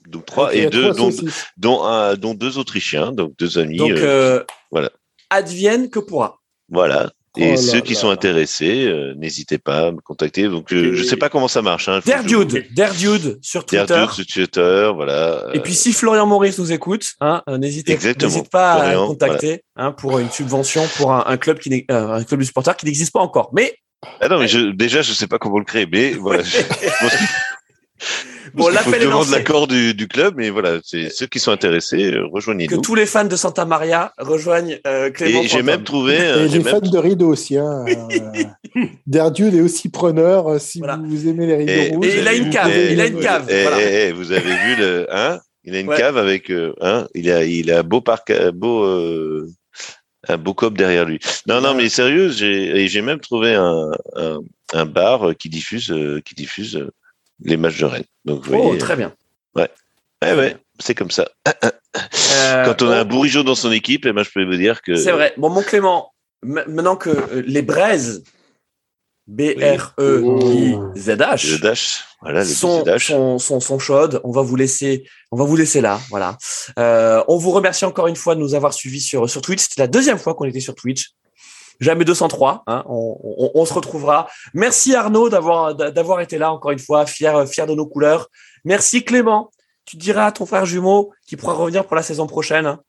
Donc 0.08 0.26
trois 0.26 0.54
et 0.54 0.70
deux, 0.70 0.92
dont, 0.92 1.12
dont, 1.58 1.84
un, 1.84 2.16
dont 2.16 2.34
deux 2.34 2.58
Autrichiens, 2.58 3.12
donc 3.12 3.38
deux 3.38 3.58
amis. 3.58 3.78
Donc 3.78 3.92
euh, 3.92 4.44
voilà. 4.72 4.90
Advienne 5.34 5.90
que 5.90 6.00
pourra. 6.00 6.40
Voilà. 6.70 7.12
Et 7.36 7.54
oh 7.54 7.58
ceux 7.58 7.82
qui 7.82 7.96
sont 7.96 8.12
intéressés, 8.12 8.86
euh, 8.86 9.16
n'hésitez 9.16 9.58
pas 9.58 9.88
à 9.88 9.92
me 9.92 10.02
contacter. 10.02 10.48
Donc, 10.50 10.72
euh, 10.72 10.94
je 10.94 11.04
sais 11.04 11.18
pas 11.18 11.30
comment 11.30 11.48
ça 11.48 11.64
marche. 11.64 11.90
Hein, 11.90 12.00
Derdude, 12.06 12.68
Derdude 12.76 13.40
sur 13.42 13.66
Twitter. 13.66 13.86
Derdude 13.88 14.14
sur 14.14 14.26
Twitter, 14.28 14.92
voilà. 14.94 15.48
Et 15.56 15.60
puis, 15.60 15.74
si 15.74 15.94
Florian 15.94 16.28
Maurice 16.28 16.60
nous 16.60 16.72
écoute, 16.72 17.14
hein, 17.22 17.42
n'hésitez 17.48 17.98
pas 18.52 18.74
à 18.74 18.96
contacter 18.96 19.64
hein, 19.76 19.92
pour 19.92 20.20
une 20.20 20.30
subvention 20.30 20.84
pour 20.98 21.12
un, 21.12 21.24
un 21.26 21.38
club 21.38 21.58
qui 21.58 21.86
un 21.90 22.24
club 22.24 22.40
de 22.40 22.46
supporters 22.46 22.78
qui 22.78 22.86
n'existe 22.86 23.12
pas 23.12 23.22
encore. 23.22 23.50
Mais 23.54 23.78
ah 24.22 24.28
non, 24.28 24.40
mais 24.40 24.48
je, 24.48 24.60
déjà, 24.72 25.02
je 25.02 25.14
sais 25.14 25.28
pas 25.28 25.40
comment 25.40 25.60
le 25.60 25.66
créer, 25.66 25.88
mais 25.92 26.12
voilà. 26.12 26.44
Je, 26.44 26.58
bon, 28.54 28.68
l'appel 28.70 29.02
est 29.02 29.06
lancé. 29.06 29.32
l'accord 29.32 29.68
du, 29.68 29.94
du, 29.94 30.08
club, 30.08 30.36
mais 30.38 30.50
voilà, 30.50 30.80
c'est 30.84 31.10
ceux 31.10 31.28
qui 31.28 31.40
sont 31.40 31.52
intéressés, 31.52 32.12
euh, 32.14 32.26
rejoignez-nous. 32.32 32.78
Que 32.78 32.82
tous 32.82 32.96
les 32.96 33.06
fans 33.06 33.26
de 33.26 33.36
Santa 33.36 33.66
Maria 33.66 34.14
rejoignent 34.18 34.80
euh, 34.88 35.10
Clément. 35.10 35.42
Et 35.42 35.48
j'ai 35.48 35.64
même 35.64 35.84
trouvé. 35.84 36.18
Euh, 36.20 36.46
et 36.46 36.50
les 36.50 36.62
fans 36.62 36.80
de 36.80 36.98
rideaux 36.98 37.30
aussi. 37.30 37.58
Hein, 37.58 37.86
euh, 37.88 38.44
Derdude 39.08 39.54
est 39.56 39.62
aussi 39.62 39.90
preneur 39.90 40.48
euh, 40.48 40.60
si 40.60 40.80
voilà. 40.80 41.00
vous 41.04 41.28
aimez 41.28 41.48
les 41.48 41.56
rideaux 41.56 41.72
et, 41.72 41.90
rouges. 41.90 42.08
Et 42.08 42.20
il 42.20 42.28
a 42.28 42.34
une 42.34 42.50
cave. 42.50 42.72
Et, 42.72 42.94
il 42.94 43.02
a 43.02 43.06
une 43.08 43.20
cave. 43.20 43.50
Et, 43.50 43.64
voilà. 43.64 43.82
et, 43.82 44.12
vous 44.12 44.32
avez 44.32 44.56
vu 44.56 44.76
le, 44.78 45.08
hein 45.12 45.40
Il 45.64 45.76
a 45.76 45.80
une 45.80 45.88
ouais. 45.88 45.98
cave 45.98 46.18
avec, 46.18 46.50
euh, 46.50 46.74
hein 46.82 47.08
Il 47.14 47.30
a, 47.32 47.44
il 47.44 47.72
a 47.72 47.84
beau 47.84 48.02
parc, 48.02 48.34
beau. 48.52 48.84
Euh, 48.84 49.50
un 50.28 50.38
beau 50.38 50.54
cop 50.54 50.78
derrière 50.78 51.06
lui. 51.06 51.20
Non, 51.48 51.60
non, 51.60 51.74
mais 51.74 51.90
sérieux, 51.90 52.30
j'ai, 52.30 52.88
j'ai 52.88 53.02
même 53.02 53.20
trouvé 53.20 53.56
un, 53.56 53.92
un, 54.16 54.40
un, 54.72 54.86
bar 54.86 55.36
qui 55.38 55.50
diffuse, 55.50 55.92
euh, 55.92 56.22
qui 56.24 56.34
diffuse 56.34 56.88
les 57.42 57.58
matchs 57.58 57.80
de 57.80 57.86
Rennes. 57.86 58.04
Donc, 58.26 58.46
vous 58.46 58.54
oh, 58.54 58.64
voyez, 58.64 58.78
très 58.78 58.96
bien. 58.96 59.14
Ouais. 59.56 59.70
Ouais, 60.24 60.34
ouais, 60.36 60.58
c'est 60.80 60.96
comme 60.96 61.12
ça. 61.12 61.30
Quand 62.66 62.82
on 62.82 62.90
a 62.90 63.00
un 63.00 63.06
bourrigeau 63.06 63.44
dans 63.44 63.56
son 63.56 63.72
équipe, 63.72 64.06
eh 64.06 64.14
ben, 64.14 64.24
je 64.24 64.32
peux 64.32 64.46
vous 64.46 64.56
dire 64.58 64.82
que. 64.82 64.96
C'est 64.96 65.12
vrai. 65.12 65.34
Bon, 65.38 65.50
mon 65.50 65.62
Clément, 65.62 66.14
maintenant 66.44 66.96
que 66.96 67.44
les 67.46 67.62
braises 67.62 68.24
B-R-E-I-Z-H. 69.28 69.64
Voilà, 72.22 72.44
sont, 72.46 72.84
sont, 73.40 73.60
sont, 73.60 73.80
chaudes. 73.80 74.22
On 74.24 74.32
va 74.32 74.42
vous 74.42 74.56
laisser, 74.56 75.04
on 75.32 75.38
va 75.38 75.46
vous 75.46 75.56
laisser 75.56 75.82
là. 75.82 76.00
Voilà. 76.10 76.38
Euh, 76.80 77.24
on 77.28 77.38
vous 77.38 77.52
remercie 77.52 77.86
encore 77.86 78.08
une 78.08 78.16
fois 78.16 78.36
de 78.36 78.40
nous 78.42 78.56
avoir 78.56 78.74
suivis 78.74 79.02
sur, 79.02 79.30
sur 79.30 79.42
Twitch. 79.42 79.62
C'était 79.62 79.82
la 79.82 79.88
deuxième 79.88 80.18
fois 80.18 80.34
qu'on 80.36 80.46
était 80.46 80.60
sur 80.60 80.76
Twitch. 80.76 81.12
Jamais 81.84 82.06
203. 82.06 82.64
Hein. 82.68 82.84
On, 82.88 83.18
on, 83.24 83.52
on, 83.54 83.66
se 83.66 83.74
retrouvera. 83.74 84.28
Merci 84.54 84.96
Arnaud 84.96 85.30
d'avoir, 85.30 85.76
d'avoir 85.76 86.22
été 86.22 86.38
là 86.38 86.52
encore 86.52 86.72
une 86.72 86.80
fois, 86.80 87.06
fier, 87.06 87.48
fier 87.48 87.68
de 87.68 87.76
nos 87.76 87.86
couleurs. 87.86 88.30
Merci 88.64 89.04
Clément. 89.04 89.52
Tu 89.86 89.98
diras 89.98 90.28
à 90.28 90.32
ton 90.32 90.46
frère 90.46 90.66
jumeau 90.66 91.12
qui 91.28 91.36
pourra 91.36 91.54
revenir 91.54 91.86
pour 91.86 91.96
la 91.96 92.04
saison 92.04 92.26
prochaine. 92.26 92.66
Hein. 92.66 92.80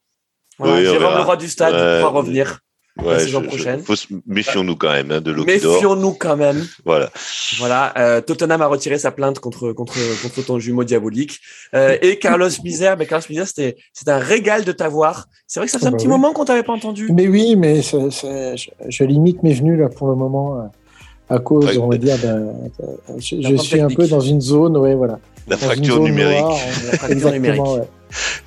Voilà, 0.57 0.83
Jérôme 0.83 1.15
le 1.15 1.21
roi 1.21 1.35
du 1.35 1.49
stade 1.49 1.73
pourra 1.73 2.09
revenir 2.09 2.59
la 3.03 3.19
saison 3.19 3.41
prochaine. 3.41 3.83
méfions-nous 4.25 4.75
quand 4.75 4.91
même 4.91 5.11
hein, 5.11 5.21
de 5.21 5.33
Méfions-nous 5.33 6.13
quand 6.13 6.37
même. 6.37 6.65
Voilà. 6.85 7.11
Voilà. 7.57 7.93
Euh, 7.97 8.21
Tottenham 8.21 8.61
a 8.61 8.67
retiré 8.67 8.97
sa 8.97 9.11
plainte 9.11 9.39
contre 9.39 9.73
contre 9.73 9.95
contre 10.21 10.45
ton 10.45 10.59
jumeau 10.59 10.83
diabolique. 10.83 11.41
Euh, 11.73 11.97
et 12.01 12.17
Carlos 12.19 12.49
Misère, 12.63 12.97
mais 12.97 13.05
Carlos 13.05 13.25
c'était 13.45 13.77
c'est 13.93 14.09
un 14.09 14.17
régal 14.17 14.63
de 14.63 14.71
t'avoir. 14.71 15.27
C'est 15.47 15.59
vrai 15.59 15.67
que 15.67 15.71
ça 15.71 15.79
fait 15.79 15.87
un 15.87 15.91
bah 15.91 15.97
petit 15.97 16.07
moment 16.07 16.33
qu'on 16.33 16.45
t'avait 16.45 16.63
pas 16.63 16.73
entendu. 16.73 17.09
Mais 17.11 17.27
oui, 17.27 17.55
mais 17.55 17.81
je, 17.81 19.03
limite 19.03 19.43
mes 19.43 19.53
venues 19.53 19.77
là 19.77 19.89
pour 19.89 20.07
le 20.07 20.15
moment 20.15 20.69
à 21.29 21.39
cause, 21.39 21.77
on 21.77 21.87
va 21.87 21.97
dire, 21.97 22.17
je, 23.17 23.55
suis 23.57 23.81
un 23.81 23.87
peu 23.87 24.07
dans 24.07 24.19
une 24.19 24.41
zone, 24.41 24.77
ouais, 24.77 24.95
voilà. 24.95 25.19
La 25.47 25.57
fracture 25.57 25.99
numérique. 25.99 26.43
la 26.91 26.97
fracture 26.97 27.31
numérique. 27.31 27.61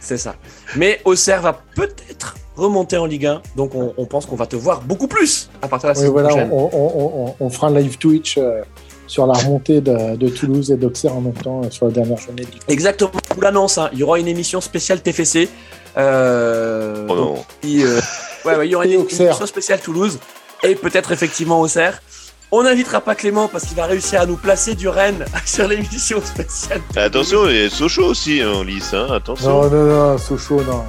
C'est 0.00 0.18
ça. 0.18 0.36
Mais 0.76 1.00
Auxerre 1.04 1.42
va 1.42 1.52
peut-être 1.74 2.36
remonter 2.58 2.96
en 2.96 3.06
Ligue 3.06 3.26
1. 3.26 3.42
Donc 3.56 3.72
on, 3.74 4.06
pense 4.06 4.26
qu'on 4.26 4.36
va 4.36 4.46
te 4.46 4.56
voir 4.56 4.82
beaucoup 4.82 5.08
plus 5.08 5.48
à 5.62 5.68
partir 5.68 5.88
de 5.88 5.94
la 5.94 6.00
saison 6.00 6.12
voilà, 6.12 6.28
prochaine. 6.28 6.50
On, 6.52 7.50
fera 7.50 7.68
un 7.68 7.78
live 7.78 7.98
Twitch 7.98 8.36
euh, 8.38 8.62
sur 9.06 9.26
la 9.26 9.34
remontée 9.34 9.80
de, 9.80 10.28
Toulouse 10.28 10.70
et 10.70 10.76
d'Auxerre 10.76 11.16
en 11.16 11.20
même 11.20 11.34
temps 11.34 11.62
euh, 11.64 11.70
sur 11.70 11.86
la 11.86 11.92
dernière 11.92 12.18
journée. 12.18 12.44
Exactement, 12.68 13.12
je 13.28 13.34
vous 13.34 13.40
l'annonce, 13.40 13.78
hein. 13.78 13.90
il 13.92 14.00
y 14.00 14.02
aura 14.02 14.18
une 14.18 14.28
émission 14.28 14.60
spéciale 14.60 15.00
TFC. 15.00 15.48
Euh, 15.96 17.06
oh 17.08 17.14
non. 17.14 17.34
ouais, 17.34 18.66
il 18.66 18.70
y 18.70 18.74
aura 18.74 18.84
une, 18.86 18.92
émission 18.92 19.46
spéciale 19.46 19.80
Toulouse 19.80 20.18
et 20.62 20.74
peut-être 20.74 21.12
effectivement 21.12 21.60
Auxerre. 21.60 22.02
On 22.50 22.62
n'invitera 22.62 23.00
pas 23.02 23.14
Clément 23.14 23.46
parce 23.48 23.64
qu'il 23.64 23.76
va 23.76 23.84
réussir 23.84 24.22
à 24.22 24.26
nous 24.26 24.36
placer 24.36 24.74
du 24.74 24.88
Rennes 24.88 25.24
sur 25.44 25.68
l'émission 25.68 26.20
spéciale. 26.24 26.80
Attention, 26.96 27.48
il 27.48 27.56
y 27.56 27.64
a 27.64 27.70
Sochaux 27.70 28.06
aussi 28.06 28.42
en 28.42 28.62
lice, 28.62 28.94
hein, 28.94 29.06
attention. 29.12 29.64
Non, 29.64 29.70
non, 29.70 29.84
non, 29.84 30.18
Sochaux, 30.18 30.62
non. 30.62 30.84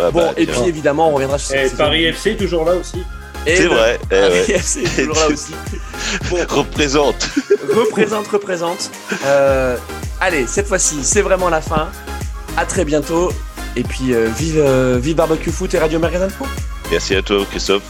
Ah 0.00 0.10
bon, 0.10 0.20
bah, 0.20 0.32
et 0.36 0.46
puis 0.46 0.60
évidemment, 0.66 1.10
on 1.10 1.14
reviendra 1.14 1.38
sur 1.38 1.56
Et 1.56 1.68
Paris 1.70 2.04
FC 2.04 2.36
toujours 2.36 2.64
là 2.64 2.74
aussi. 2.74 3.02
C'est 3.46 3.66
vrai. 3.66 3.98
Eh 4.04 4.14
Paris 4.14 4.52
FC 4.52 4.82
toujours 4.84 5.14
là 5.16 5.28
aussi. 5.32 5.54
représente. 6.48 7.28
représente, 7.74 8.26
représente. 8.28 8.90
Euh, 9.26 9.76
allez, 10.20 10.46
cette 10.46 10.68
fois-ci, 10.68 11.00
c'est 11.02 11.22
vraiment 11.22 11.48
la 11.50 11.60
fin. 11.60 11.88
À 12.56 12.64
très 12.64 12.84
bientôt. 12.84 13.30
Et 13.76 13.82
puis, 13.82 14.14
euh, 14.14 14.28
vive, 14.36 14.58
euh, 14.58 14.98
vive 15.00 15.16
Barbecue 15.16 15.50
Foot 15.52 15.72
et 15.74 15.78
Radio 15.78 15.98
Magazine 15.98 16.30
Merci 16.90 17.14
à 17.14 17.22
toi, 17.22 17.44
Christophe. 17.50 17.82